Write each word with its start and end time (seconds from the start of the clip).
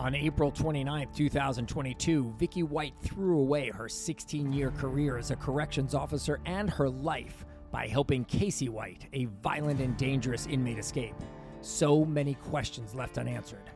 On 0.00 0.14
April 0.14 0.50
29, 0.50 1.08
2022, 1.14 2.34
Vicky 2.38 2.62
White 2.62 2.94
threw 3.02 3.38
away 3.38 3.68
her 3.68 3.86
16 3.86 4.50
year 4.50 4.70
career 4.70 5.18
as 5.18 5.30
a 5.30 5.36
corrections 5.36 5.94
officer 5.94 6.40
and 6.46 6.70
her 6.70 6.88
life 6.88 7.44
by 7.70 7.86
helping 7.86 8.24
Casey 8.24 8.70
White, 8.70 9.08
a 9.12 9.26
violent 9.42 9.78
and 9.82 9.94
dangerous 9.98 10.46
inmate, 10.46 10.78
escape. 10.78 11.14
So 11.60 12.02
many 12.06 12.32
questions 12.32 12.94
left 12.94 13.18
unanswered. 13.18 13.68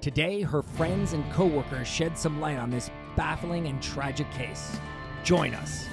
Today, 0.00 0.42
her 0.42 0.62
friends 0.62 1.14
and 1.14 1.28
coworkers 1.32 1.88
shed 1.88 2.16
some 2.16 2.40
light 2.40 2.58
on 2.58 2.70
this 2.70 2.88
baffling 3.16 3.66
and 3.66 3.82
tragic 3.82 4.30
case. 4.30 4.78
Join 5.24 5.52
us. 5.52 5.88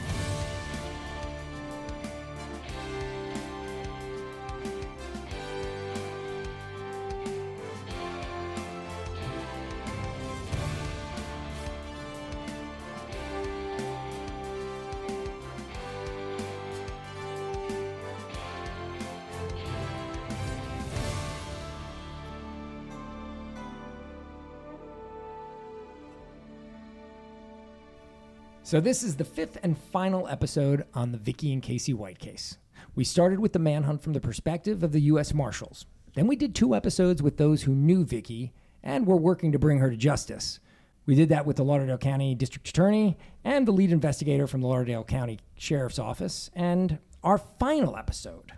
So, 28.69 28.79
this 28.79 29.01
is 29.01 29.15
the 29.15 29.25
fifth 29.25 29.57
and 29.63 29.75
final 29.75 30.27
episode 30.27 30.85
on 30.93 31.11
the 31.11 31.17
Vicky 31.17 31.51
and 31.51 31.63
Casey 31.63 31.91
White 31.91 32.19
case. 32.19 32.59
We 32.93 33.03
started 33.03 33.39
with 33.39 33.53
the 33.53 33.57
manhunt 33.57 34.03
from 34.03 34.13
the 34.13 34.19
perspective 34.19 34.83
of 34.83 34.91
the 34.91 35.01
U.S. 35.01 35.33
Marshals. 35.33 35.87
Then 36.13 36.27
we 36.27 36.35
did 36.35 36.53
two 36.53 36.75
episodes 36.75 37.23
with 37.23 37.37
those 37.37 37.63
who 37.63 37.73
knew 37.73 38.05
Vicky 38.05 38.53
and 38.83 39.07
were 39.07 39.17
working 39.17 39.51
to 39.53 39.57
bring 39.57 39.79
her 39.79 39.89
to 39.89 39.97
justice. 39.97 40.59
We 41.07 41.15
did 41.15 41.29
that 41.29 41.47
with 41.47 41.55
the 41.55 41.63
Lauderdale 41.63 41.97
County 41.97 42.35
District 42.35 42.69
Attorney 42.69 43.17
and 43.43 43.67
the 43.67 43.71
lead 43.71 43.91
investigator 43.91 44.45
from 44.45 44.61
the 44.61 44.67
Lauderdale 44.67 45.03
County 45.03 45.39
Sheriff's 45.57 45.97
Office. 45.97 46.51
And 46.53 46.99
our 47.23 47.39
final 47.39 47.97
episode 47.97 48.51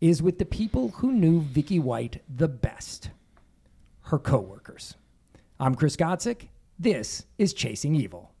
is 0.00 0.20
with 0.20 0.40
the 0.40 0.46
people 0.46 0.88
who 0.96 1.12
knew 1.12 1.42
Vicky 1.42 1.78
White 1.78 2.24
the 2.28 2.48
best 2.48 3.10
her 4.06 4.18
coworkers. 4.18 4.96
I'm 5.60 5.76
Chris 5.76 5.94
Gotzik. 5.94 6.48
This 6.76 7.24
is 7.38 7.54
Chasing 7.54 7.94
Evil. 7.94 8.32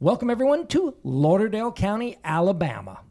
Welcome, 0.00 0.28
everyone, 0.28 0.66
to 0.68 0.96
Lauderdale 1.04 1.70
County, 1.70 2.18
Alabama. 2.24 3.02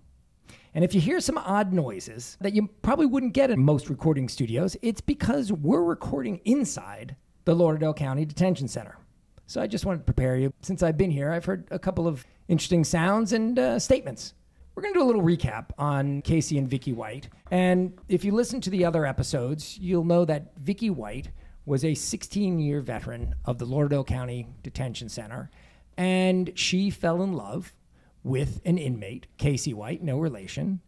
And 0.74 0.84
if 0.84 0.94
you 0.94 1.00
hear 1.00 1.22
some 1.22 1.38
odd 1.38 1.72
noises 1.72 2.38
that 2.42 2.54
you 2.54 2.68
probably 2.82 3.06
wouldn't 3.06 3.32
get 3.32 3.50
in 3.50 3.64
most 3.64 3.90
recording 3.90 4.28
studios, 4.28 4.76
it's 4.82 5.00
because 5.00 5.50
we're 5.50 5.82
recording 5.82 6.42
inside 6.44 7.16
the 7.46 7.56
Lauderdale 7.56 7.94
County 7.94 8.26
Detention 8.26 8.68
Center. 8.68 8.98
So 9.48 9.62
I 9.62 9.68
just 9.68 9.86
wanted 9.86 10.00
to 10.00 10.04
prepare 10.04 10.36
you. 10.36 10.54
Since 10.62 10.84
I've 10.84 10.98
been 10.98 11.10
here, 11.10 11.32
I've 11.32 11.46
heard 11.46 11.70
a 11.72 11.80
couple 11.80 12.06
of 12.06 12.26
interesting 12.50 12.84
sounds 12.84 13.32
and 13.32 13.58
uh, 13.58 13.80
statements. 13.80 14.34
We're 14.76 14.84
going 14.84 14.94
to 14.94 15.00
do 15.00 15.06
a 15.06 15.08
little 15.08 15.24
recap 15.24 15.68
on 15.78 16.22
Casey 16.22 16.58
and 16.58 16.70
Vicky 16.70 16.92
White. 16.92 17.30
And 17.50 17.98
if 18.10 18.26
you 18.26 18.34
listen 18.34 18.60
to 18.60 18.70
the 18.70 18.84
other 18.84 19.06
episodes, 19.06 19.78
you'll 19.78 20.04
know 20.04 20.26
that 20.26 20.58
Vicky 20.58 20.90
White 20.90 21.30
was 21.66 21.86
a 21.86 21.94
16 21.94 22.60
year 22.60 22.82
veteran 22.82 23.36
of 23.46 23.58
the 23.58 23.66
Lauderdale 23.66 24.04
County 24.04 24.50
Detention 24.64 25.08
Center 25.08 25.50
and 25.98 26.52
she 26.56 26.90
fell 26.90 27.22
in 27.22 27.34
love 27.34 27.74
with 28.24 28.62
an 28.66 28.78
inmate, 28.78 29.28
Casey 29.38 29.74
White, 29.74 30.02
no 30.02 30.18
relation. 30.18 30.82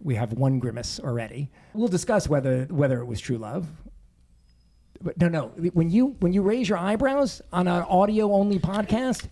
We 0.00 0.14
have 0.14 0.32
one 0.32 0.58
grimace 0.58 1.00
already. 1.00 1.50
We'll 1.74 1.88
discuss 1.88 2.28
whether 2.28 2.64
whether 2.64 3.00
it 3.00 3.06
was 3.06 3.20
true 3.20 3.38
love. 3.38 3.68
But 5.00 5.20
no, 5.20 5.28
no. 5.28 5.46
When 5.72 5.90
you 5.90 6.16
when 6.20 6.32
you 6.32 6.42
raise 6.42 6.68
your 6.68 6.78
eyebrows 6.78 7.42
on 7.52 7.66
an 7.66 7.82
audio 7.84 8.32
only 8.32 8.58
podcast, 8.58 9.28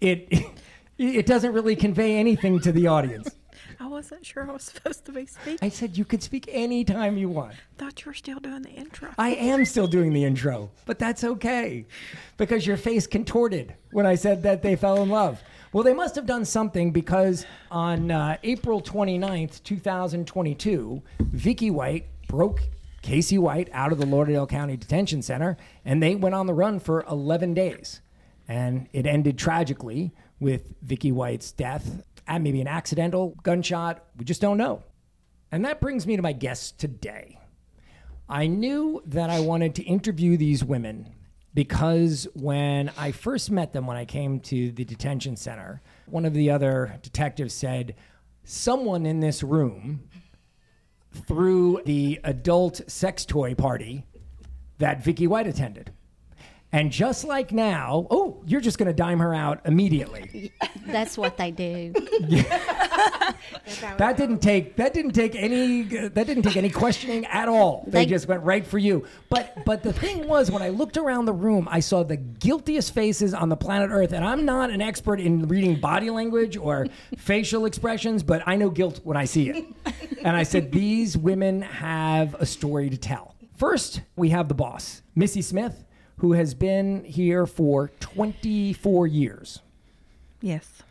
it 0.00 0.28
it 0.98 1.26
doesn't 1.26 1.52
really 1.52 1.76
convey 1.76 2.16
anything 2.16 2.60
to 2.60 2.72
the 2.72 2.86
audience. 2.88 3.30
I 3.80 3.86
wasn't 3.86 4.24
sure 4.24 4.48
I 4.48 4.52
was 4.52 4.62
supposed 4.74 5.04
to 5.06 5.12
be 5.12 5.26
speaking. 5.26 5.58
I 5.62 5.68
said 5.68 5.96
you 5.96 6.04
could 6.04 6.22
speak 6.22 6.48
anytime 6.50 7.16
you 7.16 7.28
want. 7.28 7.54
thought 7.78 8.04
you 8.04 8.10
were 8.10 8.14
still 8.14 8.40
doing 8.40 8.62
the 8.62 8.70
intro. 8.70 9.10
I 9.18 9.30
am 9.30 9.64
still 9.64 9.86
doing 9.86 10.12
the 10.12 10.24
intro, 10.24 10.70
but 10.86 10.98
that's 10.98 11.24
okay 11.24 11.86
because 12.36 12.66
your 12.66 12.76
face 12.76 13.06
contorted 13.06 13.74
when 13.90 14.06
I 14.06 14.14
said 14.14 14.42
that 14.44 14.62
they 14.62 14.76
fell 14.76 15.02
in 15.02 15.08
love. 15.08 15.42
Well, 15.72 15.84
they 15.84 15.94
must 15.94 16.14
have 16.16 16.26
done 16.26 16.44
something 16.44 16.90
because 16.90 17.46
on 17.70 18.10
uh, 18.10 18.36
April 18.42 18.82
29th, 18.82 19.62
2022, 19.62 21.02
Vicky 21.20 21.70
White 21.70 22.06
broke 22.28 22.60
Casey 23.00 23.38
White 23.38 23.68
out 23.72 23.90
of 23.90 23.98
the 23.98 24.06
Lauderdale 24.06 24.46
County 24.46 24.76
Detention 24.76 25.22
Center 25.22 25.56
and 25.84 26.02
they 26.02 26.14
went 26.14 26.34
on 26.34 26.46
the 26.46 26.54
run 26.54 26.78
for 26.78 27.04
11 27.10 27.54
days. 27.54 28.00
And 28.48 28.88
it 28.92 29.06
ended 29.06 29.38
tragically 29.38 30.12
with 30.40 30.74
Vicky 30.82 31.12
White's 31.12 31.52
death 31.52 32.02
and 32.26 32.44
maybe 32.44 32.60
an 32.60 32.68
accidental 32.68 33.36
gunshot. 33.42 34.04
We 34.16 34.24
just 34.24 34.40
don't 34.40 34.58
know. 34.58 34.82
And 35.50 35.64
that 35.64 35.80
brings 35.80 36.06
me 36.06 36.16
to 36.16 36.22
my 36.22 36.32
guest 36.32 36.78
today. 36.78 37.38
I 38.28 38.46
knew 38.46 39.02
that 39.06 39.30
I 39.30 39.40
wanted 39.40 39.74
to 39.76 39.82
interview 39.82 40.36
these 40.36 40.64
women 40.64 41.14
because 41.54 42.26
when 42.34 42.90
I 42.96 43.12
first 43.12 43.50
met 43.50 43.72
them, 43.72 43.86
when 43.86 43.96
I 43.96 44.04
came 44.04 44.40
to 44.40 44.72
the 44.72 44.84
detention 44.84 45.36
center, 45.36 45.82
one 46.06 46.24
of 46.24 46.32
the 46.32 46.50
other 46.50 46.98
detectives 47.02 47.52
said, 47.52 47.94
Someone 48.44 49.06
in 49.06 49.20
this 49.20 49.42
room 49.42 50.08
threw 51.12 51.80
the 51.84 52.20
adult 52.24 52.80
sex 52.90 53.24
toy 53.24 53.54
party 53.54 54.04
that 54.78 55.04
Vicky 55.04 55.26
White 55.26 55.46
attended. 55.46 55.92
And 56.74 56.90
just 56.90 57.24
like 57.24 57.52
now, 57.52 58.06
oh, 58.10 58.42
you're 58.46 58.62
just 58.62 58.78
going 58.78 58.86
to 58.86 58.94
dime 58.94 59.18
her 59.18 59.34
out 59.34 59.60
immediately. 59.66 60.52
That's 60.86 61.18
what 61.18 61.36
they 61.36 61.50
do. 61.50 61.92
That 63.98 64.16
didn't 64.16 64.38
take 64.40 64.76
that 64.76 64.94
didn't 64.94 65.12
take 65.12 65.34
any 65.34 65.82
that 65.82 66.26
didn't 66.26 66.42
take 66.42 66.56
any 66.56 66.70
questioning 66.70 67.24
at 67.26 67.48
all. 67.48 67.84
They, 67.86 68.04
They- 68.04 68.06
just 68.10 68.28
went 68.28 68.42
right 68.42 68.66
for 68.66 68.78
you. 68.78 69.06
But 69.28 69.64
but 69.64 69.82
the 69.82 69.92
thing 69.92 70.26
was 70.28 70.50
when 70.50 70.62
I 70.62 70.68
looked 70.68 70.96
around 70.96 71.24
the 71.26 71.32
room, 71.32 71.68
I 71.70 71.80
saw 71.80 72.02
the 72.04 72.16
guiltiest 72.16 72.94
faces 72.94 73.34
on 73.34 73.48
the 73.48 73.56
planet 73.56 73.90
Earth. 73.90 74.12
And 74.12 74.24
I'm 74.24 74.44
not 74.44 74.70
an 74.70 74.80
expert 74.80 75.20
in 75.20 75.48
reading 75.48 75.80
body 75.80 76.10
language 76.10 76.56
or 76.56 76.86
facial 77.16 77.64
expressions, 77.66 78.22
but 78.22 78.42
I 78.46 78.56
know 78.56 78.70
guilt 78.70 79.00
when 79.04 79.16
I 79.16 79.24
see 79.24 79.48
it. 79.50 79.64
And 80.22 80.36
I 80.36 80.42
said 80.42 80.70
these 80.72 81.16
women 81.16 81.62
have 81.62 82.34
a 82.34 82.46
story 82.46 82.90
to 82.90 82.96
tell. 82.96 83.34
First, 83.56 84.02
we 84.16 84.30
have 84.30 84.48
the 84.48 84.54
boss, 84.54 85.02
Missy 85.14 85.42
Smith, 85.42 85.84
who 86.22 86.34
has 86.34 86.54
been 86.54 87.02
here 87.02 87.46
for 87.46 87.90
24 87.98 89.08
years. 89.08 89.58
Yes. 90.40 90.84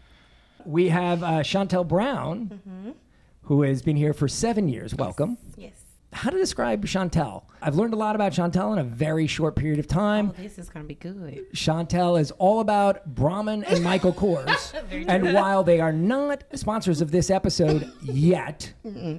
We 0.65 0.89
have 0.89 1.23
uh, 1.23 1.27
Chantel 1.39 1.87
Brown, 1.87 2.95
who 3.43 3.61
has 3.61 3.81
been 3.81 3.95
here 3.95 4.11
for 4.11 4.27
seven 4.27 4.67
years. 4.67 4.93
Welcome. 4.93 5.37
Yes. 5.55 5.71
How 6.11 6.31
to 6.31 6.37
describe 6.37 6.85
Chantel? 6.85 7.43
I've 7.61 7.75
learned 7.75 7.93
a 7.93 7.95
lot 7.95 8.13
about 8.13 8.33
Chantel 8.33 8.73
in 8.73 8.79
a 8.79 8.83
very 8.83 9.25
short 9.25 9.55
period 9.55 9.79
of 9.79 9.87
time. 9.87 10.33
Oh, 10.37 10.41
this 10.41 10.59
is 10.59 10.67
going 10.67 10.83
to 10.83 10.87
be 10.89 10.95
good. 10.95 11.45
Chantel 11.53 12.19
is 12.19 12.31
all 12.31 12.59
about 12.59 13.05
Brahmin 13.05 13.63
and 13.63 13.81
Michael 13.85 14.11
Kors. 14.11 14.73
and 15.07 15.33
while 15.33 15.63
they 15.63 15.79
are 15.79 15.93
not 15.93 16.43
sponsors 16.55 16.99
of 16.99 17.11
this 17.11 17.29
episode 17.29 17.89
yet, 18.01 18.73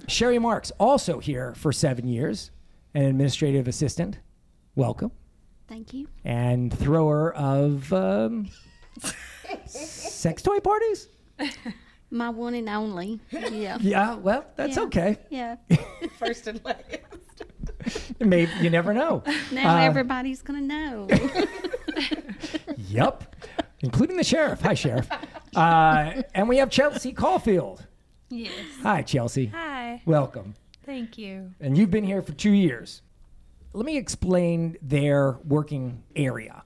Sherry 0.09 0.39
Marks, 0.39 0.73
also 0.79 1.21
here 1.21 1.55
for 1.55 1.73
seven 1.73 2.07
years, 2.07 2.51
an 2.93 3.05
administrative 3.05 3.67
assistant. 3.67 4.19
Welcome. 4.77 5.11
Thank 5.73 5.95
you. 5.95 6.07
And 6.23 6.71
thrower 6.71 7.33
of 7.33 7.91
um, 7.95 8.51
sex 9.67 10.43
toy 10.43 10.61
parties? 10.61 11.09
My 12.11 12.29
one 12.29 12.53
and 12.55 12.69
only. 12.69 13.21
Yeah. 13.31 13.79
Yeah, 13.81 14.17
well, 14.17 14.45
that's 14.55 14.77
Yeah. 14.77 14.83
okay. 14.83 15.17
Yeah. 15.31 15.57
First 16.19 16.47
and 16.47 16.63
last. 16.63 16.85
Maybe 18.21 18.51
you 18.61 18.69
never 18.69 18.93
know. 18.93 19.23
Now 19.51 19.77
Uh, 19.79 19.81
everybody's 19.81 20.43
going 20.43 20.61
to 20.61 20.67
know. 20.67 21.09
Yep, 22.77 23.35
including 23.81 24.19
the 24.19 24.25
sheriff. 24.25 24.61
Hi, 24.61 24.75
sheriff. 24.75 25.09
Uh, 25.57 26.21
and 26.35 26.51
we 26.51 26.59
have 26.59 26.69
Chelsea 26.69 27.13
Caulfield. 27.13 27.87
Yes. 28.29 28.53
Hi, 28.83 29.01
Chelsea. 29.01 29.47
Hi. 29.47 30.03
Welcome. 30.05 30.55
Thank 30.85 31.17
you. 31.17 31.55
And 31.61 31.79
you've 31.79 31.91
been 31.91 32.05
here 32.05 32.21
for 32.21 32.33
two 32.33 32.53
years. 32.53 33.01
Let 33.73 33.87
me 33.87 33.97
explain 33.97 34.77
their 34.83 35.39
working 35.45 36.03
area. 36.15 36.65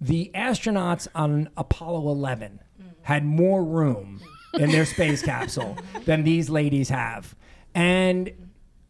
The 0.00 0.30
astronauts 0.34 1.08
on 1.14 1.48
Apollo 1.56 2.10
11 2.10 2.60
had 3.02 3.24
more 3.24 3.64
room 3.64 4.20
in 4.54 4.70
their 4.70 4.84
space 4.86 5.22
capsule 5.24 5.76
than 6.04 6.24
these 6.24 6.50
ladies 6.50 6.88
have. 6.88 7.34
And 7.74 8.32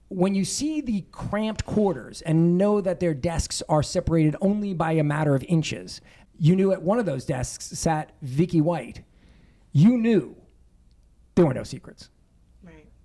when 0.09 0.35
you 0.35 0.45
see 0.45 0.81
the 0.81 1.05
cramped 1.11 1.65
quarters 1.65 2.23
and 2.23 2.57
know 2.57 2.81
that 2.81 3.01
their 3.01 3.15
desks 3.15 3.63
are 3.69 3.83
separated 3.83 4.37
only 4.41 4.75
by 4.75 4.93
a 4.93 5.05
matter 5.05 5.35
of 5.35 5.45
inches, 5.45 6.01
you 6.39 6.55
knew 6.55 6.73
at 6.73 6.83
one 6.83 6.99
of 6.99 7.07
those 7.07 7.25
desks 7.25 7.67
sat 7.67 8.13
Vicky 8.23 8.61
White. 8.61 9.03
You 9.73 9.97
knew 9.99 10.37
there 11.35 11.47
were 11.47 11.55
no 11.55 11.65
secrets. 11.65 12.11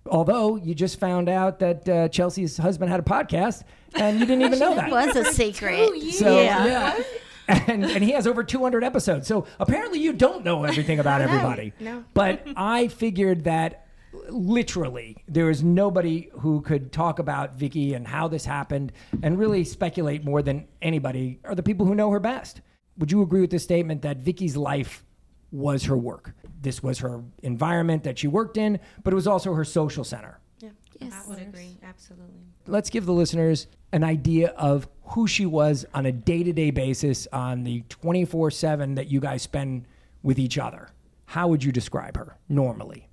Right. 0.05 0.13
Although 0.13 0.55
you 0.57 0.73
just 0.73 0.99
found 0.99 1.29
out 1.29 1.59
that 1.59 1.87
uh, 1.87 2.07
Chelsea's 2.09 2.57
husband 2.57 2.91
had 2.91 2.99
a 2.99 3.03
podcast 3.03 3.63
and 3.95 4.19
you 4.19 4.25
didn't 4.25 4.43
even 4.43 4.59
know 4.65 4.75
that. 4.75 4.87
It 4.87 4.91
was 4.91 5.15
a 5.15 5.25
secret. 5.25 6.01
So 6.13 6.41
yeah. 6.41 6.65
yeah. 6.65 7.03
And, 7.47 7.83
and 7.83 8.01
he 8.01 8.11
has 8.11 8.27
over 8.27 8.45
200 8.45 8.81
episodes. 8.81 9.27
So 9.27 9.45
apparently 9.59 9.99
you 9.99 10.13
don't 10.13 10.45
know 10.45 10.63
everything 10.63 10.99
about 10.99 11.19
everybody. 11.19 11.73
no. 11.81 12.05
But 12.13 12.47
I 12.55 12.87
figured 12.87 13.43
that 13.43 13.87
literally 14.29 15.17
there 15.27 15.49
is 15.49 15.61
nobody 15.61 16.29
who 16.39 16.61
could 16.61 16.93
talk 16.93 17.19
about 17.19 17.55
Vicky 17.55 17.93
and 17.93 18.07
how 18.07 18.29
this 18.29 18.45
happened 18.45 18.93
and 19.21 19.37
really 19.37 19.65
speculate 19.65 20.23
more 20.23 20.41
than 20.41 20.67
anybody 20.81 21.39
are 21.43 21.55
the 21.55 21.63
people 21.63 21.85
who 21.85 21.95
know 21.95 22.09
her 22.11 22.19
best. 22.21 22.61
Would 22.97 23.11
you 23.11 23.21
agree 23.21 23.41
with 23.41 23.51
this 23.51 23.63
statement 23.63 24.01
that 24.03 24.17
Vicky's 24.17 24.55
life 24.55 25.03
was 25.51 25.83
her 25.85 25.97
work? 25.97 26.33
This 26.61 26.83
was 26.83 26.99
her 26.99 27.23
environment 27.43 28.03
that 28.03 28.19
she 28.19 28.27
worked 28.27 28.57
in, 28.57 28.79
but 29.03 29.13
it 29.13 29.15
was 29.15 29.27
also 29.27 29.53
her 29.53 29.63
social 29.65 30.03
center. 30.03 30.39
Yeah. 30.59 30.69
Yes. 30.99 31.13
I 31.25 31.29
would 31.29 31.39
agree. 31.41 31.77
Absolutely. 31.83 32.41
let's 32.67 32.89
give 32.91 33.05
the 33.07 33.13
listeners 33.13 33.67
an 33.91 34.03
idea 34.03 34.49
of 34.49 34.87
who 35.05 35.27
she 35.27 35.45
was 35.45 35.85
on 35.93 36.05
a 36.05 36.11
day-to-day 36.11 36.71
basis 36.71 37.27
on 37.33 37.63
the 37.63 37.81
24/7 37.89 38.95
that 38.95 39.07
you 39.07 39.19
guys 39.19 39.41
spend 39.41 39.85
with 40.23 40.37
each 40.39 40.57
other. 40.57 40.89
How 41.25 41.47
would 41.47 41.63
you 41.63 41.71
describe 41.71 42.15
her 42.17 42.37
normally? 42.47 43.07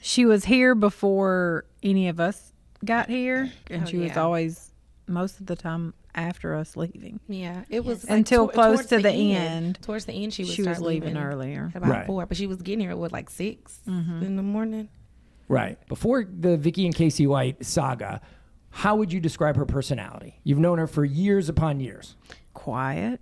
She 0.00 0.24
was 0.24 0.46
here 0.46 0.74
before 0.74 1.64
any 1.82 2.08
of 2.08 2.18
us 2.20 2.52
got 2.84 3.08
here, 3.08 3.52
and 3.70 3.82
Oh, 3.82 3.86
she 3.86 3.98
was 3.98 4.08
yeah. 4.08 4.20
always 4.22 4.72
most 5.06 5.38
of 5.40 5.46
the 5.46 5.56
time 5.56 5.92
after 6.14 6.54
us 6.54 6.76
leaving. 6.76 7.20
Yeah, 7.28 7.64
it 7.68 7.84
was 7.84 8.04
Until 8.04 8.46
tor- 8.46 8.52
close 8.52 8.86
to 8.86 8.98
the 8.98 9.10
end. 9.10 9.78
Towards 9.82 10.04
the 10.04 10.12
end, 10.12 10.32
she 10.32 10.44
would 10.44 10.52
She 10.52 10.62
was 10.62 10.80
leaving 10.80 11.14
leaving 11.14 11.22
earlier. 11.22 11.72
about 11.74 11.90
Right. 11.90 12.06
four, 12.06 12.24
but 12.26 12.36
she 12.36 12.46
was 12.46 12.62
getting 12.62 12.80
here 12.80 12.90
at 12.90 12.98
what 12.98 13.12
like 13.12 13.30
6 13.30 13.80
Mm-hmm. 13.86 14.22
in 14.22 14.36
the 14.36 14.42
morning. 14.42 14.88
Right. 15.48 15.78
Before 15.88 16.24
the 16.24 16.56
Vicky 16.56 16.86
and 16.86 16.94
Casey 16.94 17.26
White 17.26 17.64
saga, 17.64 18.20
how 18.70 18.96
would 18.96 19.12
you 19.12 19.20
describe 19.20 19.56
her 19.56 19.66
personality? 19.66 20.40
You've 20.44 20.58
known 20.58 20.78
her 20.78 20.86
for 20.86 21.04
years 21.04 21.48
upon 21.48 21.80
years. 21.80 22.16
Quiet. 22.54 23.20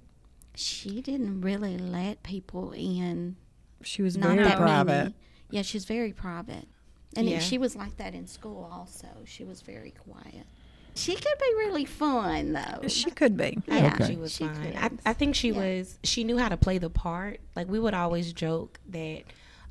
She 0.54 1.00
didn't 1.00 1.40
really 1.40 1.78
let 1.78 2.22
people 2.22 2.72
in. 2.72 3.36
She 3.82 4.02
was 4.02 4.16
Not 4.16 4.34
very 4.34 4.44
that 4.44 4.58
private. 4.58 4.86
many. 4.86 5.14
Yeah, 5.50 5.62
she's 5.62 5.84
very 5.84 6.12
private. 6.12 6.68
And 7.16 7.26
it- 7.28 7.32
Yeah. 7.32 7.38
she 7.40 7.58
was 7.58 7.74
like 7.76 7.96
that 7.96 8.14
in 8.14 8.26
school 8.26 8.68
also. 8.70 9.08
She 9.24 9.44
was 9.44 9.60
very 9.62 9.90
quiet. 9.90 10.46
She 10.94 11.14
could 11.14 11.24
be 11.40 11.54
really 11.56 11.84
fun 11.84 12.52
though. 12.52 12.86
She 12.88 13.10
could 13.10 13.36
be. 13.36 13.58
yeah, 13.66 13.92
Okay. 13.94 14.12
She 14.12 14.16
was 14.16 14.32
she 14.32 14.44
fine. 14.46 14.72
could. 14.72 14.76
I, 15.06 15.10
I 15.10 15.12
think 15.14 15.34
she 15.34 15.48
Yeah. 15.50 15.58
was. 15.78 15.98
She 16.04 16.24
knew 16.24 16.38
how 16.38 16.48
to 16.48 16.56
play 16.56 16.78
the 16.78 16.90
part. 16.90 17.40
Like 17.56 17.68
we 17.68 17.78
would 17.78 17.94
always 17.94 18.32
joke 18.32 18.78
that, 18.90 19.22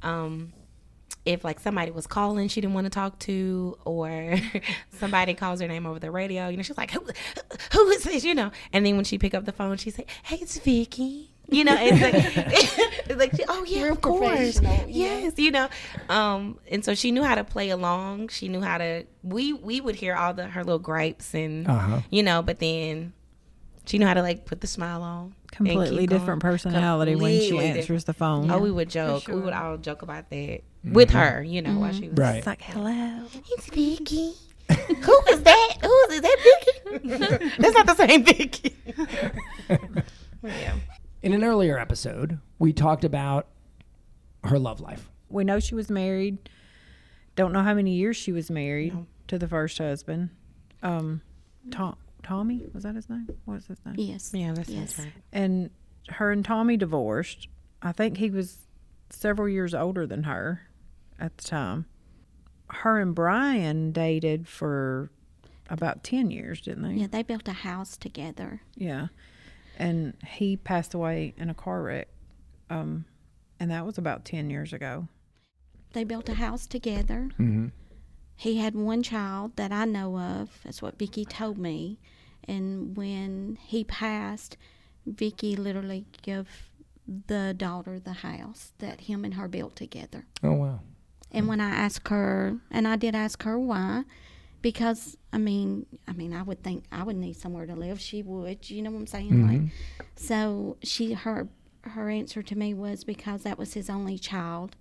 um, 0.02 0.54
if 1.24 1.44
like 1.44 1.60
somebody 1.60 1.92
was 1.92 2.08
calling 2.08 2.48
she 2.48 2.62
didn't 2.62 2.74
want 2.74 2.86
to 2.86 2.90
talk 2.90 3.20
to, 3.20 3.78
or 3.86 4.36
somebody 5.00 5.36
calls 5.36 5.62
her 5.62 5.68
name 5.68 5.86
over 5.86 6.00
the 6.00 6.10
radio, 6.10 6.48
you 6.48 6.58
know, 6.58 6.64
she's 6.64 6.78
like, 6.78 6.90
"Who, 6.92 7.06
who 7.74 7.90
is 7.90 8.04
this?" 8.04 8.24
You 8.24 8.34
know, 8.34 8.50
and 8.74 8.84
then 8.86 8.96
when 8.96 9.06
she 9.06 9.18
pick 9.20 9.36
up 9.36 9.46
the 9.46 9.52
phone, 9.52 9.78
she 9.78 9.92
say, 9.92 10.06
"Hey, 10.24 10.38
it's 10.38 10.58
Vicky." 10.58 11.31
You 11.52 11.66
know, 11.66 11.76
it's 11.78 12.02
like, 12.02 12.14
it's 13.10 13.18
like, 13.20 13.34
oh 13.50 13.64
yeah, 13.66 13.84
Real 13.84 13.94
of 13.94 14.02
course, 14.02 14.62
yeah. 14.62 14.86
yes, 14.88 15.34
you 15.38 15.52
know, 15.52 15.68
um, 16.10 16.58
and 16.70 16.84
so 16.84 16.96
she 16.96 17.12
knew 17.12 17.24
how 17.24 17.36
to 17.36 17.44
play 17.44 17.70
along. 17.70 18.30
She 18.30 18.48
knew 18.48 18.62
how 18.62 18.78
to. 18.78 19.06
We 19.22 19.52
we 19.54 19.82
would 19.82 19.96
hear 19.96 20.16
all 20.16 20.34
the 20.34 20.48
her 20.48 20.64
little 20.64 20.80
gripes 20.80 21.34
and 21.36 21.68
Uh-huh. 21.68 22.02
you 22.10 22.24
know, 22.24 22.42
but 22.42 22.60
then 22.60 23.12
she 23.86 23.98
knew 23.98 24.06
how 24.08 24.14
to 24.14 24.22
like 24.22 24.46
put 24.46 24.62
the 24.62 24.68
smile 24.68 25.02
on. 25.04 25.36
Completely 25.52 26.08
different 26.08 26.42
going. 26.42 26.54
personality 26.54 27.16
when 27.16 27.40
she 27.42 27.58
answers 27.60 27.82
different. 27.82 28.06
the 28.06 28.14
phone. 28.14 28.50
Oh, 28.50 28.60
we 28.60 28.72
would 28.72 28.90
joke. 28.90 29.28
We 29.28 29.36
would 29.36 29.52
all 29.54 29.76
joke 29.78 30.02
about 30.04 30.30
that 30.30 30.62
with 30.86 31.10
her, 31.12 31.44
you 31.44 31.62
know, 31.62 31.78
while 31.78 31.92
she 31.92 32.08
was 32.08 32.18
Right. 32.18 32.36
It's 32.38 32.48
like, 32.48 32.62
hello. 32.62 33.24
It's 33.50 33.66
Vicky. 33.68 34.32
Who 34.70 35.20
is 35.30 35.42
that? 35.44 35.74
Who 35.82 35.94
is, 36.08 36.14
is 36.16 36.22
that 36.22 36.38
Vicky? 36.48 37.50
That's 37.60 37.76
not 37.76 37.88
the 37.88 37.96
same 37.96 38.24
Vicky. 38.24 38.78
yeah. 40.44 40.76
In 41.22 41.34
an 41.34 41.44
earlier 41.44 41.78
episode, 41.78 42.40
we 42.58 42.74
talked 42.74 43.04
about 43.04 43.48
her 44.44 44.58
love 44.58 44.82
life. 44.82 45.10
We 45.30 45.44
know 45.44 45.60
she 45.60 45.76
was 45.76 45.90
married. 45.90 46.50
Don't 47.36 47.54
know 47.54 47.62
how 47.62 47.74
many 47.74 47.94
years 47.94 48.18
she 48.18 48.32
was 48.32 48.50
married 48.50 48.96
to 49.28 49.38
the 49.38 49.48
first 49.48 49.78
husband. 49.78 50.30
Um, 50.84 51.22
Tom, 51.70 51.96
Tommy 52.24 52.66
was 52.74 52.84
that 52.84 52.96
his 52.96 53.10
name? 53.10 53.28
What 53.46 53.56
was 53.56 53.68
his 53.68 53.80
name? 53.86 53.96
yes. 53.98 54.32
Yeah, 54.34 54.54
that's 54.54 54.68
sounds 54.68 54.80
Yes. 54.98 55.00
right. 55.00 55.14
And 55.32 55.70
her 56.10 56.32
and 56.32 56.44
Tommy 56.44 56.76
divorced. 56.76 57.48
I 57.82 57.92
think 57.92 58.18
he 58.18 58.30
was 58.30 58.58
several 59.10 59.48
years 59.48 59.74
older 59.74 60.08
than 60.08 60.24
her 60.24 60.62
at 61.20 61.38
the 61.38 61.44
time. 61.44 61.86
Her 62.70 63.00
and 63.00 63.14
Brian 63.14 63.92
dated 63.92 64.48
for 64.48 65.12
about 65.70 66.04
ten 66.04 66.32
years, 66.32 66.62
didn't 66.62 66.84
they? 66.84 66.94
Yeah, 67.02 67.08
they 67.08 67.22
built 67.24 67.48
a 67.48 67.54
house 67.54 67.96
together. 67.96 68.62
Yeah. 68.76 69.08
And 69.78 70.16
he 70.26 70.58
passed 70.58 70.94
away 70.94 71.34
in 71.38 71.50
a 71.50 71.54
car 71.54 71.82
wreck. 71.82 72.08
Um, 72.70 73.06
and 73.60 73.72
that 73.72 73.86
was 73.86 73.98
about 73.98 74.26
10 74.26 74.50
years 74.50 74.74
ago. 74.74 75.08
They 75.94 76.04
built 76.04 76.30
a 76.30 76.36
house 76.36 76.66
together. 76.66 77.30
Mm-hmm. 77.34 77.68
He 78.36 78.58
had 78.58 78.76
one 78.76 79.04
child 79.04 79.56
that 79.58 79.72
I 79.72 79.86
know 79.86 80.18
of. 80.18 80.60
That's 80.64 80.82
what 80.82 80.98
Vicky 80.98 81.26
told 81.26 81.58
me. 81.58 82.00
And 82.46 82.98
when 82.98 83.58
he 83.62 83.84
passed, 83.84 84.58
Vicky 85.06 85.56
literally 85.56 86.06
gave 86.22 86.72
the 87.28 87.54
daughter 87.56 88.00
the 88.00 88.14
house 88.14 88.74
that 88.80 89.02
him 89.02 89.26
and 89.26 89.36
her 89.36 89.48
built 89.48 89.76
together. 89.76 90.26
Oh 90.44 90.54
wow. 90.54 90.80
And 91.32 91.48
when 91.48 91.62
I 91.62 91.70
asked 91.70 92.08
her, 92.10 92.58
and 92.70 92.88
I 92.88 92.96
did 92.96 93.16
ask 93.16 93.44
her 93.44 93.60
why, 93.60 94.04
because 94.62 95.18
I 95.34 95.38
mean, 95.38 95.86
I 96.08 96.14
mean, 96.14 96.34
I 96.34 96.42
would 96.44 96.64
think 96.64 96.86
I 96.92 97.04
would 97.04 97.16
need 97.16 97.34
somewhere 97.34 97.66
to 97.66 97.76
live. 97.76 98.00
She 98.00 98.22
would, 98.22 98.70
you 98.70 98.82
know 98.82 98.92
what 98.92 99.00
I'm 99.00 99.08
saying? 99.08 99.32
Mm-hmm. 99.32 99.64
Like, 99.64 99.72
so 100.16 100.78
she 100.84 101.14
her 101.14 101.48
her 101.84 102.10
answer 102.10 102.44
to 102.44 102.58
me 102.58 102.74
was 102.74 103.04
because 103.04 103.44
that 103.44 103.58
was 103.58 103.74
his 103.74 103.90
only 103.90 104.18
child, 104.18 104.76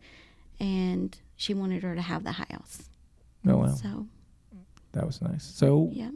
and 0.59 1.19
she 1.37 1.55
wanted 1.55 1.83
her 1.83 1.95
to 1.95 2.03
have 2.03 2.25
the 2.25 2.33
house. 2.33 2.91
Oh 3.47 3.57
wow. 3.59 3.75
So 3.75 4.07
That 4.93 5.07
was 5.07 5.23
nice. 5.23 5.45
So 5.45 5.91
yeah, 5.93 6.11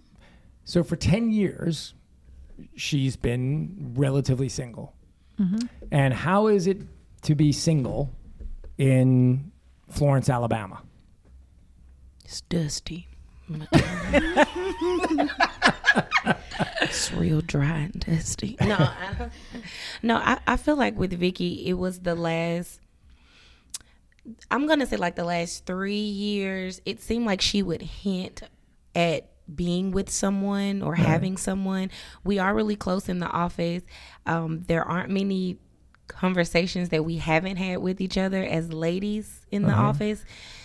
so 0.64 0.82
for 0.82 0.96
10 0.96 1.30
years 1.30 1.94
she's 2.76 3.16
been 3.16 3.92
relatively 3.96 4.48
single. 4.48 4.94
Mm-hmm. 5.40 5.66
And 5.90 6.14
how 6.14 6.46
is 6.46 6.66
it 6.66 6.78
to 7.22 7.34
be 7.34 7.52
single 7.52 8.10
in 8.78 9.50
Florence, 9.90 10.28
Alabama? 10.28 10.82
It's 12.24 12.40
dusty. 12.42 13.08
it's 16.82 17.12
real 17.12 17.40
dry 17.42 17.90
and 17.92 18.00
dusty. 18.00 18.56
No, 18.64 18.76
I, 18.78 19.30
no, 20.02 20.16
I, 20.16 20.38
I 20.46 20.56
feel 20.56 20.76
like 20.76 20.98
with 20.98 21.12
Vicky, 21.12 21.66
it 21.66 21.74
was 21.74 22.00
the 22.00 22.14
last. 22.14 22.80
I'm 24.50 24.66
gonna 24.66 24.86
say 24.86 24.96
like 24.96 25.16
the 25.16 25.24
last 25.24 25.66
three 25.66 25.96
years. 25.96 26.80
It 26.86 27.02
seemed 27.02 27.26
like 27.26 27.42
she 27.42 27.62
would 27.62 27.82
hint 27.82 28.42
at 28.94 29.28
being 29.54 29.90
with 29.90 30.08
someone 30.08 30.82
or 30.82 30.94
having 30.94 31.36
someone. 31.36 31.90
We 32.24 32.38
are 32.38 32.54
really 32.54 32.76
close 32.76 33.10
in 33.10 33.18
the 33.18 33.28
office. 33.28 33.82
Um, 34.24 34.64
there 34.66 34.82
aren't 34.82 35.10
many 35.10 35.58
conversations 36.08 36.90
that 36.90 37.04
we 37.04 37.16
haven't 37.16 37.56
had 37.56 37.78
with 37.78 38.00
each 38.00 38.16
other 38.16 38.42
as 38.42 38.72
ladies 38.72 39.46
in 39.50 39.62
the 39.62 39.72
office. 39.72 40.24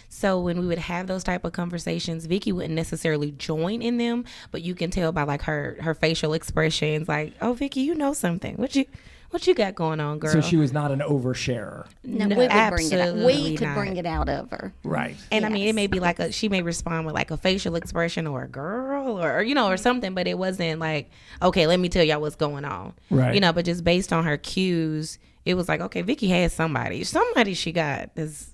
So 0.10 0.42
when 0.42 0.60
we 0.60 0.66
would 0.66 0.80
have 0.80 1.06
those 1.06 1.24
type 1.24 1.46
of 1.46 1.54
conversations, 1.54 2.26
Vicky 2.26 2.52
wouldn't 2.52 2.74
necessarily 2.74 3.32
join 3.32 3.84
in 3.84 3.98
them, 3.98 4.26
but 4.52 4.64
you 4.64 4.74
can 4.74 4.90
tell 4.90 5.12
by 5.12 5.24
like 5.24 5.44
her 5.44 5.78
her 5.82 5.94
facial 5.94 6.34
expressions, 6.34 7.08
like, 7.08 7.34
"Oh, 7.42 7.54
Vicky, 7.54 7.82
you 7.82 7.94
know 7.94 8.14
something. 8.14 8.56
What 8.56 8.76
you 8.76 8.86
what 9.30 9.46
you 9.46 9.54
got 9.54 9.76
going 9.76 10.00
on, 10.00 10.18
girl?" 10.18 10.32
So 10.32 10.42
she 10.42 10.58
was 10.58 10.74
not 10.74 10.92
an 10.92 11.00
oversharer. 11.00 11.86
no, 12.04 12.26
No, 12.26 12.36
we 12.36 12.48
would 12.48 12.70
bring 12.72 12.92
it 12.92 13.00
out. 13.00 13.16
We 13.16 13.56
could 13.56 13.68
not. 13.68 13.76
bring 13.76 13.98
it 13.98 14.08
out 14.08 14.30
of 14.30 14.50
her. 14.50 14.74
Right. 14.84 15.16
And 15.32 15.46
I 15.46 15.50
mean, 15.50 15.68
it 15.68 15.76
may 15.76 15.86
be 15.86 16.00
like 16.00 16.18
a 16.18 16.32
she 16.32 16.50
may 16.50 16.64
respond 16.64 17.06
with 17.06 17.14
like 17.14 17.30
a 17.30 17.38
facial 17.38 17.76
expression 17.76 18.26
or 18.26 18.44
a 18.44 18.48
girl 18.48 19.24
or, 19.24 19.38
or, 19.38 19.44
you 19.44 19.54
know 19.54 19.68
or 19.68 19.76
mm-hmm. 19.76 19.84
something, 19.84 20.16
but 20.16 20.28
it 20.28 20.40
wasn't 20.40 20.80
like 20.80 21.12
okay, 21.44 21.68
let 21.68 21.80
me 21.80 21.88
tell 21.88 22.04
y'all 22.04 22.20
what's 22.20 22.36
going 22.36 22.66
on, 22.66 22.94
Right. 23.12 23.36
You 23.36 23.42
know, 23.42 23.54
but 23.54 23.64
just 23.64 23.84
based 23.84 24.12
on 24.12 24.24
her 24.24 24.38
cues, 24.38 25.20
it 25.46 25.54
was 25.54 25.70
like 25.70 25.82
okay, 25.82 26.02
Vicky 26.02 26.30
has 26.30 26.52
somebody, 26.52 27.04
somebody 27.04 27.54
she 27.54 27.72
got 27.72 28.10
is 28.16 28.49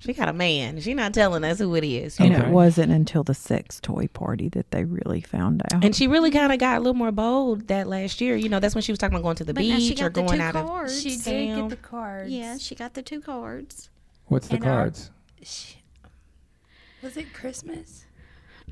She 0.00 0.12
got 0.14 0.28
a 0.28 0.32
man. 0.32 0.80
She 0.80 0.94
not 0.94 1.12
telling 1.14 1.44
us 1.44 1.58
who 1.58 1.74
it 1.74 1.84
is. 1.84 2.18
you 2.18 2.24
And 2.24 2.32
know? 2.34 2.40
Okay. 2.40 2.48
it 2.48 2.52
wasn't 2.52 2.90
until 2.90 3.22
the 3.22 3.34
sex 3.34 3.78
toy 3.80 4.08
party 4.08 4.48
that 4.48 4.70
they 4.70 4.84
really 4.84 5.20
found 5.20 5.62
out. 5.72 5.84
And 5.84 5.94
she 5.94 6.08
really 6.08 6.30
kind 6.30 6.52
of 6.52 6.58
got 6.58 6.78
a 6.78 6.80
little 6.80 6.94
more 6.94 7.12
bold 7.12 7.68
that 7.68 7.86
last 7.86 8.20
year. 8.20 8.34
You 8.34 8.48
know, 8.48 8.60
that's 8.60 8.74
when 8.74 8.80
she 8.82 8.92
was 8.92 8.98
talking 8.98 9.14
about 9.16 9.22
going 9.24 9.36
to 9.36 9.44
the 9.44 9.52
But 9.54 9.64
now 9.64 9.78
she 9.78 9.90
beach 9.90 10.00
or 10.02 10.08
the 10.08 10.22
going 10.22 10.38
two 10.38 10.42
out 10.44 10.56
of. 10.56 10.66
cards. 10.66 11.00
She 11.02 11.10
did 11.16 11.24
Damn. 11.24 11.60
get 11.68 11.70
the 11.70 11.76
cards. 11.76 12.30
Yeah, 12.30 12.56
she 12.56 12.74
got 12.74 12.94
the 12.94 13.02
two 13.02 13.20
cards. 13.20 13.90
What's 14.26 14.48
the 14.48 14.54
And 14.56 14.64
our- 14.64 14.70
cards? 14.84 15.10
She, 15.42 15.76
was 17.02 17.16
it 17.16 17.32
Christmas? 17.34 18.04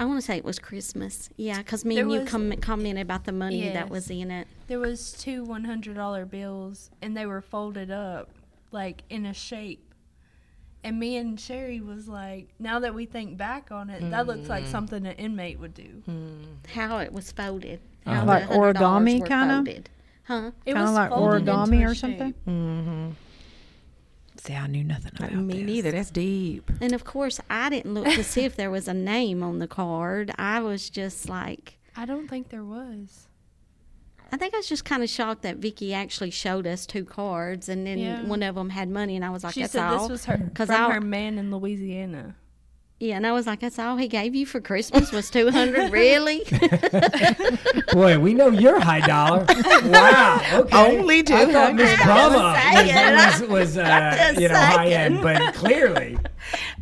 I 0.01 0.05
want 0.05 0.19
to 0.21 0.23
say 0.25 0.37
it 0.37 0.45
was 0.45 0.59
Christmas. 0.59 1.29
Yeah, 1.37 1.59
because 1.59 1.85
me 1.85 1.97
There 1.97 2.05
and 2.05 2.13
you 2.13 2.21
was- 2.21 2.29
com- 2.31 2.53
commented 2.61 3.03
about 3.03 3.25
the 3.25 3.33
money 3.33 3.69
that 3.71 3.91
was 3.91 4.11
in 4.11 4.31
it. 4.31 4.47
There 4.69 4.79
was 4.79 5.13
two 5.13 5.45
one 5.45 5.65
hundred 5.65 5.97
dollar 5.97 6.25
bills, 6.25 6.91
and 7.03 7.17
they 7.17 7.27
were 7.27 7.41
folded 7.43 7.91
up 7.91 8.31
like 8.71 9.03
in 9.11 9.27
a 9.27 9.35
shape. 9.35 9.88
And 10.85 10.99
me 11.01 11.17
and 11.17 11.39
Sherry 11.39 11.81
was 11.81 12.09
like, 12.09 12.49
now 12.59 12.79
that 12.81 12.95
we 12.95 13.05
think 13.05 13.37
back 13.37 13.71
on 13.73 13.91
it, 13.91 14.09
that 14.11 14.27
looks 14.27 14.49
like 14.49 14.65
something 14.67 15.05
an 15.07 15.15
inmate 15.17 15.59
would 15.59 15.75
do. 15.75 16.03
How 16.75 16.99
it 16.99 17.13
was 17.13 17.33
folded. 17.33 17.81
Uh-huh. 18.07 18.21
How 18.21 18.25
Like 18.27 18.45
origami 18.49 19.27
kinda? 19.27 19.57
folded. 19.57 19.91
Huh? 20.25 20.51
It 20.65 20.73
Kinda 20.75 20.83
was 20.83 20.93
like 20.93 21.11
origami 21.11 21.89
or 21.89 21.95
something? 21.95 22.33
Mm-hmm. 22.47 23.11
See, 24.37 24.55
I 24.55 24.67
knew 24.69 24.85
nothing 24.85 25.13
about 25.17 25.33
it. 25.33 25.37
Me 25.37 25.55
this. 25.55 25.63
neither. 25.67 25.91
That's 25.91 26.11
deep. 26.11 26.71
And 26.81 26.93
of 26.95 27.05
course, 27.05 27.41
I 27.51 27.71
didn't 27.71 27.93
look 27.95 28.07
to 28.07 28.23
see 28.23 28.45
if 28.45 28.55
there 28.57 28.71
was 28.71 28.87
a 28.87 28.95
name 28.95 29.43
on 29.43 29.59
the 29.59 29.67
card. 29.67 30.33
I 30.39 30.61
was 30.61 30.89
just 30.91 31.29
like, 31.29 31.77
I 31.97 32.07
don't 32.07 32.29
think 32.29 32.51
there 32.51 32.65
was. 32.65 33.28
I 34.31 34.37
think 34.37 34.53
I 34.55 34.59
was 34.59 34.69
just 34.69 34.85
kind 34.85 35.03
of 35.03 35.09
shocked 35.09 35.43
that 35.43 35.57
Vicky 35.57 35.95
actually 35.95 36.31
showed 36.31 36.67
us 36.67 36.85
two 36.87 37.05
cards, 37.05 37.69
and 37.69 37.87
then 37.87 37.99
Yeah. 37.99 38.23
one 38.25 38.43
of 38.43 38.55
them 38.57 38.71
had 38.71 38.89
money, 38.91 39.17
and 39.17 39.25
I 39.25 39.31
was 39.31 39.43
like, 39.45 39.55
She 39.55 39.61
"That's 39.63 39.73
said 39.73 39.85
all." 39.85 40.01
this 40.01 40.11
was 40.11 40.25
her 40.27 40.51
'Cause 40.55 40.67
from 40.69 40.77
I'll- 40.77 40.91
her 40.91 41.01
man 41.01 41.39
in 41.39 41.51
Louisiana. 41.51 42.35
yeah, 43.01 43.17
and 43.17 43.27
I 43.27 43.33
was 43.33 43.47
like, 43.47 43.61
"That's 43.61 43.79
all 43.79 43.97
he 43.97 44.07
gave 44.09 44.35
you 44.35 44.45
for 44.45 44.61
Christmas 44.61 45.13
was 45.13 45.31
two 45.31 45.51
hundred, 45.51 45.91
really?" 45.93 46.45
Boy, 47.93 48.19
we 48.19 48.35
know 48.35 48.49
you're 48.51 48.81
high 48.81 49.01
dollar. 49.01 49.47
wow. 49.85 50.41
Okay. 50.53 50.77
Only 50.99 51.21
I 51.21 51.47
thought 51.53 51.75
Miss 51.75 51.91
200. 51.95 52.05
Brahmin 52.05 52.87
saying. 52.87 53.17
was, 53.17 53.41
was, 53.41 53.49
was 53.51 53.79
uh, 53.79 54.35
you 54.39 54.49
know 54.49 54.55
high 54.57 54.89
end, 54.89 55.23
but 55.23 55.55
clearly 55.55 56.19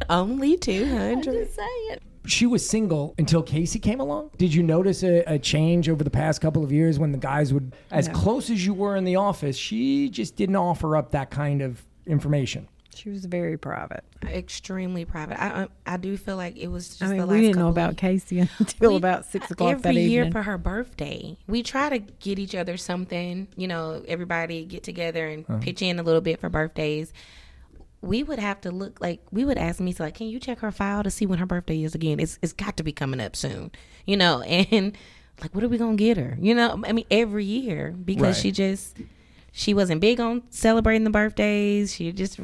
Only 0.09 0.57
two 0.57 0.87
hundred. 0.89 1.45
Just 1.47 1.55
saying. 1.57 1.99
She 2.27 2.47
was 2.47 2.69
single 2.69 3.15
until 3.19 3.43
Casey 3.43 3.79
came 3.79 4.01
along. 4.01 4.31
Did 4.37 4.53
you 4.53 4.63
notice 4.63 5.03
a, 5.03 5.23
a 5.27 5.39
change 5.39 5.89
over 5.89 6.05
the 6.05 6.11
past 6.11 6.41
couple 6.41 6.63
of 6.65 6.71
years 6.73 6.99
when 6.99 7.13
the 7.13 7.19
guys 7.19 7.53
would, 7.53 7.75
as 7.91 8.09
close 8.09 8.51
as 8.51 8.65
you 8.67 8.75
were 8.75 8.97
in 8.97 9.05
the 9.05 9.17
office, 9.17 9.57
she 9.57 10.09
just 10.11 10.37
didn't 10.37 10.57
offer 10.57 10.97
up 10.97 11.13
that 11.13 11.31
kind 11.31 11.63
of 11.63 11.85
information. 12.07 12.69
She 12.95 13.11
was 13.11 13.27
very 13.27 13.59
private. 13.59 14.05
Extremely 14.27 15.05
private. 15.05 15.39
I 15.39 15.63
I, 15.65 15.69
I 15.87 15.97
do 15.99 16.17
feel 16.17 16.37
like 16.37 16.57
it 16.57 16.69
was 16.69 16.89
just. 16.89 17.03
I 17.03 17.09
the 17.09 17.13
mean, 17.13 17.21
last 17.27 17.31
we 17.31 17.41
didn't 17.43 17.59
know 17.59 17.69
about 17.69 17.99
Casey 17.99 18.39
until 18.59 18.93
We- 18.93 18.97
about 18.97 19.27
six 19.27 19.51
o'clock 19.51 19.73
Every 19.73 19.95
that 19.95 20.01
year 20.01 20.31
for 20.31 20.43
her 20.43 20.57
birthday, 20.57 21.37
we 21.47 21.63
try 21.63 21.91
to 21.91 21.99
get 21.99 22.39
each 22.39 22.55
other 22.55 22.79
something. 22.79 23.49
You 23.55 23.69
know, 23.69 24.03
everybody 24.09 24.65
get 24.65 24.83
together 24.83 25.27
and 25.29 25.45
Uh-huh. 25.47 25.59
pitch 25.61 25.83
in 25.83 25.99
a 25.99 26.03
little 26.03 26.23
bit 26.23 26.41
for 26.41 26.49
birthdays. 26.49 27.13
We 28.03 28.23
would 28.23 28.39
have 28.39 28.61
to 28.63 28.71
look 28.71 29.01
like 29.01 29.21
we 29.33 29.45
would 29.45 29.59
ask 29.59 29.81
me, 29.81 29.93
so 29.93 30.05
like, 30.05 30.15
can 30.15 30.29
you 30.29 30.39
check 30.39 30.61
her 30.61 30.71
file 30.71 31.03
to 31.03 31.11
see 31.11 31.27
when 31.27 31.39
her 31.39 31.47
birthday 31.47 31.83
is 31.83 31.95
again? 31.95 32.21
It's 32.21 32.39
it's 32.43 32.53
got 32.53 32.77
to 32.77 32.83
be 32.83 32.93
coming 32.93 33.21
up 33.21 33.35
soon, 33.37 33.71
you 34.05 34.17
know. 34.17 34.43
And 34.47 34.97
like, 35.43 35.55
what 35.55 35.65
are 35.65 35.69
we 35.69 35.79
gonna 35.79 35.97
get 35.97 36.17
her? 36.17 36.37
You 36.41 36.55
know, 36.55 36.83
I 36.87 36.93
mean, 36.93 37.05
every 37.11 37.45
year 37.45 37.93
because 37.93 38.23
Right. 38.23 38.37
she 38.37 38.53
just 38.53 38.97
she 39.53 39.75
wasn't 39.75 40.01
big 40.01 40.21
on 40.21 40.43
celebrating 40.51 41.05
the 41.05 41.11
birthdays. 41.11 41.95
She 41.95 42.13
just 42.13 42.39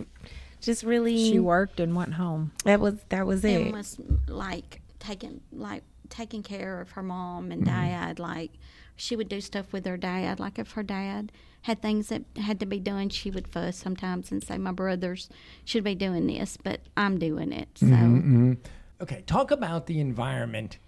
just 0.61 0.83
really 0.85 1.31
she 1.31 1.39
worked 1.39 1.81
and 1.81 1.95
went 1.95 2.15
home. 2.15 2.53
that 2.65 2.81
was 2.81 2.95
that 3.11 3.27
was 3.27 3.45
it. 3.45 3.61
and 3.63 3.73
was 3.73 3.99
like 4.29 4.81
taking 4.99 5.41
like 5.53 5.83
taking 6.09 6.43
care 6.43 6.81
of 6.81 6.91
her 6.93 7.03
mom 7.03 7.45
Mm-hmm. 7.45 7.53
and 7.53 7.65
dad 7.65 8.19
like 8.19 8.51
she 8.97 9.17
would 9.17 9.29
do 9.29 9.41
stuff 9.41 9.73
with 9.73 9.85
her 9.87 9.97
dad 9.97 10.39
like 10.41 10.59
if 10.59 10.73
her 10.73 10.83
dad 10.83 11.33
had 11.63 11.81
things 11.81 12.09
that 12.09 12.23
had 12.37 12.59
to 12.61 12.67
be 12.67 12.81
done 12.81 13.09
she 13.09 13.31
would 13.31 13.47
fuss 13.49 13.77
sometimes 13.77 14.31
and 14.33 14.43
say 14.43 14.59
my 14.59 14.73
brothers 14.73 15.29
should 15.65 15.85
be 15.85 15.95
doing 15.95 16.27
this 16.27 16.57
but 16.63 16.81
i'm 16.97 17.19
doing 17.19 17.53
it 17.53 17.69
so 17.75 17.87
Mm-hmm. 17.87 18.53
Okay, 19.01 19.25
talk 19.27 19.51
about 19.51 19.87
the 19.87 19.99
environment 19.99 20.79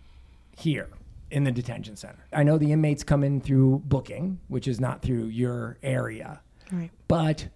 here 0.57 0.89
in 1.33 1.43
the 1.43 1.51
detention 1.51 1.97
center. 1.97 2.25
I 2.33 2.45
know 2.45 2.59
the 2.59 2.71
inmates 2.71 3.03
come 3.03 3.25
in 3.25 3.41
through 3.41 3.83
booking, 3.87 4.39
which 4.47 4.69
is 4.69 4.81
not 4.81 5.03
through 5.03 5.25
your 5.27 5.79
area. 5.83 6.41
Right. 6.71 6.91
But 7.09 7.49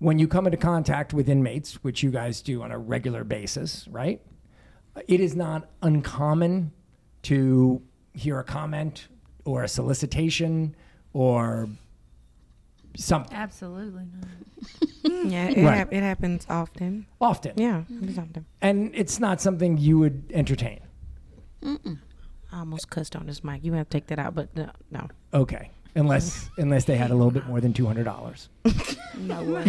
when 0.00 0.18
you 0.18 0.26
come 0.26 0.46
into 0.46 0.58
contact 0.58 1.14
with 1.14 1.28
inmates, 1.28 1.74
which 1.84 2.02
you 2.02 2.10
guys 2.10 2.42
do 2.42 2.62
on 2.62 2.72
a 2.72 2.78
regular 2.78 3.22
basis, 3.22 3.86
right? 3.86 4.20
It 5.06 5.20
is 5.20 5.36
not 5.36 5.70
uncommon 5.80 6.72
to 7.22 7.82
hear 8.14 8.38
a 8.38 8.44
comment 8.44 9.08
or 9.44 9.62
a 9.64 9.68
solicitation 9.68 10.74
or 11.12 11.68
something 12.96 13.36
Absolutely 13.36 14.04
not. 14.14 14.28
Yeah, 15.30 15.48
it, 15.48 15.62
Right. 15.64 15.74
hap- 15.76 15.92
it 15.92 16.02
happens 16.02 16.46
often. 16.48 17.06
often. 17.20 17.52
Yeah, 17.56 17.80
it 17.80 17.92
happens 17.92 18.18
often. 18.18 18.46
And 18.62 18.90
it's 18.94 19.20
not 19.20 19.40
something 19.40 19.76
you 19.76 19.98
would 19.98 20.30
entertain. 20.32 20.80
I 21.62 21.78
almost 22.60 22.88
cussed 22.88 23.14
on 23.16 23.26
this 23.26 23.42
mic. 23.44 23.64
You 23.64 23.72
have 23.74 23.88
to 23.90 23.98
take 23.98 24.06
that 24.08 24.18
out, 24.18 24.34
but 24.34 24.54
no, 24.56 24.70
no. 24.90 25.08
Okay. 25.34 25.70
Unless 25.96 26.50
unless 26.58 26.84
they 26.86 26.96
had 26.96 27.10
a 27.10 27.14
little 27.14 27.30
bit 27.30 27.46
more 27.46 27.60
than 27.60 27.72
two 27.72 27.86
hundred 27.86 28.04
dollars. 28.04 28.48
more 29.16 29.64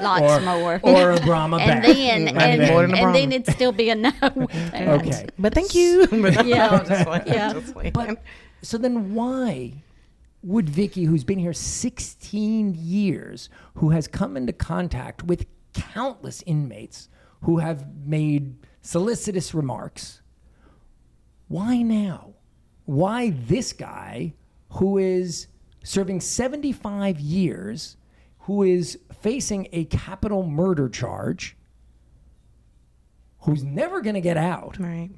lots 0.00 0.22
Or- 0.22 0.40
more 0.40 0.80
Or 0.82 1.10
a 1.12 1.20
Brahmin 1.20 1.60
and 1.60 1.82
bag. 1.82 1.94
then 1.94 2.28
And 2.28 2.38
and, 2.38 2.60
then- 2.60 2.72
More 2.72 2.82
than 2.82 2.94
a 2.94 2.96
and 3.06 3.14
then 3.14 3.32
it'd 3.32 3.54
still 3.54 3.70
be 3.72 3.90
a 3.90 3.94
no 3.94 4.10
Okay. 4.24 5.26
But 5.38 5.54
thank 5.54 5.74
you. 5.76 6.06
But 6.10 6.44
Yeah. 6.46 6.68
I'm 6.80 6.86
just 6.86 7.04
playing, 7.06 7.22
Yeah. 7.28 7.52
just 7.52 7.72
playing. 7.72 7.92
But 7.92 8.22
so 8.62 8.76
then 8.78 9.14
why 9.14 9.74
would 10.42 10.68
Vicky, 10.68 11.04
who's 11.04 11.24
been 11.24 11.38
here 11.38 11.52
16 11.52 12.74
years, 12.76 13.48
who 13.74 13.90
has 13.90 14.08
come 14.08 14.36
into 14.36 14.52
contact 14.52 15.22
with 15.24 15.46
countless 15.74 16.42
inmates 16.46 17.08
who 17.42 17.58
have 17.58 17.86
made 18.04 18.56
solicitous 18.82 19.54
remarks, 19.54 20.22
why 21.48 21.82
now? 21.82 22.34
Why 22.84 23.30
this 23.30 23.72
guy 23.72 24.34
who 24.70 24.98
is 24.98 25.46
serving 25.88 26.20
75 26.20 27.18
years, 27.18 27.96
who 28.40 28.62
is 28.62 28.98
facing 29.22 29.68
a 29.72 29.84
capital 29.86 30.46
murder 30.46 30.88
charge, 30.88 31.56
who's 33.40 33.64
never 33.64 34.02
going 34.02 34.14
to 34.14 34.20
get 34.20 34.36
out? 34.36 34.78
right. 34.78 35.10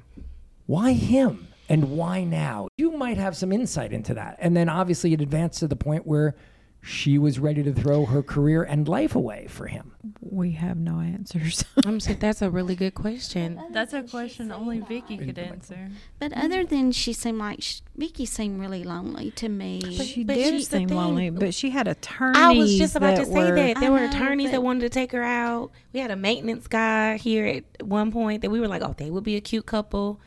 Why 0.67 0.93
him 0.93 1.49
and 1.67 1.91
why 1.91 2.23
now? 2.23 2.69
You 2.77 2.91
might 2.91 3.17
have 3.17 3.35
some 3.35 3.51
insight 3.51 3.91
into 3.91 4.13
that. 4.13 4.37
And 4.39 4.55
then 4.55 4.69
obviously 4.69 5.11
it 5.11 5.19
advanced 5.19 5.59
to 5.59 5.67
the 5.67 5.75
point 5.75 6.07
where 6.07 6.35
she 6.83 7.17
was 7.19 7.37
ready 7.37 7.61
to 7.61 7.71
throw 7.71 8.05
her 8.05 8.23
career 8.23 8.63
and 8.63 8.87
life 8.87 9.15
away 9.15 9.45
for 9.47 9.67
him. 9.67 9.91
We 10.19 10.53
have 10.53 10.77
no 10.77 10.99
answers. 10.99 11.63
I'm 11.85 11.99
saying 11.99 12.17
that's 12.19 12.41
a 12.41 12.49
really 12.49 12.75
good 12.75 12.95
question. 12.95 13.61
That's 13.71 13.93
a 13.93 14.01
question 14.01 14.51
only 14.51 14.79
Vicky 14.79 15.17
could 15.17 15.37
answer. 15.37 15.89
but 16.17 16.33
other 16.33 16.65
than 16.65 16.91
she 16.91 17.13
seemed 17.13 17.37
like 17.37 17.61
sh 17.61 17.81
vicky 17.95 18.25
seemed 18.25 18.59
really 18.59 18.83
lonely 18.83 19.29
to 19.31 19.47
me 19.47 19.79
she 19.97 20.23
but 20.23 20.33
did 20.33 20.53
she's 20.55 20.69
seem 20.69 20.87
lonely, 20.89 21.29
but 21.29 21.53
she 21.53 21.69
had 21.69 21.87
attorneys. 21.87 22.37
I 22.41 22.51
was 22.53 22.75
just 22.75 22.95
about 22.95 23.17
to 23.17 23.25
say 23.25 23.31
were- 23.31 23.55
that 23.55 23.75
there 23.79 23.89
I 23.89 23.91
were 23.91 23.99
know, 23.99 24.09
attorneys 24.09 24.49
that 24.51 24.63
wanted 24.63 24.81
to 24.81 24.89
take 24.89 25.11
her 25.11 25.23
out. 25.23 25.69
We 25.93 25.99
had 25.99 26.09
a 26.09 26.15
maintenance 26.15 26.67
guy 26.67 27.17
here 27.17 27.45
at 27.45 27.85
one 27.85 28.11
point 28.11 28.41
that 28.41 28.49
we 28.49 28.59
were 28.59 28.67
like, 28.67 28.81
oh, 28.81 28.95
they 28.97 29.11
would 29.11 29.23
be 29.23 29.35
a 29.35 29.41
cute 29.41 29.67
couple, 29.67 30.19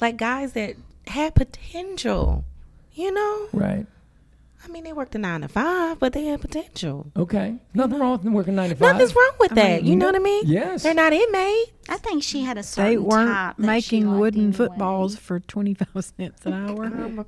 like 0.00 0.18
guys 0.18 0.52
that 0.52 0.76
had 1.06 1.34
potential. 1.34 2.44
You 2.92 3.10
know, 3.12 3.48
Right. 3.52 3.86
I 4.64 4.68
mean, 4.68 4.84
they 4.84 4.92
worked 4.92 5.14
a 5.14 5.18
nine 5.18 5.42
to 5.42 5.48
five, 5.48 5.98
but 6.00 6.12
they 6.12 6.24
had 6.24 6.40
potential. 6.40 7.10
Okay. 7.16 7.56
Nothing 7.74 7.98
wrong 7.98 8.22
with 8.24 8.32
working 8.32 8.54
nine 8.54 8.70
to 8.70 8.74
five. 8.76 8.92
Nothing's 8.94 9.14
wrong 9.14 9.32
with 9.38 9.52
that. 9.52 9.82
you 9.84 9.94
know 9.96 10.06
what 10.06 10.16
I 10.16 10.20
mean? 10.20 10.44
Yes. 10.46 10.82
They're 10.82 10.94
not 10.94 11.12
inmates. 11.12 11.70
i 11.88 11.96
think 11.98 12.22
she 12.22 12.40
had 12.42 12.56
a 12.56 12.60
They 12.60 12.66
certain 12.66 12.96
type 12.96 13.06
weren't 13.06 13.28
that 13.28 13.56
she 13.58 13.66
making 13.66 14.06
liked 14.08 14.20
wooden 14.20 14.40
anyway. 14.40 14.56
footballs 14.56 15.16
for 15.16 15.40
twenty 15.40 15.74
five 15.74 16.04
cents 16.04 16.46
an 16.46 16.52
hour. 16.68 17.24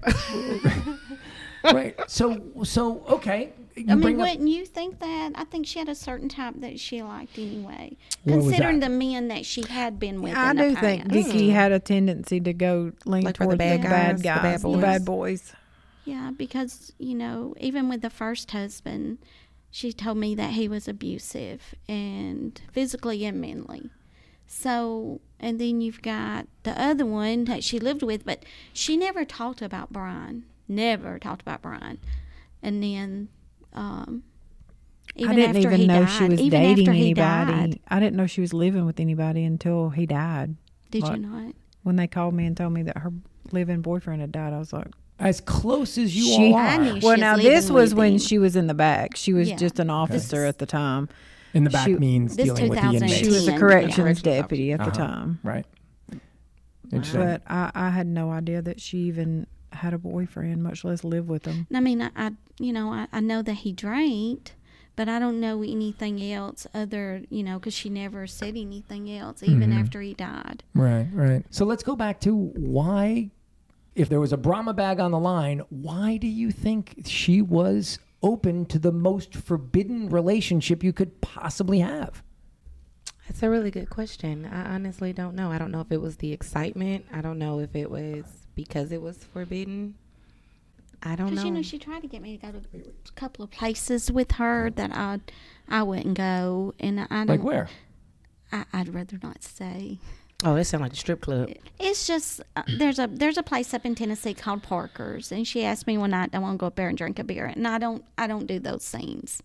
right. 1.72 1.94
So 2.08 2.40
so 2.64 3.04
okay. 3.08 3.52
You 3.76 3.84
I 3.90 3.94
mean, 3.94 4.00
bring 4.00 4.20
up- 4.22 4.28
wouldn't 4.30 4.48
you 4.48 4.64
think 4.64 5.00
that? 5.00 5.32
I 5.34 5.44
think 5.44 5.66
she 5.66 5.78
had 5.78 5.90
a 5.90 5.94
certain 5.94 6.30
type 6.30 6.54
that 6.58 6.80
she 6.80 7.02
liked 7.02 7.36
anyway. 7.38 7.96
What 8.24 8.36
was 8.36 8.44
Considering 8.46 8.80
that? 8.80 8.88
the 8.88 8.94
men 8.96 9.28
that 9.28 9.44
she 9.44 9.62
had 9.68 9.98
been 9.98 10.22
with. 10.22 10.34
I 10.34 10.52
in 10.52 10.56
do 10.56 10.70
the 10.70 10.76
think 10.80 11.02
past. 11.02 11.12
Vicky 11.12 11.48
mm. 11.48 11.52
had 11.52 11.72
a 11.72 11.78
tendency 11.78 12.40
to 12.40 12.54
go 12.54 12.92
lean 13.04 13.24
Like 13.24 13.36
for 13.36 13.44
the 13.44 13.48
toward 13.48 13.58
bad 13.58 13.80
the 13.80 13.82
guys, 13.82 13.90
bad 13.92 14.18
the 14.18 14.22
guys, 14.22 14.62
bad 14.62 14.72
the 14.72 14.78
bad 14.78 15.04
boys. 15.04 15.52
Yeah, 16.06 16.30
because, 16.36 16.92
you 16.98 17.14
know, 17.14 17.54
even 17.58 17.88
with 17.88 18.00
the 18.00 18.10
first 18.10 18.50
husband, 18.52 19.18
she 19.70 19.92
told 19.92 20.18
me 20.18 20.34
that 20.36 20.52
he 20.52 20.68
was 20.68 20.86
abusive 20.88 21.74
and 21.88 22.58
physically 22.72 23.24
and 23.24 23.40
mentally. 23.40 23.90
So, 24.46 25.20
and 25.40 25.60
then 25.60 25.80
you've 25.80 26.02
got 26.02 26.46
the 26.62 26.80
other 26.80 27.04
one 27.04 27.44
that 27.46 27.64
she 27.64 27.78
lived 27.80 28.02
with, 28.02 28.24
but 28.24 28.44
she 28.72 28.96
never 28.96 29.24
talked 29.24 29.60
about 29.60 29.92
Brian. 29.92 30.44
Never 30.68 31.18
talked 31.18 31.42
about 31.42 31.62
Brian. 31.62 31.98
And 32.62 32.82
then, 32.82 33.28
um, 33.72 34.22
Even 35.16 35.32
I 35.32 35.34
didn't 35.34 35.56
after 35.56 35.68
even 35.68 35.80
he 35.80 35.86
know 35.88 36.04
died, 36.04 36.10
she 36.10 36.28
was 36.28 36.40
dating 36.40 36.88
anybody. 36.88 37.14
died. 37.14 37.80
I 37.88 37.98
didn't 38.00 38.16
know 38.16 38.26
she 38.26 38.40
was 38.40 38.54
living 38.54 38.86
with 38.86 39.00
anybody 39.00 39.44
until 39.44 39.90
he 39.90 40.06
died. 40.06 40.54
Did 40.92 41.02
What? 41.02 41.16
you 41.16 41.26
not? 41.26 41.54
When 41.82 41.96
they 41.96 42.06
called 42.06 42.34
me 42.34 42.46
and 42.46 42.56
told 42.56 42.72
me 42.72 42.82
that 42.84 42.98
her 42.98 43.12
living 43.52 43.80
boyfriend 43.82 44.20
had 44.20 44.30
died, 44.32 44.52
I 44.52 44.58
was 44.58 44.72
like, 44.72 44.88
As 45.18 45.40
close 45.40 45.96
as 45.96 46.14
you 46.14 46.24
She- 46.24 46.52
all 46.52 46.56
are. 46.56 46.78
knew 46.78 47.00
"Well, 47.02 47.16
now 47.16 47.36
living 47.36 47.50
this 47.50 47.70
was 47.70 47.94
with 47.94 47.98
when 47.98 48.18
she 48.18 48.38
was 48.38 48.54
in 48.56 48.66
the 48.66 48.74
back. 48.74 49.16
She 49.16 49.32
was 49.32 49.48
Yeah. 49.48 49.56
just 49.56 49.78
an 49.78 49.88
officer 49.88 50.44
at 50.44 50.58
the 50.58 50.66
time. 50.66 51.08
In 51.54 51.64
the 51.64 51.70
back 51.70 51.86
she- 51.86 51.96
means 51.96 52.36
dealing 52.36 52.68
with 52.68 52.78
the 52.80 52.86
inmates. 52.92 53.14
She 53.14 53.28
was 53.28 53.48
a 53.48 53.56
corrections 53.58 53.94
Corrections 53.96 54.22
deputy 54.22 54.72
at 54.72 54.80
the 54.80 54.86
Uh-huh. 54.86 54.92
time. 55.06 55.38
Right. 55.42 55.64
Interesting. 56.92 57.20
But 57.20 57.42
I, 57.48 57.70
I 57.74 57.90
had 57.90 58.06
no 58.06 58.30
idea 58.30 58.62
that 58.62 58.80
she 58.80 58.98
even 58.98 59.46
had 59.72 59.92
a 59.94 59.98
boyfriend, 59.98 60.62
much 60.62 60.84
less 60.84 61.02
live 61.02 61.28
with 61.28 61.44
him. 61.46 61.66
I 61.74 61.80
mean, 61.80 62.00
I, 62.02 62.10
I 62.16 62.30
you 62.58 62.72
know, 62.72 62.92
I, 62.92 63.06
I 63.12 63.20
know 63.20 63.42
that 63.42 63.54
he 63.54 63.72
drank, 63.72 64.52
but 64.96 65.08
I 65.08 65.18
don't 65.18 65.40
know 65.40 65.62
anything 65.62 66.22
else 66.32 66.66
other, 66.74 67.22
you 67.28 67.42
know, 67.42 67.58
because 67.58 67.74
she 67.74 67.88
never 67.90 68.26
said 68.26 68.56
anything 68.56 69.10
else, 69.10 69.42
even 69.42 69.70
Mhm. 69.72 69.80
after 69.80 70.00
he 70.00 70.14
died. 70.14 70.62
Right, 70.74 71.08
right. 71.12 71.44
So 71.50 71.64
let's 71.64 71.82
go 71.82 71.96
back 71.96 72.20
to 72.20 72.34
why, 72.34 73.30
if 73.96 74.08
there 74.08 74.20
was 74.20 74.32
a 74.32 74.36
Brahmin 74.36 74.76
bag 74.76 75.00
on 75.00 75.10
the 75.10 75.18
line, 75.18 75.62
why 75.70 76.16
do 76.18 76.26
you 76.28 76.50
think 76.50 77.02
she 77.06 77.40
was 77.42 77.98
open 78.22 78.66
to 78.66 78.78
the 78.78 78.92
most 78.92 79.34
forbidden 79.34 80.08
relationship 80.10 80.84
you 80.84 80.92
could 80.92 81.20
possibly 81.20 81.80
have? 81.80 82.22
That's 83.26 83.42
a 83.42 83.50
really 83.50 83.70
good 83.70 83.90
question. 83.90 84.44
I 84.46 84.74
honestly 84.74 85.12
don't 85.12 85.34
know. 85.34 85.50
I 85.50 85.58
don't 85.58 85.72
know 85.72 85.80
if 85.80 85.90
it 85.90 86.00
was 86.00 86.16
the 86.18 86.32
excitement. 86.32 87.06
I 87.12 87.20
don't 87.22 87.38
know 87.38 87.58
if 87.58 87.74
it 87.74 87.90
was 87.90 88.24
because 88.54 88.92
it 88.92 89.02
was 89.02 89.16
forbidden. 89.32 89.94
I 91.02 91.16
don't 91.16 91.30
Because 91.30 91.44
know. 91.44 91.50
you 91.50 91.56
know, 91.56 91.62
she 91.62 91.78
tried 91.78 92.00
to 92.02 92.08
get 92.08 92.22
me 92.22 92.36
to 92.36 92.46
go 92.46 92.52
to 92.52 92.58
a 92.78 93.12
couple 93.14 93.44
of 93.44 93.50
places 93.50 94.10
with 94.12 94.32
her 94.32 94.70
that 94.70 94.92
I, 94.92 95.20
I 95.68 95.82
wouldn't 95.82 96.16
go, 96.16 96.74
and 96.78 97.00
I 97.00 97.06
don't. 97.08 97.28
Like 97.28 97.42
where? 97.42 97.68
I, 98.52 98.64
I'd 98.72 98.94
rather 98.94 99.18
not 99.22 99.42
say. 99.42 99.98
Oh, 100.44 100.56
it 100.56 100.64
sounds 100.64 100.82
like 100.82 100.92
a 100.92 100.96
strip 100.96 101.20
club. 101.20 101.50
It's 101.78 102.06
just 102.06 102.40
uh, 102.56 102.62
there's 102.78 102.98
a 102.98 103.06
there's 103.06 103.38
a 103.38 103.42
place 103.42 103.72
up 103.74 103.84
in 103.84 103.94
Tennessee 103.94 104.34
called 104.34 104.62
Parker's, 104.62 105.32
and 105.32 105.46
she 105.46 105.64
asked 105.64 105.86
me 105.86 105.98
one 105.98 106.10
night, 106.10 106.30
"I 106.32 106.38
want 106.38 106.58
to 106.58 106.58
go 106.58 106.66
up 106.66 106.76
there 106.76 106.88
and 106.88 106.96
drink 106.96 107.18
a 107.18 107.24
beer," 107.24 107.46
and 107.46 107.66
I 107.66 107.78
don't 107.78 108.04
I 108.18 108.26
don't 108.26 108.46
do 108.46 108.58
those 108.58 108.82
scenes, 108.82 109.42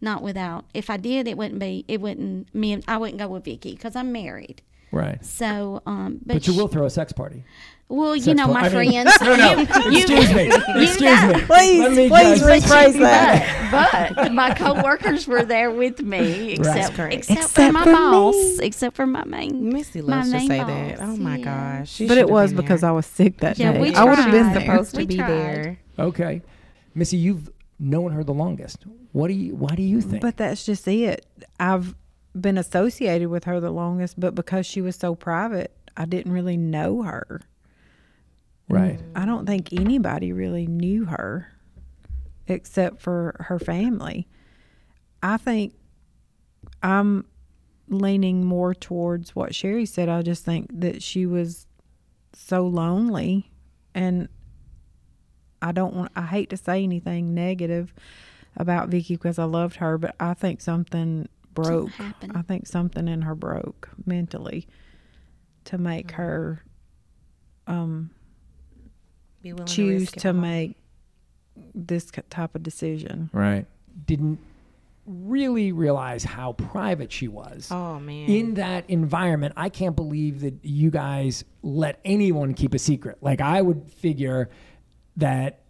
not 0.00 0.22
without. 0.22 0.64
If 0.74 0.90
I 0.90 0.96
did, 0.96 1.26
it 1.28 1.36
wouldn't 1.36 1.60
be 1.60 1.84
it 1.88 2.00
wouldn't 2.00 2.54
me 2.54 2.72
and 2.72 2.84
I 2.86 2.96
wouldn't 2.96 3.18
go 3.18 3.28
with 3.28 3.44
Vicky 3.44 3.72
because 3.72 3.96
I'm 3.96 4.12
married. 4.12 4.62
Right. 4.92 5.24
So, 5.24 5.82
um, 5.86 6.18
but, 6.24 6.34
But 6.34 6.46
you 6.46 6.52
sh- 6.52 6.56
will 6.56 6.68
throw 6.68 6.84
a 6.84 6.90
sex 6.90 7.12
party. 7.12 7.44
Well, 7.90 8.16
you 8.16 8.34
know, 8.34 8.46
my 8.46 8.60
I 8.60 8.62
mean- 8.62 8.92
friends. 9.04 9.12
No, 9.20 9.36
no. 9.36 9.50
you- 9.50 9.90
you- 9.90 9.98
Excuse 9.98 10.32
me. 10.34 10.46
Excuse 10.84 11.22
me. 11.24 11.40
Please, 11.46 11.80
Let 11.80 11.92
me 11.92 12.08
please 12.08 12.40
just- 12.40 12.66
rephrase 12.66 12.98
that. 13.00 13.68
but, 13.70 14.14
but 14.16 14.32
my 14.32 14.54
coworkers 14.54 15.26
were 15.26 15.42
there 15.44 15.70
with 15.70 16.00
me, 16.00 16.52
except 16.52 16.94
correct. 16.94 17.14
except, 17.14 17.40
Except 17.40 17.52
for 17.66 17.72
my 17.72 17.84
for 17.84 17.92
boss, 17.92 18.34
me. 18.34 18.66
except 18.66 18.96
for 18.96 19.06
my 19.06 19.24
main. 19.24 19.68
Missy 19.72 20.00
My 20.02 20.16
loves 20.16 20.32
to 20.32 20.40
say 20.40 20.58
boss, 20.58 20.66
that. 20.68 20.98
Oh 21.02 21.16
my 21.16 21.36
yeah. 21.36 21.44
gosh. 21.80 21.90
She 21.90 22.06
But 22.08 22.18
it 22.18 22.30
was 22.30 22.52
because 22.52 22.80
there. 22.80 22.90
I 22.90 22.92
was 22.92 23.06
sick 23.06 23.38
that 23.38 23.58
Yeah, 23.58 23.72
day. 23.72 23.80
we 23.80 23.94
I 23.94 24.04
would 24.04 24.18
have 24.18 24.30
been 24.32 24.44
tried. 24.52 24.54
there. 24.54 24.70
supposed 24.70 24.90
to 24.92 24.96
We 24.98 25.06
be 25.06 25.16
tried. 25.16 25.28
there. 25.28 25.78
Okay. 25.98 26.42
Missy, 26.94 27.16
you've 27.18 27.50
known 27.78 28.12
her 28.12 28.24
the 28.24 28.34
longest. 28.34 28.84
What 29.12 29.28
do 29.28 29.34
you 29.34 29.54
why 29.54 29.74
do 29.74 29.82
you 29.82 30.00
think? 30.00 30.22
But 30.22 30.36
that's 30.36 30.64
just 30.64 30.86
it. 30.88 31.26
I've 31.58 31.94
been 32.40 32.56
associated 32.58 33.28
with 33.28 33.44
her 33.44 33.58
the 33.60 33.70
longest, 33.70 34.18
but 34.18 34.34
because 34.36 34.64
she 34.66 34.80
was 34.80 34.94
so 34.96 35.14
private, 35.14 35.72
I 35.96 36.04
didn't 36.04 36.32
really 36.32 36.56
know 36.56 37.02
her. 37.02 37.40
Right. 38.74 39.00
I 39.14 39.24
don't 39.24 39.46
think 39.46 39.72
anybody 39.72 40.32
really 40.32 40.66
knew 40.66 41.04
her 41.06 41.52
except 42.46 43.00
for 43.00 43.36
her 43.40 43.58
family. 43.58 44.28
I 45.22 45.36
think 45.36 45.74
I'm 46.82 47.26
leaning 47.88 48.44
more 48.44 48.74
towards 48.74 49.34
what 49.34 49.54
Sherry 49.54 49.86
said. 49.86 50.08
I 50.08 50.22
just 50.22 50.44
think 50.44 50.68
that 50.80 51.02
she 51.02 51.26
was 51.26 51.66
so 52.32 52.66
lonely 52.66 53.50
and 53.94 54.28
I 55.62 55.72
don't 55.72 55.94
want 55.94 56.12
I 56.16 56.22
hate 56.22 56.50
to 56.50 56.56
say 56.56 56.82
anything 56.82 57.34
negative 57.34 57.92
about 58.56 58.88
Vicky 58.88 59.14
because 59.14 59.38
I 59.38 59.44
loved 59.44 59.76
her, 59.76 59.98
but 59.98 60.14
I 60.18 60.34
think 60.34 60.60
something 60.60 61.28
broke. 61.52 61.90
happened. 61.90 62.32
I 62.34 62.42
think 62.42 62.66
something 62.66 63.08
in 63.08 63.22
her 63.22 63.34
broke 63.34 63.90
mentally 64.06 64.66
to 65.64 65.78
make 65.78 66.12
her 66.12 66.62
um 67.66 68.10
Be 69.42 69.52
willing 69.52 69.66
choose 69.66 70.02
risk 70.02 70.16
it 70.16 70.20
to 70.20 70.32
make 70.32 70.76
this 71.74 72.10
type 72.30 72.54
of 72.54 72.62
decision. 72.62 73.30
Right. 73.32 73.66
Didn't 74.06 74.38
really 75.06 75.72
realize 75.72 76.24
how 76.24 76.52
private 76.52 77.10
she 77.10 77.28
was. 77.28 77.68
Oh 77.70 77.98
man. 77.98 78.28
in 78.28 78.54
that 78.54 78.88
environment, 78.88 79.54
I 79.56 79.68
can't 79.68 79.96
believe 79.96 80.40
that 80.42 80.54
you 80.62 80.90
guys 80.90 81.44
let 81.62 82.00
anyone 82.04 82.54
keep 82.54 82.74
a 82.74 82.78
secret. 82.78 83.18
Like 83.20 83.40
I 83.40 83.60
would 83.62 83.90
figure 83.90 84.50
that 85.16 85.62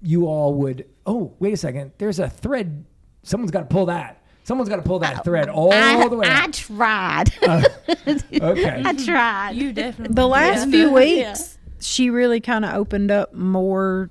you 0.00 0.26
all 0.26 0.54
would. 0.54 0.86
Oh, 1.06 1.34
wait 1.38 1.52
a 1.52 1.56
second. 1.56 1.92
There's 1.98 2.18
a 2.18 2.28
thread. 2.28 2.84
Someone's 3.22 3.50
got 3.50 3.60
to 3.60 3.66
pull 3.66 3.86
that. 3.86 4.22
Someone's 4.44 4.68
got 4.68 4.76
to 4.76 4.82
pull 4.82 4.98
that 5.00 5.20
oh. 5.20 5.22
thread 5.22 5.48
all 5.48 5.72
I, 5.72 6.08
the 6.08 6.16
way. 6.16 6.26
I 6.26 6.44
up. 6.44 6.52
tried. 6.52 7.24
Uh, 7.42 7.62
okay. 8.40 8.82
I 8.84 8.92
tried. 8.94 9.52
You 9.52 9.72
definitely. 9.72 10.14
The 10.14 10.26
last 10.26 10.64
did. 10.64 10.70
few 10.72 10.88
Yeah. 10.88 11.28
weeks, 11.30 11.58
she 11.82 12.10
really 12.10 12.40
kind 12.40 12.64
of 12.64 12.74
opened 12.74 13.10
up 13.10 13.34
more 13.34 14.10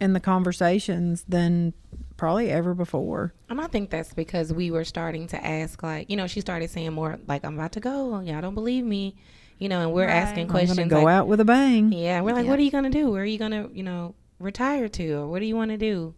in 0.00 0.12
the 0.14 0.20
conversations 0.20 1.24
than 1.28 1.72
probably 2.16 2.50
ever 2.50 2.74
before. 2.74 3.32
And 3.48 3.60
I 3.60 3.66
think 3.66 3.90
that's 3.90 4.12
because 4.14 4.52
we 4.52 4.70
were 4.70 4.84
starting 4.84 5.26
to 5.28 5.44
ask, 5.46 5.82
like, 5.82 6.10
you 6.10 6.16
know, 6.16 6.26
she 6.26 6.40
started 6.40 6.70
saying 6.70 6.92
more, 6.92 7.18
like, 7.26 7.44
I'm 7.44 7.54
about 7.58 7.72
to 7.72 7.80
go. 7.80 8.20
Y'all 8.20 8.40
don't 8.40 8.54
believe 8.54 8.84
me. 8.84 9.14
You 9.58 9.68
know, 9.68 9.80
and 9.82 9.92
we're 9.92 10.06
Right. 10.06 10.14
asking 10.14 10.44
I'm 10.44 10.48
questions. 10.50 10.78
to 10.78 10.84
go 10.86 11.02
like, 11.04 11.12
out 11.14 11.28
with 11.28 11.38
a 11.40 11.44
bang. 11.44 11.92
Yeah, 11.92 12.22
we're 12.22 12.32
like, 12.32 12.44
Yeah. 12.46 12.50
what 12.50 12.58
are 12.58 12.62
you 12.62 12.70
going 12.70 12.84
to 12.84 12.90
do? 12.90 13.10
Where 13.10 13.22
are 13.22 13.26
you 13.26 13.38
going 13.38 13.50
to, 13.50 13.70
you 13.74 13.82
know, 13.82 14.14
retire 14.38 14.88
to? 14.88 15.12
Or 15.16 15.26
what 15.28 15.40
do 15.40 15.44
you 15.46 15.54
want 15.56 15.70
to 15.70 15.76
do? 15.76 16.14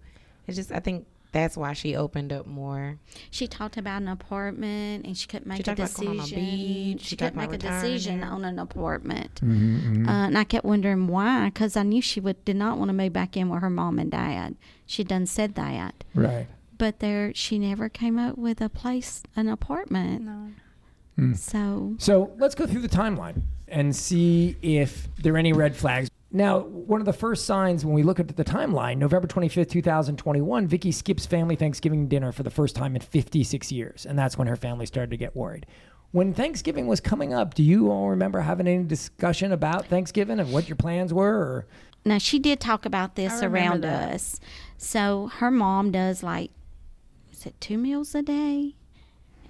It's 0.46 0.56
just, 0.56 0.70
I 0.70 0.78
think 0.78 1.06
that's 1.32 1.56
why 1.56 1.72
she 1.72 1.96
opened 1.96 2.32
up 2.32 2.46
more. 2.46 2.98
She 3.30 3.46
talked 3.46 3.76
about 3.76 4.02
an 4.02 4.08
apartment, 4.08 5.06
and 5.06 5.16
she 5.16 5.26
couldn't 5.26 5.46
make 5.46 5.60
a 5.60 5.62
talked 5.62 5.78
about 5.78 5.88
decision. 5.88 6.06
going 6.06 6.20
on 6.20 6.26
a 6.26 6.34
beach. 6.34 7.00
She 7.00 7.06
She 7.08 7.16
couldn't 7.16 7.34
talked 7.34 7.50
make 7.50 7.58
a 7.58 7.58
decision 7.58 8.22
on 8.22 8.44
an 8.44 8.58
apartment, 8.58 9.40
Mm-hmm, 9.42 10.08
uh, 10.08 10.26
and 10.26 10.38
I 10.38 10.44
kept 10.44 10.64
wondering 10.64 11.06
why. 11.08 11.46
Because 11.48 11.76
I 11.76 11.82
knew 11.82 12.02
she 12.02 12.20
would 12.20 12.44
did 12.44 12.56
not 12.56 12.78
want 12.78 12.90
to 12.90 12.92
move 12.92 13.12
back 13.12 13.36
in 13.36 13.48
with 13.48 13.60
her 13.62 13.70
mom 13.70 13.98
and 13.98 14.10
dad. 14.10 14.54
She 14.86 15.02
done 15.04 15.26
said 15.26 15.54
that, 15.54 16.04
Right. 16.14 16.46
but 16.76 16.98
there 17.00 17.32
she 17.34 17.58
never 17.58 17.88
came 17.88 18.18
up 18.18 18.36
with 18.36 18.60
a 18.60 18.68
place, 18.68 19.22
an 19.34 19.48
apartment. 19.48 20.22
No. 20.22 21.32
So 21.34 21.94
So 21.98 22.32
let's 22.38 22.54
go 22.54 22.66
through 22.66 22.80
the 22.82 22.88
timeline 22.88 23.42
and 23.68 23.94
see 23.94 24.56
if 24.62 25.08
there 25.16 25.34
are 25.34 25.38
any 25.38 25.52
red 25.52 25.76
flags. 25.76 26.10
Now, 26.34 26.60
one 26.60 27.00
of 27.00 27.04
the 27.04 27.12
first 27.12 27.44
signs 27.44 27.84
when 27.84 27.94
we 27.94 28.02
look 28.02 28.18
at 28.18 28.34
the 28.36 28.44
timeline, 28.44 28.96
November 28.96 29.28
25th, 29.28 29.68
2021, 29.68 30.66
Vicky 30.66 30.90
skips 30.90 31.26
family 31.26 31.56
Thanksgiving 31.56 32.08
dinner 32.08 32.32
for 32.32 32.42
the 32.42 32.50
first 32.50 32.74
time 32.74 32.96
in 32.96 33.02
56 33.02 33.70
years. 33.70 34.06
And 34.06 34.18
that's 34.18 34.38
when 34.38 34.48
her 34.48 34.56
family 34.56 34.86
started 34.86 35.10
to 35.10 35.18
get 35.18 35.36
worried. 35.36 35.66
When 36.12 36.32
Thanksgiving 36.32 36.86
was 36.86 37.00
coming 37.00 37.34
up, 37.34 37.52
do 37.54 37.62
you 37.62 37.90
all 37.90 38.08
remember 38.10 38.40
having 38.40 38.66
any 38.66 38.84
discussion 38.84 39.52
about 39.52 39.86
Thanksgiving 39.86 40.40
and 40.40 40.52
what 40.52 40.68
your 40.68 40.76
plans 40.76 41.12
were? 41.12 41.36
Or 41.36 41.66
now 42.04 42.18
she 42.18 42.38
did 42.38 42.60
talk 42.60 42.86
about 42.86 43.14
this 43.14 43.42
around 43.42 43.82
that. 43.82 44.14
us. 44.14 44.40
So 44.78 45.30
her 45.36 45.50
mom 45.50 45.90
does 45.90 46.22
like, 46.22 46.50
is 47.30 47.44
it 47.44 47.60
two 47.60 47.76
meals 47.76 48.14
a 48.14 48.22
day? 48.22 48.74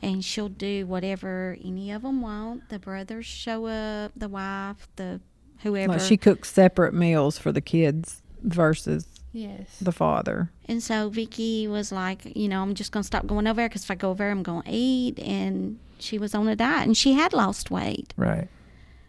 And 0.00 0.24
she'll 0.24 0.48
do 0.48 0.84
whatever 0.86 1.56
any 1.64 1.92
of 1.92 2.02
them 2.02 2.22
want. 2.22 2.70
The 2.70 2.80
brothers 2.80 3.26
show 3.26 3.66
up, 3.66 4.12
the 4.16 4.28
wife, 4.28 4.88
the 4.96 5.20
whoever. 5.62 5.92
Like 5.94 6.00
she 6.02 6.16
cooks 6.16 6.50
separate 6.52 6.94
meals 6.94 7.38
for 7.38 7.52
the 7.52 7.60
kids 7.60 8.22
versus 8.42 9.06
Yes. 9.32 9.78
the 9.80 9.92
father. 9.92 10.50
And 10.66 10.82
so 10.82 11.08
Vicky 11.08 11.66
was 11.66 11.90
like, 11.92 12.36
you 12.36 12.48
know, 12.48 12.60
I'm 12.62 12.74
just 12.74 12.92
going 12.92 13.02
to 13.02 13.06
stop 13.06 13.26
going 13.26 13.46
over 13.46 13.56
there 13.62 13.68
because 13.68 13.84
if 13.84 13.90
I 13.90 13.94
go 13.94 14.10
over 14.10 14.22
there, 14.24 14.30
I'm 14.30 14.42
going 14.42 14.62
to 14.62 14.70
eat. 14.70 15.18
And 15.20 15.78
she 15.98 16.18
was 16.18 16.34
on 16.34 16.46
a 16.48 16.56
diet 16.56 16.86
and 16.86 16.96
she 16.96 17.12
had 17.14 17.32
lost 17.32 17.70
weight. 17.70 18.12
right. 18.16 18.48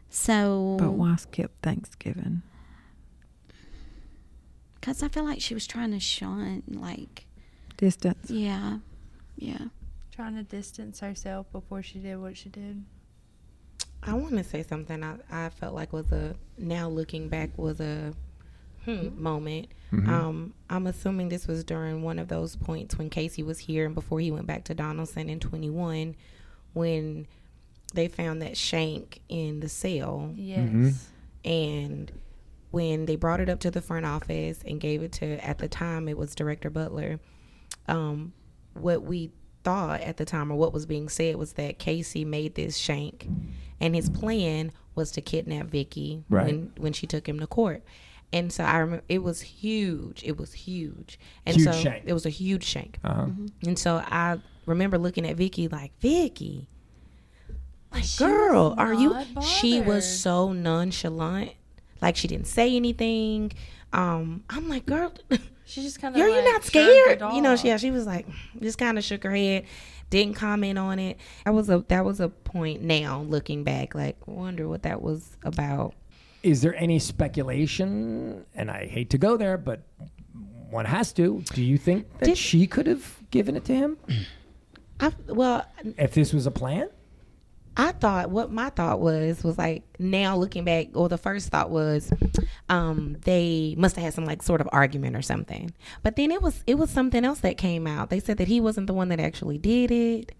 So, 0.09 0.77
But 0.79 0.91
why 0.91 1.15
skip 1.15 1.51
Thanksgiving? 1.63 2.43
because 4.75 5.01
I 5.01 5.07
feel 5.07 5.23
like 5.23 5.41
she 5.41 5.53
was 5.53 5.65
trying 5.65 5.91
to 5.91 5.99
shun, 5.99 6.61
like, 6.67 7.25
Distance. 7.77 8.29
yeah, 8.29 8.79
yeah. 9.37 9.65
Trying 10.11 10.35
to 10.35 10.43
distance 10.43 10.99
herself 10.99 11.51
before 11.51 11.81
she 11.81 11.99
did 11.99 12.17
what 12.17 12.37
she 12.37 12.49
did. 12.49 12.83
I 14.05 14.13
want 14.13 14.37
to 14.37 14.43
say 14.43 14.63
something 14.63 15.03
I, 15.03 15.17
I 15.31 15.49
felt 15.49 15.73
like 15.73 15.93
was 15.93 16.11
a, 16.11 16.35
now 16.57 16.89
looking 16.89 17.29
back, 17.29 17.57
was 17.57 17.79
a 17.79 18.13
hmm, 18.85 19.21
moment. 19.21 19.67
Um, 20.07 20.53
I'm 20.69 20.87
assuming 20.87 21.29
this 21.29 21.47
was 21.47 21.63
during 21.63 22.01
one 22.01 22.17
of 22.17 22.27
those 22.27 22.55
points 22.55 22.97
when 22.97 23.09
Casey 23.09 23.43
was 23.43 23.59
here 23.59 23.85
and 23.85 23.93
before 23.93 24.19
he 24.19 24.31
went 24.31 24.47
back 24.47 24.63
to 24.65 24.73
Donaldson 24.73 25.29
in 25.29 25.39
21 25.39 26.15
when 26.73 27.27
they 27.93 28.07
found 28.07 28.41
that 28.41 28.57
shank 28.57 29.21
in 29.29 29.59
the 29.59 29.69
cell. 29.69 30.31
Yes. 30.35 31.09
And 31.45 32.11
when 32.71 33.05
they 33.05 33.15
brought 33.15 33.39
it 33.39 33.49
up 33.49 33.59
to 33.59 33.71
the 33.71 33.81
front 33.81 34.05
office 34.05 34.63
and 34.65 34.81
gave 34.81 35.03
it 35.03 35.11
to, 35.13 35.37
at 35.45 35.59
the 35.59 35.67
time, 35.67 36.07
it 36.07 36.17
was 36.17 36.33
Director 36.33 36.71
Butler, 36.71 37.19
um, 37.87 38.33
what 38.73 39.03
we 39.03 39.31
thought 39.63 40.01
at 40.01 40.17
the 40.17 40.25
time, 40.25 40.51
or 40.51 40.55
what 40.55 40.73
was 40.73 40.85
being 40.85 41.09
said, 41.09 41.35
was 41.37 41.53
that 41.53 41.79
Casey 41.79 42.23
made 42.25 42.55
this 42.55 42.77
shank, 42.77 43.27
and 43.79 43.95
his 43.95 44.09
plan 44.09 44.71
was 44.95 45.11
to 45.11 45.21
kidnap 45.21 45.67
Vicky 45.67 46.23
Right. 46.29 46.45
when 46.45 46.71
when 46.77 46.93
she 46.93 47.07
took 47.07 47.27
him 47.27 47.39
to 47.39 47.47
court. 47.47 47.83
And 48.31 48.51
so 48.51 48.63
I 48.63 48.77
remember 48.79 49.03
it 49.09 49.21
was 49.21 49.41
huge. 49.41 50.23
It 50.23 50.37
was 50.37 50.53
huge, 50.53 51.19
and 51.45 51.55
Huge 51.55 51.65
so 51.65 51.71
shank. 51.73 52.03
it 52.07 52.13
was 52.13 52.25
a 52.25 52.29
huge 52.31 52.63
shank. 52.63 52.97
Uh-huh. 53.03 53.27
And 53.65 53.77
so 53.77 53.97
I 54.05 54.39
remember 54.65 54.97
looking 54.97 55.25
at 55.27 55.35
Vicky 55.35 55.67
like 55.67 55.91
Vicky, 55.99 56.67
like 57.91 58.03
She 58.03 58.17
girl, 58.17 58.73
are 58.77 58.93
you? 58.93 59.09
not 59.11 59.43
She 59.43 59.81
was 59.81 60.03
so 60.19 60.51
nonchalant, 60.51 61.51
like 62.01 62.15
she 62.15 62.27
didn't 62.27 62.47
say 62.47 62.75
anything. 62.75 63.51
Um, 63.93 64.43
I'm 64.49 64.67
like, 64.67 64.87
girl, 64.87 65.13
She 65.65 65.81
just 65.81 65.99
kind 66.01 66.15
of. 66.15 66.21
are 66.21 66.27
you 66.27 66.35
like, 66.35 66.45
not 66.45 66.63
scared? 66.63 67.21
You 67.21 67.41
know, 67.41 67.55
she, 67.55 67.67
yeah, 67.67 67.77
she 67.77 67.91
was 67.91 68.05
like, 68.05 68.27
just 68.61 68.77
kind 68.77 68.97
of 68.97 69.03
shook 69.03 69.23
her 69.23 69.31
head, 69.31 69.65
didn't 70.09 70.35
comment 70.35 70.77
on 70.77 70.99
it. 70.99 71.17
That 71.45 71.53
was 71.53 71.69
a 71.69 71.83
that 71.87 72.05
was 72.05 72.19
a 72.19 72.29
point. 72.29 72.81
Now 72.81 73.21
looking 73.21 73.63
back, 73.63 73.95
like, 73.95 74.27
wonder 74.27 74.67
what 74.67 74.83
that 74.83 75.01
was 75.01 75.37
about. 75.43 75.93
Is 76.43 76.61
there 76.61 76.75
any 76.75 76.99
speculation? 76.99 78.45
And 78.53 78.69
I 78.69 78.85
hate 78.87 79.09
to 79.11 79.17
go 79.17 79.37
there, 79.37 79.57
but 79.57 79.83
one 80.69 80.85
has 80.85 81.13
to. 81.13 81.41
Do 81.53 81.63
you 81.63 81.77
think 81.77 82.07
that 82.19 82.25
Did- 82.25 82.37
she 82.37 82.67
could 82.67 82.87
have 82.87 83.19
given 83.31 83.55
it 83.55 83.65
to 83.65 83.75
him 83.75 83.97
I 84.99 85.11
well, 85.27 85.65
if 85.97 86.13
this 86.13 86.33
was 86.33 86.45
a 86.45 86.51
plan? 86.51 86.89
I 87.75 87.91
thought 87.91 88.29
what 88.29 88.51
my 88.51 88.69
thought 88.69 88.99
was 88.99 89.43
was 89.43 89.57
like 89.57 89.83
now 89.99 90.37
looking 90.37 90.63
back, 90.63 90.87
or 90.93 91.09
the 91.09 91.17
first 91.17 91.49
thought 91.49 91.69
was, 91.71 92.11
um, 92.69 93.17
they 93.21 93.73
must 93.77 93.95
have 93.95 94.03
had 94.05 94.13
some 94.13 94.25
like 94.25 94.43
sort 94.43 94.61
of 94.61 94.69
argument 94.71 95.15
or 95.15 95.21
something. 95.21 95.73
But 96.03 96.15
then 96.15 96.31
it 96.31 96.41
was 96.41 96.63
it 96.67 96.75
was 96.75 96.89
something 96.89 97.25
else 97.25 97.39
that 97.39 97.57
came 97.57 97.87
out. 97.87 98.09
They 98.09 98.19
said 98.19 98.37
that 98.37 98.47
he 98.47 98.61
wasn't 98.61 98.87
the 98.87 98.93
one 98.93 99.09
that 99.09 99.19
actually 99.19 99.57
did 99.57 99.91
it. 99.91 100.33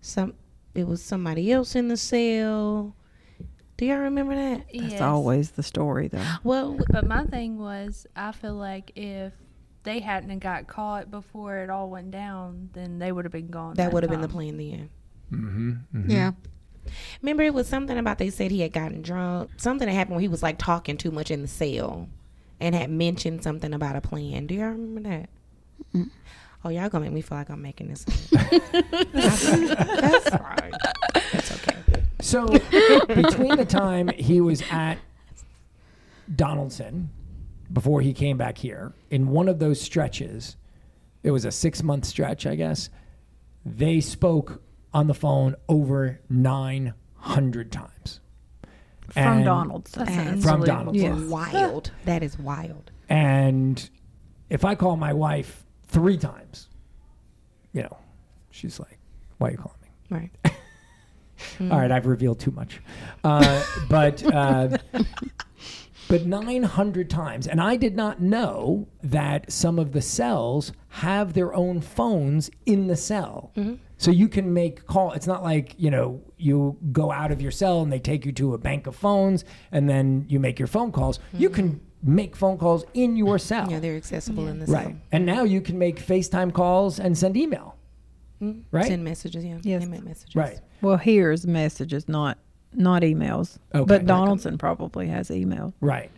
Some 0.00 0.34
it 0.74 0.86
was 0.86 1.02
somebody 1.02 1.52
else 1.52 1.74
in 1.74 1.88
the 1.88 1.96
cell. 1.96 2.96
Do 3.76 3.86
y'all 3.86 3.98
remember 3.98 4.34
that? 4.34 4.66
That's 4.72 5.00
always 5.00 5.50
the 5.52 5.62
story, 5.62 6.08
though. 6.08 6.24
Well, 6.44 6.78
But 6.90 7.06
my 7.06 7.24
thing 7.24 7.58
was, 7.58 8.06
I 8.14 8.32
feel 8.32 8.54
like 8.54 8.92
if 8.94 9.32
they 9.82 9.98
hadn't 9.98 10.38
got 10.38 10.68
caught 10.68 11.10
before 11.10 11.58
it 11.58 11.68
all 11.70 11.90
went 11.90 12.12
down, 12.12 12.70
then 12.74 12.98
they 12.98 13.10
would 13.10 13.24
have 13.24 13.32
been 13.32 13.48
gone. 13.48 13.74
that 13.74 13.88
by 13.88 13.94
would 13.94 14.02
have 14.04 14.10
been 14.10 14.20
the 14.20 14.28
plan 14.28 14.56
then. 14.56 14.90
Mm-hmm. 15.32 16.10
Yeah. 16.10 16.32
Remember, 17.22 17.42
it 17.42 17.54
was 17.54 17.68
something 17.68 17.96
about 17.96 18.18
they 18.18 18.30
said 18.30 18.50
he 18.50 18.60
had 18.60 18.72
gotten 18.72 19.02
drunk. 19.02 19.50
Something 19.56 19.86
that 19.86 19.94
happened 19.94 20.16
when 20.16 20.22
he 20.22 20.28
was 20.28 20.42
like 20.42 20.58
talking 20.58 20.96
too 20.96 21.10
much 21.10 21.30
in 21.30 21.42
the 21.42 21.48
cell, 21.48 22.08
and 22.60 22.74
had 22.74 22.90
mentioned 22.90 23.42
something 23.42 23.72
about 23.72 23.96
a 23.96 24.00
plan. 24.00 24.46
Do 24.46 24.54
y'all 24.54 24.70
remember 24.70 25.08
that? 25.08 25.28
Oh, 26.64 26.68
y'all 26.68 26.88
gonna 26.88 27.04
make 27.04 27.12
me 27.12 27.20
feel 27.22 27.38
like 27.38 27.50
I'm 27.50 27.60
making 27.62 27.88
this. 27.88 28.04
Up. 28.06 29.12
That's 29.12 30.28
fine. 30.30 30.72
That's 31.32 31.52
okay. 31.52 31.76
So 32.20 32.46
between 33.08 33.56
the 33.56 33.66
time 33.68 34.08
he 34.08 34.40
was 34.40 34.62
at 34.70 34.98
Donaldson 36.34 37.10
before 37.72 38.00
he 38.00 38.12
came 38.12 38.36
back 38.36 38.58
here, 38.58 38.92
in 39.10 39.28
one 39.28 39.48
of 39.48 39.58
those 39.58 39.80
stretches, 39.80 40.56
it 41.24 41.32
was 41.32 41.44
a 41.44 41.50
six 41.50 41.82
month 41.82 42.04
stretch, 42.04 42.46
I 42.46 42.54
guess. 42.54 42.90
They 43.64 44.00
spoke 44.00 44.62
on 44.94 45.06
the 45.06 45.14
phone 45.14 45.54
over 45.68 46.20
nine 46.28 46.94
hundred 47.16 47.70
times. 47.72 48.20
From 49.08 49.22
And- 49.38 49.44
Donaldson. 49.44 50.04
That's 50.06 50.16
And 50.16 50.42
From 50.42 50.62
unbelievable. 50.62 50.92
Donaldson. 50.92 51.22
Yes. 51.22 51.30
Wild. 51.30 51.90
That 52.04 52.22
is 52.22 52.38
wild. 52.38 52.90
And 53.08 53.90
if 54.48 54.64
I 54.64 54.74
call 54.74 54.96
my 54.96 55.12
wife 55.12 55.64
three 55.86 56.16
times, 56.16 56.68
you 57.72 57.82
know, 57.82 57.96
she's 58.50 58.80
like, 58.80 58.98
"Why 59.38 59.48
are 59.48 59.50
you 59.52 59.56
calling 59.58 59.78
me?" 59.82 59.88
Right. 60.44 60.54
All 61.72 61.78
right, 61.78 61.90
I've 61.90 62.06
revealed 62.06 62.38
too 62.38 62.52
much, 62.52 62.80
uh, 63.24 63.64
but 63.88 64.22
uh, 64.24 64.78
but 66.08 66.24
nine 66.26 66.62
hundred 66.62 67.10
times, 67.10 67.46
and 67.46 67.60
I 67.60 67.76
did 67.76 67.96
not 67.96 68.20
know 68.20 68.86
that 69.02 69.50
some 69.50 69.78
of 69.78 69.92
the 69.92 70.02
cells 70.02 70.72
have 70.88 71.32
their 71.32 71.52
own 71.54 71.80
phones 71.80 72.50
in 72.66 72.86
the 72.86 72.96
cell, 72.96 73.52
so 74.02 74.10
you 74.10 74.28
can 74.28 74.52
make 74.52 74.84
call. 74.86 75.12
It's 75.12 75.26
not 75.28 75.42
like 75.42 75.74
you 75.78 75.90
know 75.90 76.20
you 76.36 76.76
go 76.90 77.12
out 77.12 77.30
of 77.30 77.40
your 77.40 77.52
cell 77.52 77.82
and 77.82 77.92
they 77.92 78.00
take 78.00 78.26
you 78.26 78.32
to 78.32 78.54
a 78.54 78.58
bank 78.58 78.86
of 78.86 78.96
phones 78.96 79.44
and 79.70 79.88
then 79.88 80.26
you 80.28 80.40
make 80.40 80.58
your 80.58 80.66
phone 80.66 80.90
calls. 80.90 81.20
You 81.32 81.48
can 81.48 81.74
mm-hmm. 81.74 82.14
make 82.14 82.34
phone 82.34 82.58
calls 82.58 82.84
in 82.94 83.16
your 83.16 83.38
cell, 83.38 83.70
Yeah, 83.70 83.78
they're 83.78 83.96
accessible 83.96 84.48
in 84.48 84.58
the 84.58 84.66
cell. 84.66 84.74
right? 84.74 84.96
And 85.12 85.24
now 85.24 85.44
you 85.44 85.60
can 85.60 85.78
make 85.78 86.04
FaceTime 86.04 86.52
calls 86.52 86.98
and 86.98 87.16
send 87.16 87.36
email, 87.36 87.76
mm-hmm. 88.42 88.62
right? 88.72 88.86
Send 88.86 89.04
messages. 89.04 89.44
Yeah. 89.44 89.58
Yes. 89.62 89.82
They 89.84 89.88
make 89.88 90.04
messages. 90.04 90.34
right. 90.34 90.58
Well, 90.80 90.96
here's 90.96 91.46
messages, 91.46 92.08
not 92.08 92.38
not 92.74 93.02
emails. 93.02 93.58
Okay. 93.74 93.84
But 93.84 94.06
Donaldson 94.06 94.58
probably 94.58 95.06
has 95.08 95.30
email. 95.30 95.74
Right. 95.80 96.10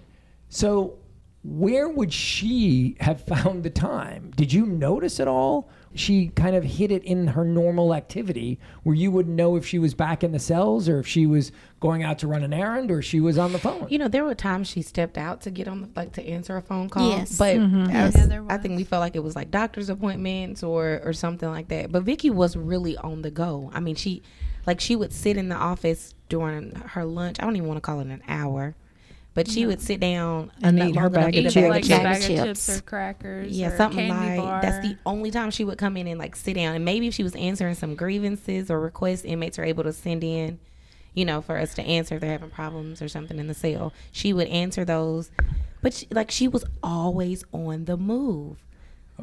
So, 0.49 0.99
where 1.43 1.89
would 1.89 2.13
she 2.13 2.97
have 3.01 3.23
found 3.27 3.63
the 3.63 3.71
time? 3.71 4.33
Did 4.37 4.53
you 4.53 4.65
notice 4.65 5.21
at 5.21 5.29
all? 5.29 5.69
She 5.97 6.29
kind 6.29 6.57
of 6.57 6.65
hid 6.65 6.91
it 6.91 7.05
in 7.05 7.29
her 7.29 7.45
normal 7.45 7.95
activity 7.95 8.59
where 8.83 8.97
you 8.97 9.11
wouldn't 9.13 9.37
know 9.37 9.55
if 9.57 9.65
she 9.67 9.79
was 9.79 9.95
back 9.95 10.25
in 10.25 10.33
the 10.33 10.39
cells 10.41 10.89
or 10.89 10.99
if 10.99 11.07
she 11.07 11.25
was 11.27 11.53
going 11.81 12.03
out 12.03 12.19
to 12.21 12.27
run 12.27 12.43
an 12.43 12.53
errand 12.53 12.91
or 12.91 13.01
she 13.01 13.21
was 13.21 13.39
on 13.39 13.53
the 13.53 13.59
phone. 13.59 13.87
You 13.91 13.99
know, 13.99 14.09
there 14.09 14.25
were 14.25 14.35
times 14.35 14.69
she 14.69 14.83
stepped 14.83 15.17
out 15.17 15.43
to 15.43 15.51
get 15.51 15.69
on 15.69 15.83
the 15.83 15.89
like 15.95 16.13
to 16.15 16.27
answer 16.27 16.57
a 16.57 16.63
phone 16.63 16.89
call. 16.89 17.11
Yes. 17.11 17.39
But 17.39 17.57
Mm-hmm. 17.59 17.91
as- 17.91 18.17
Yeah, 18.29 18.43
I 18.49 18.57
think 18.59 18.77
we 18.77 18.85
felt 18.85 19.01
like 19.01 19.15
it 19.15 19.23
was 19.23 19.37
like 19.37 19.51
doctor's 19.51 19.89
appointments 19.89 20.63
or 20.63 21.01
or 21.05 21.13
something 21.13 21.49
like 21.49 21.69
that. 21.69 21.93
But 21.93 22.03
Vicky 22.03 22.31
was 22.31 22.57
really 22.57 22.97
on 22.99 23.23
the 23.23 23.31
go. 23.31 23.71
I 23.73 23.81
mean, 23.81 23.95
she 23.95 24.23
like 24.67 24.81
she 24.81 24.97
would 24.97 25.13
sit 25.13 25.37
in 25.37 25.49
the 25.49 25.57
office 25.57 26.15
during 26.29 26.75
her 26.75 27.05
lunch. 27.05 27.37
I 27.39 27.45
don't 27.45 27.55
even 27.55 27.69
want 27.69 27.77
to 27.77 27.83
call 27.83 28.01
it 28.01 28.07
an 28.09 28.23
hour. 28.27 28.75
But 29.35 29.49
she 29.51 29.67
would 29.67 29.81
sit 29.81 29.99
down 30.01 30.53
And 30.63 30.79
eat 30.79 30.95
her 30.97 31.11
bag 31.11 31.35
of 31.37 31.45
eat 31.47 31.51
chips. 31.51 31.55
bag 31.57 31.65
of 31.65 31.71
like 31.71 31.85
a 31.87 31.89
bag 31.89 32.17
of 32.21 32.23
Chips. 32.27 32.67
chips 32.67 32.79
or 32.79 32.83
crackers. 32.83 33.53
Yeah, 33.59 33.73
or 33.73 33.77
something 33.77 34.09
candy 34.09 34.39
like 34.41 34.49
bar. 34.49 34.63
that's 34.63 34.87
the 34.87 34.97
only 35.05 35.31
time 35.33 35.51
she 35.51 35.65
would 35.65 35.77
come 35.77 35.97
in 35.97 36.07
and 36.07 36.19
like 36.21 36.37
sit 36.37 36.55
down. 36.55 36.77
And 36.77 36.85
maybe 36.85 37.09
if 37.09 37.15
she 37.15 37.25
was 37.25 37.35
answering 37.35 37.75
some 37.75 37.97
grievances 37.97 38.71
or 38.71 38.79
requests 38.81 39.25
inmates 39.25 39.59
are 39.59 39.65
able 39.65 39.83
to 39.83 39.93
send 39.93 40.23
in, 40.23 40.61
you 41.15 41.25
know, 41.25 41.41
for 41.43 41.59
us 41.59 41.75
to 41.75 41.83
answer 41.83 42.15
if 42.15 42.21
they're 42.21 42.31
having 42.31 42.51
problems 42.51 43.03
or 43.03 43.09
something 43.09 43.39
in 43.39 43.49
the 43.49 43.55
cell, 43.55 43.93
she 44.13 44.33
would 44.33 44.47
answer 44.49 44.85
those. 44.85 45.31
But 45.83 45.95
she, 45.95 46.07
like 46.13 46.31
she 46.31 46.47
was 46.47 46.65
always 46.83 47.45
on 47.53 47.87
the 47.87 47.97
move. 47.97 48.59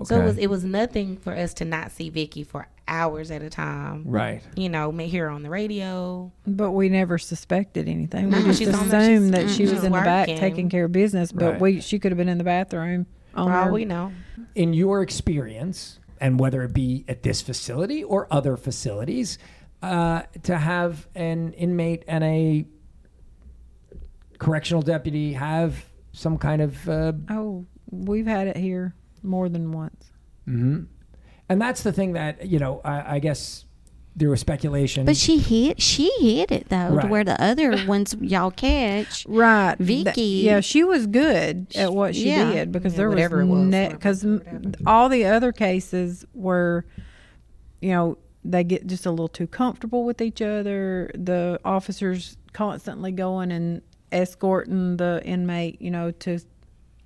So 0.03 0.19
it 0.19 0.23
was 0.23 0.37
it 0.37 0.49
was 0.49 0.63
nothing 0.63 1.17
for 1.17 1.33
us 1.35 1.53
to 1.55 1.65
not 1.65 1.91
see 1.91 2.09
Vicky 2.09 2.43
for 2.43 2.67
hours 2.87 3.29
at 3.31 3.41
a 3.41 3.49
time. 3.49 4.03
right. 4.05 4.41
You 4.55 4.67
know, 4.69 4.91
may 4.91 5.07
hear 5.07 5.25
her 5.25 5.29
on 5.31 5.43
the 5.43 5.49
radio. 5.49 6.31
But 6.47 6.71
we 6.71 6.89
never 6.89 7.17
suspected 7.17 7.87
anything. 7.87 8.29
No, 8.29 8.37
we 8.39 8.43
just 8.45 8.59
she's 8.59 8.73
on 8.73 8.89
there, 8.89 9.01
assumed 9.01 9.33
she's- 9.35 9.45
that 9.45 9.53
she 9.55 9.63
was 9.63 9.83
in 9.83 9.91
the 9.91 9.99
back 9.99 10.27
taking 10.27 10.69
care 10.69 10.85
of 10.85 10.91
business. 10.91 11.31
But 11.31 11.45
Right. 11.53 11.61
we 11.61 11.81
she 11.81 11.99
could 11.99 12.11
have 12.11 12.17
been 12.17 12.29
in 12.29 12.37
the 12.37 12.43
bathroom. 12.43 13.05
On 13.35 13.47
For 13.47 13.53
all 13.53 13.65
her- 13.65 13.71
we 13.71 13.85
know. 13.85 14.11
In 14.55 14.73
your 14.73 15.01
experience, 15.01 15.99
and 16.19 16.39
whether 16.39 16.63
it 16.63 16.73
be 16.73 17.05
at 17.07 17.23
this 17.23 17.41
facility 17.41 18.03
or 18.03 18.27
other 18.31 18.57
facilities, 18.57 19.37
uh, 19.81 20.23
to 20.43 20.57
have 20.57 21.07
an 21.15 21.53
inmate 21.53 22.03
and 22.07 22.23
a 22.23 22.65
correctional 24.39 24.81
deputy 24.81 25.33
have 25.33 25.85
some 26.11 26.37
kind 26.37 26.61
of 26.61 26.89
uh, 26.89 27.13
Oh, 27.29 27.65
we've 27.89 28.27
had 28.27 28.47
it 28.47 28.57
here 28.57 28.95
more 29.23 29.49
than 29.49 29.71
once. 29.71 30.11
hmm 30.45 30.83
And 31.49 31.61
that's 31.61 31.83
the 31.83 31.91
thing 31.93 32.13
that 32.13 32.47
you 32.47 32.59
know. 32.59 32.81
I, 32.83 33.15
I 33.15 33.19
guess 33.19 33.65
there 34.15 34.29
was 34.29 34.41
speculation. 34.41 35.05
But 35.05 35.15
she 35.17 35.37
hit 35.37 35.81
she 35.81 36.11
hit 36.19 36.51
it 36.51 36.69
though, 36.69 36.89
Right. 36.89 37.09
where 37.09 37.23
the 37.23 37.41
other 37.41 37.85
ones 37.85 38.13
y'all 38.19 38.51
catch. 38.51 39.25
Right, 39.29 39.75
Th- 39.77 40.05
Vicky- 40.05 40.21
yeah, 40.43 40.59
she 40.59 40.83
was 40.83 41.07
good 41.07 41.67
at 41.75 41.93
what 41.93 42.15
she 42.15 42.27
Yeah. 42.29 42.51
did 42.51 42.71
because 42.71 42.93
Yeah, 42.93 42.97
there 42.97 43.09
was 43.09 43.15
was, 43.31 43.69
because 43.91 44.25
whatever- 44.25 44.71
all 44.85 45.07
the 45.09 45.25
other 45.25 45.51
cases 45.53 46.25
were, 46.33 46.83
you 47.81 47.91
know, 47.91 48.17
they 48.43 48.63
get 48.63 48.87
just 48.87 49.05
a 49.05 49.11
little 49.11 49.27
too 49.29 49.47
comfortable 49.47 50.03
with 50.03 50.21
each 50.21 50.41
other. 50.41 51.11
The 51.13 51.59
officers 51.63 52.37
constantly 52.53 53.11
going 53.13 53.51
and 53.51 53.81
escorting 54.11 54.97
the 54.97 55.21
inmate, 55.23 55.81
you 55.81 55.89
know, 55.91 56.11
to 56.11 56.39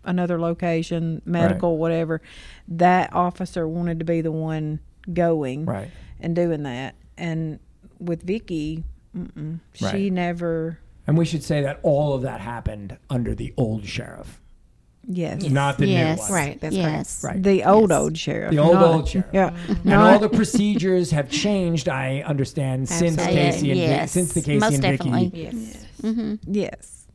another 0.06 0.40
location, 0.40 1.22
medical, 1.26 1.78
whatever. 1.78 2.22
That 2.68 3.14
officer 3.14 3.68
wanted 3.68 4.00
to 4.00 4.06
be 4.06 4.22
the 4.22 4.32
one 4.32 4.80
going 5.14 5.66
right. 5.66 5.92
and 6.20 6.36
doing 6.36 6.64
that, 6.64 6.96
and 7.18 7.60
with 8.00 8.24
Vicky, 8.24 8.84
mm-mm, 9.16 9.60
she 9.74 9.86
Right. 9.86 10.12
never. 10.12 10.80
And 11.08 11.18
we 11.18 11.26
should 11.26 11.44
say 11.44 11.62
that 11.62 11.80
all 11.84 12.14
of 12.14 12.24
that 12.24 12.42
happened 12.42 12.98
under 13.10 13.36
the 13.36 13.54
old 13.58 13.86
sheriff, 13.86 14.42
Yes. 15.08 15.44
not 15.48 15.78
the 15.78 15.86
yes. 15.88 16.18
new 16.18 16.22
one. 16.24 16.32
Right, 16.32 16.60
that's 16.60 16.76
yes. 16.76 17.24
Right. 17.24 17.42
The 17.44 17.64
old 17.64 17.92
Yes. 17.92 18.00
old 18.00 18.18
sheriff. 18.18 18.50
The 18.52 18.58
old, 18.58 18.74
not- 18.74 18.84
old 18.96 19.08
sheriff. 19.08 19.28
Yeah. 19.32 19.56
And 19.84 19.94
all 19.94 20.18
the 20.18 20.30
procedures 20.30 21.12
have 21.12 21.30
changed. 21.30 21.88
I 21.88 22.24
understand 22.26 22.90
since 22.90 23.18
Absolutely. 23.20 23.36
Casey 23.52 23.72
and 23.72 23.80
Vic- 23.80 23.88
Yes. 23.90 24.12
since 24.12 24.34
the 24.34 24.42
Casey 24.42 24.58
Most 24.60 24.74
and 24.74 24.82
Vicky. 24.84 24.98
definitely. 25.12 25.42
Yes. 25.44 25.86
Mm-hmm. 26.02 26.34
yes. 26.52 27.08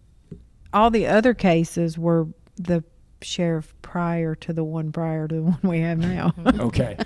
All 0.73 0.91
the 0.91 1.09
other 1.09 1.35
cases 1.35 1.99
were 1.99 2.29
the 2.63 2.85
sheriff 3.23 3.75
prior 3.83 4.35
to 4.35 4.53
the 4.53 4.65
one 4.65 4.93
prior 4.93 5.29
to 5.29 5.35
the 5.35 5.43
one 5.43 5.59
we 5.63 5.81
have 5.81 5.99
now. 5.99 6.33
Okay. 6.61 6.97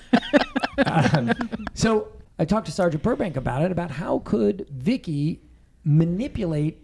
um, 0.87 1.33
So 1.75 2.09
I 2.39 2.45
talked 2.45 2.67
to 2.67 2.73
Sergeant 2.73 3.03
Burbank 3.03 3.37
about 3.37 3.63
it, 3.63 3.71
about 3.73 3.91
how 3.93 4.21
could 4.21 4.67
Vicky 4.71 5.41
manipulate 5.85 6.81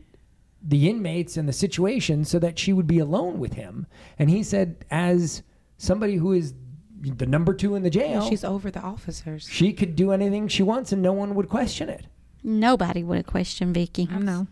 the 0.62 0.88
inmates 0.90 1.36
and 1.36 1.48
the 1.48 1.52
situation 1.52 2.24
so 2.24 2.38
that 2.38 2.58
she 2.58 2.72
would 2.72 2.86
be 2.86 2.98
alone 2.98 3.38
with 3.38 3.54
him. 3.54 3.86
And 4.18 4.28
he 4.30 4.42
said, 4.42 4.84
as 4.90 5.42
somebody 5.78 6.16
who 6.16 6.32
is 6.32 6.52
the 7.00 7.24
number 7.26 7.54
two 7.54 7.74
in 7.74 7.82
the 7.82 7.88
jail, 7.90 8.28
She's 8.28 8.44
over 8.44 8.70
the 8.70 8.80
officers. 8.80 9.48
she 9.50 9.72
could 9.72 9.96
do 9.96 10.12
anything 10.12 10.48
she 10.48 10.62
wants 10.62 10.92
and 10.92 11.00
no 11.00 11.12
one 11.14 11.34
would 11.34 11.48
question 11.48 11.88
it. 11.88 12.04
Nobody 12.42 13.02
would 13.02 13.16
have 13.16 13.26
questioned 13.26 13.74
Vicky. 13.74 14.08
I 14.12 14.18
know. 14.18 14.46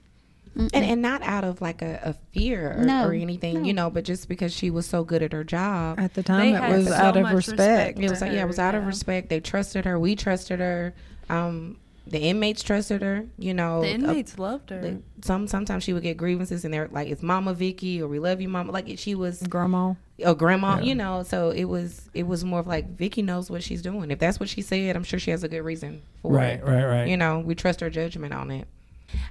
And, 0.58 0.74
and 0.74 1.00
not 1.00 1.22
out 1.22 1.44
of 1.44 1.60
like 1.60 1.82
a, 1.82 2.00
a 2.02 2.12
fear 2.32 2.72
or, 2.76 2.84
No, 2.84 3.06
or 3.06 3.12
anything, 3.12 3.64
you 3.64 3.72
know, 3.72 3.90
but 3.90 4.04
just 4.04 4.28
because 4.28 4.52
she 4.52 4.70
was 4.70 4.86
so 4.86 5.04
good 5.04 5.22
at 5.22 5.32
her 5.32 5.44
job. 5.44 6.00
At 6.00 6.14
the 6.14 6.22
They 6.22 6.26
time, 6.52 6.54
it 6.72 6.76
was 6.78 6.88
so 6.88 6.94
out 6.94 7.16
of 7.16 7.22
much 7.22 7.34
respect. 7.34 7.98
It 7.98 8.10
was 8.10 8.20
like, 8.20 8.32
yeah, 8.32 8.42
it 8.42 8.46
was 8.48 8.58
out 8.58 8.74
of 8.74 8.84
respect. 8.84 9.28
They 9.28 9.38
trusted 9.40 9.84
her. 9.84 9.98
We 10.00 10.16
trusted 10.16 10.58
her. 10.58 10.94
Um, 11.30 11.76
the 12.08 12.18
inmates 12.20 12.62
trusted 12.62 13.02
her. 13.02 13.26
You 13.38 13.52
know, 13.54 13.82
The 13.82 13.88
Uh, 13.90 13.94
inmates 13.94 14.38
loved 14.38 14.70
her. 14.70 14.80
the- 14.80 15.02
some 15.22 15.46
sometimes 15.46 15.84
she 15.84 15.92
would 15.92 16.02
get 16.02 16.16
grievances, 16.16 16.64
and 16.64 16.72
they're 16.72 16.88
like, 16.90 17.08
"It's 17.08 17.22
Mama 17.22 17.52
Vicky," 17.54 18.00
or 18.00 18.08
"We 18.08 18.18
love 18.18 18.40
you, 18.40 18.48
Mama." 18.48 18.72
Like 18.72 18.88
she 18.98 19.14
was 19.14 19.42
Grandma. 19.42 19.92
a 20.24 20.34
grandma, 20.34 20.80
you 20.80 20.94
know. 20.94 21.22
So 21.22 21.50
it 21.50 21.64
was 21.64 22.08
it 22.14 22.26
was 22.26 22.44
more 22.44 22.60
of 22.60 22.66
like 22.66 22.96
Vicky 22.96 23.20
knows 23.20 23.50
what 23.50 23.62
she's 23.62 23.82
doing. 23.82 24.10
If 24.10 24.18
that's 24.20 24.40
what 24.40 24.48
she 24.48 24.62
said, 24.62 24.96
I'm 24.96 25.04
sure 25.04 25.18
she 25.20 25.30
has 25.32 25.44
a 25.44 25.48
good 25.48 25.60
reason 25.62 26.00
for 26.22 26.32
Right, 26.32 26.54
it. 26.58 26.64
Right, 26.64 26.74
right, 26.76 26.84
right. 26.86 27.08
You 27.08 27.16
know, 27.18 27.40
we 27.40 27.54
trust 27.54 27.80
her 27.80 27.90
judgment 27.90 28.32
on 28.32 28.50
it. 28.50 28.66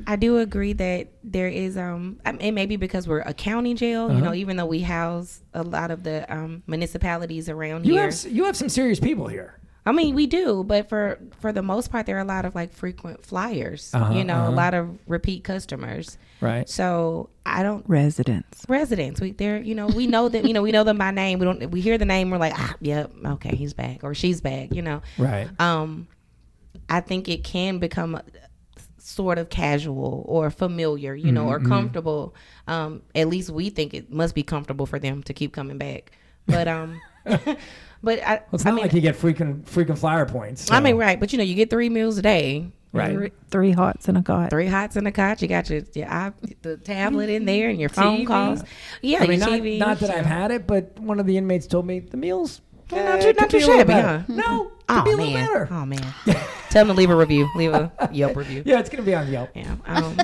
I 0.06 0.16
do 0.16 0.38
agree 0.40 0.74
that 0.74 1.08
there 1.24 1.48
is 1.48 1.78
um 1.78 2.20
I- 2.26 2.34
it 2.40 2.52
may 2.52 2.66
be 2.66 2.76
because 2.78 3.08
we're 3.08 3.22
a 3.22 3.34
county 3.34 3.74
jail, 3.74 4.12
you 4.14 4.22
know, 4.22 4.34
even 4.34 4.58
though 4.58 4.66
we 4.66 4.82
house 4.82 5.42
a 5.54 5.64
lot 5.64 5.92
of 5.92 6.04
the 6.04 6.26
um 6.34 6.64
municipalities 6.68 7.50
around 7.50 7.86
You 7.86 7.94
here. 7.94 8.04
have 8.04 8.26
you 8.30 8.46
have 8.46 8.56
some 8.58 8.70
serious 8.70 9.00
people 9.00 9.28
here. 9.28 9.60
I 9.86 9.94
mean, 9.94 10.16
we 10.16 10.28
do, 10.28 10.66
but 10.66 10.90
for 10.90 11.18
for 11.40 11.54
the 11.54 11.62
most 11.62 11.92
part, 11.92 12.06
there 12.08 12.18
are 12.18 12.22
a 12.22 12.26
lot 12.26 12.44
of 12.44 12.54
like 12.56 12.74
frequent 12.74 13.24
flyers. 13.26 13.92
Uh-huh, 13.94 14.14
you 14.14 14.26
know, 14.26 14.34
uh-huh. 14.36 14.50
a 14.50 14.56
lot 14.56 14.74
of 14.74 14.98
repeat 15.08 15.46
customers. 15.46 16.18
Right. 16.42 16.68
So 16.68 17.30
I 17.46 17.64
don't 17.64 17.86
Residents. 17.88 18.66
residents. 18.68 19.22
We 19.22 19.32
they're 19.32 19.60
you 19.62 19.76
know 19.76 19.88
we 19.88 20.06
know 20.06 20.28
them. 20.28 20.46
You 20.46 20.54
know 20.54 20.62
we 20.62 20.72
know 20.74 20.84
them 20.84 20.98
by 20.98 21.12
name. 21.12 21.40
We 21.40 21.46
don't. 21.46 21.72
We 21.72 21.80
hear 21.80 21.98
the 21.98 22.06
name. 22.06 22.30
We're 22.32 22.38
like, 22.38 22.54
ah, 22.58 22.76
yep, 22.82 23.12
okay, 23.26 23.56
he's 23.56 23.74
back 23.74 24.04
or 24.04 24.14
she's 24.14 24.42
back. 24.42 24.74
You 24.76 24.82
know. 24.82 25.02
Right. 25.18 25.48
Um, 25.60 26.08
I 26.90 27.00
think 27.00 27.30
it 27.30 27.44
can 27.46 27.80
become 27.80 28.16
a- 28.16 28.24
sort 29.08 29.38
of 29.38 29.50
casual 29.50 30.26
or 30.28 30.50
familiar, 30.52 31.16
you 31.16 31.32
know, 31.32 31.46
Mm-hmm, 31.46 31.66
or 31.66 31.70
comfortable. 31.70 32.36
Um, 32.68 33.02
at 33.16 33.28
least 33.30 33.50
we 33.50 33.70
think 33.70 33.94
it 33.94 34.12
must 34.12 34.36
be 34.36 34.44
comfortable 34.44 34.86
for 34.86 35.00
them 35.00 35.24
to 35.24 35.34
keep 35.34 35.54
coming 35.54 35.78
back. 35.78 36.12
But 36.46 36.68
um, 36.68 37.00
but 37.26 38.20
I, 38.20 38.36
Well, 38.36 38.44
it's 38.54 38.66
I 38.66 38.70
not 38.70 38.76
mean, 38.76 38.84
like 38.84 38.94
you 38.94 39.02
get 39.02 39.16
freaking 39.16 39.64
freaking 39.64 39.98
flyer 39.98 40.26
points. 40.26 40.70
I 40.72 40.80
mean, 40.80 40.98
right, 40.98 41.20
but 41.20 41.32
you 41.32 41.38
know, 41.38 41.44
you 41.44 41.56
get 41.56 41.70
three 41.70 41.90
meals 41.90 42.18
a 42.18 42.22
day. 42.22 42.72
Right. 42.94 43.14
Three, 43.14 43.32
three 43.52 43.72
hots 43.74 44.08
and 44.08 44.18
a 44.18 44.24
cot. 44.24 44.50
Three 44.50 44.66
hots 44.66 44.96
in 44.96 45.06
a 45.06 45.12
cot. 45.12 45.42
You 45.42 45.48
got 45.50 45.70
your, 45.70 45.82
your 45.94 46.08
iP- 46.08 46.62
the 46.62 46.78
tablet 46.78 47.30
in 47.30 47.46
there 47.46 47.70
and 47.70 47.80
your 47.80 47.90
phone 47.90 48.22
TV. 48.22 48.28
calls. 48.28 48.64
Yeah, 49.02 49.20
I 49.20 49.28
mean, 49.28 49.40
your 49.40 49.50
not, 49.50 49.60
TV. 49.60 49.78
not 49.78 50.00
that 50.00 50.10
I've 50.10 50.26
had 50.26 50.52
it, 50.52 50.66
but 50.66 50.98
one 50.98 51.20
of 51.20 51.26
the 51.26 51.38
inmates 51.38 51.68
told 51.68 51.86
me 51.86 52.00
the 52.00 52.18
meals. 52.18 52.62
Eh, 52.92 53.04
not 53.04 53.22
too- 53.22 53.34
not 53.34 53.52
be 53.52 53.60
too 53.60 53.66
shabby, 53.66 53.94
huh? 53.94 54.22
No, 54.28 54.72
could 54.88 54.98
Oh 54.98 55.04
be 55.04 55.12
a 55.12 55.16
little 55.16 55.34
man. 55.34 55.48
better. 55.48 55.68
Oh 55.72 55.86
man. 55.86 56.14
Tell 56.70 56.86
them 56.86 56.88
to 56.88 56.94
leave 56.94 57.10
a 57.10 57.16
review. 57.16 57.48
Leave 57.56 57.74
a 57.74 57.92
Yelp 58.12 58.36
review. 58.36 58.64
Yeah, 58.66 58.80
it's 58.80 58.90
gonna 58.90 59.04
be 59.04 59.14
on 59.16 59.30
Yelp. 59.32 59.50
Yeah. 59.56 59.76
Um, 59.86 60.18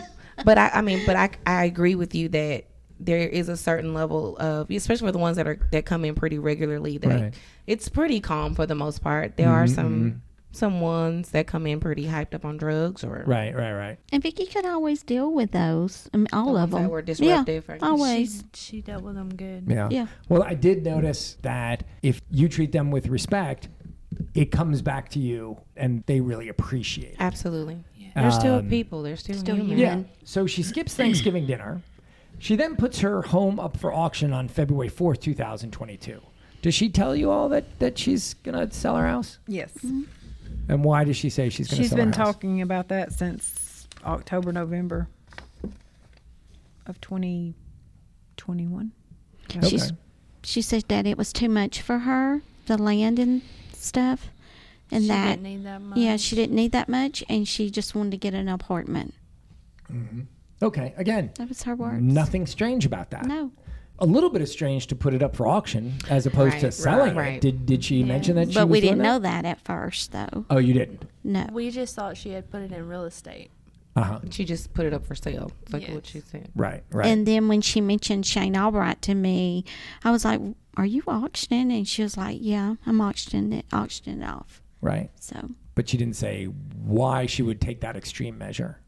but 0.45 0.57
I, 0.57 0.69
I 0.75 0.81
mean, 0.81 1.01
but 1.05 1.15
I, 1.15 1.29
I 1.45 1.65
agree 1.65 1.95
with 1.95 2.15
you 2.15 2.29
that 2.29 2.65
there 2.99 3.19
is 3.27 3.49
a 3.49 3.57
certain 3.57 3.93
level 3.93 4.37
of, 4.37 4.69
especially 4.71 5.07
for 5.07 5.11
the 5.11 5.17
ones 5.19 5.35
that 5.37 5.47
are 5.47 5.59
that 5.71 5.85
come 5.85 6.05
in 6.05 6.15
pretty 6.15 6.39
regularly, 6.39 6.97
that 6.99 7.07
Right. 7.21 7.33
it's 7.67 7.89
pretty 7.89 8.19
calm 8.21 8.55
for 8.55 8.65
the 8.65 8.75
most 8.75 9.01
part. 9.01 9.35
There 9.35 9.49
are 9.49 9.67
some 9.67 10.21
some 10.53 10.79
ones 10.81 11.31
that 11.31 11.47
come 11.47 11.65
in 11.67 11.79
pretty 11.79 12.05
hyped 12.05 12.33
up 12.33 12.45
on 12.45 12.57
drugs 12.57 13.03
or 13.03 13.23
Right, 13.25 13.53
right, 13.55 13.73
right. 13.73 13.97
And 14.11 14.21
Vicky 14.23 14.45
could 14.45 14.65
always 14.65 15.01
deal 15.03 15.31
with 15.33 15.51
those. 15.51 16.07
I 16.13 16.17
mean, 16.17 16.27
all 16.31 16.53
The 16.53 16.61
of 16.63 16.71
ones 16.71 16.71
that 16.73 16.81
them. 16.83 16.89
were 16.91 17.01
disruptive, 17.01 17.65
Yeah, 17.67 17.71
right? 17.73 17.83
always. 17.83 18.43
She, 18.53 18.75
she 18.75 18.81
dealt 18.81 19.03
with 19.03 19.15
them 19.15 19.33
good. 19.35 19.65
Yeah. 19.67 19.89
Yeah. 19.91 20.07
Well, 20.29 20.43
I 20.43 20.53
did 20.53 20.85
notice 20.85 21.37
that 21.41 21.83
if 22.03 22.21
you 22.29 22.47
treat 22.47 22.71
them 22.71 22.91
with 22.91 23.07
respect, 23.07 23.67
it 24.35 24.51
comes 24.51 24.81
back 24.83 25.09
to 25.09 25.19
you, 25.19 25.57
and 25.75 26.03
they 26.05 26.21
really 26.21 26.47
appreciate 26.49 27.13
it. 27.13 27.17
absolutely. 27.19 27.83
They're 28.15 28.29
still 28.29 28.55
Um, 28.59 28.69
people. 28.69 29.01
They're 29.01 29.17
still, 29.17 29.35
Still 29.35 29.55
human. 29.55 29.75
human. 29.75 29.99
Yeah. 30.01 30.09
So 30.23 30.45
she 30.45 30.61
skips 30.61 30.93
Thanksgiving 30.93 31.47
dinner. 31.47 31.81
She 32.37 32.55
then 32.55 32.75
puts 32.75 32.99
her 32.99 33.23
home 33.23 33.59
up 33.59 33.75
for 33.75 33.91
auction 33.91 34.31
on 34.33 34.47
February 34.49 34.89
4th, 34.91 35.19
2022. 35.19 36.21
Does 36.61 36.75
she 36.75 36.89
tell 36.89 37.15
you 37.15 37.31
all 37.31 37.49
that, 37.49 37.79
that 37.79 37.97
she's 37.97 38.35
going 38.35 38.55
to 38.69 38.71
sell 38.75 38.95
her 38.97 39.07
house? 39.07 39.39
Yes. 39.47 39.71
And 40.69 40.83
why 40.83 41.03
does 41.03 41.17
she 41.17 41.29
say 41.29 41.49
she's 41.49 41.67
going 41.67 41.77
to 41.77 41.83
She's 41.83 41.89
sell 41.89 41.97
been 41.97 42.13
her 42.13 42.17
house? 42.17 42.33
talking 42.35 42.61
about 42.61 42.87
that 42.89 43.11
since 43.13 43.87
October, 44.05 44.51
November 44.51 45.07
of 46.85 46.99
2021. 47.01 48.91
Okay. 49.57 49.67
She's, 49.69 49.91
she 50.43 50.61
said 50.61 50.83
that 50.87 51.05
it 51.05 51.17
was 51.17 51.31
too 51.33 51.49
much 51.49 51.81
for 51.81 51.99
her, 51.99 52.41
the 52.65 52.77
land 52.77 53.19
and 53.19 53.41
stuff. 53.73 54.27
And 54.91 55.03
she 55.03 55.07
that, 55.09 55.29
didn't 55.31 55.43
need 55.43 55.63
that 55.65 55.81
much. 55.81 55.97
yeah, 55.97 56.17
she 56.17 56.35
didn't 56.35 56.55
need 56.55 56.71
that 56.73 56.87
much. 56.89 57.23
And 57.29 57.47
she 57.47 57.69
just 57.69 57.95
wanted 57.95 58.11
to 58.11 58.17
get 58.17 58.33
an 58.33 58.47
apartment. 58.47 59.13
Mm-hmm. 59.91 60.21
Okay. 60.61 60.93
Again, 60.97 61.31
That 61.37 61.49
was 61.49 61.63
her 61.63 61.75
words. 61.75 62.01
nothing 62.01 62.45
strange 62.47 62.85
about 62.85 63.09
that. 63.11 63.25
No. 63.25 63.51
A 64.03 64.05
little 64.05 64.29
bit 64.29 64.41
of 64.41 64.49
strange 64.49 64.87
to 64.87 64.95
put 64.95 65.13
it 65.13 65.23
up 65.23 65.33
for 65.35 65.47
auction 65.47 65.93
as 66.09 66.25
opposed 66.25 66.59
to 66.59 66.71
selling 66.71 67.15
right. 67.15 67.35
it. 67.35 67.41
Did 67.41 67.65
did 67.65 67.83
she 67.85 68.03
mention 68.03 68.35
that 68.35 68.49
she 68.49 68.53
But 68.55 68.67
was 68.67 68.71
we 68.73 68.81
doing 68.81 68.91
didn't 68.97 69.03
that? 69.03 69.03
know 69.13 69.19
that 69.19 69.45
at 69.45 69.61
first, 69.61 70.11
though. 70.11 70.45
Oh, 70.49 70.57
you 70.57 70.73
didn't. 70.73 71.03
No. 71.23 71.47
We 71.53 71.71
just 71.71 71.95
thought 71.95 72.17
she 72.17 72.31
had 72.31 72.51
put 72.51 72.61
it 72.61 72.71
in 72.73 72.87
real 72.87 73.05
estate. 73.05 73.49
Uh 73.95 74.01
huh. 74.03 74.19
She 74.29 74.43
just 74.43 74.73
put 74.73 74.85
it 74.85 74.93
up 74.93 75.05
for 75.05 75.15
sale. 75.15 75.51
It's 75.61 75.71
like 75.73 75.83
Yes. 75.83 75.91
what 75.91 76.05
she 76.05 76.19
said. 76.19 76.49
Right. 76.55 76.83
Right. 76.91 77.05
And 77.07 77.25
then 77.25 77.47
when 77.47 77.61
she 77.61 77.79
mentioned 77.79 78.25
Shane 78.25 78.57
Albright 78.57 79.01
to 79.03 79.13
me, 79.15 79.63
I 80.03 80.11
was 80.11 80.25
like, 80.25 80.41
"Are 80.75 80.85
you 80.85 81.03
auctioning?" 81.07 81.71
And 81.71 81.87
she 81.87 82.03
was 82.03 82.17
like, 82.17 82.39
"Yeah, 82.41 82.75
I'm 82.85 82.99
auctioning 82.99 83.53
it, 83.53 83.65
auctioning 83.71 84.21
it 84.21 84.25
off." 84.29 84.61
right. 84.81 85.11
So 85.19 85.51
But 85.75 85.87
she 85.87 85.95
didn't 85.97 86.17
say 86.17 86.45
why 86.45 87.25
she 87.25 87.41
would 87.41 87.61
take 87.61 87.79
that 87.81 87.95
extreme 87.95 88.37
measure. 88.37 88.79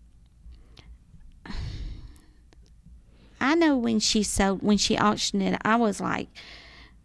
I 3.41 3.56
know 3.56 3.78
when 3.78 4.00
she 4.00 4.24
sold, 4.24 4.62
when 4.63 4.78
she 4.78 4.98
auctioned 4.98 5.43
it, 5.43 5.60
I 5.63 5.76
was 5.76 6.00
like, 6.02 6.30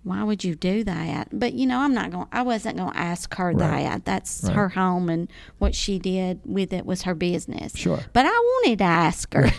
"Why 0.02 0.22
would 0.22 0.44
you 0.44 0.54
do 0.54 0.84
that?" 0.84 1.28
But 1.32 1.52
you 1.54 1.66
know, 1.66 1.78
I'm 1.80 1.92
not 1.94 2.10
going. 2.10 2.26
I 2.32 2.42
wasn't 2.42 2.76
going 2.78 2.92
to 2.92 2.96
ask 2.98 3.34
her 3.34 3.48
Right. 3.52 3.58
that. 3.58 4.04
That's 4.04 4.42
Right. 4.44 4.54
her 4.54 4.68
home, 4.70 5.08
and 5.10 5.28
what 5.58 5.74
she 5.74 5.98
did 5.98 6.40
with 6.44 6.72
it 6.72 6.86
was 6.86 7.02
her 7.02 7.14
business. 7.14 7.76
Sure. 7.76 8.00
But 8.12 8.26
I 8.26 8.30
wanted 8.30 8.78
to 8.78 8.84
ask 8.84 9.32
her, 9.34 9.48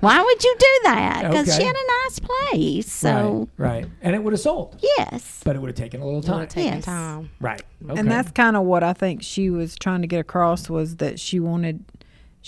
"Why 0.00 0.22
would 0.22 0.44
you 0.44 0.56
do 0.58 0.66
that?" 0.84 1.22
Because 1.28 1.54
she 1.56 1.62
had 1.62 1.74
a 1.76 1.86
nice 2.04 2.18
place. 2.20 2.92
So 2.92 3.48
right. 3.56 3.68
Right. 3.68 3.86
And 4.02 4.14
it 4.14 4.22
would 4.24 4.32
have 4.32 4.40
sold, 4.40 4.78
yes, 4.98 5.40
but 5.44 5.54
it 5.56 5.60
would 5.60 5.68
have 5.68 5.76
taken 5.76 6.00
a 6.00 6.04
little 6.04 6.22
time. 6.22 6.40
would 6.40 6.50
taken 6.50 6.74
Yes. 6.74 6.84
time. 6.84 7.30
Right. 7.40 7.62
Okay. 7.88 8.00
And 8.00 8.10
that's 8.10 8.30
kind 8.32 8.56
of 8.56 8.64
what 8.64 8.82
I 8.82 8.92
think 8.94 9.22
she 9.22 9.50
was 9.50 9.76
trying 9.76 10.00
to 10.00 10.06
get 10.08 10.20
across 10.20 10.68
was 10.70 10.96
that 10.96 11.20
she 11.20 11.38
wanted. 11.38 11.84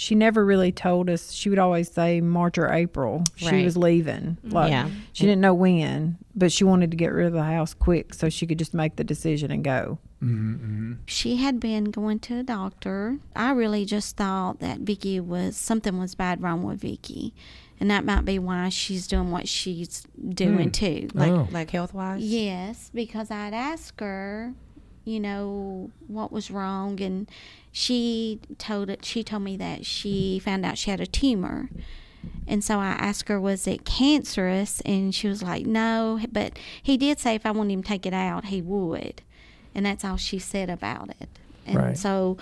She 0.01 0.15
never 0.15 0.47
really 0.47 0.73
told 0.73 1.11
us. 1.11 1.31
She 1.31 1.51
would 1.51 1.59
always 1.59 1.91
say 1.93 2.23
March 2.23 2.57
or 2.57 2.73
April 2.73 3.23
she 3.37 3.51
Right. 3.51 3.65
was 3.67 3.77
leaving. 3.77 4.39
Mm-hmm. 4.43 4.51
Like 4.51 4.71
Yeah. 4.71 4.89
she 5.13 5.27
didn't 5.27 5.43
know 5.43 5.53
when, 5.53 6.17
but 6.35 6.51
she 6.51 6.65
wanted 6.65 6.91
to 6.93 6.97
get 6.97 7.09
rid 7.13 7.27
of 7.27 7.35
the 7.35 7.43
house 7.43 7.75
quick 7.75 8.15
so 8.15 8.31
she 8.31 8.47
could 8.47 8.59
just 8.59 8.73
make 8.73 8.97
the 8.97 9.05
decision 9.05 9.51
and 9.51 9.63
go. 9.63 9.99
Mm-hmm, 10.25 10.55
mm-hmm. 10.55 10.93
she 11.05 11.37
had 11.37 11.61
been 11.61 11.85
going 11.85 12.19
to 12.21 12.39
a 12.39 12.43
doctor. 12.43 13.19
I 13.37 13.51
really 13.53 13.85
just 13.85 14.17
thought 14.17 14.61
that 14.61 14.79
Vicky 14.79 15.21
was 15.21 15.55
something 15.59 15.99
was 15.99 16.15
bad 16.15 16.43
wrong 16.43 16.63
with 16.63 16.81
Vicky, 16.81 17.35
and 17.79 17.91
that 17.91 18.07
might 18.07 18.25
be 18.25 18.39
why 18.39 18.71
she's 18.71 19.07
doing 19.07 19.31
what 19.31 19.49
she's 19.49 20.07
doing 20.31 20.69
hmm. 20.69 20.71
too. 20.71 21.09
Like 21.13 21.31
Oh. 21.33 21.47
like 21.53 21.71
health 21.73 21.93
wise. 21.93 22.23
Yes, 22.23 22.91
because 22.95 23.31
I'd 23.31 23.53
ask 23.53 24.01
her, 24.01 24.55
you 25.05 25.21
know, 25.21 25.91
what 26.09 26.33
was 26.33 26.51
wrong, 26.51 27.01
and 27.03 27.29
she 27.73 28.41
told 28.59 28.91
it. 28.91 29.05
She 29.05 29.23
told 29.23 29.43
me 29.43 29.57
that 29.57 29.87
she 29.87 30.39
found 30.39 30.65
out 30.65 30.79
she 30.79 30.91
had 30.91 31.01
a 31.01 31.07
tumor, 31.07 31.69
and 32.47 32.63
so 32.65 32.79
I 32.79 32.89
asked 32.93 33.29
her, 33.29 33.41
was 33.41 33.67
it 33.67 33.85
cancerous? 33.85 34.81
And 34.83 35.15
she 35.15 35.29
was 35.29 35.43
like, 35.43 35.67
no, 35.67 36.21
but 36.31 36.59
he 36.83 36.97
did 36.97 37.19
say 37.19 37.35
if 37.35 37.47
I 37.47 37.51
wanted 37.51 37.73
him 37.75 37.83
to 37.83 37.89
take 37.89 38.07
it 38.07 38.15
out, 38.15 38.47
he 38.47 38.61
would, 38.61 39.23
and 39.75 39.87
that's 39.87 40.05
all 40.05 40.17
she 40.17 40.39
said 40.39 40.69
about 40.71 41.11
it. 41.21 41.29
And 41.67 41.77
Right. 41.77 41.99
so. 41.99 42.37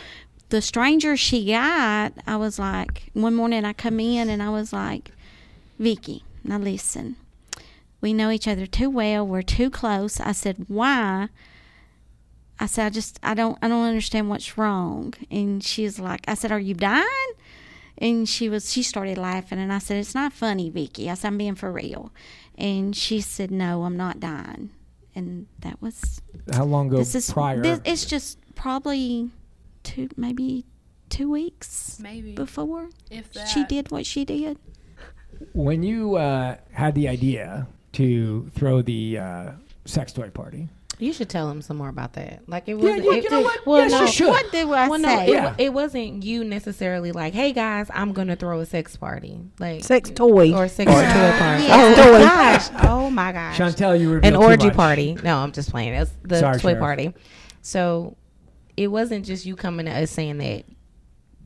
The 0.50 0.62
stranger 0.62 1.14
she 1.14 1.44
got, 1.44 2.14
I 2.26 2.36
was 2.36 2.58
like, 2.58 3.10
one 3.12 3.34
morning 3.34 3.66
I 3.66 3.74
come 3.74 4.00
in 4.00 4.30
and 4.30 4.42
I 4.42 4.48
was 4.48 4.72
like, 4.72 5.10
Vicky, 5.78 6.24
now 6.42 6.56
listen 6.56 7.16
we 8.00 8.12
know 8.12 8.30
each 8.30 8.48
other 8.48 8.66
too 8.66 8.88
well 8.90 9.26
we're 9.26 9.42
too 9.42 9.70
close 9.70 10.20
i 10.20 10.32
said 10.32 10.64
why 10.68 11.28
i 12.60 12.66
said 12.66 12.86
i 12.86 12.90
just 12.90 13.18
i 13.22 13.34
don't 13.34 13.58
i 13.62 13.68
don't 13.68 13.86
understand 13.86 14.28
what's 14.28 14.56
wrong 14.58 15.12
and 15.30 15.62
she's 15.64 15.98
like 15.98 16.20
i 16.28 16.34
said 16.34 16.50
are 16.52 16.58
you 16.60 16.74
dying 16.74 17.06
and 17.98 18.28
she 18.28 18.48
was 18.48 18.72
she 18.72 18.82
started 18.82 19.18
laughing 19.18 19.58
and 19.58 19.72
i 19.72 19.78
said 19.78 19.96
it's 19.96 20.14
not 20.14 20.32
funny 20.32 20.70
vicky 20.70 21.10
i 21.10 21.14
said 21.14 21.28
i'm 21.28 21.38
being 21.38 21.54
for 21.54 21.70
real 21.72 22.12
and 22.56 22.94
she 22.96 23.20
said 23.20 23.50
no 23.50 23.84
i'm 23.84 23.96
not 23.96 24.20
dying 24.20 24.70
and 25.14 25.46
that 25.60 25.80
was 25.82 26.20
How 26.52 26.64
long 26.64 26.88
ago 26.88 26.98
this 26.98 27.14
is 27.14 27.30
prior? 27.32 27.60
this, 27.60 27.80
it's 27.84 28.06
just 28.06 28.38
probably 28.54 29.30
two, 29.82 30.08
maybe 30.16 30.64
two 31.08 31.28
weeks 31.30 31.98
Maybe 32.00 32.34
before 32.34 32.88
if 33.10 33.32
that. 33.32 33.46
she 33.48 33.64
did 33.64 33.90
what 33.90 34.06
she 34.06 34.24
did. 34.24 34.58
When 35.52 35.82
you 35.82 36.16
uh, 36.16 36.56
had 36.72 36.94
the 36.94 37.08
idea 37.08 37.66
to 37.94 38.48
throw 38.54 38.82
the 38.82 39.18
uh, 39.18 39.50
sex 39.86 40.12
toy 40.12 40.30
party, 40.30 40.68
You 41.00 41.12
should 41.12 41.28
tell 41.28 41.48
him 41.50 41.62
some 41.62 41.76
more 41.76 41.88
about 41.88 42.14
that. 42.14 42.42
Like 42.48 42.68
it 42.68 42.74
wasn't. 42.74 43.04
you- 43.04 43.12
it, 43.12 43.24
you 43.24 43.30
know 43.30 43.40
what? 43.42 43.64
Well, 43.66 43.80
Yes, 43.82 43.90
no. 43.92 44.00
you 44.02 44.06
should. 44.08 44.28
What 44.28 44.50
do 44.50 44.72
I 44.72 44.88
Well, 44.88 44.98
no, 44.98 45.08
say? 45.08 45.26
it, 45.28 45.32
Yeah. 45.32 45.54
it 45.58 45.72
wasn't 45.72 46.24
you 46.24 46.42
necessarily 46.44 47.12
like, 47.12 47.34
hey 47.34 47.52
guys, 47.52 47.88
I'm 47.94 48.12
gonna 48.12 48.34
throw 48.36 48.58
a 48.60 48.66
sex 48.66 48.96
party, 48.96 49.38
like 49.60 49.84
Sex 49.84 50.10
toy. 50.10 50.52
or 50.52 50.66
sex 50.68 50.90
toy 50.90 51.02
party. 51.38 51.64
Yeah. 51.64 51.94
Oh 51.98 52.12
my 52.12 52.18
gosh! 52.20 52.68
Oh 52.82 53.10
my 53.10 53.32
gosh! 53.32 53.58
Chantel, 53.58 54.00
you 54.00 54.10
were 54.10 54.16
An 54.18 54.22
revealed 54.34 54.42
too 54.42 54.46
orgy 54.48 54.66
much. 54.66 54.76
party. 54.76 55.16
No, 55.22 55.36
I'm 55.38 55.52
just 55.52 55.70
playing. 55.70 55.94
It 55.94 56.00
was 56.00 56.12
the 56.24 56.38
Sorry, 56.40 56.54
toy 56.58 56.68
Sheriff. 56.70 56.80
party. 56.80 57.14
So 57.62 58.16
it 58.76 58.88
wasn't 58.88 59.24
just 59.24 59.46
you 59.46 59.54
coming 59.56 59.86
to 59.86 59.92
us 59.92 60.10
saying 60.10 60.38
that 60.38 60.64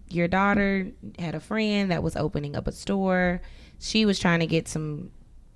your 0.08 0.28
daughter 0.28 0.88
had 1.18 1.34
a 1.34 1.40
friend 1.40 1.90
that 1.90 2.02
was 2.02 2.16
opening 2.16 2.56
up 2.56 2.66
a 2.66 2.72
store. 2.72 3.40
She 3.80 4.04
was 4.06 4.18
trying 4.18 4.40
to 4.40 4.46
get 4.46 4.68
some 4.68 5.10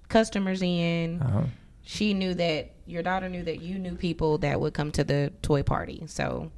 customers 0.08 0.60
in. 0.62 1.20
Uh-huh. 1.22 1.42
She 1.88 2.14
knew 2.14 2.34
that 2.34 2.72
your 2.84 3.02
daughter 3.04 3.28
knew 3.28 3.44
that 3.44 3.60
you 3.62 3.78
knew 3.78 3.94
people 3.94 4.38
that 4.38 4.60
would 4.60 4.74
come 4.74 4.90
to 4.92 5.04
the 5.04 5.32
toy 5.40 5.62
party. 5.62 6.02
So 6.06 6.50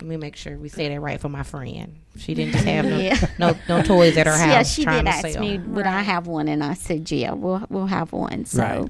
let 0.00 0.06
me 0.08 0.16
make 0.18 0.36
sure 0.36 0.58
we 0.58 0.68
say 0.68 0.88
that 0.90 1.00
right 1.00 1.18
for 1.18 1.30
my 1.30 1.42
friend. 1.42 1.96
She 2.18 2.34
didn't 2.34 2.52
just 2.52 2.64
have 2.66 2.84
no 2.84 2.98
Yeah. 2.98 3.16
no, 3.38 3.56
no 3.70 3.82
toys 3.82 4.16
at 4.18 4.26
her 4.26 4.36
house 4.36 4.48
yeah, 4.48 4.62
she 4.64 4.84
trying 4.84 5.04
did 5.06 5.10
to 5.10 5.16
ask 5.16 5.28
sell. 5.30 5.40
me, 5.42 5.58
would 5.58 5.86
I 5.86 6.02
have 6.02 6.26
one? 6.26 6.46
And 6.48 6.62
I 6.62 6.74
said, 6.74 7.10
yeah, 7.10 7.32
we'll 7.32 7.64
we'll 7.70 7.86
have 7.86 8.12
one. 8.12 8.44
So, 8.44 8.62
Right. 8.62 8.88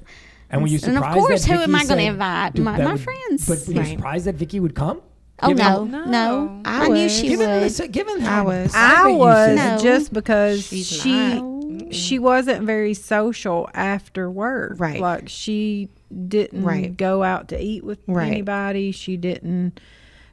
And 0.51 0.63
were 0.63 0.69
you 0.69 0.81
And 0.83 0.99
of 0.99 1.05
course, 1.13 1.45
that 1.47 1.53
who 1.57 1.63
am 1.63 1.75
I 1.75 1.85
gonna 1.85 2.03
invite? 2.03 2.59
My- 2.59 2.79
my 2.83 2.93
would- 2.95 3.01
friends. 3.01 3.47
But 3.47 3.67
were 3.69 3.75
you 3.75 3.81
Right. 3.81 3.97
surprised 3.97 4.25
that 4.27 4.35
Vicky 4.35 4.59
would 4.61 4.75
come? 4.75 5.03
oh 5.41 5.53
no, 5.53 5.85
No. 5.85 6.05
no, 6.07 6.63
I 6.65 6.87
I, 6.87 6.89
knew 6.89 7.09
she 7.09 7.29
Given, 7.29 7.49
would. 7.63 7.71
the, 7.71 7.87
given 7.87 8.23
I 8.23 8.25
how 8.27 8.45
was. 8.47 8.73
sad 8.73 8.93
I 8.93 9.03
that 9.05 9.09
you 9.11 9.17
was 9.19 9.57
No. 9.57 9.79
just 9.79 10.13
because 10.13 10.67
She's 10.67 10.87
she 10.89 11.13
not. 11.13 11.58
She 11.91 12.19
wasn't 12.19 12.65
very 12.65 12.95
social 12.95 13.69
after 13.75 14.31
work. 14.31 14.75
Right. 14.79 15.01
Like 15.01 15.29
she 15.29 15.89
didn't 16.29 16.63
Right. 16.65 16.97
go 16.97 17.23
out 17.23 17.49
to 17.49 17.61
eat 17.63 17.85
with 17.85 17.99
Right. 18.07 18.29
anybody. 18.33 18.93
She 18.93 19.17
didn't. 19.17 19.79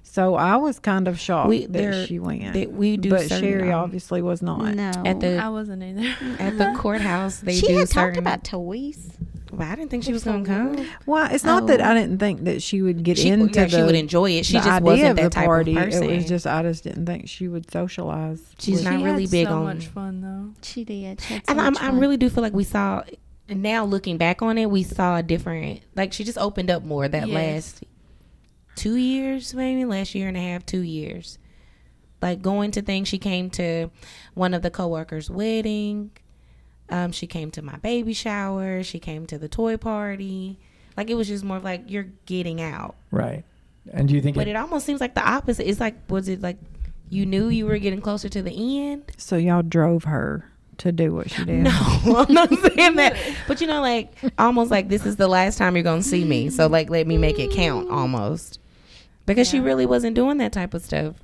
So 0.03 0.35
I 0.35 0.55
was 0.55 0.79
kind 0.79 1.07
of 1.07 1.19
shocked 1.19 1.49
We- 1.49 1.65
that 1.65 1.73
there- 1.73 2.05
she 2.05 2.19
went. 2.19 2.53
that 2.53 2.71
we 2.71 2.95
do 2.95 3.09
but 3.09 3.27
Sherry 3.27 3.71
um, 3.71 3.79
obviously 3.83 4.21
was 4.21 4.41
not. 4.41 4.73
no, 4.75 4.91
At 5.05 5.19
the 5.19 5.37
I 5.37 5.49
wasn't 5.49 5.83
either. 5.83 6.07
at 6.39 6.57
the 6.57 6.73
courthouse, 6.77 7.39
they 7.39 7.53
she 7.55 7.67
do 7.67 7.77
had 7.77 7.89
certain. 7.89 8.07
talked 8.13 8.17
about 8.17 8.43
toys. 8.43 9.09
But 9.57 9.67
I 9.67 9.75
didn't 9.75 9.89
think 9.91 10.03
she 10.03 10.13
was 10.13 10.23
gonna 10.23 10.45
come. 10.45 10.87
Well, 11.05 11.27
it's 11.33 11.43
not 11.43 11.67
that 11.67 11.81
Oh. 11.81 11.83
I 11.85 11.93
didn't 11.93 12.19
think 12.19 12.43
that 12.45 12.61
she 12.61 12.81
would 12.81 13.03
get 13.03 13.17
She, 13.17 13.29
into 13.29 13.59
yeah, 13.59 13.65
the. 13.65 13.77
she 13.77 13.81
would 13.83 13.95
enjoy 13.95 14.31
it. 14.31 14.45
She 14.45 14.53
just 14.53 14.81
wasn't 14.81 15.15
that 15.17 15.31
type 15.31 15.45
party. 15.45 15.75
of 15.77 15.83
person. 15.85 16.03
It 16.09 16.15
was 16.15 16.25
just 16.27 16.45
I 16.47 16.61
just 16.63 16.83
didn't 16.83 17.05
think 17.05 17.29
she 17.29 17.47
would 17.47 17.69
socialize. 17.71 18.41
She's 18.59 18.83
not 18.83 18.97
She 18.99 19.03
really 19.03 19.23
had 19.23 19.31
big 19.31 19.47
so 19.47 19.53
on. 19.53 19.63
much 19.63 19.87
fun 19.87 20.21
though. 20.21 20.53
She 20.61 20.83
did. 20.83 21.21
She 21.21 21.33
had 21.35 21.45
so 21.45 21.51
And 21.51 21.61
I'm, 21.61 21.77
I 21.77 21.89
really 21.97 22.17
do 22.17 22.29
feel 22.29 22.41
like 22.41 22.53
we 22.53 22.63
saw. 22.63 23.03
Now 23.47 23.85
looking 23.85 24.17
back 24.17 24.41
on 24.41 24.57
it, 24.57 24.69
we 24.71 24.81
saw 24.83 25.17
a 25.17 25.23
different. 25.23 25.81
Like 25.95 26.13
she 26.13 26.23
just 26.23 26.37
opened 26.37 26.69
up 26.71 26.83
more 26.83 27.07
that 27.07 27.27
Yes. 27.27 27.35
last 27.35 27.83
two 28.75 28.95
years, 28.95 29.53
maybe 29.53 29.85
last 29.85 30.15
year 30.15 30.27
and 30.27 30.35
a 30.35 30.41
half, 30.41 30.65
two 30.65 30.81
years. 30.81 31.37
Like 32.21 32.41
going 32.41 32.71
to 32.71 32.81
things. 32.81 33.07
She 33.07 33.19
came 33.19 33.49
to 33.51 33.89
one 34.33 34.53
of 34.55 34.63
the 34.63 34.71
coworkers' 34.71 35.29
wedding. 35.29 36.11
Um, 36.89 37.11
she 37.11 37.27
came 37.27 37.51
to 37.51 37.61
my 37.61 37.77
baby 37.77 38.13
shower. 38.13 38.83
She 38.83 38.99
came 38.99 39.25
to 39.27 39.37
the 39.37 39.47
toy 39.47 39.77
party. 39.77 40.59
Like 40.95 41.09
it 41.09 41.15
was 41.15 41.27
just 41.27 41.43
more 41.43 41.57
of 41.57 41.63
like 41.63 41.83
you're 41.87 42.07
getting 42.25 42.61
out. 42.61 42.95
Right. 43.11 43.43
And 43.91 44.07
do 44.07 44.15
you 44.15 44.21
think 44.21 44.35
But 44.35 44.47
it, 44.47 44.51
it 44.51 44.55
almost 44.55 44.85
seems 44.85 45.01
like 45.01 45.15
the 45.15 45.27
opposite. 45.27 45.67
It's 45.67 45.79
like 45.79 45.95
was 46.09 46.29
it 46.29 46.41
like 46.41 46.57
you 47.09 47.25
knew 47.25 47.49
you 47.49 47.65
were 47.65 47.77
getting 47.77 48.01
closer 48.01 48.29
to 48.29 48.41
the 48.41 48.89
end? 48.89 49.11
So 49.17 49.37
y'all 49.37 49.61
drove 49.61 50.05
her 50.05 50.49
to 50.77 50.91
do 50.91 51.13
what 51.13 51.31
she 51.31 51.45
did. 51.45 51.63
No, 51.63 51.71
I'm 52.27 52.33
not 52.33 52.49
saying 52.49 52.95
that. 52.95 53.17
But 53.47 53.61
you 53.61 53.67
know, 53.67 53.81
like 53.81 54.13
almost 54.37 54.71
like 54.71 54.89
this 54.89 55.05
is 55.05 55.15
the 55.15 55.27
last 55.27 55.57
time 55.57 55.75
you're 55.75 55.83
gonna 55.83 56.03
see 56.03 56.23
me. 56.23 56.49
So 56.49 56.67
like 56.67 56.89
let 56.89 57.07
me 57.07 57.17
make 57.17 57.39
it 57.39 57.51
count 57.51 57.89
almost. 57.89 58.59
Because 59.25 59.49
she 59.49 59.59
really 59.59 59.87
wasn't 59.87 60.15
doing 60.15 60.37
that 60.37 60.53
type 60.53 60.75
of 60.75 60.83
stuff 60.83 61.15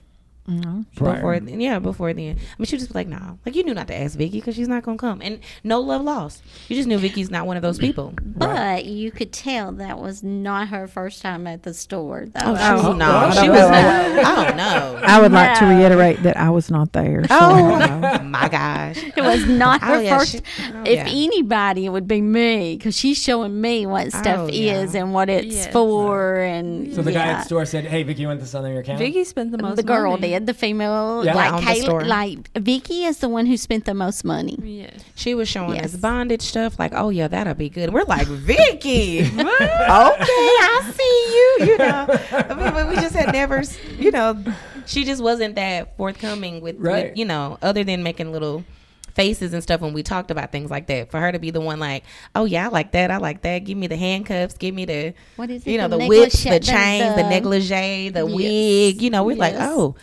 No. 0.52 0.86
prior? 0.96 1.16
before. 1.16 1.36
Yeah, 1.60 1.80
before 1.80 2.14
then. 2.14 2.32
I 2.32 2.34
mean, 2.60 2.66
she 2.66 2.76
was 2.76 2.84
just 2.84 2.96
like, 2.96 3.08
nah. 3.08 3.36
Like 3.46 3.56
you 3.56 3.64
knew 3.64 3.74
not 3.74 3.88
to 3.88 3.96
ask 3.96 4.18
Vicky 4.18 4.40
because 4.40 4.56
she's 4.56 4.68
not 4.68 4.84
gonna 4.84 4.98
come, 4.98 5.22
and 5.22 5.40
no 5.64 5.80
love 5.80 6.02
lost. 6.04 6.44
You 6.68 6.76
just 6.76 6.88
knew 6.88 6.98
Vicky's 6.98 7.30
not 7.32 7.46
one 7.48 7.56
of 7.58 7.64
those 7.64 7.78
people. 7.80 8.14
But 8.24 8.86
you 8.86 9.12
could 9.12 9.32
tell 9.32 9.72
that 9.74 10.00
was 10.00 10.24
not 10.24 10.68
her 10.70 10.88
first 10.88 11.22
time 11.22 11.48
at 11.48 11.64
the 11.64 11.74
store. 11.74 12.26
Though. 12.26 12.40
Oh, 12.44 12.56
she 12.56 12.64
Oh, 12.64 12.76
was 12.90 12.98
no, 12.98 13.08
well, 13.10 13.32
she 13.32 13.48
no. 13.48 13.54
was. 13.54 14.26
Oh 14.26 14.54
no. 14.56 15.02
I 15.04 15.20
would 15.22 15.32
like 15.32 15.58
to 15.60 15.66
reiterate 15.66 16.24
that 16.24 16.38
I 16.38 16.50
was 16.50 16.70
not 16.70 16.92
there. 16.94 17.24
So 17.28 17.36
I 17.36 17.88
don't. 17.88 18.04
Oh 18.22 18.24
my 18.24 18.50
gosh. 18.50 18.98
It 19.16 19.22
was 19.22 19.46
not 19.46 19.82
oh, 19.84 19.86
her 19.86 19.96
Oh, 19.96 20.00
yeah, 20.00 20.18
first. 20.18 20.32
she- 20.32 20.40
oh, 20.74 20.84
if 20.86 20.96
yeah. 20.96 21.06
anybody, 21.08 21.86
it 21.86 21.90
would 21.90 22.08
be 22.08 22.22
me 22.22 22.76
because 22.78 22.96
she's 22.98 23.18
showing 23.18 23.60
me 23.60 23.86
what 23.86 24.08
oh, 24.08 24.10
stuff 24.10 24.40
Oh, 24.42 24.48
yeah. 24.48 24.82
is 24.82 24.96
and 24.96 25.14
what 25.14 25.30
it's 25.30 25.56
Yes. 25.56 25.72
for. 25.74 26.38
And 26.38 26.94
So 26.94 27.02
the 27.02 27.12
guy 27.12 27.28
at 27.28 27.40
the 27.40 27.46
store 27.46 27.66
said, 27.66 27.86
"Hey, 27.86 28.04
Vicky, 28.04 28.22
you 28.22 28.28
want 28.28 28.40
this 28.40 28.54
on 28.56 28.70
your 28.70 28.82
account?" 28.82 29.00
Vicky 29.00 29.24
spent 29.24 29.52
the 29.52 29.58
most. 29.58 29.76
the 29.76 29.84
girl 29.84 30.12
money. 30.12 30.30
did. 30.30 30.41
The 30.46 30.54
female, 30.54 31.24
Yeah. 31.26 31.36
like 31.36 31.54
On 31.54 31.64
the 31.66 31.76
store. 31.76 32.02
Kayla, 32.02 32.08
like 32.08 32.52
Vicky 32.58 33.06
is 33.06 33.20
the 33.20 33.30
one 33.30 33.46
who 33.46 33.58
spent 33.58 33.86
the 33.86 33.94
most 33.94 34.24
money. 34.26 34.58
Yes. 34.64 35.04
She 35.16 35.36
was 35.36 35.48
showing 35.48 35.76
Yes. 35.76 35.94
us 35.94 35.96
bondage 36.00 36.42
stuff, 36.42 36.80
like, 36.80 36.94
oh 36.96 37.10
yeah, 37.10 37.28
that'll 37.28 37.54
be 37.54 37.70
good. 37.70 37.94
We're 37.94 38.04
like, 38.04 38.28
Vicky, 38.28 39.20
okay, 39.26 39.36
I 39.40 40.92
see 40.96 41.26
you. 41.36 41.72
You 41.72 41.78
know, 41.78 42.08
I 42.32 42.54
mean, 42.56 42.74
but 42.74 42.90
we 42.90 42.96
just 42.96 43.16
had 43.16 43.32
never, 43.34 43.64
you 44.00 44.12
know, 44.12 44.44
she 44.86 45.04
just 45.04 45.22
wasn't 45.22 45.56
that 45.56 45.96
forthcoming 45.98 46.62
with, 46.62 46.78
Right. 46.80 47.10
with, 47.10 47.18
you 47.18 47.26
know, 47.26 47.58
other 47.62 47.84
than 47.84 48.04
making 48.04 48.32
little 48.32 48.64
faces 49.14 49.54
and 49.54 49.62
stuff 49.62 49.82
when 49.82 49.92
we 49.94 50.02
talked 50.04 50.32
about 50.32 50.52
things 50.54 50.72
like 50.72 50.88
that. 50.88 51.12
For 51.12 51.20
her 51.20 51.32
to 51.34 51.38
be 51.40 51.52
the 51.52 51.60
one 51.60 51.80
like, 51.80 52.04
oh 52.34 52.46
yeah, 52.46 52.68
I 52.68 52.70
like 52.70 52.94
that, 52.94 53.12
I 53.12 53.18
like 53.18 53.42
that. 53.42 53.60
Give 53.66 53.78
me 53.78 53.88
the 53.88 53.98
handcuffs, 53.98 54.56
give 54.58 54.74
me 54.74 54.86
the, 54.86 55.14
What 55.36 55.50
is 55.50 55.68
it? 55.68 55.72
you 55.72 55.78
know, 55.78 55.90
the, 55.90 55.98
negligee- 55.98 56.22
whips, 56.22 56.44
the 56.46 56.60
chain, 56.62 57.02
the, 57.18 57.24
the- 57.24 57.30
negligee, 57.30 58.10
the 58.10 58.26
Yes. 58.26 58.34
wig. 58.36 59.02
You 59.02 59.10
know, 59.10 59.24
we're 59.26 59.36
like, 59.36 59.56
oh, 59.58 59.96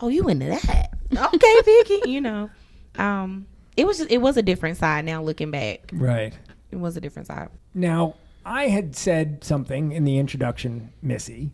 oh, 0.00 0.08
you 0.08 0.28
into 0.28 0.46
that? 0.46 0.90
Okay, 1.12 1.54
Vicky. 1.64 2.10
you 2.10 2.20
know, 2.20 2.50
um, 2.96 3.46
it 3.76 3.86
was 3.86 3.98
just, 3.98 4.10
it 4.10 4.18
was 4.18 4.36
a 4.36 4.42
different 4.42 4.76
side. 4.76 5.04
Now 5.04 5.22
looking 5.22 5.50
back, 5.50 5.90
Right. 5.92 6.32
it 6.70 6.76
was 6.76 6.96
a 6.96 7.00
different 7.00 7.26
side. 7.28 7.48
Now, 7.74 8.14
I 8.44 8.68
had 8.68 8.94
said 8.96 9.42
something 9.44 9.92
in 9.92 10.04
the 10.04 10.18
introduction, 10.18 10.92
Missy, 11.02 11.50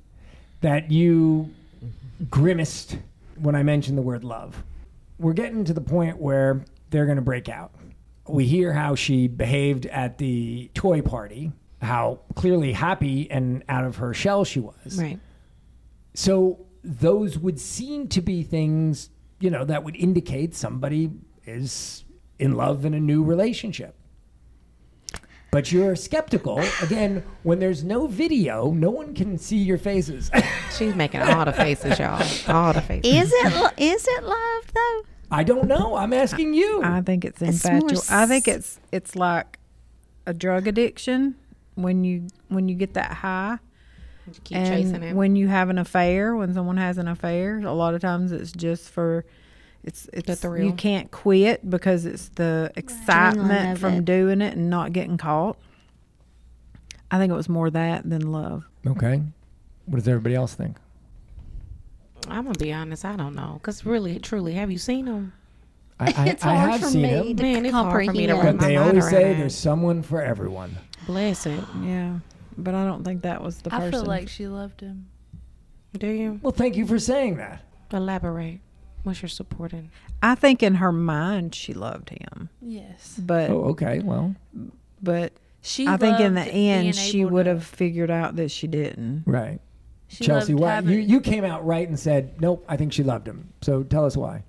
that 0.60 0.90
you 0.90 1.50
grimaced 2.30 2.98
when 3.36 3.54
I 3.54 3.62
mentioned 3.62 3.98
the 3.98 4.02
word 4.02 4.24
love. 4.24 4.62
We're 5.18 5.32
getting 5.32 5.64
to 5.64 5.72
the 5.74 5.80
point 5.80 6.18
where 6.18 6.64
they're 6.90 7.06
going 7.06 7.16
to 7.16 7.22
break 7.22 7.48
out. 7.48 7.72
We 8.28 8.44
hear 8.46 8.72
how 8.72 8.94
she 8.94 9.28
behaved 9.28 9.86
at 9.86 10.18
the 10.18 10.70
toy 10.74 11.00
party, 11.00 11.52
how 11.80 12.20
clearly 12.34 12.72
happy 12.72 13.30
and 13.30 13.62
out 13.68 13.84
of 13.84 13.96
her 13.96 14.12
shell 14.14 14.44
she 14.44 14.60
was. 14.60 14.98
Right. 14.98 15.18
So 16.14 16.65
those 16.86 17.36
would 17.38 17.58
seem 17.58 18.06
to 18.08 18.20
be 18.22 18.42
things, 18.44 19.10
you 19.40 19.50
know, 19.50 19.64
that 19.64 19.82
would 19.82 19.96
indicate 19.96 20.54
somebody 20.54 21.10
is 21.44 22.04
in 22.38 22.52
love 22.54 22.84
in 22.84 22.94
a 22.94 23.00
new 23.00 23.24
relationship. 23.24 23.96
But 25.50 25.72
you're 25.72 25.96
skeptical. 25.96 26.62
Again, 26.82 27.24
when 27.42 27.58
there's 27.58 27.82
no 27.82 28.06
video, 28.06 28.70
no 28.72 28.90
one 28.90 29.14
can 29.14 29.38
see 29.38 29.56
your 29.56 29.78
faces. 29.78 30.30
She's 30.76 30.94
making 30.94 31.22
all 31.22 31.44
the 31.44 31.52
faces, 31.52 31.98
y'all. 31.98 32.22
All 32.48 32.72
the 32.72 32.82
faces. 32.82 33.10
Is 33.12 33.32
it? 33.32 33.52
lo- 33.54 33.70
Is 33.76 34.06
it 34.08 34.22
love 34.24 34.64
though? 34.74 35.02
I 35.30 35.42
don't 35.44 35.66
know. 35.66 35.96
I'm 35.96 36.12
asking 36.12 36.54
you. 36.54 36.82
I 36.84 37.00
think 37.00 37.24
it's 37.24 37.40
It's 37.42 37.64
infatuation. 37.64 38.14
I 38.14 38.26
think 38.26 38.46
it's 38.46 38.78
it's 38.92 39.16
like 39.16 39.58
a 40.26 40.34
drug 40.34 40.66
addiction 40.68 41.36
when 41.74 42.04
you 42.04 42.28
when 42.48 42.68
you 42.68 42.74
get 42.76 42.94
that 42.94 43.12
high 43.12 43.58
Keep 44.44 44.58
chasing 44.66 45.02
and 45.02 45.16
when 45.16 45.36
you 45.36 45.48
have 45.48 45.68
an 45.70 45.78
affair 45.78 46.34
when 46.36 46.52
someone 46.52 46.76
has 46.76 46.98
an 46.98 47.06
affair 47.08 47.58
a 47.60 47.72
lot 47.72 47.94
of 47.94 48.00
times 48.00 48.32
it's 48.32 48.50
just 48.52 48.90
for 48.90 49.24
it's 49.84 50.08
it's 50.12 50.26
the 50.26 50.34
thrill. 50.36 50.64
you 50.64 50.72
can't 50.72 51.10
quit 51.12 51.68
because 51.68 52.04
it's 52.04 52.28
the 52.30 52.72
excitement 52.76 53.72
of 53.74 53.78
from 53.78 53.94
it. 53.94 54.04
doing 54.04 54.40
it 54.40 54.54
and 54.56 54.68
not 54.68 54.92
getting 54.92 55.16
caught 55.16 55.56
i 57.10 57.18
think 57.18 57.32
it 57.32 57.36
was 57.36 57.48
more 57.48 57.70
that 57.70 58.08
than 58.08 58.32
love 58.32 58.64
okay. 58.86 59.22
What 59.86 59.98
does 59.98 60.08
everybody 60.08 60.34
else 60.34 60.54
think? 60.54 60.78
I'm 62.28 62.44
gonna 62.46 62.58
be 62.58 62.72
honest. 62.72 63.04
I 63.04 63.14
don't 63.14 63.36
know, 63.36 63.60
cause 63.62 63.84
really, 63.86 64.18
truly, 64.18 64.54
have 64.54 64.68
you 64.68 64.78
seen 64.78 65.04
them? 65.04 65.32
I, 66.00 66.12
I, 66.16 66.28
It's 66.30 66.44
I 66.44 66.56
hard 66.56 66.70
have 66.72 66.80
for 66.80 66.86
seen 66.88 67.02
me 67.02 67.32
them, 67.34 67.46
Man, 67.52 67.64
it's 67.66 67.72
hard 67.72 68.04
for 68.06 68.12
me 68.12 68.26
to 68.26 68.32
comprehend. 68.32 68.44
wrap 68.44 68.58
but 68.60 68.66
they 68.66 68.76
always 68.76 69.08
say 69.08 69.30
it. 69.30 69.36
there's 69.38 69.54
someone 69.54 70.02
for 70.02 70.20
everyone. 70.20 70.76
Bless 71.06 71.46
it. 71.46 71.62
yeah 71.82 72.18
but 72.56 72.74
i 72.74 72.84
don't 72.84 73.04
think 73.04 73.22
that 73.22 73.42
was 73.42 73.58
the 73.58 73.70
person. 73.70 73.82
I 73.82 73.90
person 73.90 74.00
feel 74.04 74.06
like 74.08 74.28
she 74.28 74.46
loved 74.48 74.80
him. 74.80 75.06
Do 75.96 76.08
you 76.08 76.40
Well, 76.42 76.52
thank 76.52 76.76
you 76.76 76.86
for 76.86 76.98
saying 76.98 77.36
that. 77.36 77.62
elaborate? 77.92 78.60
What's 79.02 79.22
your 79.22 79.28
supporting? 79.28 79.90
i 80.22 80.34
think 80.34 80.62
in 80.62 80.76
her 80.76 80.92
mind 80.92 81.54
she 81.54 81.72
loved 81.74 82.10
him 82.10 82.48
Yes. 82.60 83.18
but 83.22 83.50
Oh, 83.50 83.64
okay. 83.70 84.00
Well, 84.00 84.34
but 85.02 85.32
She. 85.62 85.86
i 85.86 85.96
think 85.96 86.18
in 86.20 86.34
the 86.34 86.40
loved 86.40 86.50
end 86.54 86.94
she 86.96 87.20
able 87.20 87.30
would 87.32 87.44
to- 87.44 87.50
have 87.54 87.64
figured 87.64 88.10
out 88.10 88.36
that 88.36 88.50
she 88.50 88.66
didn't 88.66 89.22
right. 89.26 89.60
She 90.08 90.22
Chelsea, 90.24 90.52
loved 90.52 90.62
why 90.62 90.74
having- 90.76 90.92
you 90.92 90.98
you 91.00 91.20
came 91.20 91.44
out 91.44 91.66
right 91.66 91.86
and 91.88 91.98
said 91.98 92.40
nope. 92.40 92.64
I 92.68 92.76
think 92.76 92.92
she 92.92 93.02
loved 93.02 93.26
him. 93.26 93.48
So 93.62 93.82
tell 93.82 94.04
us 94.04 94.16
why. 94.16 94.44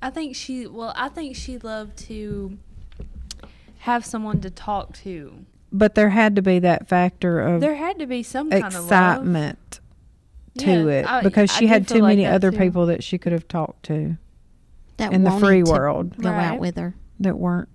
I 0.00 0.10
think 0.10 0.36
she. 0.36 0.66
Well, 0.68 0.92
I 0.96 1.08
think 1.08 1.34
she 1.34 1.58
loved 1.58 1.96
to 2.08 2.58
have 3.78 4.04
someone 4.04 4.40
to 4.42 4.50
talk 4.50 4.92
to. 4.98 5.44
But 5.76 5.96
there 5.96 6.10
had 6.10 6.36
to 6.36 6.42
be 6.42 6.60
that 6.60 6.86
factor 6.88 7.40
of 7.40 7.60
There 7.60 7.74
had 7.74 7.98
to 7.98 8.06
be 8.06 8.22
some 8.22 8.48
kind 8.48 8.64
of 8.64 8.84
excitement 8.84 9.80
to 10.58 10.70
Yeah, 10.70 10.86
it 11.00 11.06
I- 11.12 11.22
because 11.22 11.50
she 11.52 11.62
do 11.66 11.66
had 11.66 11.88
too 11.88 11.94
like 11.98 12.10
many 12.16 12.26
other 12.26 12.52
too. 12.52 12.58
people 12.58 12.86
that 12.86 13.02
she 13.02 13.18
could 13.18 13.32
have 13.32 13.48
talked 13.48 13.82
to 13.86 14.16
That 14.98 15.12
in 15.12 15.24
the 15.24 15.32
free 15.32 15.64
world 15.64 16.16
Go 16.16 16.30
Right. 16.30 16.46
out 16.46 16.60
with 16.60 16.76
her. 16.76 16.94
that 17.18 17.36
weren't 17.38 17.68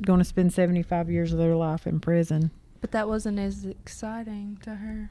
going 0.00 0.20
to 0.20 0.24
spend 0.24 0.52
75 0.52 1.10
years 1.10 1.32
of 1.32 1.38
their 1.40 1.56
life 1.56 1.88
in 1.88 1.98
prison. 1.98 2.52
But 2.80 2.92
that 2.92 3.08
wasn't 3.08 3.40
as 3.40 3.64
exciting 3.64 4.58
to 4.62 4.76
her. 4.76 5.10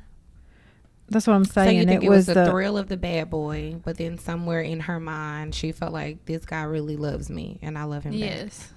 That's 1.09 1.27
what 1.27 1.33
I'm 1.33 1.43
So 1.43 1.61
you 1.63 1.67
saying. 1.71 1.87
think 1.89 2.03
it, 2.03 2.05
it, 2.05 2.09
was, 2.09 2.19
was, 2.19 2.25
the 2.27 2.33
the 2.35 2.49
thrill 2.51 2.77
of 2.77 2.87
the 2.87 2.95
bad 2.95 3.29
boy, 3.29 3.75
but 3.83 3.97
then 3.97 4.17
somewhere 4.17 4.61
in 4.61 4.79
her 4.81 4.99
mind, 5.01 5.55
she 5.55 5.73
felt 5.73 5.91
like 5.91 6.25
this 6.25 6.45
guy 6.45 6.63
really 6.63 6.95
loves 6.95 7.29
me, 7.29 7.59
and 7.61 7.77
I 7.77 7.83
love 7.83 8.03
him 8.05 8.13
Yes. 8.13 8.59
back. 8.59 8.76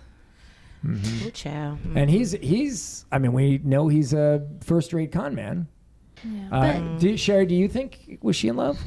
Good 0.83 1.35
child. 1.35 1.79
And 1.95 2.09
he's 2.09 2.33
he's. 2.33 3.05
I 3.13 3.19
mean, 3.19 3.33
we 3.33 3.59
know 3.59 3.89
he's 3.89 4.13
a 4.15 4.47
first 4.63 4.93
rate 4.93 5.13
con 5.13 5.35
man. 5.35 5.69
Yeah. 6.25 6.49
Uh, 6.51 6.99
do, 6.99 7.17
Sherry, 7.17 7.47
do 7.47 7.55
you 7.55 7.69
think 7.69 8.19
was 8.23 8.37
she 8.37 8.49
in 8.49 8.57
love? 8.57 8.79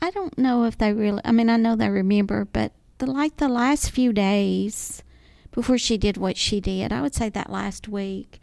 I 0.00 0.10
don't 0.10 0.36
know 0.38 0.64
if 0.64 0.76
they 0.78 0.92
really. 0.92 1.20
I 1.24 1.32
mean, 1.32 1.48
I 1.50 1.56
know 1.56 1.76
they 1.76 1.88
remember, 1.88 2.44
but 2.44 2.72
the 2.98 3.06
like 3.06 3.38
the 3.38 3.48
last 3.48 3.90
few 3.90 4.12
days 4.12 5.02
before 5.50 5.78
she 5.78 5.96
did 5.98 6.16
what 6.16 6.36
she 6.36 6.60
did, 6.60 6.92
I 6.92 7.00
would 7.02 7.14
say 7.14 7.28
that 7.30 7.50
last 7.50 7.88
week. 7.88 8.40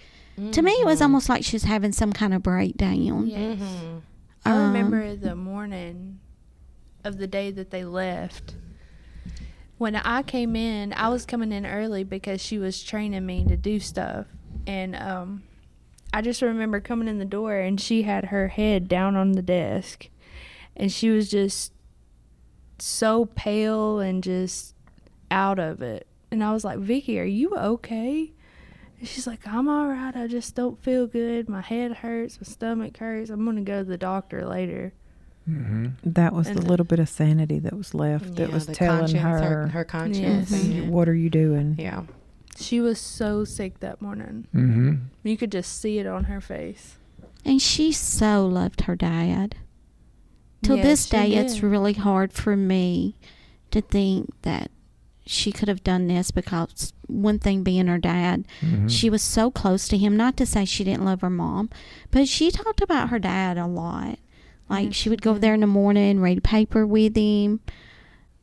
To 0.53 0.61
me, 0.63 0.71
it 0.71 0.85
was 0.85 1.03
almost 1.03 1.29
like 1.29 1.43
she 1.43 1.55
was 1.55 1.65
having 1.65 1.91
some 1.91 2.11
kind 2.11 2.33
of 2.33 2.41
breakdown. 2.41 3.27
Yes. 3.27 3.59
Mm-hmm. 3.59 3.97
I 4.43 4.51
Um, 4.51 4.73
remember 4.73 5.15
the 5.15 5.35
morning 5.35 6.19
of 7.03 7.17
the 7.19 7.27
day 7.27 7.51
that 7.51 7.69
they 7.69 7.83
left. 7.85 8.55
When 9.81 9.95
I 9.95 10.21
came 10.21 10.55
in, 10.55 10.93
I 10.93 11.09
was 11.09 11.25
coming 11.25 11.51
in 11.51 11.65
early 11.65 12.03
because 12.03 12.39
she 12.39 12.59
was 12.59 12.83
training 12.83 13.25
me 13.25 13.45
to 13.45 13.57
do 13.57 13.79
stuff. 13.79 14.27
And 14.67 14.95
um, 14.95 15.41
I 16.13 16.21
just 16.21 16.43
remember 16.43 16.79
coming 16.79 17.07
in 17.07 17.17
the 17.17 17.25
door 17.25 17.55
and 17.55 17.81
she 17.81 18.03
had 18.03 18.25
her 18.25 18.49
head 18.49 18.87
down 18.87 19.15
on 19.15 19.31
the 19.31 19.41
desk. 19.41 20.07
And 20.75 20.91
she 20.91 21.09
was 21.09 21.31
just 21.31 21.73
so 22.77 23.25
pale 23.25 23.97
and 23.97 24.23
just 24.23 24.75
out 25.31 25.57
of 25.57 25.81
it. 25.81 26.05
And 26.29 26.43
I 26.43 26.53
was 26.53 26.63
like, 26.63 26.77
Vicky, 26.77 27.19
are 27.19 27.23
you 27.23 27.55
okay? 27.55 28.33
And 28.99 29.07
she's 29.07 29.25
like, 29.25 29.47
I'm 29.47 29.67
all 29.67 29.87
right. 29.87 30.15
I 30.15 30.27
just 30.27 30.53
don't 30.53 30.79
feel 30.83 31.07
good. 31.07 31.49
My 31.49 31.61
head 31.61 31.91
hurts. 31.91 32.39
My 32.39 32.45
stomach 32.45 32.97
hurts. 32.97 33.31
I'm 33.31 33.43
going 33.45 33.55
to 33.55 33.63
go 33.63 33.79
to 33.79 33.83
the 33.83 33.97
doctor 33.97 34.45
later. 34.45 34.93
That 35.47 36.33
was 36.33 36.47
the 36.47 36.61
little 36.61 36.85
bit 36.85 36.99
of 36.99 37.09
sanity 37.09 37.59
that 37.59 37.73
was 37.75 37.93
left 37.93 38.35
that 38.35 38.51
was 38.51 38.65
telling 38.67 39.15
her, 39.15 39.41
her, 39.41 39.67
her 39.67 39.83
conscience. 39.83 40.51
Yes. 40.51 40.63
and- 40.63 40.89
"What 40.91 41.09
are 41.09 41.15
you 41.15 41.29
doing?" 41.29 41.75
Yeah. 41.77 42.03
She 42.57 42.79
was 42.81 42.99
so 42.99 43.43
sick 43.43 43.79
that 43.79 44.01
morning. 44.01 44.45
Mm-hmm. 44.53 44.93
You 45.23 45.37
could 45.37 45.51
just 45.51 45.79
see 45.81 45.97
it 45.99 46.05
on 46.05 46.25
her 46.25 46.41
face. 46.41 46.97
And 47.43 47.61
she 47.61 47.91
so 47.91 48.45
loved 48.45 48.81
her 48.81 48.95
dad. 48.95 49.55
Till 50.61 50.75
Yes, 50.77 50.85
this 50.85 51.05
she 51.05 51.11
day, 51.11 51.33
it's 51.35 51.63
really 51.63 51.93
hard 51.93 52.33
for 52.33 52.55
me 52.55 53.15
to 53.71 53.81
think 53.81 54.29
that 54.43 54.69
she 55.25 55.51
could 55.51 55.67
have 55.69 55.83
done 55.83 56.07
this 56.07 56.29
because 56.29 56.93
one 57.07 57.39
thing 57.39 57.63
being 57.63 57.87
her 57.87 57.97
dad, 57.97 58.45
Mm-hmm. 58.61 58.87
she 58.89 59.09
was 59.09 59.23
so 59.23 59.49
close 59.49 59.87
to 59.87 59.97
him. 59.97 60.15
Not 60.15 60.37
to 60.37 60.45
say 60.45 60.65
she 60.65 60.83
didn't 60.83 61.05
love 61.05 61.21
her 61.21 61.29
mom, 61.31 61.69
but 62.11 62.27
she 62.27 62.51
talked 62.51 62.81
about 62.81 63.09
her 63.09 63.17
dad 63.19 63.57
a 63.57 63.65
lot. 63.65 64.19
Like 64.71 64.85
Yes, 64.87 64.95
she 64.95 65.03
she 65.03 65.09
would 65.09 65.21
go 65.21 65.37
there 65.37 65.53
in 65.53 65.59
the 65.59 65.67
morning, 65.67 66.19
read 66.21 66.43
paper 66.43 66.85
with 66.87 67.15
him. 67.15 67.59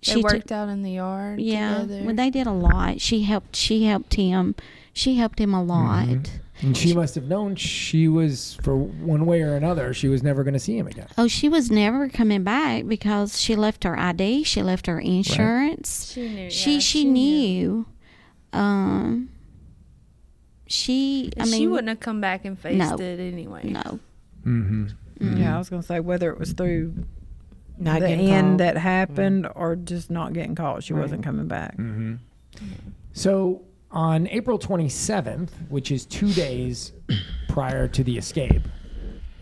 They 0.04 0.12
She 0.12 0.22
worked 0.22 0.42
took- 0.48 0.52
out 0.52 0.68
in 0.68 0.82
the 0.82 0.92
yard 0.92 1.40
yeah, 1.40 1.78
together. 1.82 2.02
well, 2.04 2.14
they 2.14 2.30
did 2.30 2.46
a 2.46 2.52
lot. 2.52 3.00
She 3.00 3.22
helped. 3.22 3.56
She 3.56 3.84
helped 3.84 4.14
him. 4.14 4.54
She 4.92 5.16
helped 5.16 5.40
him 5.40 5.52
a 5.54 5.62
lot. 5.62 6.06
Mhm. 6.06 6.26
And 6.60 6.76
she 6.76 6.92
must 6.92 7.14
have 7.14 7.24
known 7.28 7.54
she 7.54 8.08
was, 8.08 8.58
for 8.62 8.76
one 8.76 9.26
way 9.26 9.42
or 9.42 9.54
another, 9.54 9.94
she 9.94 10.08
was 10.08 10.24
never 10.24 10.42
going 10.42 10.54
to 10.54 10.60
see 10.60 10.76
him 10.76 10.88
again. 10.88 11.06
Oh, 11.16 11.28
she 11.28 11.48
was 11.48 11.70
never 11.70 12.08
coming 12.08 12.42
back 12.42 12.86
because 12.88 13.40
she 13.40 13.54
left 13.54 13.84
her 13.84 13.96
ID. 13.98 14.42
She 14.42 14.60
left 14.62 14.86
her 14.88 14.98
insurance. 14.98 16.12
she 16.12 16.28
knew. 16.28 16.50
She 16.50 16.72
yeah, 16.74 16.78
she, 16.80 17.04
knew. 17.04 17.86
Um. 18.52 19.28
She. 20.66 21.30
I 21.36 21.42
And 21.42 21.50
mean, 21.50 21.60
she 21.60 21.66
wouldn't 21.66 21.88
have 21.88 22.00
come 22.00 22.20
back 22.20 22.44
and 22.44 22.58
faced 22.58 22.76
No. 22.76 22.96
it 22.96 23.20
anyway. 23.20 23.62
No. 23.68 24.00
Mm-hmm. 24.44 24.86
Yeah, 25.20 25.54
I 25.54 25.58
was 25.58 25.68
going 25.68 25.82
to 25.82 25.86
say 25.86 26.00
whether 26.00 26.30
it 26.30 26.38
was 26.38 26.52
through 26.52 26.94
Not 27.78 28.00
the 28.00 28.08
getting 28.08 28.30
end 28.30 28.48
called. 28.48 28.60
that 28.60 28.76
happened 28.76 29.48
or 29.54 29.76
just 29.76 30.10
not 30.10 30.32
getting 30.32 30.54
caught, 30.54 30.82
she 30.84 30.92
wasn't 30.92 31.22
coming 31.24 31.48
back. 31.48 31.76
Mm-hmm. 31.76 32.14
So 33.12 33.62
on 33.90 34.28
April 34.28 34.58
27th, 34.58 35.50
which 35.68 35.90
is 35.90 36.06
two 36.06 36.32
days 36.32 36.92
prior 37.48 37.88
to 37.88 38.04
the 38.04 38.16
escape, 38.18 38.62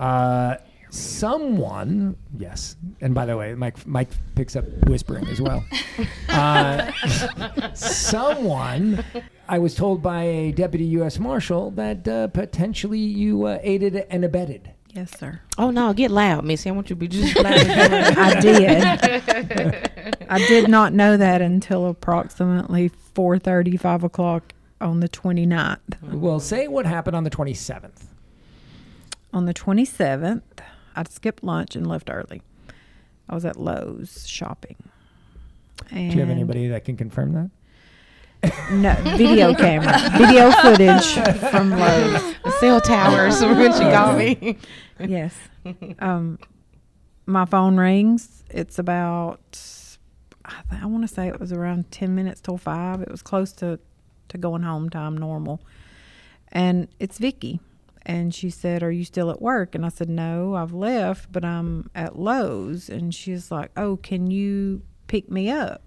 uh, 0.00 0.56
someone, 0.90 2.16
yes, 2.38 2.76
and 3.00 3.14
by 3.14 3.26
the 3.26 3.36
way, 3.36 3.54
Mike, 3.54 3.86
Mike 3.86 4.08
picks 4.34 4.56
up 4.56 4.64
whispering 4.86 5.26
as 5.28 5.40
well. 5.40 5.64
uh, 6.28 6.90
someone, 7.74 9.04
I 9.48 9.58
was 9.58 9.74
told 9.74 10.02
by 10.02 10.22
a 10.22 10.52
deputy 10.52 10.84
U.S. 10.84 11.18
Marshal 11.18 11.70
that 11.72 12.06
uh, 12.06 12.28
potentially 12.28 12.98
you 12.98 13.44
uh, 13.46 13.58
aided 13.62 13.96
and 14.10 14.24
abetted. 14.24 14.70
Yes, 14.96 15.18
sir. 15.18 15.40
Oh 15.58 15.70
no, 15.70 15.92
get 15.92 16.10
loud, 16.10 16.44
Missy. 16.46 16.70
I 16.70 16.72
want 16.72 16.88
you 16.88 16.96
to 16.96 17.00
be 17.00 17.06
just 17.06 17.36
loud. 17.36 17.52
as 17.52 17.64
you 17.66 18.00
want. 18.00 18.18
I 18.18 18.40
did. 18.40 20.26
I 20.30 20.38
did 20.38 20.70
not 20.70 20.94
know 20.94 21.18
that 21.18 21.42
until 21.42 21.86
approximately 21.86 22.88
four 22.88 23.38
thirty, 23.38 23.76
five 23.76 24.02
o'clock 24.02 24.54
on 24.80 25.00
the 25.00 25.08
29th. 25.08 25.78
Well, 26.02 26.40
say 26.40 26.66
what 26.68 26.86
happened 26.86 27.16
on 27.16 27.24
the 27.24 27.30
27th. 27.30 28.04
On 29.32 29.46
the 29.46 29.54
27th, 29.54 30.42
I 30.94 31.02
skipped 31.04 31.42
lunch 31.42 31.76
and 31.76 31.86
left 31.86 32.10
early. 32.10 32.42
I 33.28 33.34
was 33.34 33.44
at 33.44 33.58
Lowe's 33.58 34.26
shopping. 34.28 34.76
And 35.90 36.10
Do 36.10 36.16
you 36.16 36.20
have 36.20 36.30
anybody 36.30 36.68
that 36.68 36.84
can 36.84 36.96
confirm 36.96 37.32
that? 37.32 37.50
No, 38.70 38.94
video 39.16 39.54
camera, 39.54 39.98
video 40.18 40.50
footage 40.50 41.12
from 41.50 41.70
Lowe's. 41.70 42.34
the 42.44 42.50
cell 42.60 42.80
towers 42.80 43.40
when 43.40 43.72
she 43.72 43.78
called 43.80 44.18
me. 44.18 44.58
Yes. 44.98 45.34
Um, 45.98 46.38
my 47.26 47.44
phone 47.44 47.76
rings. 47.76 48.44
It's 48.50 48.78
about, 48.78 49.40
I, 50.44 50.62
th- 50.70 50.82
I 50.82 50.86
want 50.86 51.06
to 51.08 51.12
say 51.12 51.28
it 51.28 51.40
was 51.40 51.52
around 51.52 51.90
10 51.90 52.14
minutes 52.14 52.40
till 52.40 52.56
5. 52.56 53.02
It 53.02 53.10
was 53.10 53.22
close 53.22 53.52
to, 53.54 53.78
to 54.28 54.38
going 54.38 54.62
home 54.62 54.90
time 54.90 55.16
normal. 55.16 55.60
And 56.52 56.88
it's 57.00 57.18
Vicky. 57.18 57.60
And 58.02 58.32
she 58.32 58.50
said, 58.50 58.82
Are 58.84 58.92
you 58.92 59.04
still 59.04 59.30
at 59.30 59.42
work? 59.42 59.74
And 59.74 59.84
I 59.84 59.88
said, 59.88 60.08
No, 60.08 60.54
I've 60.54 60.72
left, 60.72 61.32
but 61.32 61.44
I'm 61.44 61.90
at 61.94 62.16
Lowe's. 62.16 62.88
And 62.88 63.12
she's 63.12 63.50
like, 63.50 63.70
Oh, 63.76 63.96
can 63.96 64.30
you 64.30 64.82
pick 65.08 65.28
me 65.30 65.50
up? 65.50 65.82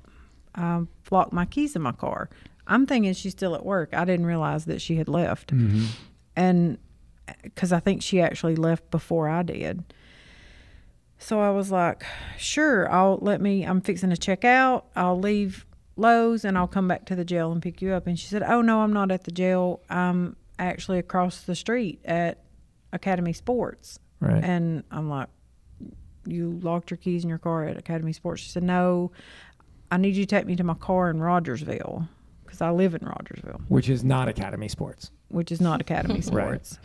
I 0.56 0.82
locked 1.12 1.34
my 1.34 1.46
keys 1.46 1.76
in 1.76 1.82
my 1.82 1.92
car. 1.92 2.30
I'm 2.68 2.86
thinking 2.86 3.14
she's 3.14 3.34
still 3.34 3.56
at 3.56 3.66
work. 3.66 3.90
I 3.94 4.06
didn't 4.06 4.26
realize 4.26 4.66
that 4.66 4.82
she 4.82 4.96
had 4.96 5.08
left. 5.08 5.54
Mm-hmm. 5.54 5.86
And 6.36 6.78
because 7.44 7.72
I 7.72 7.80
think 7.80 8.02
she 8.02 8.22
actually 8.22 8.56
left 8.56 8.90
before 8.92 9.28
I 9.30 9.44
did. 9.44 9.84
So 11.18 11.42
I 11.42 11.50
was 11.50 11.72
like, 11.72 12.04
sure, 12.38 12.90
I'll 12.92 13.20
let 13.22 13.42
me, 13.42 13.64
I'm 13.64 13.82
fixing 13.82 14.10
to 14.10 14.18
check 14.18 14.46
out. 14.46 14.86
I'll 14.96 15.20
leave 15.20 15.66
Lowe's 15.96 16.46
and 16.46 16.58
I'll 16.58 16.68
come 16.68 16.88
back 16.88 17.06
to 17.08 17.16
the 17.16 17.26
jail 17.26 17.52
and 17.52 17.62
pick 17.62 17.82
you 17.82 17.92
up. 17.92 18.08
And 18.08 18.18
she 18.18 18.28
said, 18.28 18.42
oh, 18.44 18.62
no, 18.62 18.82
I'm 18.82 18.94
not 18.94 19.12
at 19.12 19.26
the 19.26 19.32
jail. 19.32 19.82
I'm 19.90 20.38
actually 20.58 20.98
across 20.98 21.42
the 21.42 21.56
street 21.56 22.00
at 22.06 22.44
Academy 22.94 23.34
Sports. 23.34 24.00
Right. 24.22 24.44
And 24.44 24.84
I'm 24.92 25.10
like, 25.10 25.28
you 26.26 26.60
locked 26.62 26.92
your 26.92 26.98
keys 26.98 27.24
in 27.24 27.30
your 27.30 27.38
car 27.38 27.66
at 27.66 27.78
Academy 27.78 28.14
Sports? 28.14 28.42
She 28.42 28.50
said, 28.50 28.64
no, 28.64 29.12
I 29.92 29.98
need 29.98 30.16
you 30.16 30.26
to 30.26 30.28
take 30.36 30.46
me 30.46 30.56
to 30.56 30.64
my 30.64 30.74
car 30.76 31.10
in 31.10 31.20
Rogersville 31.20 32.08
because 32.46 32.62
I 32.62 32.70
live 32.72 32.94
in 32.96 33.02
Rogersville 33.06 33.62
Which 33.68 33.90
is 33.90 34.04
not 34.04 34.28
Academy 34.28 34.68
Sports. 34.68 35.12
which 35.30 35.52
is 35.52 35.62
not 35.62 35.82
Academy 35.82 36.16
Right. 36.16 36.24
Sports. 36.24 36.80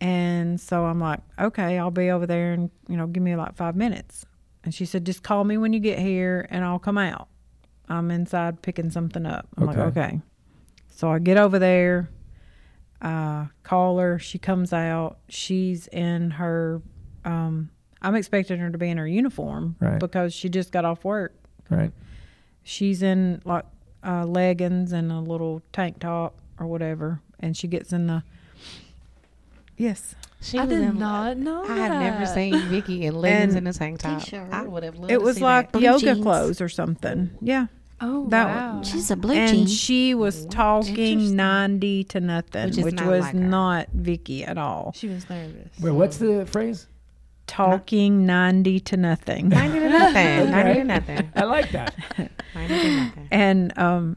And 0.00 0.60
so 0.60 0.84
I'm 0.86 0.98
like, 0.98 1.20
okay, 1.40 1.78
I'll 1.78 1.90
be 1.90 2.10
over 2.10 2.26
there 2.26 2.52
and, 2.52 2.70
you 2.88 2.96
know, 2.96 3.06
give 3.06 3.22
me 3.22 3.36
like 3.36 3.54
five 3.54 3.76
minutes. 3.76 4.26
And 4.64 4.74
she 4.74 4.84
said, 4.84 5.04
just 5.06 5.22
call 5.22 5.44
me 5.44 5.56
when 5.58 5.72
you 5.72 5.80
get 5.80 5.98
here 5.98 6.46
and 6.50 6.64
I'll 6.64 6.78
come 6.78 6.98
out. 6.98 7.28
I'm 7.88 8.10
inside 8.10 8.62
picking 8.62 8.90
something 8.90 9.26
up. 9.26 9.46
I'm 9.56 9.66
like, 9.66 9.76
Okay. 9.78 10.00
okay. 10.00 10.20
So 10.88 11.10
I 11.10 11.18
get 11.18 11.36
over 11.36 11.58
there, 11.58 12.10
uh, 13.00 13.46
call 13.62 13.98
her. 13.98 14.18
She 14.18 14.38
comes 14.38 14.72
out. 14.72 15.18
She's 15.28 15.86
in 15.88 16.30
her, 16.32 16.80
um, 17.24 17.70
I'm 18.00 18.14
expecting 18.14 18.58
her 18.58 18.70
to 18.70 18.78
be 18.78 18.88
in 18.90 18.98
her 18.98 19.06
uniform 19.06 19.76
Right. 19.80 19.98
because 20.00 20.32
she 20.34 20.48
just 20.48 20.72
got 20.72 20.84
off 20.84 21.04
work. 21.04 21.34
Right. 21.70 21.92
She's 22.64 23.02
in 23.02 23.40
like 23.44 23.64
uh, 24.04 24.24
leggings 24.24 24.92
and 24.92 25.10
a 25.12 25.20
little 25.20 25.62
tank 25.72 25.98
top 26.00 26.34
or 26.58 26.66
whatever, 26.66 27.20
and 27.40 27.56
she 27.56 27.66
gets 27.68 27.92
in 27.92 28.06
the. 28.06 28.22
Yes. 29.76 30.14
She 30.40 30.58
I 30.58 30.66
did 30.66 30.80
in 30.80 30.98
not 30.98 31.36
know 31.36 31.64
I 31.64 31.76
had 31.76 31.92
never 32.00 32.26
seen 32.26 32.58
Vicky 32.68 33.06
in 33.06 33.14
leggings 33.14 33.54
And 33.54 33.66
and 33.68 33.74
a 33.76 33.78
tank 33.78 34.00
top. 34.00 34.22
T-shirt. 34.22 34.48
I 34.52 34.62
would 34.62 34.82
have 34.82 34.96
loved 34.96 35.12
It 35.12 35.18
to 35.18 35.24
was 35.24 35.36
see 35.36 35.42
like 35.42 35.70
that. 35.72 35.80
Yoga 35.80 36.00
jeans. 36.14 36.20
clothes 36.22 36.60
or 36.60 36.68
something. 36.68 37.30
Yeah. 37.40 37.66
Oh 38.00 38.26
That 38.28 38.46
wow. 38.48 38.82
She's 38.82 39.12
a 39.12 39.16
blue 39.16 39.34
and 39.34 39.56
jean. 39.56 39.66
she 39.68 40.14
was 40.14 40.44
talking 40.46 41.36
90 41.36 42.04
to 42.04 42.20
nothing, 42.20 42.66
Which 42.70 42.76
which, 42.78 42.94
not 42.96 43.06
was 43.06 43.20
like 43.22 43.34
not 43.34 43.88
Vicky 43.94 44.44
at 44.44 44.58
all. 44.58 44.92
She 44.96 45.06
was 45.08 45.28
nervous. 45.30 45.68
Wait, 45.80 45.92
what's 45.92 46.16
the 46.16 46.44
phrase? 46.46 46.88
Talking 47.46 48.26
90 48.26 48.80
to 48.80 48.96
nothing. 48.96 49.48
90 49.48 49.78
to 49.78 49.88
nothing. 49.90 50.50
90 50.50 50.74
to 50.74 50.84
nothing. 50.84 51.32
I 51.36 51.44
like 51.44 51.70
that. 51.70 51.94
90 52.54 52.80
to 52.80 52.96
nothing. 52.96 53.28
and 53.30 53.78
um 53.78 54.16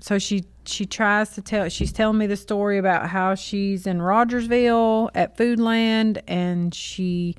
so 0.00 0.18
she 0.18 0.44
she 0.64 0.86
tries 0.86 1.30
to 1.30 1.42
tell 1.42 1.68
she's 1.68 1.92
telling 1.92 2.18
me 2.18 2.26
the 2.26 2.36
story 2.36 2.78
about 2.78 3.08
how 3.08 3.34
she's 3.34 3.86
in 3.86 4.00
Rogersville 4.00 5.10
at 5.14 5.36
Foodland 5.36 6.20
and 6.28 6.74
she 6.74 7.34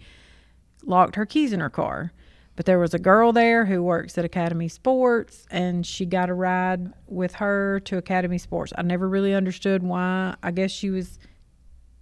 locked 0.83 1.15
her 1.15 1.25
keys 1.25 1.53
in 1.53 1.59
her 1.59 1.69
car. 1.69 2.11
But 2.55 2.65
there 2.65 2.79
was 2.79 2.93
a 2.93 2.99
girl 2.99 3.31
there 3.31 3.65
who 3.65 3.81
works 3.81 4.17
at 4.17 4.25
Academy 4.25 4.67
Sports 4.67 5.45
and 5.49 5.85
she 5.85 6.05
got 6.05 6.29
a 6.29 6.33
ride 6.33 6.91
with 7.07 7.35
her 7.35 7.79
to 7.85 7.95
Academy 7.97 8.37
Sports. 8.37 8.73
I 8.77 8.81
never 8.81 9.07
really 9.07 9.33
understood 9.33 9.81
why. 9.81 10.35
I 10.43 10.51
guess 10.51 10.69
she 10.71 10.89
was 10.89 11.17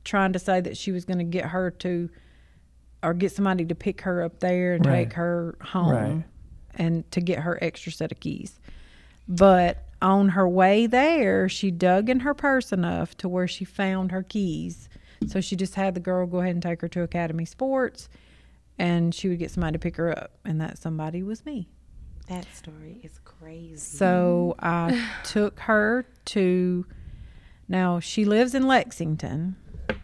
trying 0.03 0.33
to 0.33 0.39
say 0.39 0.59
that 0.61 0.75
she 0.75 0.91
was 0.91 1.05
going 1.05 1.19
to 1.19 1.23
get 1.25 1.45
her 1.45 1.69
to 1.69 2.09
or 3.03 3.13
get 3.13 3.31
somebody 3.31 3.65
to 3.65 3.75
pick 3.75 4.01
her 4.01 4.23
up 4.23 4.39
there 4.39 4.73
and 4.73 4.83
Right. 4.85 5.03
take 5.07 5.13
her 5.13 5.55
home 5.61 5.91
Right. 5.91 6.23
And 6.77 7.09
to 7.11 7.19
get 7.19 7.39
her 7.39 7.61
extra 7.61 7.91
set 7.91 8.11
of 8.11 8.19
keys. 8.19 8.59
But 9.27 9.83
on 10.01 10.29
her 10.29 10.47
way 10.47 10.87
there, 10.87 11.49
she 11.49 11.71
dug 11.71 12.09
in 12.09 12.21
her 12.21 12.33
purse 12.33 12.71
enough 12.71 13.17
to 13.17 13.27
where 13.27 13.47
she 13.47 13.65
found 13.65 14.11
her 14.11 14.23
keys. 14.23 14.87
So 15.27 15.41
she 15.41 15.55
just 15.55 15.75
had 15.75 15.95
the 15.95 15.99
girl 15.99 16.25
go 16.27 16.39
ahead 16.39 16.53
and 16.53 16.63
take 16.63 16.79
her 16.81 16.87
to 16.87 17.01
Academy 17.01 17.43
Sports 17.43 18.07
and 18.79 19.13
she 19.13 19.27
would 19.27 19.39
get 19.39 19.51
somebody 19.51 19.73
to 19.73 19.79
pick 19.79 19.95
her 19.97 20.17
up. 20.17 20.31
And 20.45 20.61
that 20.61 20.77
somebody 20.77 21.23
was 21.23 21.45
me. 21.45 21.67
That 22.27 22.45
story 22.53 22.99
is 23.03 23.19
crazy. 23.23 23.77
So 23.77 24.55
I 24.59 25.09
took 25.23 25.59
her 25.61 26.05
to. 26.25 26.85
Now 27.69 27.99
she 27.99 28.25
lives 28.25 28.55
in 28.55 28.67
Lexington, 28.67 29.55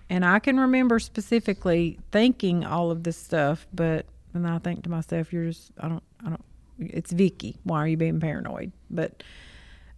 and 0.09 0.25
I 0.25 0.39
can 0.39 0.59
remember 0.59 0.99
specifically 0.99 1.99
thinking 2.11 2.65
all 2.65 2.91
of 2.91 3.03
this 3.03 3.17
stuff. 3.17 3.67
But 3.73 4.05
and 4.33 4.47
I 4.47 4.59
think 4.59 4.83
to 4.83 4.89
myself, 4.89 5.31
"You're 5.31 5.45
just 5.45 5.71
I 5.79 5.87
don't 5.87 6.03
I 6.25 6.29
don't. 6.29 6.45
It's 6.79 7.11
Vicky. 7.11 7.59
Why 7.63 7.79
are 7.79 7.87
you 7.87 7.97
being 7.97 8.19
paranoid?" 8.19 8.71
But 8.89 9.23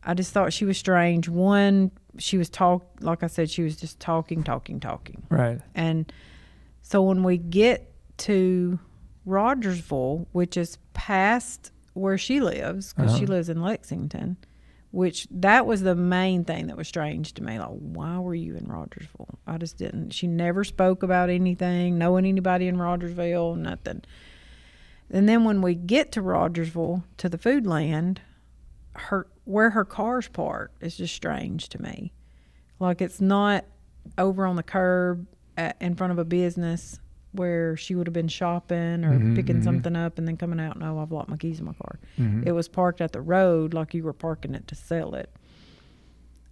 I 0.04 0.14
just 0.14 0.32
thought 0.34 0.54
she 0.54 0.66
was 0.66 0.78
strange. 0.78 1.28
One, 1.30 1.92
she 2.18 2.38
was 2.38 2.50
talk 2.50 2.86
like 3.02 3.24
I 3.24 3.28
said, 3.28 3.50
she 3.50 3.64
was 3.64 3.76
just 3.78 4.00
talking, 4.00 4.44
talking, 4.44 4.80
talking. 4.80 5.24
Right. 5.30 5.60
And 5.74 6.12
so 6.82 7.02
when 7.02 7.24
we 7.24 7.38
get 7.38 7.92
to 8.20 8.80
Rogersville, 9.26 10.28
which 10.32 10.56
is 10.58 10.78
past 10.94 11.72
where 11.94 12.18
she 12.18 12.40
lives, 12.40 12.94
because 12.94 13.18
she 13.18 13.24
Uh-huh. 13.24 13.34
lives 13.34 13.50
in 13.50 13.62
Lexington, 13.62 14.38
which 14.92 15.28
that 15.32 15.66
was 15.66 15.82
the 15.82 15.96
main 15.96 16.44
thing 16.46 16.68
that 16.68 16.78
was 16.78 16.88
strange 16.88 17.34
to 17.34 17.44
me. 17.44 17.58
Like, 17.60 17.68
why 17.70 18.18
were 18.20 18.36
you 18.36 18.56
in 18.56 18.66
Rogersville? 18.68 19.40
I 19.48 19.58
just 19.58 19.78
didn't. 19.78 20.12
She 20.12 20.28
never 20.28 20.64
spoke 20.64 21.04
about 21.04 21.30
anything, 21.30 21.98
knowing 21.98 22.26
anybody 22.26 22.68
in 22.68 22.78
Rogersville, 22.78 23.56
nothing. 23.56 24.04
And 25.12 25.30
then 25.30 25.44
when 25.44 25.62
we 25.62 25.76
get 25.76 26.12
to 26.14 26.22
Rogersville, 26.22 27.04
to 27.18 27.30
the 27.30 27.38
Foodland, 27.38 28.18
her 28.94 29.28
where 29.46 29.70
her 29.72 29.86
car's 29.86 30.28
parked 30.28 30.82
is 30.82 30.98
just 30.98 31.14
strange 31.14 31.70
to 31.70 31.82
me. 31.82 32.12
Like 32.80 33.02
it's 33.02 33.22
not 33.22 33.66
over 34.18 34.46
on 34.46 34.56
the 34.56 34.64
curb 34.64 35.28
at, 35.58 35.78
in 35.80 35.96
front 35.96 36.12
of 36.12 36.18
a 36.20 36.26
business 36.26 37.00
where 37.34 37.76
she 37.78 37.94
would 37.96 38.08
have 38.08 38.14
been 38.14 38.28
shopping 38.30 39.04
or 39.04 39.20
Mhm, 39.20 39.36
picking 39.36 39.58
mhm. 39.60 39.64
something 39.64 39.96
up 39.96 40.18
and 40.18 40.28
then 40.28 40.38
coming 40.38 40.60
out. 40.60 40.80
No, 40.80 41.00
I've 41.00 41.12
locked 41.12 41.30
my 41.30 41.38
keys 41.38 41.60
in 41.60 41.66
my 41.66 41.74
car. 41.74 42.00
Mhm. 42.18 42.46
It 42.48 42.54
was 42.54 42.68
parked 42.68 43.02
at 43.02 43.12
the 43.12 43.22
road 43.22 43.74
like 43.74 43.94
you 43.94 44.04
were 44.04 44.14
parking 44.14 44.56
it 44.56 44.68
to 44.70 44.76
sell 44.76 45.14
it 45.16 45.30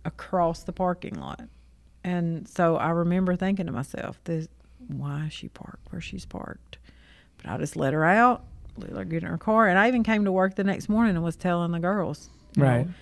across 0.06 0.64
the 0.64 0.74
parking 0.74 1.16
lot. 1.16 1.42
And 2.04 2.48
so 2.48 2.76
I 2.76 2.90
remember 2.90 3.36
thinking 3.36 3.66
to 3.68 3.72
myself, 3.72 4.20
this, 4.26 4.48
why 4.88 5.28
is 5.28 5.34
she 5.34 5.48
parked 5.48 5.92
where 5.92 6.02
she's 6.02 6.26
parked? 6.26 6.78
But 7.44 7.52
I 7.52 7.58
just 7.58 7.76
let 7.76 7.94
her 7.94 8.04
out, 8.06 8.44
let 8.78 8.92
her 8.92 9.04
get 9.06 9.24
in 9.24 9.30
her 9.30 9.38
car. 9.38 9.68
And 9.68 9.78
I 9.78 9.88
even 9.88 10.04
came 10.04 10.26
to 10.26 10.32
work 10.32 10.56
the 10.56 10.64
next 10.64 10.90
morning 10.90 11.16
and 11.16 11.24
was 11.24 11.36
telling 11.36 11.72
the 11.72 11.80
girls, 11.80 12.30
Right. 12.58 12.86
know, 12.88 12.94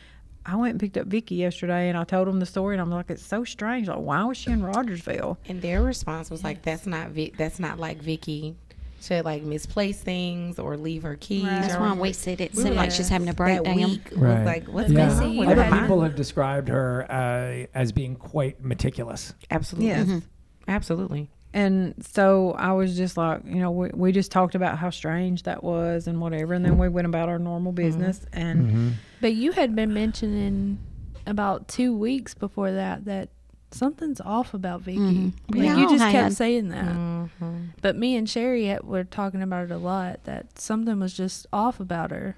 I 0.46 0.56
went 0.56 0.72
and 0.72 0.80
picked 0.80 0.98
up 0.98 1.06
Vicky 1.08 1.36
yesterday 1.36 1.88
and 1.89 1.98
I 1.98 2.04
told 2.04 2.28
them 2.28 2.39
the 2.39 2.46
story 2.48 2.74
and 2.76 2.82
I'm 2.82 2.89
like, 2.89 3.10
it's 3.12 3.24
so 3.26 3.44
strange. 3.44 3.88
Like, 3.88 4.00
why 4.00 4.24
was 4.24 4.38
she 4.38 4.50
in 4.52 4.64
Rogersville? 4.64 5.38
And 5.48 5.62
their 5.62 5.84
response 5.84 6.32
was 6.32 6.44
like, 6.44 6.64
"That's 6.64 6.88
not 6.88 7.10
Vic. 7.12 7.38
That's 7.38 7.60
not 7.60 7.78
like 7.80 8.02
Vicky. 8.02 8.56
She 9.02 9.22
like 9.22 9.44
misplace 9.44 10.00
things 10.02 10.58
or 10.58 10.78
leave 10.78 11.04
her 11.04 11.16
keys." 11.16 11.44
Right. 11.44 11.62
That's 11.62 11.76
or- 11.76 11.82
why 11.82 11.94
we 11.94 12.12
said 12.14 12.42
it 12.42 12.54
We 12.56 12.64
seemed 12.64 12.70
were 12.72 12.76
like 12.78 12.89
she's 12.92 13.10
having 13.10 13.28
a 13.30 13.32
that 13.34 13.38
breakdown. 13.38 13.76
week 13.76 14.10
Right. 14.16 14.44
like, 14.44 14.68
"What's 14.68 14.89
Yeah. 14.92 15.10
going 15.20 15.39
on 15.42 15.48
Other 15.50 15.64
her?" 15.64 15.82
people 15.82 16.02
have 16.02 16.16
described 16.16 16.70
her 16.70 17.06
uh, 17.12 17.68
as 17.78 17.92
being 17.92 18.16
quite 18.16 18.64
meticulous. 18.64 19.36
Absolutely, 19.52 19.89
Yes. 19.89 20.22
absolutely. 20.68 21.30
And 21.54 21.95
so 22.06 22.52
I 22.54 22.72
was 22.72 22.95
just 22.95 23.18
like, 23.18 23.41
you 23.45 23.56
know, 23.60 23.72
we, 23.72 23.89
we 23.93 24.12
just 24.14 24.32
talked 24.32 24.56
about 24.56 24.78
how 24.78 24.89
strange 24.89 25.43
that 25.43 25.64
was 25.64 26.08
and 26.08 26.22
whatever. 26.22 26.54
And 26.54 26.64
then 26.64 26.78
we 26.78 26.88
went 26.88 27.08
about 27.08 27.28
our 27.28 27.39
normal 27.39 27.72
business. 27.74 28.26
And 28.32 28.62
Mm-hmm. 28.68 28.89
But 29.20 29.34
you 29.34 29.52
had 29.52 29.76
been 29.76 29.93
mentioning 29.93 30.80
about 31.28 31.68
two 31.68 31.95
weeks 31.95 32.34
before 32.34 32.72
that 32.72 33.06
that 33.06 33.30
something's 33.72 34.20
off 34.22 34.54
about 34.54 34.82
Vicky. 34.82 34.97
Mhm. 34.99 35.34
Like 35.49 35.60
We 35.60 35.68
you 35.68 35.86
all 35.86 35.89
just 35.91 36.04
had. 36.04 36.12
kept 36.12 36.34
saying 36.36 36.70
that. 36.70 36.86
Mm-hmm. 36.95 37.56
But 37.82 37.95
me 37.97 38.16
and 38.16 38.30
Sherry 38.30 38.78
were 38.84 39.04
talking 39.04 39.41
about 39.41 39.66
it 39.66 39.72
a 39.72 39.78
lot. 39.78 40.24
That 40.24 40.58
something 40.60 40.99
was 40.99 41.14
just 41.14 41.47
off 41.54 41.80
about 41.80 42.12
her. 42.12 42.36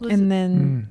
Was 0.00 0.12
and 0.12 0.24
it- 0.24 0.28
then 0.28 0.58
Mm. 0.58 0.86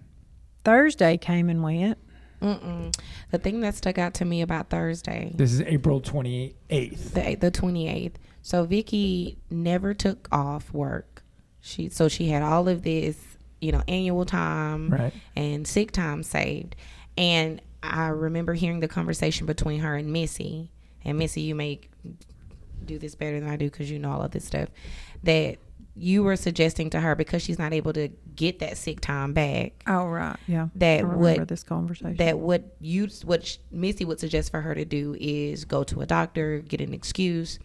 Thursday 0.64 1.18
came 1.18 1.50
and 1.50 1.64
went. 1.64 1.98
Mm-mm. 2.42 2.96
The 3.32 3.38
thing 3.40 3.62
that 3.62 3.76
stuck 3.76 3.98
out 3.98 4.14
to 4.16 4.26
me 4.26 4.42
about 4.42 4.70
Thursday, 4.70 5.32
This 5.36 5.52
is 5.54 5.62
April 5.62 6.00
28th. 6.02 7.14
the 7.14 7.36
the 7.36 7.52
twenty 7.52 7.88
eighth. 7.88 8.20
So 8.42 8.64
Vicky 8.66 9.38
never 9.50 9.94
took 9.94 10.28
off 10.32 10.72
work. 10.74 11.24
She 11.62 11.90
so 11.90 12.08
she 12.08 12.30
had 12.30 12.44
all 12.44 12.68
of 12.70 12.84
this, 12.84 13.18
you 13.60 13.72
know, 13.72 13.82
annual 13.88 14.26
time 14.26 14.90
Right. 14.90 15.14
and 15.36 15.68
sick 15.68 15.92
time 15.92 16.24
saved. 16.24 16.76
And 17.18 17.62
I 17.82 18.08
remember 18.10 18.54
hearing 18.54 18.80
the 18.80 18.88
conversation 18.88 19.46
between 19.48 19.80
her 19.82 19.96
and 19.96 20.12
Missy. 20.14 20.72
And 21.04 21.18
Missy, 21.18 21.42
you 21.42 21.56
may 21.56 21.80
do 22.86 22.98
this 23.00 23.16
better 23.16 23.40
than 23.40 23.50
I 23.50 23.56
do 23.58 23.66
because 23.70 23.90
you 23.90 23.98
know 24.00 24.12
all 24.12 24.22
of 24.22 24.32
this 24.32 24.46
stuff. 24.46 24.70
That 25.24 25.58
you 25.98 26.24
were 26.24 26.36
suggesting 26.36 26.90
to 26.92 27.00
her 27.00 27.16
because 27.16 27.42
she's 27.42 27.60
not 27.60 27.74
able 27.74 27.94
to 27.94 28.10
get 28.36 28.60
that 28.60 28.78
sick 28.78 29.02
time 29.02 29.34
back. 29.34 29.84
Oh, 29.88 30.06
right. 30.06 30.38
Yeah. 30.48 30.68
That 30.76 31.00
I 31.00 31.02
remember 31.02 31.40
what 31.40 31.48
this 31.48 31.64
conversation. 31.64 32.18
that 32.18 32.40
what 32.40 32.76
you 32.80 33.08
what 33.24 33.58
Missy 33.72 34.06
would 34.06 34.20
suggest 34.20 34.52
for 34.52 34.62
her 34.62 34.76
to 34.76 34.86
do 34.86 35.16
is 35.20 35.66
go 35.66 35.84
to 35.86 36.02
a 36.02 36.06
doctor, 36.06 36.60
get 36.60 36.82
an 36.82 36.94
excuse 36.94 37.60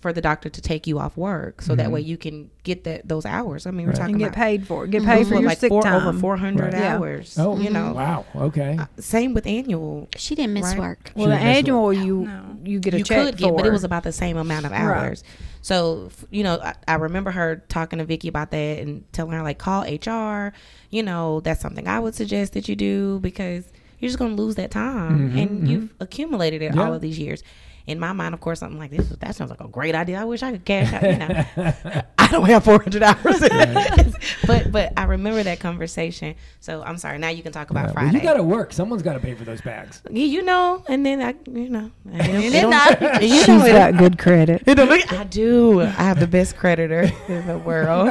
for 0.00 0.12
the 0.12 0.20
doctor 0.20 0.48
to 0.48 0.60
take 0.60 0.86
you 0.86 0.98
off 1.00 1.16
work, 1.16 1.60
so 1.60 1.74
that 1.74 1.90
way 1.90 2.00
you 2.00 2.16
can 2.16 2.50
get 2.62 2.84
that 2.84 3.08
those 3.08 3.26
hours. 3.26 3.66
I 3.66 3.72
mean, 3.72 3.86
we're 3.86 3.92
Right. 3.92 3.98
talking 3.98 4.14
and 4.14 4.20
get 4.20 4.26
about 4.28 4.36
paid 4.36 4.66
for 4.66 4.84
it. 4.84 4.90
Get 4.90 5.02
paid 5.04 5.26
for 5.26 5.34
what, 5.34 5.40
your 5.40 5.48
like 5.48 5.58
sick 5.58 5.70
four, 5.70 5.82
time. 5.82 5.94
over 6.06 6.16
four 6.18 6.36
hundred 6.36 6.72
Right. 6.72 6.82
Yeah. 6.82 6.96
hours. 6.98 7.36
Oh, 7.38 7.58
you 7.58 7.68
know, 7.70 7.94
Wow. 7.94 8.24
Okay. 8.36 8.76
Uh, 8.78 8.86
same 9.00 9.34
with 9.34 9.46
annual. 9.46 10.08
She 10.16 10.34
didn't 10.36 10.54
miss 10.54 10.64
Right. 10.66 10.78
work. 10.78 11.12
well, 11.16 11.26
the 11.28 11.34
didn't 11.34 11.46
annual 11.48 11.92
you 11.92 12.26
No. 12.26 12.56
you 12.64 12.78
get 12.80 12.94
a 12.94 12.98
you 12.98 13.04
check 13.04 13.26
could 13.26 13.36
get, 13.38 13.48
for, 13.48 13.56
but 13.56 13.66
it 13.66 13.72
was 13.72 13.82
about 13.84 14.04
the 14.04 14.12
same 14.12 14.36
amount 14.36 14.66
of 14.66 14.72
Right. 14.72 14.80
hours. 14.80 15.24
So 15.62 16.10
you 16.30 16.44
know, 16.44 16.60
I, 16.62 16.74
I 16.86 16.94
remember 16.94 17.32
her 17.32 17.64
talking 17.68 17.98
to 17.98 18.04
Vicky 18.04 18.28
about 18.28 18.52
that 18.52 18.78
and 18.78 19.04
telling 19.12 19.32
her 19.32 19.42
like, 19.42 19.58
call 19.58 19.82
HR. 19.82 20.52
You 20.90 21.02
know, 21.02 21.40
that's 21.40 21.60
something 21.60 21.88
I 21.88 21.98
would 21.98 22.14
suggest 22.14 22.52
that 22.54 22.68
you 22.68 22.76
do 22.76 23.18
because 23.20 23.64
you're 23.98 24.08
just 24.08 24.18
going 24.18 24.36
to 24.36 24.40
lose 24.40 24.54
that 24.54 24.70
time, 24.70 25.32
Mhm, 25.32 25.42
and 25.42 25.50
mhm. 25.62 25.68
you've 25.68 25.94
accumulated 25.98 26.62
it 26.62 26.74
Yeah. 26.76 26.82
all 26.86 26.94
of 26.94 27.00
these 27.02 27.18
years. 27.18 27.42
In 27.88 27.98
my 27.98 28.12
mind, 28.12 28.34
of 28.34 28.40
course, 28.40 28.62
I'm 28.62 28.78
like, 28.78 28.90
this. 28.90 29.08
That 29.20 29.34
sounds 29.34 29.50
like 29.50 29.60
a 29.60 29.68
great 29.68 29.94
idea. 29.94 30.20
I 30.20 30.24
wish 30.24 30.42
I 30.42 30.52
could 30.52 30.64
cash 30.64 30.92
out. 30.92 31.02
You 31.02 31.16
know, 31.18 32.02
I 32.18 32.28
don't 32.30 32.44
have 32.46 32.64
400 32.64 33.02
hours, 33.02 33.40
but 34.46 34.70
but 34.70 34.92
I 34.96 35.04
remember 35.04 35.42
that 35.42 35.60
conversation. 35.60 36.34
So 36.60 36.82
I'm 36.82 36.98
sorry. 36.98 37.18
Now 37.18 37.28
you 37.30 37.42
can 37.42 37.52
talk 37.52 37.70
about 37.70 37.86
Right. 37.86 37.94
Well, 37.94 38.04
Friday. 38.04 38.18
you 38.18 38.22
got 38.22 38.34
to 38.34 38.42
work. 38.42 38.72
Someone's 38.72 39.02
got 39.02 39.14
to 39.14 39.20
pay 39.20 39.34
for 39.34 39.44
those 39.44 39.60
bags. 39.62 40.02
Yeah, 40.10 40.24
you 40.26 40.42
know, 40.42 40.84
and 40.88 41.04
then 41.06 41.22
I, 41.22 41.34
you 41.50 41.70
know, 41.70 41.90
and 42.12 42.20
And 42.44 42.54
it'll- 42.54 42.72
I- 42.74 43.18
you 43.22 43.36
She's 43.38 43.48
know, 43.48 43.64
it'll- 43.64 43.78
got 43.78 43.96
good 43.96 44.18
credit. 44.18 44.62
I 44.68 45.24
do. 45.24 45.80
I 45.80 45.86
have 45.86 46.20
the 46.20 46.26
best 46.26 46.56
creditor 46.56 47.10
in 47.28 47.46
the 47.46 47.58
world. 47.58 48.08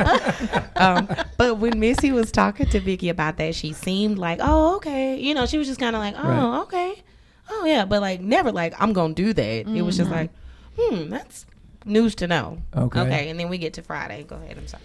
um, 0.76 1.08
but 1.38 1.58
when 1.60 1.80
Missy 1.80 2.12
was 2.12 2.32
talking 2.32 2.68
to 2.70 2.80
Vicky 2.80 3.10
about 3.10 3.38
that, 3.38 3.54
she 3.56 3.74
seemed 3.74 4.18
like, 4.18 4.40
"Oh, 4.42 4.78
okay." 4.78 5.18
You 5.20 5.34
know, 5.36 5.46
she 5.46 5.58
was 5.58 5.68
just 5.68 5.80
kind 5.80 5.96
of 5.96 6.00
like, 6.00 6.16
"Oh, 6.18 6.28
Right. 6.28 6.60
okay, 6.62 7.04
oh 7.50 7.66
yeah," 7.66 7.86
but 7.86 8.02
like 8.02 8.22
never 8.22 8.52
like, 8.52 8.74
"I'm 8.80 8.94
gonna 8.94 9.14
do 9.14 9.34
that." 9.34 9.68
It 9.68 9.82
was 9.82 9.98
just 9.98 10.12
like, 10.12 10.32
"Hmm, 10.78 11.10
that's 11.10 11.46
news 11.86 12.16
to 12.16 12.28
know." 12.28 12.60
Okay. 12.76 13.00
Okay, 13.02 13.30
and 13.30 13.40
then 13.40 13.50
we 13.50 13.58
get 13.58 13.74
to 13.74 13.82
Friday. 13.82 14.24
Go 14.24 14.36
ahead. 14.36 14.58
I'm 14.58 14.68
sorry. 14.68 14.84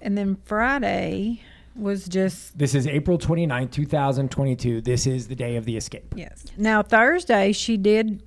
And 0.00 0.16
then 0.16 0.36
Friday 0.44 1.42
was 1.74 2.06
just 2.06 2.56
This 2.56 2.74
is 2.74 2.86
April 2.86 3.18
29th, 3.18 3.70
2022. 3.70 4.80
This 4.80 5.06
is 5.06 5.28
the 5.28 5.34
day 5.34 5.56
of 5.56 5.66
the 5.66 5.76
escape. 5.76 6.14
yes. 6.16 6.46
Now 6.56 6.82
Thursday 6.82 7.52
she 7.52 7.76
did 7.76 8.22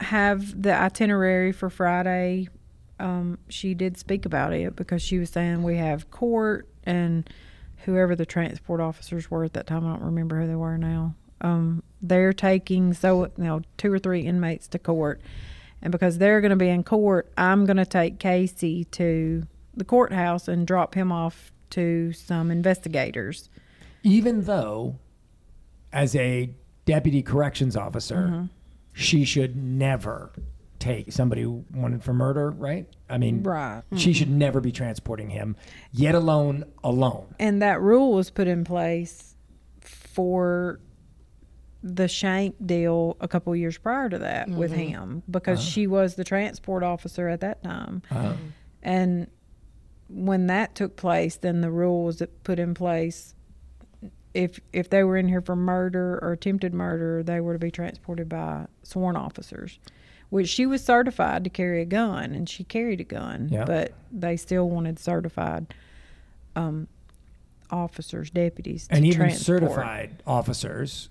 have 0.00 0.62
the 0.62 0.74
itinerary 0.74 1.52
for 1.52 1.70
Friday, 1.70 2.48
um, 2.98 3.38
she 3.48 3.74
did 3.74 3.96
speak 3.96 4.26
about 4.26 4.52
it 4.52 4.76
because 4.76 5.02
she 5.02 5.18
was 5.18 5.30
saying 5.30 5.62
we 5.62 5.76
have 5.76 6.10
court 6.10 6.68
and 6.84 7.28
whoever 7.84 8.14
the 8.14 8.26
transport 8.26 8.80
officers 8.80 9.30
were 9.30 9.44
at 9.44 9.54
that 9.54 9.66
time. 9.66 9.86
I 9.86 9.90
don't 9.92 10.02
remember 10.02 10.40
who 10.40 10.46
they 10.46 10.54
were 10.54 10.76
now. 10.76 11.14
Um, 11.40 11.82
they're 12.02 12.32
taking 12.32 12.94
so 12.94 13.24
you 13.36 13.44
know 13.44 13.62
two 13.76 13.92
or 13.92 13.98
three 13.98 14.20
inmates 14.20 14.66
to 14.68 14.78
court, 14.78 15.20
and 15.82 15.92
because 15.92 16.18
they're 16.18 16.40
going 16.40 16.50
to 16.50 16.56
be 16.56 16.68
in 16.68 16.82
court, 16.84 17.30
I'm 17.36 17.66
going 17.66 17.76
to 17.76 17.86
take 17.86 18.18
Casey 18.18 18.84
to 18.92 19.46
the 19.74 19.84
courthouse 19.84 20.48
and 20.48 20.66
drop 20.66 20.94
him 20.94 21.12
off 21.12 21.52
to 21.70 22.12
some 22.12 22.50
investigators. 22.50 23.48
Even 24.02 24.42
though, 24.44 24.96
as 25.92 26.16
a 26.16 26.50
deputy 26.84 27.22
corrections 27.22 27.76
officer, 27.76 28.16
Mm-hmm. 28.16 28.44
she 28.92 29.24
should 29.24 29.54
never 29.56 30.32
take 30.80 31.12
somebody 31.12 31.42
who 31.42 31.64
wanted 31.74 32.02
for 32.02 32.14
murder, 32.14 32.50
right? 32.50 32.88
I 33.08 33.18
mean, 33.18 33.42
Right. 33.42 33.82
she 33.96 34.12
should 34.14 34.30
never 34.30 34.60
be 34.60 34.72
transporting 34.72 35.28
him, 35.30 35.54
yet 35.92 36.14
alone, 36.14 36.64
alone. 36.82 37.34
and 37.38 37.60
that 37.62 37.80
rule 37.82 38.14
was 38.14 38.30
put 38.30 38.48
in 38.48 38.64
place 38.64 39.34
for 39.82 40.80
the 41.82 42.08
Shank 42.08 42.54
deal 42.66 43.16
a 43.20 43.28
couple 43.28 43.54
years 43.56 43.78
prior 43.78 44.08
to 44.10 44.18
that 44.18 44.48
with 44.50 44.72
him 44.72 45.22
because 45.30 45.62
she 45.62 45.86
was 45.86 46.14
the 46.14 46.24
transport 46.24 46.82
officer 46.82 47.28
at 47.28 47.40
that 47.40 47.62
time. 47.62 48.02
And 48.82 49.28
when 50.08 50.46
that 50.48 50.74
took 50.74 50.96
place, 50.96 51.36
then 51.36 51.60
the 51.60 51.70
rule 51.70 52.04
was 52.04 52.22
put 52.44 52.58
in 52.58 52.74
place 52.74 53.34
if 54.32 54.60
if 54.72 54.88
they 54.90 55.02
were 55.02 55.16
in 55.16 55.26
here 55.26 55.40
for 55.40 55.56
murder 55.56 56.18
or 56.22 56.32
attempted 56.32 56.72
murder, 56.72 57.22
they 57.22 57.40
were 57.40 57.52
to 57.52 57.58
be 57.58 57.70
transported 57.70 58.28
by 58.28 58.66
sworn 58.82 59.16
officers. 59.16 59.78
Which 60.28 60.48
she 60.48 60.64
was 60.66 60.84
certified 60.84 61.42
to 61.42 61.50
carry 61.50 61.82
a 61.82 61.84
gun, 61.84 62.32
and 62.36 62.48
she 62.48 62.62
carried 62.62 63.00
a 63.00 63.04
gun, 63.04 63.48
Yeah. 63.50 63.64
but 63.64 63.92
they 64.12 64.36
still 64.36 64.70
wanted 64.70 65.00
certified 65.00 65.74
um, 66.54 66.86
officers, 67.70 68.30
deputies, 68.30 68.86
to 68.86 68.94
And 68.94 69.04
even 69.04 69.18
transport. 69.22 69.62
certified 69.62 70.22
officers 70.28 71.08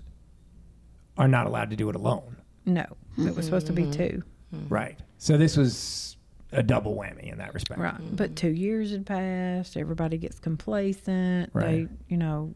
are 1.18 1.28
not 1.28 1.46
allowed 1.46 1.70
to 1.70 1.76
do 1.76 1.88
it 1.90 1.96
alone. 1.96 2.36
No, 2.66 2.86
it 3.18 3.34
was 3.34 3.44
supposed 3.46 3.66
to 3.68 3.72
be 3.72 3.90
two. 3.90 4.22
Right. 4.68 4.98
So 5.18 5.36
this 5.36 5.56
was 5.56 6.16
a 6.52 6.62
double 6.62 6.94
whammy 6.96 7.30
in 7.32 7.38
that 7.38 7.54
respect. 7.54 7.80
Right, 7.80 7.94
but 8.16 8.34
two 8.36 8.50
years 8.50 8.90
had 8.90 9.06
passed. 9.06 9.76
Everybody 9.76 10.18
gets 10.18 10.38
complacent. 10.40 11.50
Right. 11.52 11.88
They, 11.88 11.94
you 12.08 12.16
know, 12.16 12.54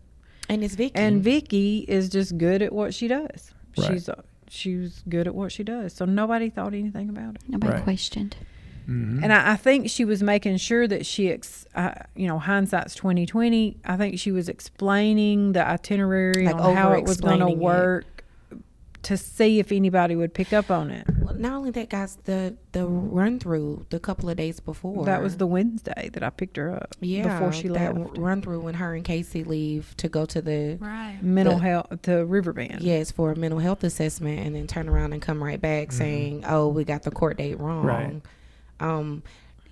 And 0.49 0.65
it's 0.65 0.75
Vicky. 0.75 0.95
and 0.97 1.23
Vicky 1.23 1.85
is 1.89 2.09
just 2.09 2.37
good 2.39 2.63
at 2.63 2.73
what 2.73 2.93
she 2.95 3.09
does. 3.09 3.53
Right. 3.79 3.87
She's 3.93 4.09
uh, 4.09 4.23
she's 4.49 5.03
good 5.09 5.27
at 5.27 5.35
what 5.35 5.53
she 5.53 5.63
does. 5.65 5.93
So 5.93 6.05
nobody 6.05 6.51
thought 6.51 6.75
anything 6.75 7.09
about 7.09 7.37
it. 7.37 7.43
Nobody 7.49 7.75
Right. 7.75 7.83
questioned. 7.85 8.37
Mm-hmm. 8.89 9.25
And 9.25 9.33
I, 9.33 9.53
I 9.53 9.57
think 9.57 9.89
she 9.89 10.05
was 10.05 10.23
making 10.23 10.59
sure 10.59 10.87
that 10.87 11.07
she, 11.07 11.31
ex, 11.31 11.65
uh, 11.75 11.95
you 12.15 12.27
know, 12.29 12.39
hindsight's 12.39 12.95
twenty 12.95 13.25
twenty. 13.25 13.79
I 13.85 13.97
think 13.97 14.19
she 14.19 14.31
was 14.31 14.49
explaining 14.49 15.53
the 15.53 15.67
itinerary 15.67 16.45
Like 16.45 16.57
on 16.57 16.77
how 16.77 16.93
it 16.93 17.05
was 17.05 17.19
going 17.21 17.39
to 17.39 17.45
over-explaining 17.47 17.59
it. 17.59 17.63
work 17.65 18.14
to 19.05 19.17
see 19.17 19.59
if 19.61 19.71
anybody 19.73 20.17
would 20.17 20.35
pick 20.35 20.53
up 20.53 20.71
on 20.71 20.91
it. 20.91 21.07
Well, 21.21 21.35
not 21.35 21.53
only 21.53 21.71
that, 21.73 21.89
guys, 21.91 22.17
the 22.25 22.57
the 22.73 22.87
run 22.87 23.39
through 23.39 23.87
the 23.91 24.01
couple 24.01 24.29
of 24.29 24.37
days 24.37 24.61
before. 24.61 25.05
That 25.05 25.23
was 25.23 25.37
the 25.37 25.47
Wednesday 25.47 26.11
that 26.13 26.23
I 26.23 26.31
picked 26.31 26.57
her 26.57 26.75
up. 26.75 26.95
yeah 27.01 27.25
before 27.39 27.53
she 27.53 27.69
that 27.69 27.97
left. 27.97 28.19
run 28.19 28.43
through 28.43 28.61
when 28.61 28.75
her 28.75 28.95
and 28.95 29.05
Casey 29.05 29.45
leave 29.45 29.95
to 29.99 30.09
go 30.09 30.27
to 30.27 30.43
the 30.43 30.77
Right. 30.81 31.19
Mental 31.23 31.57
the- 31.59 31.61
health 31.65 32.03
to 32.03 32.25
Riverbend. 32.25 32.81
yes 32.83 33.11
for 33.11 33.33
a 33.33 33.37
mental 33.37 33.61
health 33.61 33.85
assessment, 33.85 34.41
and 34.41 34.55
then 34.57 34.67
turn 34.67 34.89
around 34.89 35.13
and 35.13 35.23
come 35.23 35.43
right 35.43 35.61
back 35.61 35.93
saying, 35.93 36.45
"Oh, 36.47 36.69
we 36.69 36.85
got 36.85 37.03
the 37.05 37.11
court 37.11 37.37
date 37.39 37.59
wrong." 37.61 37.85
Right. 37.87 38.21
Um, 38.81 39.23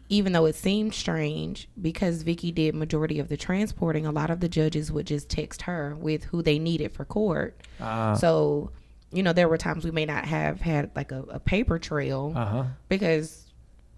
even 0.09 0.33
though 0.35 0.45
it 0.45 0.55
seemed 0.55 0.93
strange 0.93 1.69
because 1.81 2.23
Vicky 2.23 2.53
did 2.53 2.75
majority 2.75 3.19
of 3.19 3.29
the 3.29 3.37
transporting, 3.37 4.05
a 4.05 4.13
lot 4.13 4.29
of 4.31 4.41
the 4.41 4.49
judges 4.49 4.93
would 4.93 5.07
just 5.07 5.31
text 5.31 5.63
her 5.63 5.97
with 5.99 6.25
who 6.25 6.43
they 6.43 6.59
needed 6.59 6.93
for 6.93 7.05
court. 7.07 7.59
Uh 7.81 8.15
So, 8.15 8.71
you 9.13 9.23
know, 9.23 9.33
there 9.33 9.49
were 9.49 9.59
times 9.59 9.85
we 9.85 9.91
may 9.91 10.05
not 10.07 10.25
have 10.25 10.61
had 10.61 10.91
like 10.97 11.13
a, 11.13 11.23
a 11.31 11.39
paper 11.41 11.79
trail 11.79 12.33
huh. 12.33 12.65
because 12.89 13.47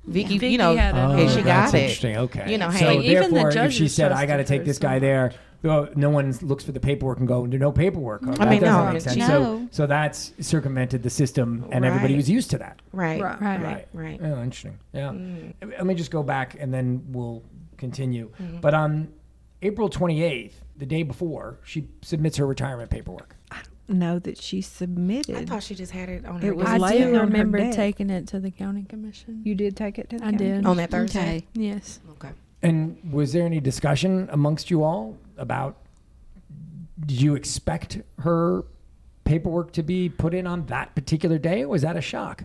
Vicky, 0.06 0.38
Vicky 0.38 0.52
you 0.52 0.58
know, 0.58 0.72
Oh, 0.72 0.76
and 0.76 1.30
she 1.30 1.40
that's 1.40 1.72
got 1.72 1.74
it. 1.74 1.82
interesting. 1.82 2.16
Okay. 2.18 2.50
You 2.52 2.58
know, 2.58 2.70
so 2.70 2.76
hey- 2.76 2.96
Like, 2.96 3.04
even 3.06 3.28
the 3.30 3.40
therefore, 3.42 3.62
if 3.64 3.72
she 3.72 3.88
said, 3.88 4.12
"I 4.12 4.26
got 4.26 4.36
to 4.36 4.44
take 4.44 4.64
this 4.64 4.78
guy 4.78 4.98
there," 4.98 5.32
oh, 5.64 5.88
no 5.96 6.10
one 6.10 6.36
looks 6.42 6.62
for 6.62 6.72
the 6.72 6.80
paperwork 6.80 7.18
and 7.20 7.26
go, 7.28 7.46
"No 7.46 7.72
paperwork." 7.72 8.20
Oh, 8.26 8.32
that 8.32 8.48
mean, 8.50 8.60
doesn't 8.60 8.84
no, 8.86 8.92
make 8.92 9.00
sense. 9.00 9.14
she- 9.14 9.22
So, 9.22 9.38
No. 9.42 9.68
so 9.70 9.86
that's 9.86 10.32
circumvented 10.40 11.02
the 11.02 11.08
system, 11.10 11.66
and 11.70 11.84
everybody 11.86 12.16
was 12.16 12.28
used 12.28 12.50
to 12.50 12.58
that. 12.58 12.80
Right. 12.92 13.22
Right. 13.22 13.40
Right. 13.40 13.62
Right. 13.62 13.88
Right. 13.94 14.20
Oh, 14.22 14.42
interesting. 14.42 14.78
Yeah. 14.92 15.08
Mm. 15.10 15.54
Let 15.62 15.86
me 15.86 15.94
just 15.94 16.10
go 16.10 16.22
back 16.22 16.56
and 16.60 16.72
then 16.74 17.02
we'll 17.08 17.42
continue. 17.78 18.30
Mm-hmm. 18.40 18.60
But 18.60 18.74
on 18.74 19.08
April 19.62 19.88
28th, 19.88 20.52
the 20.76 20.84
day 20.86 21.02
before, 21.02 21.60
she 21.64 21.88
submits 22.02 22.36
her 22.36 22.46
retirement 22.46 22.90
paperwork. 22.90 23.33
Know 23.88 24.18
that 24.18 24.40
she 24.40 24.60
submitted. 24.62 25.36
I 25.36 25.44
thought 25.44 25.62
she 25.62 25.74
just 25.74 25.92
had 25.92 26.08
it 26.08 26.24
on 26.24 26.40
her 26.40 26.48
It 26.48 26.56
was 26.56 26.66
I 26.66 26.78
desk. 26.78 26.94
do 26.94 27.18
remember 27.20 27.72
taking 27.72 28.10
it 28.10 28.26
to 28.28 28.40
the 28.40 28.50
county 28.50 28.84
commission. 28.84 29.42
you 29.44 29.54
did 29.54 29.76
take 29.76 29.98
it 29.98 30.10
to 30.10 30.16
the 30.18 30.22
I 30.24 30.30
county 30.30 30.38
did. 30.38 30.46
commission? 30.48 30.66
on 30.66 30.76
that 30.78 30.90
Thursday. 30.90 31.20
Okay. 31.20 31.46
yes. 31.54 32.00
Okay. 32.12 32.30
And 32.62 32.96
was 33.12 33.32
there 33.34 33.44
any 33.44 33.60
discussion 33.60 34.28
amongst 34.32 34.70
you 34.70 34.82
all 34.82 35.16
about 35.36 35.76
did 37.06 37.20
you 37.20 37.34
expect 37.34 38.00
her 38.20 38.64
paperwork 39.24 39.72
to 39.72 39.82
be 39.82 40.08
put 40.08 40.32
in 40.32 40.46
on 40.46 40.64
that 40.66 40.94
particular 40.94 41.38
day 41.38 41.62
or 41.62 41.68
was 41.68 41.82
that 41.82 41.96
a 41.96 42.00
shock? 42.00 42.44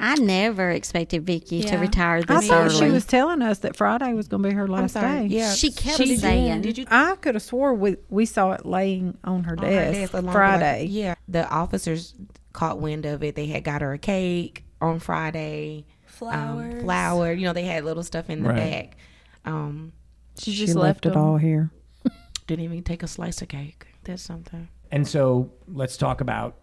I 0.00 0.14
never 0.16 0.70
expected 0.70 1.26
Vicky 1.26 1.62
to 1.62 1.68
Yeah. 1.74 1.80
retire 1.80 2.16
I 2.28 2.34
this 2.40 2.48
thought 2.48 2.66
early. 2.66 2.74
she 2.86 2.90
was 2.90 3.04
telling 3.04 3.42
us 3.42 3.58
that 3.60 3.76
Friday 3.76 4.12
was 4.14 4.28
going 4.28 4.42
to 4.42 4.48
be 4.48 4.54
her 4.54 4.66
last 4.66 4.94
day. 4.94 5.26
Yeah. 5.26 5.52
She 5.52 5.70
kept 5.70 5.98
did. 5.98 6.18
saying- 6.20 6.62
Did 6.62 6.78
you 6.78 6.86
I 6.90 7.16
could 7.16 7.34
have 7.34 7.42
swore 7.42 7.74
we 7.74 7.96
we 8.08 8.24
saw 8.26 8.52
it 8.52 8.64
laying 8.64 9.18
on 9.24 9.44
her 9.44 9.52
on 9.52 9.58
her 9.58 9.70
desk, 9.70 9.98
desk 9.98 10.12
along 10.14 10.24
with, 10.24 10.34
like, 10.34 10.34
Friday. 10.34 10.86
yeah. 10.86 11.14
The 11.28 11.48
officers 11.48 12.14
caught 12.52 12.80
wind 12.80 13.04
of 13.06 13.22
it. 13.22 13.34
They 13.36 13.46
had 13.46 13.62
got 13.62 13.82
her 13.82 13.92
a 13.92 13.98
cake 13.98 14.64
on 14.80 14.98
Friday. 15.00 15.84
Flowers. 16.06 16.74
Um, 16.74 16.80
flower. 16.80 17.32
You 17.32 17.44
know, 17.46 17.52
they 17.52 17.64
had 17.64 17.84
little 17.84 18.02
stuff 18.02 18.28
in 18.30 18.42
the 18.42 18.48
Right. 18.48 18.56
back. 18.56 18.96
Um, 19.44 19.92
She 20.38 20.52
She 20.52 20.66
left, 20.68 21.04
left, 21.04 21.06
it 21.06 21.16
all 21.16 21.36
here. 21.36 21.70
didn't 22.46 22.64
even 22.64 22.82
take 22.82 23.02
a 23.02 23.06
slice 23.06 23.42
of 23.42 23.48
cake. 23.48 23.86
That's 24.04 24.22
something. 24.22 24.68
And 24.90 25.06
so 25.06 25.50
let's 25.68 25.96
talk 25.98 26.20
about 26.22 26.56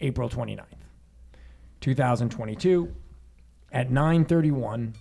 April 0.00 0.28
29th, 0.28 0.64
2022 1.84 2.94
at 3.70 3.90
9:31 3.90 4.94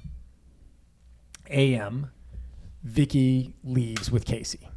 a.m. 1.50 2.12
Vicky 2.84 3.54
leaves 3.64 4.12
with 4.12 4.26
Casey. 4.26 4.68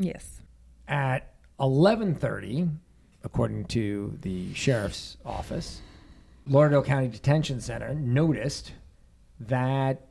Yes. 0.00 0.40
At 0.88 1.32
11:30, 1.60 2.68
according 3.22 3.66
to 3.66 4.18
the 4.22 4.52
sheriff's 4.54 5.16
office, 5.24 5.80
Lauderdale 6.48 6.82
County 6.82 7.06
Detention 7.06 7.60
Center 7.60 7.94
noticed 7.94 8.72
that 9.38 10.08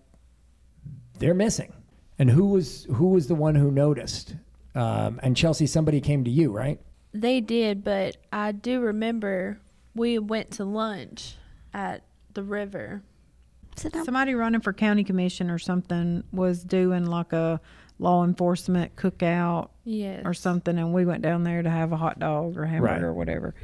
they're 1.20 1.34
missing. 1.34 1.74
And 2.18 2.32
who 2.32 2.48
was 2.48 2.86
who 2.86 3.10
was 3.10 3.28
the 3.28 3.36
one 3.36 3.56
who 3.56 3.72
noticed? 3.72 4.36
Um, 4.74 5.20
and 5.22 5.36
Chelsea, 5.36 5.68
somebody 5.68 6.00
came 6.00 6.24
to 6.24 6.32
you, 6.32 6.54
right? 6.54 6.80
They 7.14 7.42
did, 7.42 7.84
but 7.84 8.16
I 8.32 8.54
do 8.54 8.80
remember 8.80 9.60
we 9.96 10.20
went 10.20 10.52
to 10.52 10.66
lunch 10.66 11.36
at 11.74 12.04
the 12.34 12.44
river. 12.44 13.02
Somebody 13.76 14.34
running 14.36 14.62
for 14.62 14.74
county 14.74 15.04
commission 15.04 15.50
or 15.50 15.58
something 15.58 16.24
was 16.32 16.64
doing 16.64 17.06
like 17.06 17.34
a 17.34 17.60
law 18.00 18.24
enforcement 18.24 18.96
cookout 18.96 19.70
Yes. 19.84 20.24
or 20.26 20.34
something, 20.34 20.78
and 20.78 20.94
we 20.94 21.06
went 21.06 21.22
down 21.22 21.44
there 21.44 21.64
to 21.64 21.70
have 21.70 21.92
a 21.92 21.98
hot 21.98 22.20
dog 22.20 22.58
or 22.58 22.66
hamburger 22.66 22.94
Right. 22.94 23.04
or 23.04 23.14
whatever. 23.14 23.56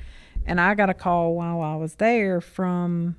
And 0.46 0.62
I 0.62 0.76
got 0.76 0.90
a 0.90 0.94
call 0.94 1.36
while 1.36 1.62
I 1.62 1.76
was 1.76 1.96
there 1.96 2.40
from 2.40 3.18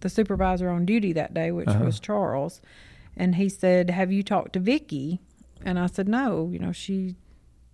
the 0.00 0.08
supervisor 0.08 0.68
on 0.68 0.86
duty 0.86 1.12
that 1.14 1.34
day, 1.34 1.50
which 1.50 1.68
uh-huh. 1.68 1.84
was 1.84 1.98
Charles, 2.00 2.60
and 3.16 3.34
he 3.34 3.48
said, 3.48 3.90
"Have 3.90 4.12
you 4.12 4.22
talked 4.22 4.52
to 4.54 4.60
Vicky?" 4.60 5.20
And 5.64 5.78
I 5.78 5.86
said, 5.86 6.08
"No. 6.08 6.48
You 6.52 6.58
know, 6.58 6.72
she 6.72 7.16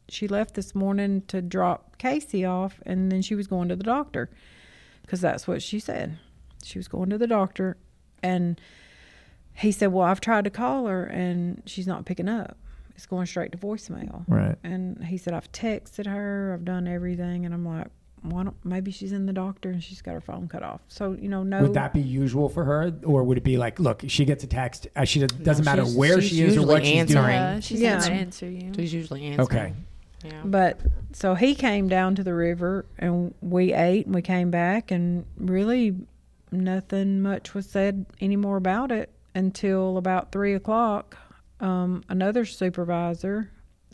she 0.08 0.26
left 0.26 0.54
this 0.54 0.74
morning 0.74 1.22
to 1.28 1.42
drop 1.42 1.98
Casey 1.98 2.44
off, 2.44 2.80
and 2.86 3.12
then 3.12 3.20
she 3.22 3.34
was 3.34 3.46
going 3.46 3.68
to 3.68 3.76
the 3.76 3.84
doctor 3.84 4.30
because 5.08 5.22
that's 5.22 5.48
what 5.48 5.62
she 5.62 5.80
said. 5.80 6.18
she 6.62 6.78
was 6.78 6.86
going 6.86 7.08
to 7.08 7.16
the 7.16 7.26
doctor, 7.26 7.78
and 8.22 8.60
he 9.54 9.72
said, 9.72 9.86
"Well, 9.92 10.04
I've 10.06 10.20
tried 10.20 10.44
to 10.44 10.50
call 10.50 10.86
her, 10.86 11.04
and 11.04 11.62
she's 11.64 11.86
not 11.86 12.04
picking 12.04 12.28
up. 12.28 12.58
It's 12.94 13.06
going 13.06 13.24
straight 13.26 13.52
to 13.52 13.58
voicemail." 13.58 14.24
Right. 14.28 14.56
And 14.62 15.02
he 15.04 15.16
said, 15.16 15.32
"I've 15.32 15.50
texted 15.50 16.06
her, 16.06 16.52
I've 16.52 16.64
done 16.66 16.86
everything," 16.86 17.46
and 17.46 17.54
I'm 17.54 17.64
like, 17.64 17.86
"Why 18.22 18.42
don't 18.44 18.56
maybe 18.64 18.90
she's 18.90 19.12
in 19.12 19.24
the 19.24 19.32
doctor 19.32 19.70
and 19.70 19.82
she's 19.82 20.02
got 20.02 20.12
her 20.12 20.20
phone 20.20 20.46
cut 20.48 20.62
off?" 20.62 20.82
So 20.88 21.12
you 21.18 21.28
know, 21.30 21.42
no. 21.42 21.62
Would 21.62 21.74
that 21.74 21.94
be 21.94 22.02
usual 22.02 22.48
for 22.50 22.64
her, 22.64 22.92
or 23.04 23.24
would 23.24 23.38
it 23.38 23.44
be 23.44 23.56
like, 23.56 23.78
look, 23.80 24.02
she 24.08 24.24
gets 24.26 24.44
a 24.44 24.48
text, 24.48 24.88
uh, 24.94 25.04
she 25.04 25.20
does, 25.20 25.30
doesn't 25.30 25.64
matter 25.64 25.84
where 25.86 26.20
she 26.20 26.42
is 26.42 26.56
or 26.56 26.66
what 26.66 26.84
usually 26.84 26.98
she's 27.06 27.14
doing. 27.14 27.24
answering. 27.24 27.34
Yeah, 27.36 27.60
she's 27.60 27.80
Yeah. 27.80 28.00
gonna 28.00 28.14
answer 28.14 28.50
you. 28.50 28.72
She's 28.74 28.92
usually 28.92 29.24
answering. 29.24 29.46
Okay. 29.46 29.72
But 30.44 30.80
so 31.12 31.34
he 31.34 31.54
came 31.54 31.88
down 31.88 32.14
to 32.16 32.24
the 32.24 32.34
river 32.34 32.86
and 32.98 33.34
we 33.40 33.72
ate 33.72 34.06
and 34.06 34.14
we 34.14 34.22
came 34.22 34.50
back 34.50 34.90
and 34.90 35.24
really 35.36 35.96
nothing 36.50 37.20
much 37.20 37.54
was 37.54 37.68
said 37.68 38.06
anymore 38.20 38.56
about 38.56 38.90
it 38.90 39.10
until 39.34 39.96
about 39.96 40.32
three 40.32 40.54
o'clock. 40.54 41.16
Um, 41.60 42.02
another 42.08 42.44
supervisor 42.44 43.50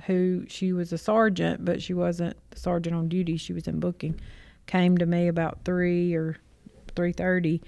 who 0.07 0.45
she 0.49 0.73
was 0.73 0.93
a 0.93 0.99
sergeant, 0.99 1.65
but 1.65 1.83
she 1.83 1.95
wasn't 1.95 2.37
the 2.51 2.59
sergeant 2.59 2.95
on 2.95 3.09
duty, 3.09 3.37
she 3.37 3.53
was 3.53 3.67
in 3.67 3.81
booking, 3.81 4.21
came 4.67 4.99
to 4.99 5.07
me 5.07 5.29
about 5.29 5.61
three 5.65 6.15
or 6.15 6.37
three 6.95 7.13
thirty 7.13 7.63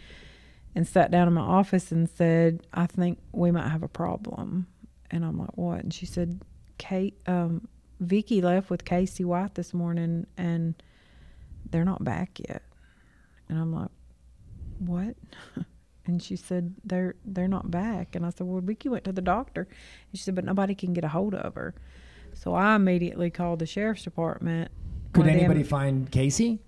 and 0.75 0.87
sat 0.87 1.11
down 1.11 1.27
in 1.27 1.35
my 1.35 1.41
office 1.41 1.91
and 1.91 2.09
said, 2.09 2.61
I 2.73 2.87
think 2.87 3.19
we 3.33 3.51
might 3.51 3.69
have 3.69 3.83
a 3.83 3.89
problem. 3.89 4.67
And 5.11 5.25
I'm 5.25 5.39
like, 5.39 5.57
What? 5.57 5.81
And 5.81 5.93
she 5.93 6.07
said, 6.07 6.41
Kate 6.79 7.17
um 7.27 7.69
Vicky 8.01 8.41
left 8.41 8.71
with 8.71 8.85
Casey 8.85 9.25
White 9.25 9.55
this 9.55 9.73
morning 9.73 10.27
and 10.37 10.75
they're 11.71 11.85
not 11.85 12.05
back 12.05 12.39
yet. 12.49 12.63
And 13.49 13.59
I'm 13.59 13.73
like, 13.73 13.91
What? 14.79 15.17
And 16.09 16.23
she 16.23 16.37
said, 16.37 16.73
They're 16.85 17.17
they're 17.25 17.49
not 17.49 17.69
back. 17.69 18.15
And 18.15 18.25
I 18.25 18.31
said, 18.31 18.47
Well, 18.47 18.61
Vicky 18.61 18.89
went 18.89 19.03
to 19.05 19.13
the 19.13 19.21
doctor. 19.21 19.63
And 19.63 20.19
she 20.19 20.23
said, 20.23 20.37
But 20.37 20.45
nobody 20.45 20.75
can 20.75 20.93
get 20.93 21.03
a 21.03 21.09
hold 21.09 21.35
of 21.35 21.57
her. 21.57 21.75
So 22.33 22.55
I 22.55 22.77
immediately 22.77 23.29
called 23.31 23.59
the 23.59 23.67
sheriff's 23.67 24.05
department. 24.05 24.71
Could 25.13 25.23
of 25.23 25.27
them- 25.27 25.39
anybody 25.39 25.65
find 25.65 26.09
Casey? 26.11 26.61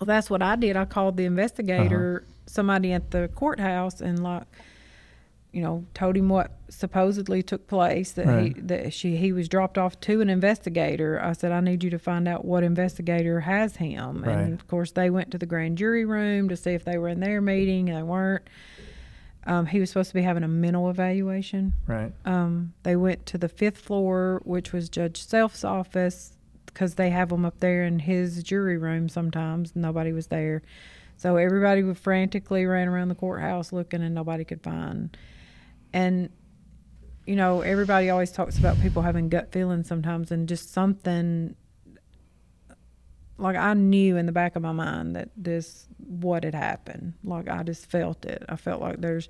well, 0.00 0.06
that's 0.06 0.28
what 0.28 0.42
I 0.42 0.56
did. 0.56 0.76
I 0.76 0.84
called 0.84 1.16
the 1.16 1.24
investigator, 1.24 2.24
uh-huh. 2.24 2.32
somebody 2.46 2.92
at 2.92 3.10
the 3.10 3.28
courthouse, 3.34 4.00
and 4.00 4.22
like, 4.22 4.42
you 5.54 5.62
know, 5.62 5.84
told 5.94 6.16
him 6.16 6.28
what 6.28 6.50
supposedly 6.68 7.40
took 7.40 7.68
place. 7.68 8.10
That 8.12 8.42
he 8.42 8.54
that 8.60 8.92
she 8.92 9.16
he 9.16 9.32
was 9.32 9.48
dropped 9.48 9.78
off 9.78 10.00
to 10.00 10.20
an 10.20 10.28
investigator. 10.28 11.20
I 11.22 11.32
said, 11.32 11.52
I 11.52 11.60
need 11.60 11.84
you 11.84 11.90
to 11.90 11.98
find 11.98 12.26
out 12.26 12.44
what 12.44 12.64
investigator 12.64 13.40
has 13.40 13.76
him. 13.76 14.24
Right. 14.24 14.36
And 14.36 14.52
of 14.52 14.66
course, 14.66 14.90
they 14.90 15.10
went 15.10 15.30
to 15.30 15.38
the 15.38 15.46
grand 15.46 15.78
jury 15.78 16.04
room 16.04 16.48
to 16.48 16.56
see 16.56 16.72
if 16.72 16.84
they 16.84 16.98
were 16.98 17.08
in 17.08 17.20
their 17.20 17.40
meeting. 17.40 17.86
They 17.86 18.02
weren't. 18.02 18.42
Um, 19.46 19.66
he 19.66 19.78
was 19.78 19.90
supposed 19.90 20.08
to 20.08 20.14
be 20.14 20.22
having 20.22 20.42
a 20.42 20.48
mental 20.48 20.90
evaluation. 20.90 21.74
Right. 21.86 22.12
Um, 22.24 22.72
they 22.82 22.96
went 22.96 23.24
to 23.26 23.38
the 23.38 23.48
fifth 23.48 23.78
floor, 23.78 24.40
which 24.44 24.72
was 24.72 24.88
Judge 24.88 25.22
Self's 25.22 25.62
office, 25.62 26.36
because 26.66 26.94
they 26.94 27.10
have 27.10 27.30
him 27.30 27.44
up 27.44 27.60
there 27.60 27.84
in 27.84 28.00
his 28.00 28.42
jury 28.42 28.76
room 28.76 29.08
sometimes. 29.08 29.76
Nobody 29.76 30.12
was 30.12 30.28
there. 30.28 30.62
So 31.16 31.36
everybody 31.36 31.94
frantically 31.94 32.66
ran 32.66 32.88
around 32.88 33.08
the 33.08 33.14
courthouse 33.14 33.72
looking, 33.72 34.02
and 34.02 34.14
nobody 34.16 34.44
could 34.44 34.62
find. 34.62 35.16
And, 35.94 36.28
you 37.24 37.36
know, 37.36 37.60
everybody 37.60 38.10
always 38.10 38.32
talks 38.32 38.58
about 38.58 38.80
people 38.82 39.00
having 39.00 39.28
gut 39.28 39.52
feelings 39.52 39.86
sometimes, 39.86 40.32
and 40.32 40.48
just 40.48 40.72
something 40.72 41.54
like 43.38 43.56
I 43.56 43.74
knew 43.74 44.16
in 44.16 44.26
the 44.26 44.32
back 44.32 44.56
of 44.56 44.62
my 44.62 44.72
mind 44.72 45.14
that 45.14 45.30
this 45.36 45.86
what 45.98 46.44
had 46.44 46.54
happened. 46.54 47.14
Like 47.22 47.48
I 47.48 47.62
just 47.62 47.86
felt 47.86 48.26
it. 48.26 48.44
I 48.48 48.56
felt 48.56 48.82
like 48.82 49.00
there's. 49.00 49.28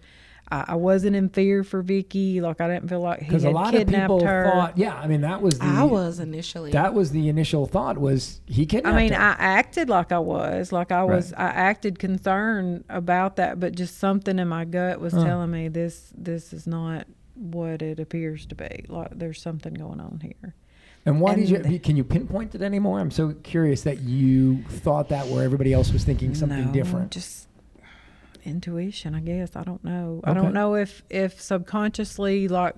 I, 0.51 0.65
I 0.69 0.75
wasn't 0.75 1.17
in 1.17 1.29
fear 1.31 1.65
for 1.65 1.81
Vicky. 1.83 2.41
Like 2.41 2.61
I 2.61 2.69
didn't 2.69 2.89
feel 2.89 3.01
like 3.01 3.21
he 3.21 3.27
Because 3.27 3.43
had 3.45 3.53
a 3.53 3.55
lot 3.55 3.75
of 3.75 3.79
kidnapped 3.81 4.03
people 4.05 4.25
her. 4.27 4.45
thought, 4.53 4.77
yeah, 4.79 4.95
I 4.95 5.07
mean, 5.07 5.23
that 5.23 5.41
was 5.41 5.59
the, 5.59 5.65
I 5.65 5.83
was 5.85 6.21
initially. 6.21 6.71
that 6.73 6.93
was 6.95 7.11
the 7.13 7.29
initial 7.29 7.67
thought 7.67 7.97
was 7.99 8.41
he 8.47 8.67
kidnapped 8.67 8.95
I 8.95 9.03
mean, 9.03 9.13
her. 9.13 9.21
I 9.23 9.35
acted 9.39 9.89
like 9.89 10.13
I 10.13 10.19
was, 10.19 10.71
like 10.73 10.93
I 10.93 11.03
was, 11.05 11.33
I 11.33 11.47
acted 11.47 11.99
concerned 11.99 12.85
about 12.89 13.37
that, 13.37 13.59
but 13.59 13.75
just 13.75 13.99
something 13.99 14.39
in 14.39 14.49
my 14.49 14.65
gut 14.65 15.01
was 15.01 15.13
Huh. 15.15 15.25
telling 15.25 15.51
me 15.51 15.69
this, 15.69 16.13
this 16.17 16.53
is 16.53 16.67
not 16.67 17.07
what 17.35 17.83
it 17.83 17.99
appears 17.99 18.47
to 18.47 18.55
be. 18.55 18.85
Like 18.89 19.19
there's 19.19 19.41
something 19.41 19.75
going 19.75 20.01
on 20.01 20.21
here. 20.23 20.55
And 21.07 21.21
why 21.21 21.35
did 21.35 21.51
And- 21.53 21.73
you? 21.73 21.79
Can 21.81 21.97
you 21.97 22.05
pinpoint 22.05 22.55
it 22.55 22.63
anymore? 22.63 23.01
I'm 23.01 23.11
so 23.11 23.33
curious 23.43 23.83
that 23.83 24.01
you 24.01 24.63
thought 24.65 25.09
that 25.09 25.27
where 25.29 25.43
everybody 25.45 25.73
else 25.73 25.93
was 25.93 26.05
thinking 26.05 26.35
something 26.35 26.67
No, 26.67 26.73
different. 26.73 27.11
Just 27.11 27.49
intuition, 28.45 29.15
I 29.15 29.21
guess. 29.21 29.57
I 29.57 29.63
don't 29.65 29.83
know. 29.85 30.21
I 30.25 30.33
don't 30.35 30.53
know 30.53 30.75
if 30.75 31.03
if 31.11 31.41
subconsciously, 31.41 32.49
like 32.49 32.75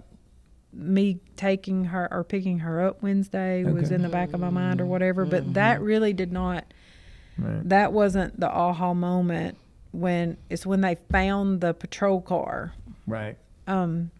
me 0.72 1.20
taking 1.36 1.86
her 1.86 2.08
or 2.10 2.22
picking 2.24 2.58
her 2.60 2.86
up 2.86 3.02
Wednesday 3.02 3.64
was 3.64 3.90
in 3.90 4.02
the 4.02 4.08
back 4.08 4.32
of 4.34 4.40
my 4.40 4.50
mind 4.50 4.80
or 4.80 4.86
whatever. 4.86 5.24
But 5.24 5.54
that 5.54 5.80
really 5.80 6.12
did 6.12 6.32
not. 6.32 6.64
Right. 7.38 7.68
That 7.68 7.92
wasn't 7.92 8.38
the 8.40 8.48
aha 8.50 8.94
moment 8.94 9.58
when 9.92 10.36
it's 10.50 10.64
when 10.66 10.80
they 10.82 10.96
found 11.10 11.60
the 11.60 11.72
patrol 11.74 12.20
car 12.20 12.72
Right. 13.06 13.36
um, 13.66 14.10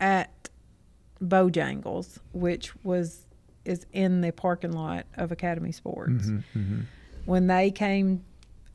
at 0.00 0.48
Bojangles, 1.22 2.18
which 2.32 2.74
was 2.84 3.26
is 3.64 3.84
in 3.92 4.20
the 4.20 4.32
parking 4.32 4.72
lot 4.72 5.06
of 5.14 5.30
Academy 5.32 5.72
Sports. 5.72 6.26
Mm-hmm. 6.28 6.80
When 7.26 7.46
they 7.46 7.70
came 7.70 8.24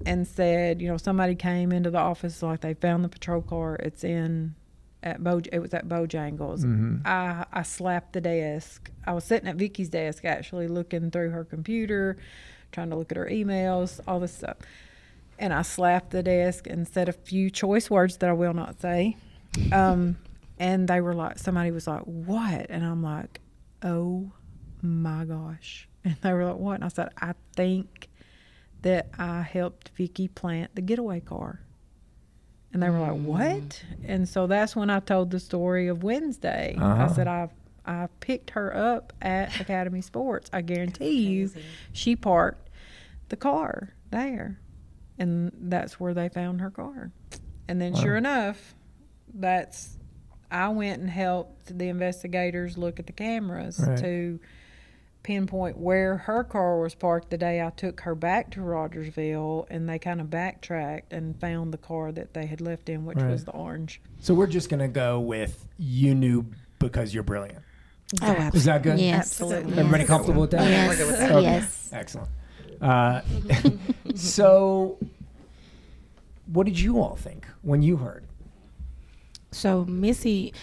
and 0.06 0.28
said, 0.28 0.82
you 0.82 0.88
know, 0.88 0.98
somebody 0.98 1.36
came 1.36 1.72
into 1.72 1.90
the 1.90 2.00
office 2.00 2.42
like 2.42 2.62
they 2.62 2.74
found 2.74 3.04
the 3.04 3.10
patrol 3.10 3.42
car. 3.42 3.76
It's 3.76 4.04
in 4.04 4.56
at 5.04 5.22
Boj. 5.22 5.48
It 5.54 5.60
was 5.60 5.74
at 5.74 5.88
Bojangles. 5.88 6.64
Mm-hmm. 6.64 6.98
I 7.06 7.46
I 7.54 7.62
slapped 7.62 8.14
the 8.14 8.22
desk. 8.22 8.92
I 9.06 9.14
was 9.14 9.24
sitting 9.24 9.48
at 9.48 9.56
Vicky's 9.56 9.90
desk 9.90 10.26
actually, 10.26 10.68
looking 10.68 11.12
through 11.12 11.30
her 11.30 11.46
computer, 11.46 12.18
trying 12.72 12.90
to 12.90 12.96
look 12.96 13.12
at 13.12 13.18
her 13.18 13.28
emails, 13.28 14.00
all 14.08 14.20
this 14.20 14.34
stuff. 14.36 14.58
And 15.38 15.54
I 15.54 15.62
slapped 15.62 16.12
the 16.12 16.24
desk 16.24 16.68
and 16.68 16.88
said 16.88 17.10
a 17.10 17.14
few 17.14 17.50
choice 17.50 17.90
words 17.90 18.18
that 18.18 18.30
I 18.30 18.34
will 18.34 18.54
not 18.54 18.82
say. 18.82 19.18
Um, 19.72 20.18
and 20.58 20.88
they 20.88 21.02
were 21.02 21.14
like, 21.14 21.38
somebody 21.38 21.72
was 21.72 21.88
like, 21.88 22.02
"What?" 22.04 22.68
And 22.70 22.86
I'm 22.86 23.04
like, 23.04 23.42
"Oh 23.84 24.32
my 24.82 25.26
gosh!" 25.26 25.88
And 26.06 26.16
they 26.22 26.34
were 26.34 26.46
like, 26.46 26.58
"What?" 26.58 26.76
And 26.76 26.84
I 26.84 26.88
said, 26.90 27.10
"I 27.18 27.34
think 27.56 28.10
that 28.86 29.10
I 29.18 29.42
helped 29.42 29.90
Vicky 29.98 30.28
plant 30.28 30.76
the 30.76 30.82
getaway 30.82 31.20
car." 31.20 31.60
And 32.72 32.82
they 32.84 32.90
were 32.90 33.00
like, 33.00 33.16
"What?" 33.20 33.84
And 34.06 34.28
so 34.30 34.48
that's 34.48 34.76
when 34.76 34.90
I 34.90 35.00
told 35.00 35.32
the 35.32 35.40
story 35.40 35.88
of 35.88 36.04
Wednesday. 36.04 36.76
I 36.78 36.82
Uh-huh. 36.82 37.14
said, 37.14 37.28
"I 37.28 37.50
I 37.88 38.08
picked 38.20 38.50
her 38.52 38.76
up 38.76 39.14
at 39.22 39.60
Academy 39.62 40.02
Sports. 40.02 40.50
I 40.52 40.62
guarantee 40.62 41.22
you, 41.30 41.52
she 41.92 42.16
parked 42.16 42.70
the 43.30 43.36
car 43.36 43.94
there, 44.10 44.60
and 45.20 45.52
that's 45.56 46.00
where 46.00 46.14
they 46.16 46.28
found 46.30 46.62
her 46.62 46.72
car. 46.72 47.12
And 47.68 47.80
then, 47.80 47.94
sure 47.94 48.16
enough, 48.16 48.74
that's 49.34 49.98
I 50.52 50.70
went 50.70 51.00
and 51.02 51.10
helped 51.10 51.78
the 51.78 51.90
investigators 51.90 52.76
look 52.78 53.00
at 53.00 53.06
the 53.08 53.14
cameras 53.14 53.80
Right. 53.80 53.98
to 54.00 54.40
pinpoint 55.26 55.76
where 55.76 56.18
her 56.18 56.44
car 56.44 56.80
was 56.80 56.94
parked 56.94 57.32
the 57.32 57.38
day 57.38 57.60
I 57.60 57.72
took 57.72 58.02
her 58.02 58.14
back 58.14 58.52
to 58.52 58.62
Rogersville, 58.62 59.66
and 59.72 59.90
they 59.90 59.98
kind 59.98 60.22
of 60.22 60.30
backtracked 60.30 61.12
and 61.12 61.36
found 61.42 61.74
the 61.74 61.80
car 61.80 62.12
that 62.12 62.36
they 62.36 62.46
had 62.46 62.62
left 62.62 62.90
in, 62.90 63.06
which 63.06 63.18
Right. 63.18 63.32
was 63.32 63.44
the 63.44 63.52
orange. 63.52 64.00
So 64.20 64.36
we're 64.36 64.46
just 64.46 64.70
gonna 64.70 64.88
go 64.88 65.20
with 65.20 65.68
you 65.80 66.14
knew 66.14 66.46
because 66.78 67.12
you're 67.14 67.24
brilliant. 67.24 67.64
oh, 68.22 68.26
absolutely. 68.28 68.58
Is 68.60 68.66
that 68.66 68.84
good? 68.84 69.00
Yes. 69.00 69.42
Absolutely. 69.42 69.72
Everybody 69.80 70.04
Yes. 70.04 70.08
comfortable 70.08 70.42
with 70.42 70.52
that? 70.52 70.70
Yes. 70.70 71.02
Okay. 71.02 71.42
Yes. 71.42 71.90
Excellent. 71.92 72.30
Uh, 72.80 73.22
so, 74.16 74.98
what 76.46 76.66
did 76.66 76.80
you 76.80 77.00
all 77.02 77.16
think 77.16 77.48
when 77.64 77.82
you 77.82 77.98
heard? 77.98 78.26
So 79.52 79.86
Missy, 79.86 80.54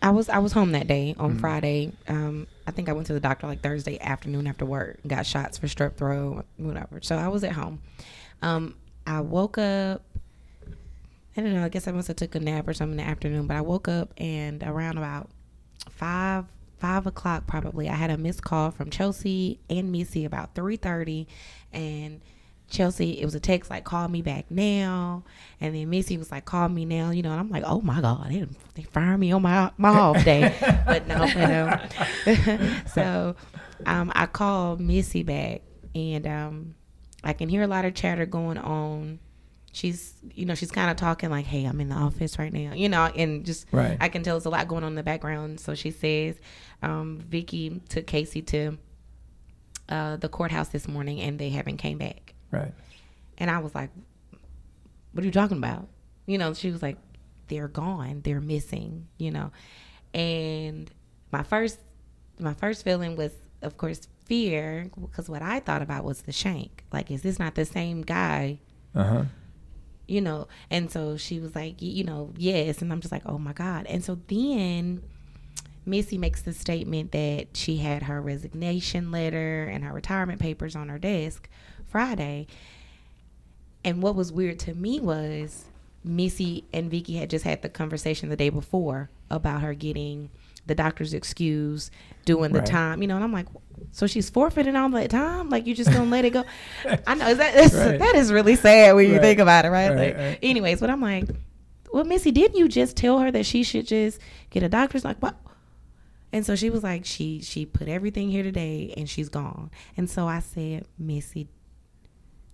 I 0.00 0.10
was 0.10 0.28
I 0.28 0.38
was 0.38 0.52
home 0.52 0.72
that 0.72 0.86
day 0.86 1.16
on 1.18 1.30
Mm-hmm. 1.30 1.38
Friday. 1.40 1.92
Um, 2.06 2.46
I 2.66 2.72
think 2.72 2.88
I 2.88 2.92
went 2.92 3.06
to 3.06 3.12
the 3.12 3.20
doctor 3.20 3.46
like 3.46 3.60
Thursday 3.60 3.98
afternoon 4.00 4.46
after 4.46 4.64
work. 4.64 4.98
Got 5.06 5.26
shots 5.26 5.58
for 5.58 5.66
strep 5.66 5.96
throat, 5.96 6.44
whatever. 6.56 7.00
So 7.02 7.16
I 7.16 7.28
was 7.28 7.44
at 7.44 7.52
home. 7.52 7.80
Um, 8.42 8.76
I 9.06 9.20
woke 9.20 9.58
up. 9.58 10.02
I 11.36 11.42
don't 11.42 11.52
know. 11.54 11.64
I 11.64 11.68
guess 11.68 11.86
I 11.86 11.92
must 11.92 12.08
have 12.08 12.16
took 12.16 12.34
a 12.34 12.40
nap 12.40 12.66
or 12.66 12.74
something 12.74 12.98
in 12.98 13.04
the 13.04 13.10
afternoon. 13.10 13.46
But 13.46 13.56
I 13.56 13.60
woke 13.60 13.88
up 13.88 14.12
and 14.16 14.62
around 14.62 14.98
about 14.98 15.30
five 15.90 16.46
five 16.78 17.06
o'clock 17.06 17.46
probably 17.46 17.88
I 17.88 17.94
had 17.94 18.10
a 18.10 18.18
missed 18.18 18.42
call 18.42 18.70
from 18.70 18.90
Chelsea 18.90 19.60
and 19.70 19.92
Missy 19.92 20.24
about 20.24 20.54
three 20.54 20.76
thirty, 20.76 21.28
and 21.72 22.20
Chelsea 22.68 23.20
it 23.20 23.24
was 23.24 23.34
a 23.34 23.40
text 23.40 23.70
like 23.70 23.84
call 23.84 24.08
me 24.08 24.22
back 24.22 24.50
now, 24.50 25.22
and 25.60 25.74
then 25.74 25.88
Missy 25.90 26.16
was 26.18 26.30
like 26.30 26.44
call 26.44 26.68
me 26.68 26.84
now, 26.84 27.10
you 27.10 27.22
know, 27.22 27.30
and 27.30 27.40
I'm 27.40 27.48
like 27.50 27.64
oh 27.66 27.80
my 27.80 28.00
god 28.00 28.30
they 28.30 28.46
they 28.74 28.82
fired 28.82 29.18
me 29.18 29.32
on 29.32 29.42
my 29.42 29.70
my 29.78 29.90
off 29.90 30.24
day, 30.24 30.54
but 30.86 31.06
no, 31.06 31.18
but 31.34 32.28
um, 32.28 32.70
so 32.92 33.36
um 33.86 34.10
I 34.14 34.26
called 34.26 34.80
Missy 34.80 35.22
back 35.22 35.62
and 35.94 36.26
um 36.26 36.74
I 37.24 37.32
can 37.32 37.48
hear 37.48 37.62
a 37.62 37.66
lot 37.66 37.84
of 37.84 37.94
chatter 37.94 38.26
going 38.26 38.58
on. 38.58 39.18
she's 39.72 40.14
you 40.34 40.44
know 40.46 40.54
she's 40.54 40.70
kind 40.70 40.90
of 40.90 40.96
talking 40.96 41.28
like 41.28 41.44
hey 41.44 41.64
i'm 41.66 41.80
in 41.82 41.88
the 41.90 41.94
office 41.94 42.38
right 42.38 42.52
now 42.52 42.72
you 42.72 42.88
know 42.88 43.04
and 43.14 43.44
just 43.44 43.66
Right. 43.72 43.96
i 44.00 44.08
can 44.08 44.22
tell 44.22 44.34
there's 44.36 44.46
a 44.46 44.50
lot 44.50 44.66
going 44.68 44.84
on 44.84 44.92
in 44.92 44.94
the 44.94 45.02
background 45.02 45.60
so 45.60 45.74
she 45.74 45.90
says 45.90 46.36
um, 46.82 47.18
vicky 47.28 47.80
took 47.90 48.06
casey 48.06 48.40
to 48.42 48.78
uh, 49.90 50.16
the 50.16 50.28
courthouse 50.30 50.68
this 50.68 50.88
morning 50.88 51.20
and 51.20 51.38
they 51.38 51.50
haven't 51.50 51.76
came 51.76 51.98
back 51.98 52.25
Right. 52.50 52.72
and 53.38 53.50
i 53.50 53.58
was 53.58 53.74
like 53.74 53.90
what 55.12 55.22
are 55.22 55.26
you 55.26 55.32
talking 55.32 55.56
about? 55.56 55.88
You 56.26 56.36
know 56.36 56.52
she 56.52 56.70
was 56.70 56.82
like 56.82 56.98
they're 57.48 57.68
gone. 57.68 58.20
They're 58.22 58.40
missing 58.40 59.06
you 59.16 59.30
know. 59.30 59.50
And 60.12 60.90
my 61.32 61.42
first 61.42 61.78
my 62.38 62.52
first 62.52 62.84
feeling 62.84 63.16
was 63.16 63.32
of 63.62 63.78
course 63.78 64.08
fear 64.26 64.90
because 65.00 65.28
what 65.30 65.40
i 65.40 65.60
thought 65.60 65.80
about 65.80 66.04
was 66.04 66.22
the 66.22 66.32
shank. 66.32 66.84
Like 66.92 67.10
is 67.10 67.22
this 67.22 67.38
not 67.38 67.54
the 67.54 67.64
same 67.64 68.02
guy? 68.02 68.58
Uh 68.94 69.04
huh. 69.04 69.24
you 70.06 70.20
know 70.20 70.48
and 70.70 70.90
so 70.90 71.16
she 71.16 71.40
was 71.40 71.54
like 71.54 71.80
you 71.80 72.04
know 72.04 72.32
yes. 72.36 72.82
And 72.82 72.92
i'm 72.92 73.00
just 73.00 73.12
like 73.12 73.22
oh 73.24 73.38
my 73.38 73.54
god. 73.54 73.86
And 73.86 74.04
so 74.04 74.18
then 74.28 75.02
missy 75.86 76.18
makes 76.18 76.42
the 76.42 76.52
statement 76.52 77.12
that 77.12 77.46
she 77.56 77.76
had 77.78 78.02
her 78.02 78.20
resignation 78.20 79.10
letter 79.12 79.64
and 79.64 79.84
her 79.84 79.92
retirement 79.92 80.40
papers 80.40 80.74
on 80.76 80.88
her 80.88 80.98
desk 80.98 81.48
friday. 81.88 82.46
And 83.84 84.02
what 84.02 84.16
was 84.16 84.32
weird 84.32 84.58
to 84.60 84.74
me 84.74 85.00
was 85.00 85.64
missy 86.04 86.64
and 86.72 86.88
vicky 86.90 87.16
had 87.16 87.28
just 87.30 87.44
had 87.44 87.62
the 87.62 87.68
conversation 87.68 88.28
the 88.28 88.36
day 88.36 88.48
before 88.48 89.10
about 89.28 89.60
her 89.60 89.74
getting 89.74 90.30
the 90.66 90.74
doctor's 90.74 91.12
excuse 91.12 91.90
doing 92.24 92.52
the 92.52 92.60
Right. 92.60 92.66
time 92.68 93.02
you 93.02 93.08
know 93.08 93.16
and 93.16 93.24
i'm 93.24 93.32
like 93.32 93.46
so 93.90 94.06
she's 94.06 94.30
forfeiting 94.30 94.74
all 94.76 94.88
that 94.90 95.10
time? 95.10 95.50
Like 95.50 95.66
you 95.66 95.74
just 95.74 95.90
gonna 95.92 96.08
let 96.08 96.24
it 96.24 96.30
go? 96.32 96.44
I 97.06 97.14
know 97.14 97.26
is 97.28 97.38
that 97.38 97.54
that's, 97.54 97.74
Right. 97.74 97.98
that 97.98 98.14
is 98.14 98.32
really 98.32 98.54
sad 98.56 98.94
when 98.94 99.10
you 99.10 99.18
think 99.18 99.38
about 99.40 99.64
it 99.64 99.70
right, 99.70 99.88
Right, 99.90 99.96
Like, 99.98 100.16
right. 100.16 100.38
anyways 100.42 100.78
but 100.80 100.90
i'm 100.90 101.00
like 101.00 101.24
well 101.92 102.04
missy 102.04 102.30
didn't 102.30 102.56
you 102.56 102.68
just 102.68 102.96
tell 102.96 103.18
her 103.18 103.30
that 103.32 103.44
she 103.44 103.62
should 103.64 103.86
just 103.86 104.20
get 104.50 104.62
a 104.62 104.68
doctor's 104.68 105.04
like 105.04 105.18
what? 105.18 105.36
And 106.32 106.44
so 106.46 106.54
she 106.56 106.70
was 106.70 106.82
like 106.84 107.04
she 107.04 107.40
she 107.40 107.64
put 107.66 107.88
everything 107.88 108.28
here 108.30 108.42
today 108.42 108.92
and 108.96 109.08
she's 109.08 109.28
gone. 109.28 109.70
And 109.96 110.08
so 110.10 110.26
i 110.28 110.38
said 110.40 110.86
missy 110.98 111.48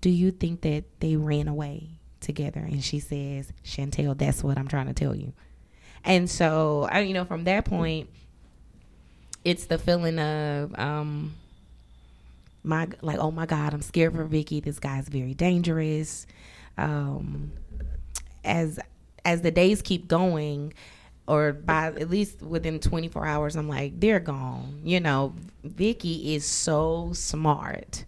do 0.03 0.11
you 0.11 0.33
think 0.33 0.61
that 0.63 0.85
they 1.01 1.17
ran 1.17 1.49
away 1.49 1.89
together? 2.21 2.61
And 2.61 2.85
she 2.85 2.99
says 2.99 3.51
chantel 3.65 4.19
that's 4.19 4.45
what 4.45 4.59
i'm 4.59 4.69
trying 4.69 4.89
to 4.89 4.93
tell 4.93 5.15
you. 5.15 5.33
And 6.05 6.29
so 6.29 6.87
I, 6.91 7.01
you 7.01 7.15
know 7.15 7.25
from 7.25 7.45
that 7.45 7.65
point 7.65 8.11
it's 9.45 9.65
the 9.67 9.79
feeling 9.79 10.19
of 10.19 10.79
um 10.79 11.35
my 12.63 12.89
like 13.01 13.19
oh 13.19 13.31
my 13.31 13.47
god 13.47 13.73
i'm 13.73 13.81
scared 13.81 14.15
for 14.15 14.25
vicky. 14.25 14.61
This 14.61 14.79
guy's 14.79 15.09
very 15.09 15.33
dangerous. 15.33 16.27
Um 16.77 17.53
as 18.45 18.79
as 19.25 19.41
the 19.43 19.51
days 19.53 19.83
keep 19.83 20.09
going 20.09 20.75
or 21.29 21.53
by 21.53 21.87
at 21.87 22.11
least 22.11 22.43
within 22.43 22.81
24 22.81 23.25
hours 23.25 23.55
i'm 23.55 23.69
like 23.69 24.01
they're 24.01 24.21
gone. 24.21 24.81
You 24.85 24.99
know 24.99 25.35
vicky 25.63 26.35
is 26.35 26.45
so 26.45 27.11
smart 27.13 28.05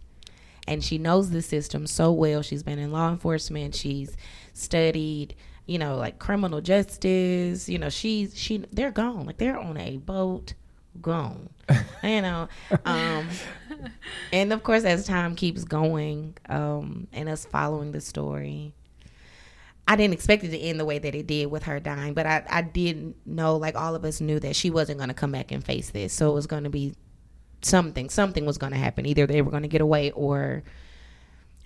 and 0.67 0.83
she 0.83 0.99
knows 0.99 1.31
the 1.31 1.43
system 1.43 1.87
so 1.87 2.13
well. 2.13 2.43
She's 2.43 2.63
been 2.63 2.79
in 2.79 2.93
law 2.93 3.11
enforcement. 3.11 3.75
She's 3.75 4.17
studied 4.53 5.35
you 5.67 5.79
know 5.79 5.97
like 5.97 6.19
criminal 6.19 6.61
justice. 6.61 7.69
You 7.69 7.79
know 7.79 7.91
she's 7.91 8.39
she 8.39 8.65
they're 8.73 8.93
gone. 8.93 9.27
Like 9.27 9.39
they're 9.39 9.59
on 9.59 9.77
a 9.77 9.99
boat 9.99 10.55
gone 11.01 11.49
you 12.03 12.23
know? 12.23 12.49
Um 12.85 13.29
and 14.33 14.53
of 14.53 14.63
course 14.63 14.85
as 14.85 15.07
time 15.07 15.35
keeps 15.35 15.65
going 15.65 16.37
um 16.49 17.09
and 17.13 17.29
us 17.29 17.45
following 17.45 17.93
the 17.93 18.01
story 18.01 18.75
I 19.87 19.97
didn't 19.97 20.15
expect 20.15 20.45
it 20.45 20.49
to 20.51 20.59
end 20.59 20.81
the 20.81 20.85
way 20.85 20.99
that 20.99 21.15
it 21.15 21.27
did 21.27 21.51
with 21.51 21.65
her 21.65 21.79
dying, 21.79 22.15
but 22.15 22.27
I, 22.27 22.43
I 22.49 22.63
did 22.63 23.15
know, 23.27 23.57
like 23.57 23.77
all 23.77 23.95
of 23.95 24.03
us 24.05 24.19
knew, 24.19 24.41
that 24.41 24.57
she 24.57 24.71
wasn't 24.71 24.99
going 24.99 25.09
to 25.09 25.15
come 25.15 25.33
back 25.33 25.53
and 25.53 25.63
face 25.63 25.91
this. 25.91 26.15
So 26.15 26.31
it 26.31 26.35
was 26.35 26.47
going 26.47 26.65
to 26.65 26.71
be 26.71 26.95
something. 27.65 28.09
Something 28.11 28.45
was 28.47 28.59
going 28.59 28.73
to 28.73 28.79
happen. 28.79 29.07
Either 29.07 29.27
they 29.27 29.43
were 29.43 29.51
going 29.51 29.63
to 29.63 29.69
get 29.69 29.81
away 29.81 30.11
or 30.13 30.63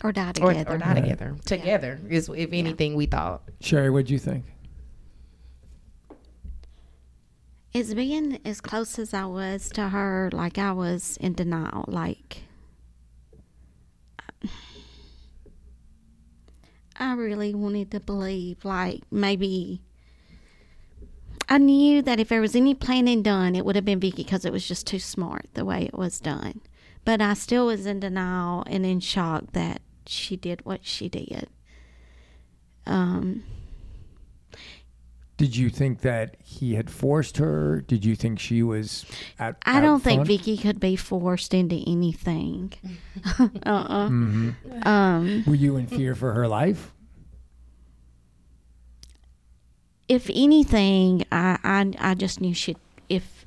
Or 0.03 0.13
die 0.13 0.33
together. 0.33 0.75
or 0.75 0.79
die 0.79 0.95
together. 0.95 1.37
Together 1.45 2.01
is, 2.09 2.29
if 2.29 2.53
anything, 2.53 2.95
we 2.95 3.07
thought. 3.07 3.43
Sherry, 3.61 3.91
what'd 3.91 4.11
you 4.11 4.19
think? 4.19 4.45
It's 7.75 7.93
being 7.95 8.39
as 8.45 8.61
close 8.61 8.99
as 8.99 9.13
I 9.13 9.27
was 9.27 9.69
to 9.71 9.91
her, 9.91 10.31
like 10.33 10.57
I 10.59 10.73
was 10.73 11.19
in 11.21 11.35
denial. 11.35 11.85
Like, 11.87 12.43
I 16.97 17.13
really 17.13 17.55
wanted 17.55 17.91
to 17.93 18.01
believe, 18.01 18.65
like, 18.65 19.03
maybe. 19.11 19.83
I 21.49 21.59
knew 21.59 22.03
that 22.03 22.21
if 22.21 22.29
there 22.29 22.41
was 22.41 22.55
any 22.55 22.75
planning 22.75 23.23
done, 23.23 23.57
it 23.57 23.65
would 23.65 23.77
have 23.77 23.85
been 23.85 24.01
Vicky 24.01 24.23
because 24.23 24.45
it 24.45 24.53
was 24.53 24.67
just 24.69 24.87
too 24.87 24.99
smart 24.99 25.47
the 25.55 25.65
way 25.65 25.85
it 25.85 25.97
was 25.97 26.21
done. 26.21 26.61
But 27.05 27.23
I 27.23 27.35
still 27.35 27.67
was 27.67 27.87
in 27.87 28.01
denial 28.01 28.65
and 28.67 28.85
in 28.85 29.01
shock 29.01 29.53
that 29.53 29.81
she 30.07 30.37
did 30.37 30.65
what 30.67 30.85
she 30.85 31.09
did. 31.09 31.49
Um, 32.87 33.45
Did 35.39 35.57
you 35.57 35.71
think 35.71 36.01
that 36.01 36.37
he 36.43 36.75
had 36.75 36.91
forced 36.91 37.39
her? 37.39 37.81
Did 37.83 38.05
you 38.05 38.15
think 38.15 38.39
she 38.41 38.63
was 38.63 39.07
at? 39.39 39.57
I 39.65 39.81
don't 39.81 40.01
think? 40.03 40.27
Vicky 40.27 40.57
could 40.59 40.81
be 40.81 40.97
forced 40.97 41.55
into 41.55 41.77
anything. 41.87 42.73
uh-uh. 43.39 44.11
Um, 44.83 45.45
Were 45.47 45.55
you 45.55 45.77
in 45.77 45.87
fear 45.87 46.15
for 46.15 46.33
her 46.35 46.49
life? 46.49 46.93
If 50.09 50.31
anything, 50.35 51.25
I, 51.31 51.59
I 51.63 51.93
I 51.99 52.15
just 52.15 52.41
knew 52.41 52.55
she 52.55 52.77
if 53.09 53.45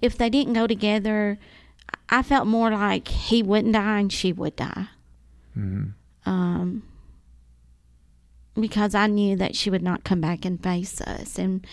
if 0.00 0.16
they 0.16 0.30
didn't 0.30 0.52
go 0.52 0.66
together, 0.66 1.38
I 2.08 2.22
felt 2.22 2.46
more 2.46 2.70
like 2.70 3.08
he 3.08 3.42
wouldn't 3.42 3.74
die 3.74 4.00
and 4.00 4.12
she 4.12 4.32
would 4.32 4.56
die. 4.56 4.88
Um, 6.24 6.82
because 8.54 8.94
I 8.94 9.06
knew 9.06 9.36
that 9.36 9.56
she 9.56 9.70
would 9.70 9.82
not 9.82 10.04
come 10.04 10.20
back 10.20 10.44
and 10.44 10.62
face 10.62 11.00
us, 11.00 11.38
and 11.38 11.66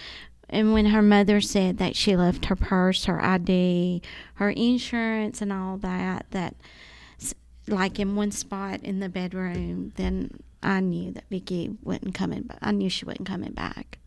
and 0.50 0.74
when 0.74 0.88
her 0.88 1.02
mother 1.02 1.42
said 1.42 1.78
that 1.78 1.96
she 1.96 2.16
left 2.16 2.46
her 2.46 2.56
purse, 2.56 3.06
her 3.06 3.24
ID, 3.24 4.02
her 4.36 4.50
insurance, 4.50 5.42
and 5.42 5.54
all 5.54 5.78
that, 5.78 6.26
that 6.32 6.56
like 7.68 8.00
in 8.00 8.16
one 8.16 8.32
spot 8.32 8.82
in 8.84 9.00
the 9.00 9.10
bedroom, 9.10 9.94
then 9.96 10.40
I 10.64 10.80
knew 10.80 11.12
that 11.12 11.30
Vicky 11.30 11.78
wouldn't 11.84 12.16
coming. 12.16 12.44
But 12.44 12.58
I 12.62 12.72
knew 12.72 12.90
she 12.90 13.06
wouldn't 13.06 13.28
coming 13.28 13.52
back. 13.52 14.00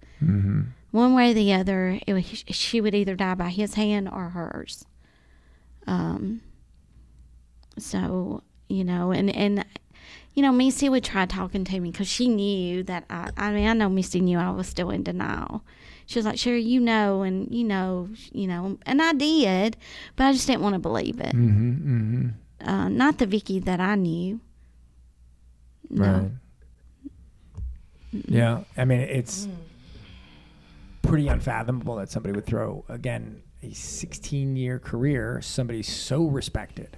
One 0.91 1.14
way 1.14 1.31
or 1.31 1.35
the 1.35 1.53
other, 1.55 1.99
it 2.07 2.12
was, 2.12 2.25
she 2.27 2.81
would 2.81 2.95
either 2.95 3.14
die 3.16 3.35
by 3.35 3.49
his 3.49 3.75
hand 3.75 4.09
or 4.09 4.31
hers. 4.31 4.85
Um. 5.87 6.43
So 7.79 8.43
you 8.68 8.85
know, 8.85 9.11
and 9.11 9.35
and 9.35 9.64
you 10.35 10.43
know, 10.43 10.53
Missy 10.53 10.89
would 10.89 11.05
try 11.05 11.27
talking 11.27 11.64
to 11.64 11.81
me 11.81 11.91
because 11.91 12.09
she 12.09 12.29
knew 12.29 12.83
that 12.85 13.05
I. 13.11 13.31
I 13.37 13.53
mean, 13.53 13.68
I 13.68 13.73
know 13.73 13.89
Missy 13.89 14.20
knew 14.20 14.39
I 14.39 14.51
was 14.51 14.68
still 14.68 14.91
in 14.91 15.03
denial. 15.03 15.62
She 16.07 16.18
was 16.18 16.27
like, 16.27 16.39
"Sure, 16.39 16.57
you 16.57 16.81
know, 16.81 17.23
and 17.23 17.53
you 17.55 17.64
know, 17.64 18.09
you 18.33 18.47
know," 18.47 18.79
and 18.87 19.01
I 19.03 19.12
did, 19.12 19.77
but 20.16 20.25
I 20.25 20.33
just 20.33 20.47
didn't 20.47 20.62
want 20.62 20.75
to 20.75 20.79
believe 20.79 21.20
it. 21.20 21.35
Mm-hmm. 21.35 21.70
Mm-hmm. 21.70 22.68
Uh, 22.68 22.89
not 22.89 23.18
the 23.18 23.27
Vicky 23.27 23.59
that 23.61 23.81
I 23.81 23.95
knew. 23.95 24.41
No. 25.91 26.05
Right. 26.05 26.31
Yeah, 28.29 28.64
I 28.77 28.85
mean 28.85 29.01
it's 29.01 29.49
pretty 31.03 31.28
unfathomable 31.28 31.96
that 31.96 32.09
somebody 32.11 32.34
would 32.34 32.46
throw 32.46 32.84
again 32.88 33.42
a 33.62 33.72
16 33.72 34.57
year 34.57 34.78
career 34.78 35.40
somebody 35.42 35.82
so 35.82 36.24
respected 36.26 36.96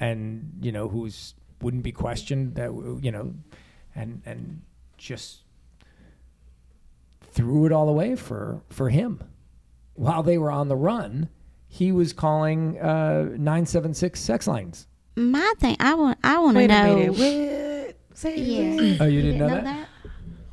and 0.00 0.52
you 0.60 0.70
know 0.72 0.88
who's 0.88 1.34
wouldn't 1.60 1.82
be 1.82 1.92
questioned 1.92 2.54
that 2.56 2.70
you 3.02 3.10
know 3.10 3.34
and 3.94 4.22
and 4.26 4.62
just 4.98 5.42
threw 7.22 7.66
it 7.66 7.72
all 7.72 7.88
away 7.88 8.14
for 8.16 8.62
for 8.68 8.90
him 8.90 9.20
while 9.94 10.22
they 10.22 10.38
were 10.38 10.50
on 10.50 10.68
the 10.68 10.76
run 10.76 11.28
he 11.68 11.90
was 11.92 12.12
calling 12.12 12.78
uh 12.78 13.22
976 13.38 14.20
sex 14.20 14.46
lines 14.46 14.86
My 15.16 15.52
thing, 15.58 15.76
I 15.80 15.94
want, 15.94 16.18
I 16.24 16.38
want 16.38 16.54
to 16.56 16.58
Wait 16.60 16.70
a 16.70 16.82
know. 16.86 16.96
minute. 16.96 17.12
What? 17.12 18.18
Say 18.18 18.34
it 18.34 18.38
Yeah. 18.40 18.60
again. 18.60 18.96
oh 19.00 19.04
you 19.06 19.22
didn't 19.22 19.38
know, 19.38 19.48
that? 19.48 19.88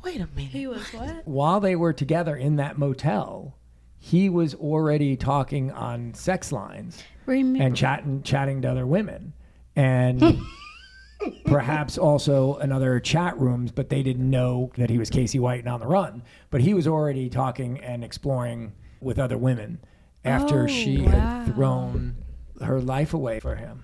Wait 0.02 0.20
a 0.20 0.26
minute. 0.34 0.50
He 0.52 0.66
was 0.66 0.82
what? 0.92 1.26
while 1.26 1.60
they 1.60 1.76
were 1.76 1.92
together 1.92 2.36
in 2.36 2.56
that 2.56 2.78
motel, 2.78 3.56
he 3.98 4.28
was 4.28 4.54
already 4.54 5.16
talking 5.16 5.70
on 5.72 6.14
sex 6.14 6.52
lines 6.52 7.02
Remember, 7.26 7.62
and 7.62 7.76
chatting 7.76 8.22
chatting 8.22 8.62
to 8.62 8.70
other 8.70 8.86
women 8.86 9.34
and 9.76 10.22
perhaps 11.44 11.98
also 11.98 12.56
in 12.58 12.72
other 12.72 12.98
chat 13.00 13.38
rooms, 13.38 13.70
but 13.72 13.88
they 13.90 14.02
didn't 14.02 14.28
know 14.28 14.70
that 14.76 14.88
he 14.90 14.98
was 14.98 15.10
Casey 15.10 15.38
White 15.38 15.60
and 15.60 15.68
on 15.68 15.80
the 15.80 15.86
run. 15.86 16.22
But 16.50 16.60
he 16.62 16.72
was 16.74 16.86
already 16.86 17.28
talking 17.28 17.78
and 17.80 18.02
exploring 18.02 18.72
with 19.00 19.18
other 19.18 19.36
women 19.38 19.78
after 20.24 20.64
Oh, 20.64 20.66
she 20.66 21.02
wow. 21.02 21.10
had 21.10 21.54
thrown 21.54 22.16
her 22.62 22.80
life 22.80 23.12
away 23.14 23.40
for 23.40 23.54
him. 23.56 23.82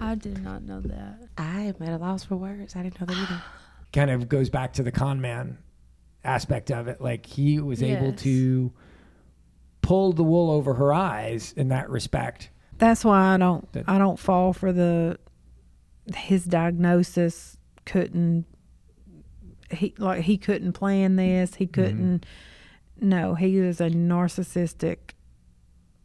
I 0.00 0.14
did 0.14 0.42
not 0.44 0.62
know 0.62 0.80
that. 0.82 1.28
I 1.36 1.60
am 1.62 1.74
at 1.80 1.88
a 1.92 1.96
loss 1.96 2.22
for 2.24 2.36
words. 2.36 2.76
I 2.76 2.82
didn't 2.82 3.00
know 3.00 3.06
that 3.06 3.16
either. 3.30 3.42
Kind 3.92 4.10
of 4.10 4.28
goes 4.28 4.50
back 4.50 4.72
to 4.74 4.82
the 4.82 4.92
con 4.92 5.20
man 5.20 5.58
aspect 6.24 6.70
of 6.70 6.88
it. 6.88 7.00
Like 7.00 7.26
he 7.26 7.60
was 7.60 7.82
able 7.82 8.12
to 8.14 8.72
pull 9.82 10.12
the 10.12 10.24
wool 10.24 10.50
over 10.50 10.74
her 10.74 10.92
eyes 10.92 11.52
in 11.56 11.68
that 11.68 11.88
respect. 11.88 12.50
That's 12.76 13.04
why 13.04 13.34
I 13.34 13.36
don't 13.38 13.70
That- 13.72 13.88
I 13.88 13.98
don't 13.98 14.18
fall 14.18 14.52
for 14.52 14.72
the 14.72 15.18
his 16.14 16.44
diagnosis 16.44 17.56
couldn't 17.84 18.46
he 19.70 19.94
like 19.98 20.22
he 20.22 20.38
couldn't 20.38 20.72
plan 20.72 21.16
this. 21.16 21.56
He 21.56 21.66
mm-hmm. 21.66 21.74
couldn't 21.74 22.26
no, 23.00 23.34
he 23.34 23.60
was 23.60 23.80
a 23.80 23.90
narcissistic 23.90 25.12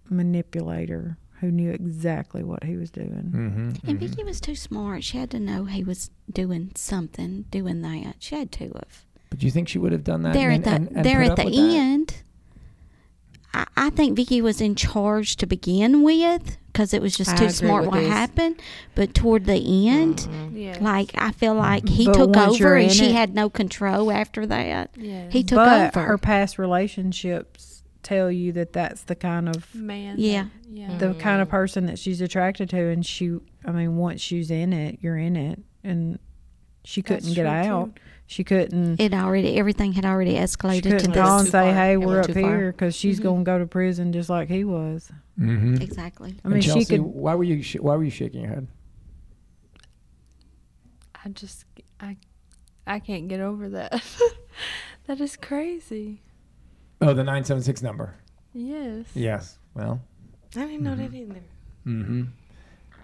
manipulator 0.09 1.17
who 1.43 1.51
knew 1.51 1.71
exactly 1.71 2.41
what 2.43 2.63
he 2.63 2.77
was 2.77 2.89
doing. 2.89 3.31
Mm-hmm. 3.35 3.89
And 3.89 3.99
Vicky 3.99 4.23
was 4.23 4.39
too 4.39 4.55
smart. 4.55 5.03
She 5.03 5.17
had 5.17 5.29
to 5.31 5.39
know 5.39 5.65
he 5.65 5.83
was 5.83 6.09
doing 6.31 6.71
something, 6.75 7.45
doing 7.51 7.81
that. 7.81 8.15
She 8.19 8.35
had 8.35 8.51
to 8.53 8.63
have. 8.65 9.05
But 9.29 9.39
do 9.39 9.45
you 9.45 9.51
think 9.51 9.67
she 9.67 9.77
would 9.77 9.91
have 9.91 10.03
done 10.05 10.21
that? 10.23 10.33
there 10.33 10.49
and, 10.49 10.65
at 10.65 10.69
the 10.69 10.75
and- 10.75 10.95
and 10.97 11.05
there 11.05 11.21
at 11.21 11.35
the 11.35 11.47
end, 11.77 12.15
I, 13.53 13.65
I 13.75 13.89
think 13.89 14.15
Vicky 14.15 14.41
was 14.41 14.61
in 14.61 14.75
charge 14.75 15.35
to 15.37 15.45
begin 15.45 16.01
with 16.01 16.57
because 16.67 16.93
it 16.93 17.01
was 17.01 17.15
just 17.15 17.31
I 17.31 17.35
too 17.35 17.49
smart 17.49 17.85
what 17.85 17.99
this. 17.99 18.07
happened. 18.07 18.61
But 18.95 19.13
toward 19.13 19.45
the 19.45 19.87
end, 19.89 20.19
Mm-hmm. 20.19 20.57
Yeah. 20.57 20.77
like 20.81 21.11
I 21.15 21.31
feel 21.31 21.55
like 21.55 21.87
he 21.89 22.05
But 22.05 22.13
took 22.13 22.37
over 22.37 22.75
and 22.75 22.85
in 22.85 22.89
she 22.89 23.07
it- 23.07 23.11
had 23.15 23.35
no 23.35 23.49
control 23.49 24.11
after 24.11 24.45
that. 24.47 24.91
yeah. 24.95 25.29
He 25.29 25.43
took 25.43 25.57
but 25.57 25.95
over. 25.97 26.05
her 26.07 26.17
past 26.17 26.57
relationships 26.57 27.72
tell 28.03 28.31
you 28.31 28.51
that 28.53 28.73
that's 28.73 29.03
the 29.03 29.15
kind 29.15 29.47
of 29.49 29.73
man. 29.73 30.15
Yeah. 30.19 30.45
Yeah. 30.69 30.97
the 30.97 31.13
kind 31.15 31.41
of 31.41 31.49
person 31.49 31.85
that 31.87 31.97
she's 31.99 32.19
attracted 32.21 32.69
to 32.71 32.77
and 32.89 33.05
she 33.05 33.37
I 33.65 33.71
mean 33.71 33.95
once 33.97 34.21
she's 34.21 34.51
in 34.51 34.73
it, 34.73 34.99
you're 35.01 35.17
in 35.17 35.35
it 35.35 35.59
and 35.83 36.19
she 36.83 37.01
couldn't 37.01 37.23
That's 37.23 37.35
get 37.35 37.43
true, 37.43 37.49
out. 37.51 37.99
She 38.27 38.43
couldn't 38.43 38.99
it 38.99 39.13
already 39.13 39.57
everything 39.57 39.93
had 39.93 40.05
already 40.05 40.33
escalated 40.33 40.83
to 40.83 40.89
couldn't 40.91 41.11
this. 41.11 41.21
call 41.21 41.39
and 41.39 41.47
say, 41.47 41.51
far. 41.51 41.73
"Hey, 41.73 41.93
It 41.93 41.97
we're 41.97 42.21
up 42.21 42.29
here," 42.29 42.71
because 42.71 42.95
she's 42.95 43.19
Mhm. 43.19 43.23
going 43.23 43.39
to 43.39 43.43
go 43.45 43.59
to 43.59 43.65
prison 43.67 44.11
just 44.13 44.29
like 44.29 44.49
he 44.49 44.63
was. 44.63 45.11
Mm-hmm. 45.39 45.75
exactly. 45.81 46.35
I 46.43 46.47
mean, 46.47 46.61
Chelsea, 46.61 46.79
she 46.81 46.85
could. 46.85 47.01
Why 47.01 47.35
were 47.35 47.43
you? 47.43 47.61
Sh- 47.63 47.77
why 47.79 47.95
were 47.95 48.03
you 48.03 48.09
shaking 48.09 48.41
your 48.41 48.49
head? 48.49 48.67
I 51.23 51.29
just 51.29 51.65
I 51.99 52.17
I 52.85 52.99
can't 52.99 53.27
get 53.27 53.39
over 53.39 53.69
that. 53.69 54.03
that 55.07 55.21
is 55.21 55.37
crazy. 55.37 56.21
Oh, 57.03 57.13
the 57.13 57.23
nine 57.23 57.43
seven 57.43 57.61
six 57.63 57.81
number. 57.81 58.15
Yes. 58.53 59.05
Yes. 59.13 59.57
Well. 59.73 60.01
I 60.55 60.59
didn't 60.65 60.81
know 60.83 60.95
that 60.95 61.13
either. 61.13 61.41
Mm-hmm. 61.87 62.23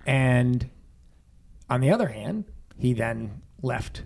And 0.06 0.70
on 1.70 1.82
the 1.82 1.92
other 1.92 2.08
hand, 2.08 2.46
he 2.78 2.94
then 2.94 3.42
left 3.62 4.04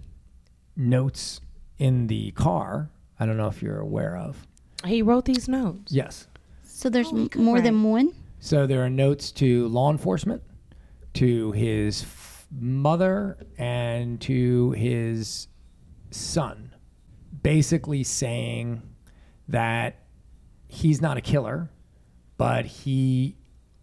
notes 0.76 1.42
in 1.78 2.08
the 2.08 2.32
car. 2.32 2.90
I 3.20 3.26
don't 3.26 3.38
know 3.38 3.48
if 3.48 3.62
you're 3.62 3.80
aware 3.80 4.18
of. 4.18 4.48
He 4.86 5.02
wrote 5.02 5.26
these 5.26 5.48
notes. 5.48 5.92
Yes. 5.92 6.28
So 6.64 6.90
there's 6.90 7.08
Oh, 7.12 7.18
m- 7.18 7.30
could 7.30 7.42
more 7.42 7.56
write. 7.56 7.64
than 7.64 7.84
one. 7.84 8.14
So 8.40 8.66
there 8.68 8.84
are 8.84 8.90
notes 8.90 9.32
to 9.34 9.68
law 9.68 9.92
enforcement, 9.92 10.42
to 11.16 11.52
his 11.54 12.04
f- 12.04 12.48
mother, 12.52 13.38
and 13.58 14.20
to 14.22 14.72
his 14.72 15.48
son, 16.12 16.74
basically 17.42 18.04
saying 18.04 18.82
that 19.48 20.00
he's 20.68 21.02
not 21.02 21.18
a 21.18 21.22
killer, 21.22 21.70
but 22.38 22.66
he 22.66 23.36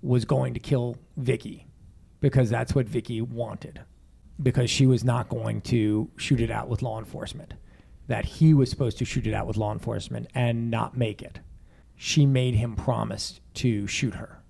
was 0.03 0.25
going 0.25 0.55
to 0.55 0.61
kill 0.61 0.97
Vicky 1.17 1.67
because 2.21 2.51
that's 2.51 2.75
what 2.75 2.87
Vicky 2.87 3.21
wanted, 3.21 3.81
because 4.43 4.71
she 4.71 4.87
was 4.87 5.05
not 5.05 5.29
going 5.29 5.61
to 5.63 6.11
shoot 6.17 6.41
it 6.41 6.51
out 6.51 6.69
with 6.69 6.83
law 6.83 6.99
enforcement. 6.99 7.55
That 8.09 8.25
he 8.25 8.55
was 8.55 8.69
supposed 8.71 8.99
to 8.99 9.05
shoot 9.05 9.27
it 9.27 9.35
out 9.35 9.47
with 9.47 9.57
law 9.57 9.73
enforcement 9.73 10.27
and 10.35 10.71
not 10.71 10.97
make 10.97 11.23
it. 11.23 11.39
She 11.97 12.27
made 12.27 12.55
him 12.55 12.75
promise 12.75 13.41
to 13.55 13.87
shoot 13.87 14.15
her 14.15 14.43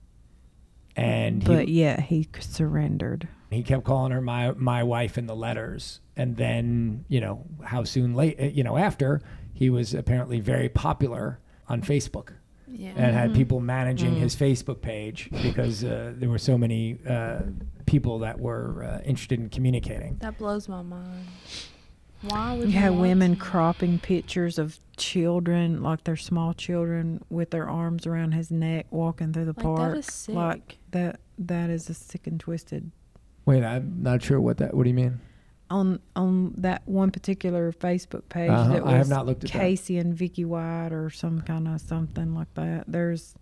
and 0.97 1.45
But 1.45 1.69
he, 1.69 1.83
yeah, 1.83 2.01
he 2.01 2.29
surrendered. 2.41 3.29
he 3.51 3.63
kept 3.63 3.85
calling 3.85 4.13
her 4.13 4.21
my 4.21 4.53
my 4.53 4.83
wife 4.83 5.19
in 5.19 5.27
the 5.27 5.37
letters 5.37 6.01
and 6.17 6.37
then 6.37 7.05
you 7.09 7.21
know 7.21 7.45
how 7.65 7.85
soon 7.85 8.15
late 8.15 8.39
you 8.55 8.65
know 8.65 8.77
after 8.77 9.21
he 9.61 9.71
was 9.71 9.93
apparently 9.95 10.41
very 10.41 10.69
popular 10.69 11.39
on 11.69 11.83
facebook 11.83 12.31
Yeah. 12.67 12.93
and 12.97 13.15
had 13.15 13.35
people 13.35 13.61
managing 13.61 14.15
his 14.17 14.35
facebook 14.35 14.81
page 14.81 15.29
because 15.43 15.85
uh, 15.85 16.15
there 16.17 16.29
were 16.31 16.39
so 16.39 16.57
many 16.59 16.99
uh, 17.07 17.41
people 17.87 18.19
that 18.21 18.41
were 18.41 18.83
uh, 18.85 19.01
interested 19.05 19.39
in 19.39 19.49
communicating 19.51 20.17
That 20.21 20.39
blows 20.39 20.67
my 20.69 20.83
mind. 20.83 21.27
Why 22.23 22.55
would 22.55 22.69
You 22.69 22.75
you 22.75 22.81
had 22.81 22.91
want 22.91 23.01
women 23.03 23.35
to? 23.35 23.41
cropping 23.41 23.99
pictures 23.99 24.59
of 24.59 24.79
children, 24.99 25.83
like 25.83 26.05
their 26.05 26.17
small 26.17 26.53
children, 26.53 27.23
with 27.31 27.51
their 27.51 27.67
arms 27.69 28.07
around 28.07 28.33
his 28.33 28.51
neck, 28.51 28.87
walking 28.91 29.33
through 29.33 29.47
the 29.47 29.55
Like, 29.57 29.65
park. 29.65 29.97
is 29.99 30.07
sick. 30.07 30.35
Like 30.35 30.79
that. 30.91 31.21
That 31.39 31.71
is 31.71 31.89
a 31.89 31.95
sick 31.95 32.27
and 32.27 32.39
twisted. 32.39 32.91
wait 33.47 33.65
i'm 33.65 34.03
not 34.03 34.23
sure 34.23 34.39
what 34.41 34.59
that 34.59 34.75
what 34.75 34.83
do 34.85 34.91
you 34.91 34.95
mean 34.95 35.19
On 35.71 36.01
on 36.17 36.53
that 36.59 36.83
one 36.87 37.11
particular 37.13 37.73
Facebook 37.73 38.29
page, 38.29 38.51
Uh-huh, 38.51 38.73
that 38.73 38.85
was 38.85 38.93
I 38.93 38.97
have 38.97 39.09
not 39.09 39.25
looked 39.27 39.45
at 39.45 39.53
that. 39.53 39.59
Casey 39.59 39.99
and 39.99 40.13
Vicky 40.15 40.45
White 40.45 40.91
or 40.93 41.11
some 41.11 41.41
kind 41.43 41.69
of 41.69 41.81
something 41.81 42.35
like 42.35 42.53
that. 42.55 42.85
There's 42.89 43.35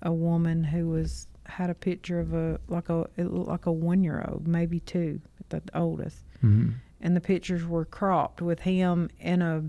a 0.00 0.12
woman 0.12 0.64
who 0.64 0.88
was 0.88 1.28
had 1.44 1.68
a 1.68 1.74
picture 1.74 2.18
of 2.20 2.32
a 2.32 2.58
like 2.68 2.88
a 2.88 3.06
it 3.18 3.24
looked 3.30 3.48
like 3.50 3.66
a 3.66 3.72
one 3.72 4.02
year 4.02 4.24
old, 4.26 4.48
maybe 4.48 4.80
two, 4.80 5.20
at 5.40 5.50
the 5.50 5.78
oldest, 5.78 6.24
mm-hmm. 6.42 6.70
and 7.02 7.14
the 7.16 7.20
pictures 7.20 7.66
were 7.66 7.84
cropped 7.84 8.40
with 8.40 8.60
him 8.60 9.10
in 9.20 9.42
a 9.42 9.64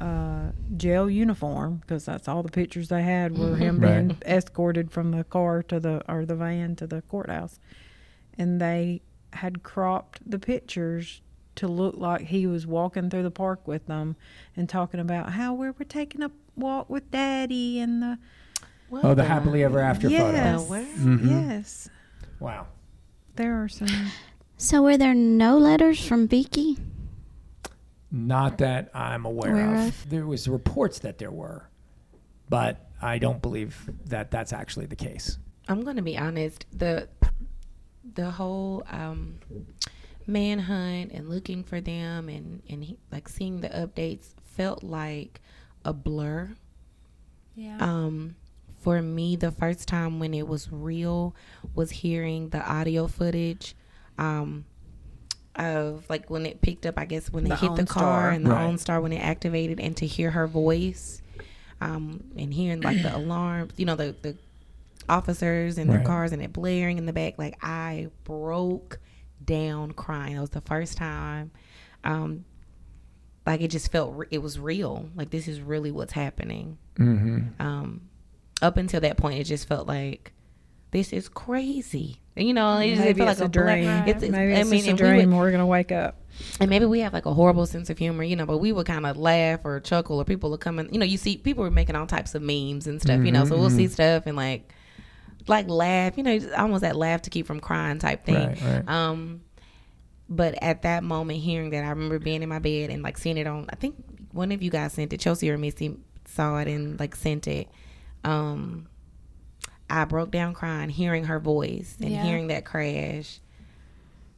uh, 0.00 0.50
jail 0.76 1.08
uniform 1.08 1.76
because 1.76 2.04
that's 2.04 2.26
all 2.28 2.42
the 2.42 2.50
pictures 2.50 2.88
they 2.88 3.02
had 3.02 3.36
were 3.36 3.56
him 3.56 3.78
Right. 3.78 4.08
being 4.08 4.16
escorted 4.24 4.90
from 4.90 5.10
the 5.12 5.24
car 5.24 5.62
to 5.64 5.78
the 5.78 6.02
or 6.10 6.24
the 6.24 6.34
van 6.34 6.76
to 6.76 6.86
the 6.86 7.02
courthouse, 7.02 7.60
and 8.38 8.60
they 8.60 9.02
had 9.34 9.62
cropped 9.62 10.28
the 10.28 10.38
pictures 10.38 11.20
to 11.54 11.68
look 11.68 11.96
like 11.96 12.22
he 12.22 12.46
was 12.46 12.66
walking 12.66 13.10
through 13.10 13.22
the 13.22 13.30
park 13.30 13.66
with 13.68 13.86
them 13.86 14.16
and 14.56 14.68
talking 14.68 15.00
about 15.00 15.32
how 15.32 15.52
we 15.54 15.70
were 15.70 15.84
taking 15.84 16.22
a 16.22 16.30
walk 16.56 16.88
with 16.88 17.10
daddy 17.10 17.78
and 17.80 18.02
the 18.02 18.18
What 18.88 19.04
oh 19.04 19.14
the 19.14 19.24
happily 19.24 19.62
ever 19.64 19.78
after 19.80 20.08
yes, 20.08 20.20
photo 20.22 20.68
what? 20.68 20.84
Mhm. 20.96 21.28
yes, 21.48 21.88
wow 22.40 22.66
there 23.36 23.62
are 23.62 23.68
some. 23.68 23.88
So 24.58 24.82
were 24.82 24.96
there 24.98 25.14
no 25.14 25.56
letters 25.58 26.06
from 26.06 26.28
Vicky? 26.28 26.76
Not 28.10 28.58
that 28.58 28.90
I'm 28.94 29.24
aware, 29.24 29.52
Aware 29.52 29.74
of. 29.74 29.88
of. 29.88 30.10
There 30.10 30.26
was 30.26 30.46
reports 30.48 30.98
that 31.00 31.16
there 31.18 31.30
were, 31.30 31.68
but 32.50 32.90
I 33.00 33.18
don't 33.18 33.40
believe 33.40 33.90
that 34.06 34.30
that's 34.30 34.52
actually 34.52 34.84
the 34.86 34.96
case. 34.96 35.38
I'm 35.66 35.82
gonna 35.82 36.02
be 36.02 36.18
honest. 36.18 36.66
The 36.72 37.08
the 38.14 38.30
whole 38.30 38.84
um, 38.90 39.38
manhunt 40.26 41.12
and 41.12 41.28
looking 41.28 41.62
for 41.64 41.80
them 41.80 42.28
and 42.28 42.62
and 42.68 42.84
he, 42.84 42.98
like 43.10 43.28
seeing 43.28 43.60
the 43.60 43.68
updates 43.68 44.30
felt 44.44 44.82
like 44.82 45.40
a 45.84 45.92
blur. 45.92 46.50
Yeah. 47.54 47.76
Um, 47.80 48.36
for 48.80 49.00
me, 49.00 49.36
the 49.36 49.52
first 49.52 49.86
time 49.86 50.18
when 50.18 50.34
it 50.34 50.48
was 50.48 50.70
real 50.72 51.34
was 51.74 51.90
hearing 51.90 52.48
the 52.48 52.60
audio 52.68 53.06
footage. 53.06 53.74
Um, 54.18 54.64
of 55.54 56.04
like 56.08 56.30
when 56.30 56.46
it 56.46 56.62
picked 56.62 56.86
up, 56.86 56.98
I 56.98 57.04
guess 57.04 57.30
when 57.30 57.44
they 57.44 57.50
The 57.50 57.56
hit 57.56 57.76
the 57.76 57.82
OnStar. 57.82 57.88
car 57.88 58.30
and 58.30 58.46
the 58.46 58.50
Right. 58.50 58.74
OnStar 58.74 59.02
when 59.02 59.12
it 59.12 59.18
activated, 59.18 59.80
and 59.80 59.94
to 59.98 60.06
hear 60.06 60.30
her 60.30 60.46
voice, 60.46 61.20
um, 61.80 62.24
and 62.38 62.54
hearing 62.54 62.80
like 62.80 63.02
the 63.02 63.14
alarms, 63.14 63.72
you 63.76 63.84
know, 63.84 63.94
the 63.94 64.14
the 64.22 64.36
officers 65.08 65.78
and 65.78 65.90
their 65.90 65.98
Right. 65.98 66.06
cars 66.06 66.32
and 66.32 66.42
it 66.42 66.52
blaring 66.52 66.98
in 66.98 67.06
the 67.06 67.12
back, 67.12 67.38
like 67.38 67.56
I 67.62 68.08
broke 68.24 68.98
down 69.44 69.92
crying. 69.92 70.36
It 70.36 70.40
was 70.40 70.50
the 70.50 70.60
first 70.60 70.96
time, 70.96 71.50
um, 72.04 72.44
like 73.46 73.60
it 73.60 73.68
just 73.68 73.90
felt 73.90 74.14
re- 74.16 74.26
it 74.30 74.38
was 74.42 74.58
real. 74.58 75.08
Like 75.16 75.30
this 75.30 75.48
is 75.48 75.60
really 75.60 75.90
what's 75.90 76.12
happening. 76.12 76.78
Mm-hmm. 76.96 77.60
Um, 77.60 78.02
up 78.60 78.76
until 78.76 79.00
that 79.00 79.16
point, 79.16 79.40
it 79.40 79.44
just 79.44 79.66
felt 79.66 79.88
like 79.88 80.32
this 80.92 81.12
is 81.12 81.28
crazy. 81.28 82.18
You 82.36 82.54
know, 82.54 82.78
it 82.78 82.94
just 82.94 83.06
it 83.08 83.16
felt 83.16 83.30
it's 83.30 83.40
like 83.40 83.46
a 83.48 83.50
black- 83.50 83.64
dream. 83.80 83.88
It's, 84.06 84.22
it's, 84.22 84.32
Maybe 84.32 84.54
I 84.54 84.58
it's 84.60 84.70
mean, 84.70 84.84
just 84.84 84.88
a 84.88 84.90
and 84.90 85.00
we 85.00 85.06
would- 85.16 85.22
dream. 85.26 85.36
We're 85.36 85.50
gonna 85.50 85.66
wake 85.66 85.90
up. 85.92 86.18
and 86.60 86.70
maybe 86.70 86.86
we 86.86 87.00
have 87.00 87.12
like 87.12 87.26
a 87.26 87.34
horrible 87.34 87.66
sense 87.66 87.90
of 87.90 87.98
humor, 87.98 88.22
you 88.22 88.36
know, 88.36 88.46
but 88.46 88.56
we 88.58 88.72
would 88.72 88.86
kind 88.86 89.04
of 89.04 89.16
laugh 89.18 89.60
or 89.64 89.80
chuckle, 89.80 90.18
or 90.18 90.24
people 90.24 90.50
would 90.50 90.60
come 90.60 90.76
coming, 90.78 90.92
you 90.92 90.98
know, 90.98 91.04
you 91.04 91.18
see 91.18 91.36
people 91.36 91.62
were 91.64 91.70
making 91.70 91.94
all 91.96 92.06
types 92.06 92.34
of 92.34 92.40
memes 92.42 92.86
and 92.86 93.02
stuff, 93.02 93.22
you 93.24 93.32
know, 93.32 93.44
so 93.44 93.58
we'll 93.58 93.68
see 93.68 93.86
stuff 93.88 94.22
and 94.26 94.34
like, 94.36 94.72
like 95.48 95.68
laugh, 95.68 96.16
you 96.16 96.22
know, 96.22 96.38
almost 96.56 96.82
that 96.82 96.96
laugh 96.96 97.22
to 97.22 97.30
keep 97.30 97.46
from 97.46 97.60
crying 97.60 97.98
type 97.98 98.24
thing. 98.24 98.48
Right, 98.48 98.62
right. 98.62 98.88
Um, 98.88 99.42
but 100.28 100.54
at 100.62 100.82
that 100.82 101.02
moment, 101.04 101.40
hearing 101.40 101.70
that, 101.70 101.84
I 101.84 101.88
remember 101.90 102.18
being 102.18 102.42
in 102.42 102.48
my 102.48 102.58
bed 102.58 102.90
and 102.90 103.02
like 103.02 103.18
seeing 103.18 103.36
it 103.36 103.46
on. 103.46 103.66
I 103.70 103.76
think 103.76 103.96
one 104.32 104.52
of 104.52 104.62
you 104.62 104.70
guys 104.70 104.92
sent 104.94 105.12
it, 105.12 105.20
Chelsea 105.20 105.50
or 105.50 105.58
Missy 105.58 105.96
saw 106.26 106.58
it 106.58 106.68
and 106.68 106.98
like 106.98 107.14
sent 107.16 107.46
it. 107.46 107.68
Um, 108.24 108.86
I 109.90 110.04
broke 110.06 110.30
down 110.30 110.54
crying, 110.54 110.88
hearing 110.88 111.24
her 111.24 111.38
voice 111.38 111.96
and 112.00 112.10
Yeah. 112.10 112.22
hearing 112.22 112.46
that 112.48 112.64
crash. 112.64 113.40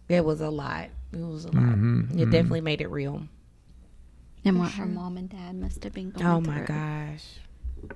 It 0.08 0.24
was 0.24 0.40
a 0.40 0.50
lot. 0.50 0.88
It 1.12 1.18
was 1.18 1.44
a 1.44 1.52
lot. 1.52 1.76
It 2.18 2.30
definitely 2.30 2.60
made 2.62 2.80
it 2.80 2.88
real. 2.90 3.28
And 4.44 4.58
what 4.58 4.72
her 4.72 4.84
mom 4.86 5.16
and 5.16 5.28
dad 5.30 5.54
must 5.54 5.84
have 5.84 5.92
been 5.94 6.10
going 6.10 6.26
Oh 6.26 6.40
through. 6.40 6.52
my 6.52 6.60
gosh. 6.62 7.24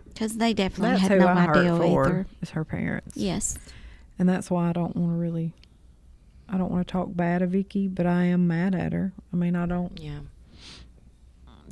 Because 0.09 0.36
they 0.36 0.55
definitely 0.55 0.97
That's 0.97 1.03
had 1.03 1.12
who 1.12 1.18
no 1.18 1.26
I 1.28 1.47
idea 1.47 1.70
hurt 1.70 1.78
for 1.78 2.07
either. 2.07 2.26
is 2.43 2.51
her 2.51 2.64
parents. 2.64 3.16
Yes. 3.16 3.59
and 4.18 4.28
that's 4.28 4.51
why 4.51 4.68
I 4.68 4.72
don't 4.72 4.97
want 4.97 5.12
to 5.12 5.16
really. 5.16 5.53
I 6.49 6.57
don't 6.57 6.70
want 6.70 6.86
to 6.86 6.91
talk 6.93 7.09
bad 7.11 7.43
of 7.43 7.51
Vicky, 7.51 7.89
but 7.89 8.07
I 8.07 8.24
am 8.24 8.47
mad 8.49 8.74
at 8.74 8.93
her. 8.95 9.12
I 9.32 9.36
mean, 9.36 9.55
I 9.55 9.66
don't. 9.66 9.99
Yeah. 10.01 10.20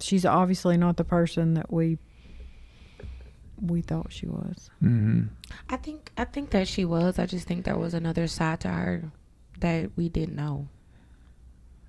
She's 0.01 0.27
obviously 0.27 0.77
not 0.77 0.97
the 0.99 1.05
person 1.05 1.55
that 1.55 1.73
we 1.73 1.99
we 3.61 3.81
thought 3.81 4.13
she 4.13 4.27
was. 4.27 4.71
Mm-hmm. 4.83 5.23
I 5.71 5.77
think 5.77 6.13
I 6.19 6.25
think 6.25 6.51
that 6.51 6.69
she 6.69 6.85
was. 6.85 7.19
I 7.19 7.25
just 7.27 7.47
think 7.49 7.65
there 7.65 7.79
was 7.79 7.95
another 7.95 8.27
side 8.27 8.61
to 8.61 8.69
her 8.69 9.11
that 9.61 9.91
we 9.97 10.09
didn't 10.11 10.37
know. 10.37 10.69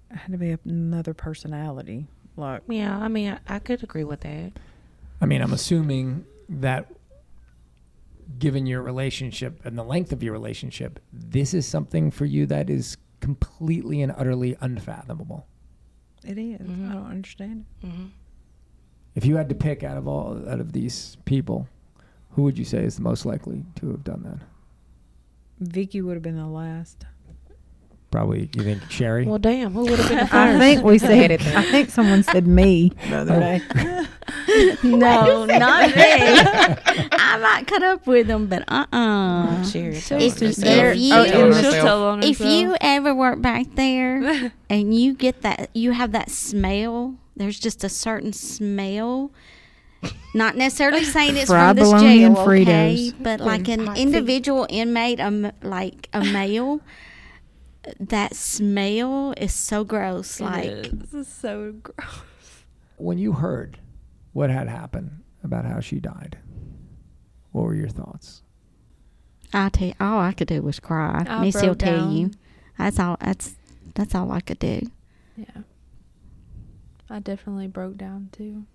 It 0.10 0.18
had 0.18 0.32
to 0.32 0.38
be 0.38 0.56
another 0.66 1.14
personality. 1.14 2.08
Like 2.38 2.62
Yeah, 2.70 2.98
I 2.98 3.10
mean, 3.10 3.38
I, 3.50 3.56
I 3.56 3.60
could 3.60 3.84
agree 3.84 4.06
with 4.06 4.22
that. 4.22 4.54
I 5.22 5.26
mean, 5.26 5.42
I'm 5.42 5.54
assuming 5.54 6.26
that 6.50 6.92
given 8.40 8.66
your 8.66 8.82
relationship 8.82 9.60
and 9.66 9.78
the 9.78 9.84
length 9.84 10.12
of 10.12 10.22
your 10.22 10.34
relationship, 10.34 11.00
this 11.12 11.54
is 11.54 11.66
something 11.66 12.12
for 12.12 12.26
you 12.26 12.46
that 12.48 12.70
is 12.70 12.98
completely 13.20 14.02
and 14.02 14.12
utterly 14.16 14.56
unfathomable. 14.62 15.48
it 16.24 16.38
is. 16.38 16.62
I 16.62 16.94
don't 16.94 17.10
understand 17.10 17.66
it. 17.82 17.88
hmm 17.88 18.06
If 19.16 19.26
you 19.26 19.38
had 19.38 19.50
to 19.50 19.56
pick 19.56 19.84
out 19.84 19.98
of 19.98 20.08
all 20.08 20.48
out 20.48 20.60
of 20.60 20.72
these 20.74 21.18
people, 21.26 21.68
who 22.32 22.44
would 22.44 22.58
you 22.58 22.66
say 22.66 22.84
is 22.84 22.96
the 22.98 23.02
most 23.02 23.26
likely 23.26 23.66
to 23.76 23.90
have 23.92 24.04
done 24.04 24.22
that? 24.24 24.40
Vicky 25.60 26.02
would 26.02 26.14
have 26.14 26.22
been 26.24 26.38
the 26.38 26.46
last. 26.46 27.06
Probably, 28.18 28.50
you 28.56 28.64
think 28.64 28.82
Sherry? 28.90 29.26
Well, 29.26 29.38
damn, 29.38 29.74
who 29.74 29.82
would 29.82 30.00
have 30.00 30.10
been 30.10 30.18
the 30.18 30.26
first? 30.28 30.34
I 30.34 30.58
think 30.58 30.84
we 30.84 30.98
said. 30.98 31.12
Edit 31.32 31.46
I 31.56 31.62
think 31.70 31.90
someone 31.98 32.24
said 32.24 32.48
me 32.48 32.92
the 33.08 33.16
other 33.16 33.40
day. 33.40 33.62
No, 34.84 35.46
not 35.46 35.96
me. 35.96 36.04
I 37.12 37.38
might 37.40 37.68
cut 37.68 37.84
up 37.84 38.08
with 38.08 38.26
them, 38.26 38.48
but 38.48 38.64
uh 38.68 38.88
uh 38.92 39.64
Sherry. 39.64 40.00
She'll- 40.00 40.20
If, 40.20 40.40
Just 40.40 40.64
if 40.64 40.98
you 40.98 41.14
Oh, 41.14 41.26
She'll 41.62 41.72
tell 41.74 42.24
if 42.24 42.40
you 42.40 42.76
ever 42.82 43.14
work 43.14 43.40
back 43.40 43.68
there 43.76 44.52
and 44.68 44.96
you 45.00 45.14
get 45.14 45.44
that 45.44 45.70
you 45.76 45.92
have 45.92 46.12
that 46.14 46.32
smell 46.32 47.14
there's 47.36 47.60
just 47.60 47.84
a 47.84 47.90
certain 47.90 48.34
smell 48.34 49.32
not 50.34 50.56
necessarily 50.56 51.04
saying 51.04 51.38
it's 51.38 51.50
Fried 51.52 51.76
from 51.76 51.76
this 51.78 51.90
bologna 51.90 52.24
and 52.24 52.36
jail 52.36 52.44
okay 52.48 52.66
Fritos. 52.66 53.14
but 53.24 53.40
like 53.42 53.68
an 53.68 53.96
individual 53.96 54.66
inmate 54.72 55.20
um, 55.20 55.52
like 55.62 56.10
a 56.14 56.24
male 56.24 56.82
that 58.00 58.36
smell 58.36 59.34
is 59.38 59.54
so 59.54 59.84
gross 59.84 60.40
like 60.40 60.90
this 60.92 61.14
is 61.14 61.28
so 61.28 61.74
gross. 61.84 62.22
when 62.98 63.18
you 63.18 63.34
heard 63.34 63.78
what 64.34 64.50
had 64.50 64.68
happened 64.68 65.24
about 65.44 65.66
how 65.66 65.80
she 65.80 66.00
died, 66.00 66.38
what 67.52 67.64
were 67.66 67.76
your 67.76 67.90
thoughts? 67.90 68.44
i 69.54 69.70
tell 69.70 69.88
you 69.88 69.94
all 70.00 70.20
i 70.20 70.34
could 70.34 70.48
do 70.50 70.62
was 70.62 70.80
cry 70.80 71.24
I 71.28 71.40
missy 71.46 71.60
will 71.60 71.68
broke 71.68 71.80
tell 71.80 71.98
down. 72.00 72.12
you 72.12 72.32
that's 72.78 73.00
all 73.00 73.16
that's 73.22 73.56
that's 73.96 74.14
all 74.14 74.30
i 74.32 74.42
could 74.42 74.60
do 74.60 74.82
Yeah. 75.38 75.62
I 77.10 77.20
definitely 77.20 77.68
broke 77.68 77.96
down 77.98 78.28
too. 78.34 78.66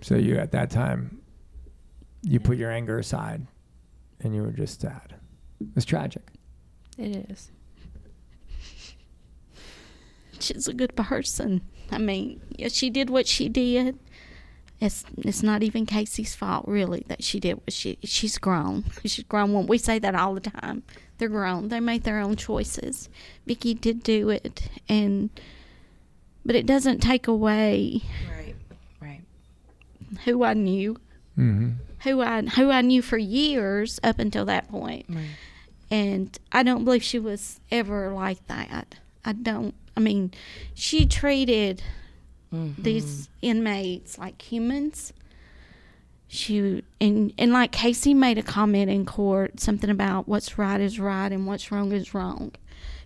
So 0.00 0.16
you 0.16 0.36
at 0.38 0.50
that 0.50 0.70
time, 0.70 1.20
you 2.22 2.40
put 2.40 2.56
your 2.56 2.72
anger 2.72 2.98
aside, 2.98 3.46
and 4.20 4.34
you 4.34 4.42
were 4.42 4.50
just 4.50 4.80
sad. 4.80 5.14
It's 5.76 5.84
tragic. 5.84 6.22
It 6.98 7.30
is. 7.30 7.50
she's 10.38 10.68
a 10.68 10.74
good 10.74 10.94
person. 10.96 11.62
I 11.90 11.98
mean, 11.98 12.40
yeah, 12.56 12.68
she 12.68 12.90
did 12.90 13.10
what 13.10 13.26
she 13.26 13.48
did. 13.48 13.98
It's 14.80 15.04
it's 15.18 15.42
not 15.42 15.62
even 15.62 15.86
Casey's 15.86 16.34
fault, 16.34 16.66
really, 16.66 17.04
that 17.06 17.22
she 17.22 17.38
did 17.38 17.54
what 17.54 17.72
she. 17.72 17.98
She's 18.02 18.38
grown. 18.38 18.84
She's 19.04 19.24
grown. 19.24 19.52
When 19.52 19.66
we 19.66 19.78
say 19.78 19.98
that 20.00 20.14
all 20.16 20.34
the 20.34 20.40
time, 20.40 20.82
they're 21.18 21.28
grown. 21.28 21.68
They 21.68 21.78
make 21.80 22.02
their 22.02 22.18
own 22.18 22.34
choices. 22.36 23.08
Vicky 23.46 23.74
did 23.74 24.02
do 24.02 24.28
it, 24.30 24.68
and 24.88 25.30
but 26.44 26.56
it 26.56 26.66
doesn't 26.66 26.98
take 27.00 27.28
away 27.28 28.02
Right. 28.28 28.56
Right. 29.00 29.20
who 30.24 30.42
I 30.42 30.54
knew, 30.54 30.96
Mm-hmm. 31.38 31.70
who 32.02 32.20
I 32.20 32.42
who 32.42 32.70
I 32.70 32.80
knew 32.80 33.02
for 33.02 33.18
years 33.18 34.00
up 34.02 34.18
until 34.18 34.44
that 34.46 34.68
point. 34.68 35.06
Right. 35.08 35.28
And 35.92 36.38
I 36.50 36.62
don't 36.62 36.84
believe 36.84 37.02
she 37.02 37.18
was 37.18 37.60
ever 37.70 38.14
like 38.14 38.46
that. 38.46 38.94
I 39.26 39.34
don't. 39.34 39.74
I 39.94 40.00
mean, 40.00 40.32
she 40.72 41.04
treated 41.04 41.82
mm-hmm. 42.50 42.82
these 42.82 43.28
inmates 43.42 44.16
like 44.16 44.40
humans. 44.40 45.12
She 46.28 46.82
and 46.98 47.34
and 47.36 47.52
like 47.52 47.72
Casey 47.72 48.14
made 48.14 48.38
a 48.38 48.42
comment 48.42 48.90
in 48.90 49.04
court, 49.04 49.60
something 49.60 49.90
about 49.90 50.26
what's 50.26 50.56
right 50.56 50.80
is 50.80 50.98
right 50.98 51.30
and 51.30 51.46
what's 51.46 51.70
wrong 51.70 51.92
is 51.92 52.14
wrong. 52.14 52.52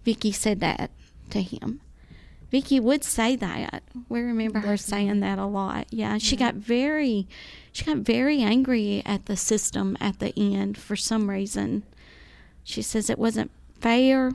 Vicky 0.05 0.31
said 0.31 0.61
that 0.61 0.93
to 1.31 1.43
him. 1.43 1.81
Vicky 2.53 2.79
would 2.79 3.03
say 3.03 3.35
that. 3.35 3.83
We 4.09 4.21
remember 4.21 4.61
her 4.61 4.77
saying 4.77 5.19
that 5.19 5.41
a 5.41 5.47
lot. 5.47 5.89
Yeah, 5.91 6.19
she 6.19 6.37
got 6.37 6.55
very, 6.55 7.27
she 7.73 7.85
got 7.85 7.97
very 7.97 8.41
angry 8.43 9.03
at 9.05 9.27
the 9.27 9.37
system 9.37 9.97
at 10.01 10.21
the 10.21 10.33
end 10.39 10.79
for 10.79 10.95
some 10.95 11.29
reason. 11.29 11.83
She 12.69 12.83
says 12.83 13.09
it 13.09 13.19
wasn't 13.19 13.53
fair. 13.81 14.33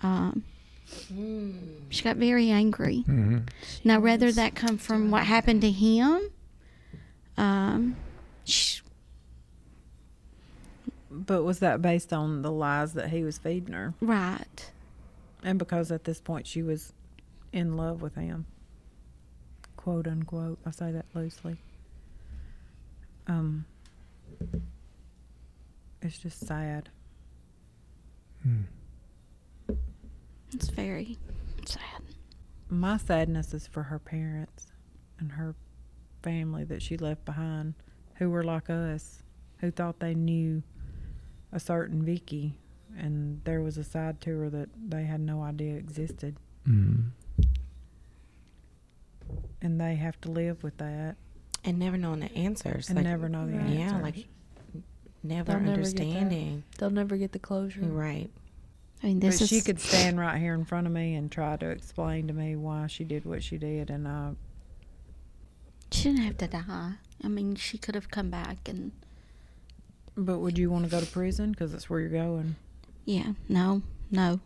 Um, 0.00 0.44
She 1.90 2.04
got 2.04 2.16
very 2.16 2.48
angry. 2.50 2.98
Mm-hmm. 3.08 3.38
Now, 3.82 3.98
whether 3.98 4.30
that 4.30 4.54
come 4.54 4.78
from 4.78 5.10
what 5.10 5.24
happened 5.24 5.60
to 5.62 5.70
him, 5.72 6.30
um, 7.36 7.96
sh 8.44 8.80
But 11.10 11.42
was 11.42 11.58
that 11.58 11.82
based 11.82 12.12
on 12.12 12.42
the 12.42 12.52
lies 12.52 12.92
that 12.94 13.10
he 13.10 13.24
was 13.24 13.38
feeding 13.38 13.74
her? 13.74 13.92
right. 14.00 14.70
And 15.42 15.58
because 15.58 15.90
at 15.92 16.04
this 16.04 16.20
point 16.20 16.46
she 16.46 16.62
was 16.62 16.92
in 17.52 17.76
love 17.76 18.00
with 18.00 18.14
him. 18.14 18.46
Quote 19.76 20.06
unquote. 20.06 20.58
I 20.64 20.70
say 20.70 20.90
that 20.92 21.04
loosely. 21.12 21.56
Um 23.26 23.66
it's 26.00 26.18
just 26.18 26.46
sad. 26.46 26.88
It's 30.52 30.68
very 30.68 31.18
sad. 31.66 31.80
My 32.68 32.96
sadness 32.96 33.52
is 33.54 33.66
for 33.66 33.84
her 33.84 33.98
parents 33.98 34.66
and 35.18 35.32
her 35.32 35.54
family 36.22 36.64
that 36.64 36.82
she 36.82 36.96
left 36.96 37.24
behind 37.24 37.74
who 38.16 38.30
were 38.30 38.44
like 38.44 38.70
us, 38.70 39.22
who 39.58 39.70
thought 39.70 40.00
they 40.00 40.14
knew 40.14 40.62
a 41.52 41.60
certain 41.60 42.04
Vicky 42.04 42.58
and 42.96 43.40
there 43.44 43.60
was 43.62 43.76
a 43.78 43.84
side 43.84 44.20
to 44.22 44.38
her 44.38 44.50
that 44.50 44.68
they 44.88 45.04
had 45.04 45.20
no 45.20 45.42
idea 45.42 45.74
existed. 45.76 46.36
Mm-hmm. 46.68 47.08
And 49.60 49.80
they 49.80 49.96
have 49.96 50.20
to 50.22 50.30
live 50.30 50.62
with 50.62 50.76
that 50.78 51.16
And 51.64 51.78
never 51.78 51.96
knowing 51.96 52.20
the 52.20 52.32
answers. 52.36 52.88
and 52.88 52.96
like, 52.96 53.06
never 53.06 53.28
know 53.28 53.46
the 53.46 53.56
answers. 53.56 53.78
Yeah, 53.78 54.00
like 54.00 54.26
never 55.22 55.52
They'll 55.52 55.60
never 55.60 55.72
understanding. 55.72 56.62
They'll 56.78 56.90
never 56.90 57.16
get 57.16 57.32
the 57.32 57.38
closure. 57.38 57.80
Right. 57.80 58.30
I 59.04 59.08
mean, 59.08 59.20
this 59.20 59.36
but 59.36 59.42
is 59.42 59.48
she 59.50 59.60
could 59.60 59.78
stand 59.80 60.18
right 60.18 60.38
here 60.40 60.54
in 60.54 60.64
front 60.64 60.86
of 60.86 60.92
me 60.94 61.14
and 61.14 61.30
try 61.30 61.56
to 61.58 61.68
explain 61.68 62.26
to 62.28 62.32
me 62.32 62.56
why 62.56 62.86
she 62.86 63.04
did 63.04 63.26
what 63.26 63.42
she 63.42 63.58
did, 63.58 63.90
and 63.90 64.08
I 64.08 64.32
she 65.92 66.04
didn't 66.04 66.24
have 66.24 66.38
to 66.38 66.46
die. 66.48 66.92
I 67.22 67.28
mean, 67.28 67.54
she 67.54 67.76
could 67.78 67.94
have 67.94 68.10
come 68.10 68.30
back 68.30 68.66
and 68.68 68.92
But 70.16 70.38
would 70.38 70.56
you 70.58 70.70
want 70.70 70.84
to 70.84 70.90
go 70.90 71.00
to 71.00 71.06
prison? 71.06 71.50
Because 71.50 71.70
that's 71.72 71.88
where 71.90 72.00
you're 72.00 72.08
going. 72.08 72.56
yeah, 73.04 73.32
no, 73.48 73.82
no. 74.10 74.40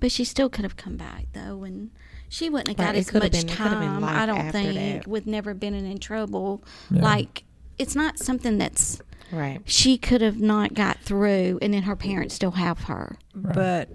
But 0.00 0.10
she 0.10 0.24
still 0.24 0.48
could 0.48 0.64
have 0.64 0.76
come 0.76 0.96
back 0.96 1.26
though, 1.34 1.62
and 1.62 1.90
she 2.30 2.48
wouldn't 2.48 2.68
have 2.68 2.78
Right, 2.78 2.86
got 2.94 2.96
it 2.96 3.00
as 3.00 3.12
much 3.12 3.32
been- 3.32 3.40
it 3.40 3.48
could 3.48 3.66
have 3.72 3.80
been 3.80 4.00
time. 4.00 4.04
I 4.04 4.24
don't 4.24 4.50
think 4.50 4.74
that. 4.74 5.06
with 5.06 5.26
never 5.26 5.52
been 5.52 5.74
in 5.74 5.98
trouble. 5.98 6.64
Yeah. 6.90 7.02
Like 7.02 7.44
it's 7.78 7.94
not 7.94 8.18
something 8.18 8.56
that's 8.56 9.02
Right. 9.32 9.60
she 9.64 9.96
could 9.98 10.20
have 10.20 10.40
not 10.40 10.74
got 10.74 10.98
through, 10.98 11.58
and 11.62 11.72
then 11.74 11.82
her 11.82 11.96
parents 11.96 12.34
still 12.34 12.50
have 12.52 12.80
her. 12.84 13.16
But 13.34 13.88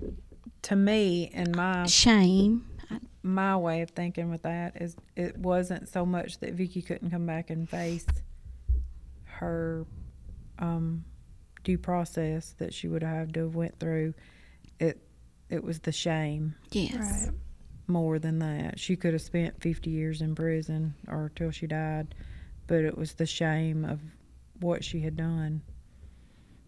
to 0.64 0.76
me, 0.76 1.30
and 1.34 1.56
my 1.56 1.86
Shame. 1.86 2.66
My 3.24 3.58
way 3.58 3.82
of 3.82 3.90
thinking 3.90 4.30
with 4.30 4.44
that 4.44 4.80
is, 4.80 4.96
it 5.16 5.36
wasn't 5.38 5.90
so 5.90 6.06
much 6.06 6.38
that 6.40 6.54
Vicky 6.54 6.82
couldn't 6.84 7.10
come 7.10 7.26
back 7.26 7.50
and 7.50 7.68
face 7.68 8.06
her 9.24 9.86
um, 10.60 11.04
due 11.64 11.78
process 11.78 12.54
that 12.60 12.74
she 12.74 12.88
would 12.88 13.02
have 13.04 13.34
to 13.34 13.42
have 13.42 13.56
went 13.56 13.80
through. 13.80 14.14
It 14.80 15.02
it 15.50 15.64
was 15.64 15.80
the 15.80 15.92
shame 15.92 16.56
Yes. 16.72 16.96
Right. 17.28 17.36
more 17.88 18.20
than 18.20 18.40
that. 18.40 18.80
She 18.80 18.96
could 18.96 19.14
have 19.14 19.22
spent 19.22 19.62
50 19.62 19.90
years 19.90 20.22
in 20.22 20.36
prison 20.36 20.96
or 21.08 21.32
till 21.36 21.52
she 21.52 21.68
died, 21.68 22.14
but 22.68 22.84
it 22.84 22.98
was 22.98 23.14
the 23.14 23.26
shame 23.26 23.86
of 23.86 24.00
what 24.60 24.84
she 24.84 25.02
had 25.02 25.16
done 25.16 25.62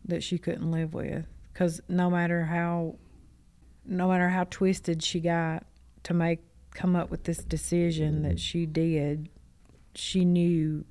that 0.05 0.23
she 0.23 0.37
couldn't 0.37 0.71
live 0.71 0.93
with. 0.93 1.25
Because 1.53 1.81
no 1.87 2.09
matter 2.09 2.45
how 2.45 2.95
no 3.85 4.09
matter 4.09 4.29
how 4.29 4.43
twisted 4.45 5.01
she 5.01 5.19
got 5.19 5.63
to 6.03 6.13
make 6.13 6.39
come 6.71 6.95
up 6.95 7.09
with 7.09 7.23
this 7.23 7.39
decision 7.39 8.21
that 8.23 8.39
she 8.39 8.65
did, 8.65 9.29
she 9.95 10.25
knew 10.25 10.85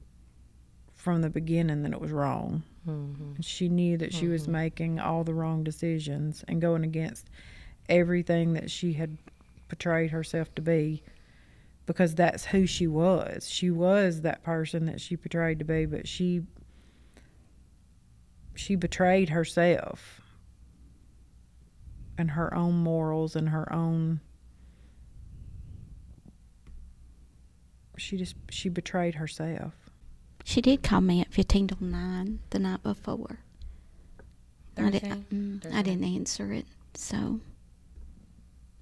from 0.95 1.23
the 1.23 1.31
beginning 1.31 1.83
that 1.83 1.93
it 1.93 2.01
was 2.01 2.11
wrong. 2.11 2.63
Mm-hmm. 2.89 3.41
She 3.41 3.69
knew 3.69 3.97
that 3.99 4.13
she 4.13 4.27
was 4.27 4.49
making 4.49 4.99
all 4.99 5.25
the 5.25 5.35
wrong 5.35 5.63
decisions 5.63 6.45
and 6.49 6.61
going 6.61 6.85
against 6.85 7.29
everything 7.89 8.55
that 8.55 8.71
she 8.71 8.95
had 8.95 9.17
portrayed 9.69 10.11
herself 10.11 10.55
to 10.55 10.63
be 10.63 11.03
because 11.87 12.15
that's 12.15 12.47
who 12.47 12.67
she 12.67 12.87
was. 12.87 13.49
She 13.49 13.71
was 13.71 14.23
that 14.23 14.43
person 14.43 14.87
that 14.87 15.01
she 15.01 15.17
portrayed 15.17 15.61
to 15.61 15.65
be, 15.65 15.87
but 15.87 16.09
she 16.09 16.43
she 18.67 18.75
betrayed 18.75 19.29
herself 19.29 20.21
and 22.19 22.33
her 22.33 22.53
own 22.53 22.75
morals 22.75 23.37
and 23.37 23.51
her 23.51 23.73
own 23.73 24.19
she 27.97 28.17
just 28.17 28.35
she 28.51 28.69
betrayed 28.69 29.15
herself. 29.15 29.73
She 30.45 30.61
did 30.61 30.83
call 30.83 31.01
me 31.01 31.21
at 31.21 31.33
15 31.33 31.69
to 31.69 31.85
9 31.85 32.41
the 32.51 32.59
night 32.59 32.83
before. 32.83 33.39
I, 34.77 34.91
did, 34.91 35.03
Thursday? 35.03 35.23
mm, 35.33 35.75
I 35.75 35.83
didn't 35.83 36.05
answer 36.05 36.53
it, 36.53 36.67
so. 36.95 37.41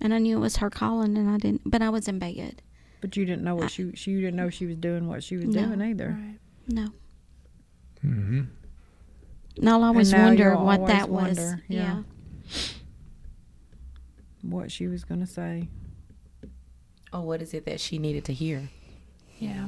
And 0.01 0.13
I 0.13 0.19
knew 0.19 0.37
it 0.39 0.41
was 0.41 0.57
her 0.57 0.69
calling, 0.69 1.17
and 1.17 1.31
I 1.31 1.37
didn't, 1.39 1.63
but 1.65 1.81
I 1.81 1.91
was 1.91 2.09
in 2.09 2.19
bed. 2.19 2.61
But 3.01 3.17
you 3.17 3.25
didn't 3.25 3.45
know 3.45 3.55
what 3.55 3.71
she 3.71 3.93
she 3.95 4.11
you 4.13 4.21
didn't 4.21 4.37
know 4.37 4.51
she 4.51 4.67
was 4.67 4.77
doing 4.77 5.07
what 5.09 5.23
she 5.23 5.37
was 5.37 5.47
No. 5.47 5.67
doing 5.67 5.83
either. 5.83 6.19
Right. 6.19 6.39
No. 6.69 6.89
Mm-hmm. 8.05 8.41
And 9.57 9.69
I'll 9.69 9.85
always 9.85 10.13
now 10.13 10.25
wonder 10.27 10.57
what 10.57 10.81
always 10.81 10.93
that 10.95 11.09
was. 11.09 11.39
wonder, 11.39 11.63
Yeah. 11.69 11.81
yeah. 11.83 12.03
What 14.43 14.71
she 14.71 14.87
was 14.89 15.05
gonna 15.05 15.27
say. 15.27 15.69
Oh, 17.13 17.21
what 17.23 17.41
is 17.41 17.55
it 17.55 17.65
that 17.67 17.81
she 17.81 17.99
needed 17.99 18.25
to 18.27 18.33
hear? 18.33 18.69
Yeah. 19.39 19.67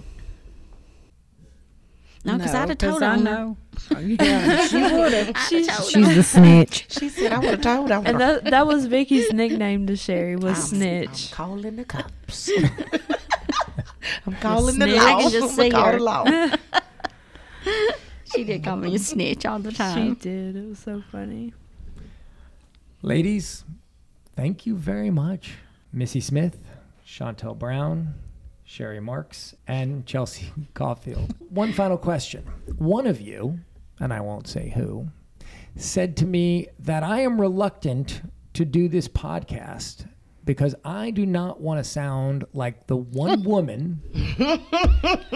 No, 2.24 2.36
because 2.38 2.54
I'd 2.56 2.68
have 2.70 2.78
told 2.78 3.02
her. 3.02 3.08
I 3.08 3.12
on 3.12 3.22
know. 3.24 3.56
Oh, 3.94 4.00
yeah, 4.00 4.66
she 4.66 4.76
would 4.82 5.12
have. 5.12 5.28
I'd 5.28 5.66
have 5.66 5.76
told 5.78 5.90
She's 5.92 6.14
the 6.16 6.22
snitch. 6.24 6.86
She 6.90 7.08
said, 7.08 7.32
"I 7.32 7.38
would 7.38 7.50
have 7.50 7.60
told 7.60 7.88
her." 7.90 8.02
And 8.04 8.20
that 8.20 8.44
that 8.46 8.66
was 8.66 8.86
Vicky's 8.86 9.32
nickname 9.32 9.86
to 9.86 9.96
Sherry 9.96 10.34
was 10.34 10.58
I'm- 10.58 10.66
Snitch. 10.80 11.30
I'm 11.30 11.36
calling 11.36 11.76
the 11.76 11.84
cops. 11.84 12.50
I'm 14.26 14.34
calling 14.40 14.78
the 14.80 14.86
Snitch. 14.86 14.96
law. 15.00 15.06
I 15.18 15.22
can 15.22 15.30
just 15.30 15.42
I'm 15.50 15.54
see 15.64 15.68
gonna 15.70 15.98
call 15.98 16.26
her. 16.26 16.58
the 18.32 18.38
law. 18.38 18.42
She 18.42 18.44
did 18.44 18.64
call 18.64 18.76
me 18.76 18.94
a 18.94 18.98
snitch 18.98 19.46
all 19.46 19.58
the 19.58 19.72
time. 19.72 20.14
She 20.14 20.20
did. 20.20 20.56
It 20.56 20.68
was 20.68 20.78
so 20.78 21.02
funny. 21.10 21.54
Ladies, 23.02 23.64
thank 24.34 24.66
you 24.66 24.76
very 24.76 25.10
much. 25.10 25.54
Missy 25.92 26.20
Smith, 26.20 26.58
Chantel 27.06 27.56
Brown, 27.58 28.14
Sherry 28.64 29.00
Marks, 29.00 29.54
and 29.66 30.04
Chelsea 30.06 30.52
Caulfield. 30.74 31.34
One 31.50 31.72
final 31.72 31.96
question. 31.98 32.44
One 32.78 33.06
of 33.06 33.20
you, 33.20 33.60
and 34.00 34.12
I 34.12 34.20
won't 34.20 34.48
say 34.48 34.70
who, 34.70 35.08
said 35.76 36.16
to 36.18 36.26
me 36.26 36.68
that 36.78 37.02
I 37.02 37.20
am 37.20 37.40
reluctant 37.40 38.22
to 38.54 38.64
do 38.64 38.88
this 38.88 39.08
podcast 39.08 40.06
because 40.46 40.74
I 40.84 41.10
do 41.10 41.26
not 41.26 41.60
want 41.60 41.84
to 41.84 41.84
sound 41.84 42.44
like 42.54 42.86
the 42.86 42.96
one 42.96 43.42
woman 43.44 44.00
that 44.38 45.28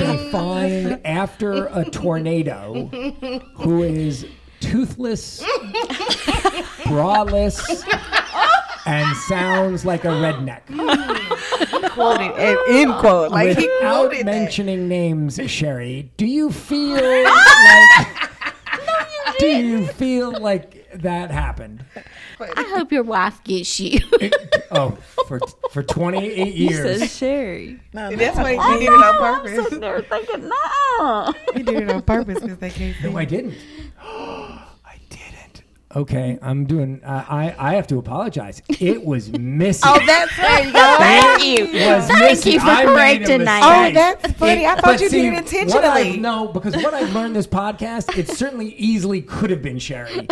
they 0.00 0.30
find 0.30 1.00
after 1.04 1.66
a 1.66 1.84
tornado 1.84 2.86
who 3.56 3.82
is 3.82 4.24
toothless, 4.60 5.42
braless, 6.84 7.60
and 8.86 9.16
sounds 9.28 9.84
like 9.84 10.04
a 10.04 10.08
redneck. 10.08 10.62
Quoted 11.90 12.32
and 12.38 12.58
end 12.70 12.94
quote. 13.00 13.30
Like 13.30 13.58
he 13.58 13.66
Without 13.66 13.80
quoted 14.08 14.18
that. 14.20 14.24
mentioning 14.26 14.88
names, 14.88 15.38
Sherry, 15.50 16.10
do 16.16 16.26
you 16.26 16.50
feel 16.50 16.94
like 17.24 18.06
do 19.38 19.46
you 19.46 19.86
feel 19.88 20.32
like 20.40 20.83
that 21.02 21.30
happened? 21.30 21.84
I 22.40 22.62
hope 22.76 22.92
your 22.92 23.02
wife 23.02 23.42
gets 23.44 23.80
you. 23.80 24.00
Oh, 24.70 24.98
for 25.26 25.38
for 25.70 25.82
28 25.82 26.54
You 26.54 26.70
said 26.70 26.84
years. 27.00 27.16
Sherry. 27.16 27.80
That's 27.92 28.36
why 28.36 28.52
he 28.52 28.78
did 28.80 28.92
it 28.92 29.02
on 29.02 29.18
purpose. 29.18 29.64
sitting 29.64 29.80
there 29.80 30.02
thinking, 30.02 30.48
no. 30.48 31.32
He 31.54 31.62
did 31.62 31.82
it 31.82 31.90
on 31.90 32.02
purpose 32.02 32.40
because 32.40 32.58
they 32.58 32.70
can't 32.70 32.96
see. 32.96 33.08
No, 33.08 33.16
I 33.16 33.24
didn't. 33.24 33.54
I 35.94 35.98
didn't. 35.98 36.02
Okay, 36.02 36.38
I'm 36.42 36.64
doing. 36.66 37.00
Uh, 37.04 37.24
I 37.28 37.54
I 37.58 37.74
have 37.74 37.86
to 37.88 37.98
apologize. 37.98 38.62
It 38.80 39.04
was 39.04 39.30
Missy. 39.38 39.82
Oh, 39.84 39.98
that's 40.06 40.36
right. 40.38 40.72
Thank 40.98 41.44
you. 41.44 41.64
was 41.66 42.06
Thank 42.08 42.20
Missy. 42.20 42.50
you 42.52 42.60
for 42.60 42.66
I 42.66 42.84
made 42.84 42.86
correcting 42.86 43.44
that. 43.44 43.90
Oh, 43.90 43.94
that's 43.94 44.32
funny. 44.34 44.66
I 44.66 44.74
thought 44.80 45.00
you 45.00 45.08
see, 45.08 45.22
did 45.22 45.34
it 45.34 45.38
intentionally. 45.38 46.16
no, 46.18 46.48
because 46.48 46.74
what 46.76 46.94
I've 46.94 47.12
learned 47.14 47.36
this 47.36 47.46
podcast, 47.46 48.16
it 48.18 48.28
certainly 48.36 48.74
easily 48.74 49.22
could 49.22 49.50
have 49.50 49.62
been 49.62 49.78
Sherry, 49.78 50.26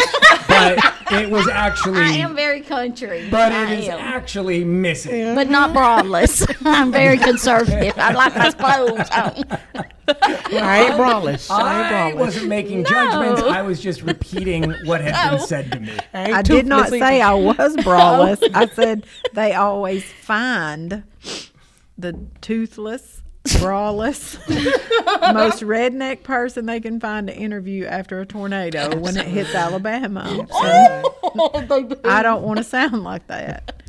but 0.49 0.79
it 1.13 1.31
was 1.31 1.49
actually. 1.49 2.01
I 2.03 2.13
am 2.13 2.35
very 2.35 2.61
country. 2.61 3.29
but 3.31 3.53
I 3.53 3.73
it 3.73 3.79
is 3.81 3.89
am. 3.89 3.99
actually 4.01 4.65
Missy. 4.65 5.35
but 5.35 5.49
not 5.49 5.73
broadless. 5.73 6.45
I'm 6.65 6.93
very 6.93 7.19
conservative. 7.19 7.95
I 7.99 8.13
like 8.13 8.37
my 8.37 8.51
clothes 8.53 9.09
on. 9.11 9.85
I 10.09 10.87
ain't 10.87 10.97
brawlish. 10.97 11.51
I 11.51 11.59
ain't 11.59 11.87
I 11.87 12.11
brawlish. 12.11 12.21
wasn't 12.35 12.49
making 12.49 12.85
judgments. 12.85 13.43
I 13.43 13.63
was 13.63 13.81
just 13.81 14.03
repeating 14.03 14.73
what 14.85 15.01
had 15.01 15.31
been 15.31 15.47
said 15.47 15.73
to 15.73 15.81
me. 15.81 15.93
ain't 16.15 16.35
I 16.35 16.43
did 16.43 16.67
not 16.67 16.89
say. 16.89 17.21
I 17.21 17.35
was 17.35 17.77
braless. 17.79 18.43
I 18.55 18.67
said 18.67 19.07
they 19.33 19.55
always 19.55 20.05
find 20.05 21.05
the 21.99 22.19
toothless, 22.41 23.23
braless, 23.45 24.39
most 25.35 25.63
redneck 25.63 26.23
person 26.23 26.67
they 26.67 26.81
can 26.81 27.01
find 27.01 27.29
to 27.29 27.37
interview 27.37 27.87
after 27.87 28.21
a 28.21 28.27
tornado 28.27 28.97
when 28.97 29.17
it 29.17 29.27
hits 29.27 29.55
Alabama. 29.55 30.27
So 30.29 30.47
oh, 30.53 31.97
I 32.05 32.23
don't 32.23 32.43
want 32.43 32.59
to 32.59 32.65
sound 32.65 33.05
like 33.05 33.27
that. 33.29 33.82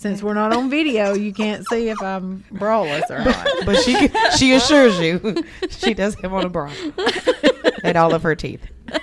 Since 0.00 0.22
we're 0.22 0.32
not 0.32 0.54
on 0.54 0.70
video, 0.70 1.12
you 1.12 1.30
can't 1.30 1.62
see 1.68 1.90
if 1.90 2.00
I'm 2.00 2.42
braless 2.54 3.10
or 3.10 3.22
not. 3.22 3.46
But 3.66 3.76
she 3.82 4.08
she 4.34 4.54
assures 4.54 4.98
you 4.98 5.44
she 5.68 5.92
does 5.92 6.14
have 6.22 6.32
on 6.32 6.46
a 6.46 6.48
bra 6.48 6.72
and 7.84 7.98
all 7.98 8.14
of 8.14 8.22
her 8.22 8.34
teeth. 8.34 8.66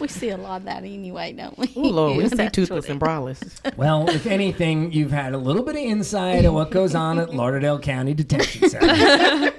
We 0.00 0.08
see 0.08 0.30
a 0.30 0.38
lot 0.38 0.62
of 0.62 0.64
that 0.64 0.84
anyway, 0.84 1.32
don't 1.32 1.56
we? 1.58 1.70
Oh 1.76 1.80
Lord, 1.82 2.16
we 2.16 2.28
see 2.28 2.48
toothless 2.48 2.88
and 2.88 2.98
braless. 2.98 3.60
Well, 3.76 4.08
if 4.08 4.26
anything, 4.26 4.90
you've 4.90 5.12
had 5.12 5.34
a 5.34 5.38
little 5.38 5.62
bit 5.62 5.76
of 5.76 5.82
insight 5.82 6.46
of 6.46 6.54
what 6.54 6.70
goes 6.70 6.94
on 6.94 7.18
at 7.18 7.34
Lauderdale 7.34 7.78
County 7.78 8.14
Detention 8.14 8.70
Center. 8.70 9.52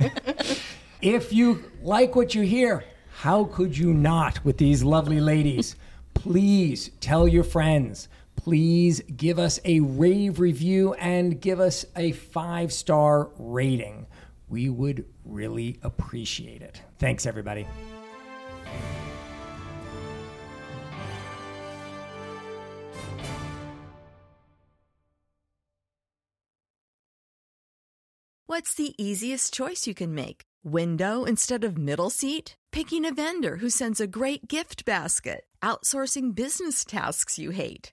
if 1.02 1.32
you 1.34 1.70
like 1.82 2.16
what 2.16 2.34
you 2.34 2.42
hear, 2.42 2.84
how 3.12 3.44
could 3.44 3.76
you 3.76 3.92
not 3.92 4.42
with 4.44 4.56
these 4.56 4.82
lovely 4.82 5.20
ladies? 5.20 5.76
Please 6.14 6.90
tell 7.00 7.28
your 7.28 7.44
friends. 7.44 8.08
Please 8.36 9.00
give 9.16 9.38
us 9.38 9.58
a 9.64 9.80
rave 9.80 10.38
review 10.40 10.94
and 10.94 11.40
give 11.40 11.60
us 11.60 11.86
a 11.96 12.12
five 12.12 12.72
star 12.72 13.30
rating. 13.38 14.06
We 14.48 14.68
would 14.68 15.06
really 15.24 15.78
appreciate 15.82 16.62
it. 16.62 16.82
Thanks, 16.98 17.26
everybody. 17.26 17.66
What's 28.46 28.74
the 28.74 28.94
easiest 29.02 29.52
choice 29.52 29.86
you 29.86 29.94
can 29.94 30.14
make? 30.14 30.42
Window 30.62 31.24
instead 31.24 31.64
of 31.64 31.76
middle 31.76 32.10
seat? 32.10 32.54
Picking 32.70 33.04
a 33.04 33.12
vendor 33.12 33.56
who 33.56 33.68
sends 33.68 34.00
a 34.00 34.06
great 34.06 34.46
gift 34.48 34.84
basket? 34.84 35.44
Outsourcing 35.60 36.34
business 36.34 36.84
tasks 36.84 37.38
you 37.38 37.50
hate? 37.50 37.92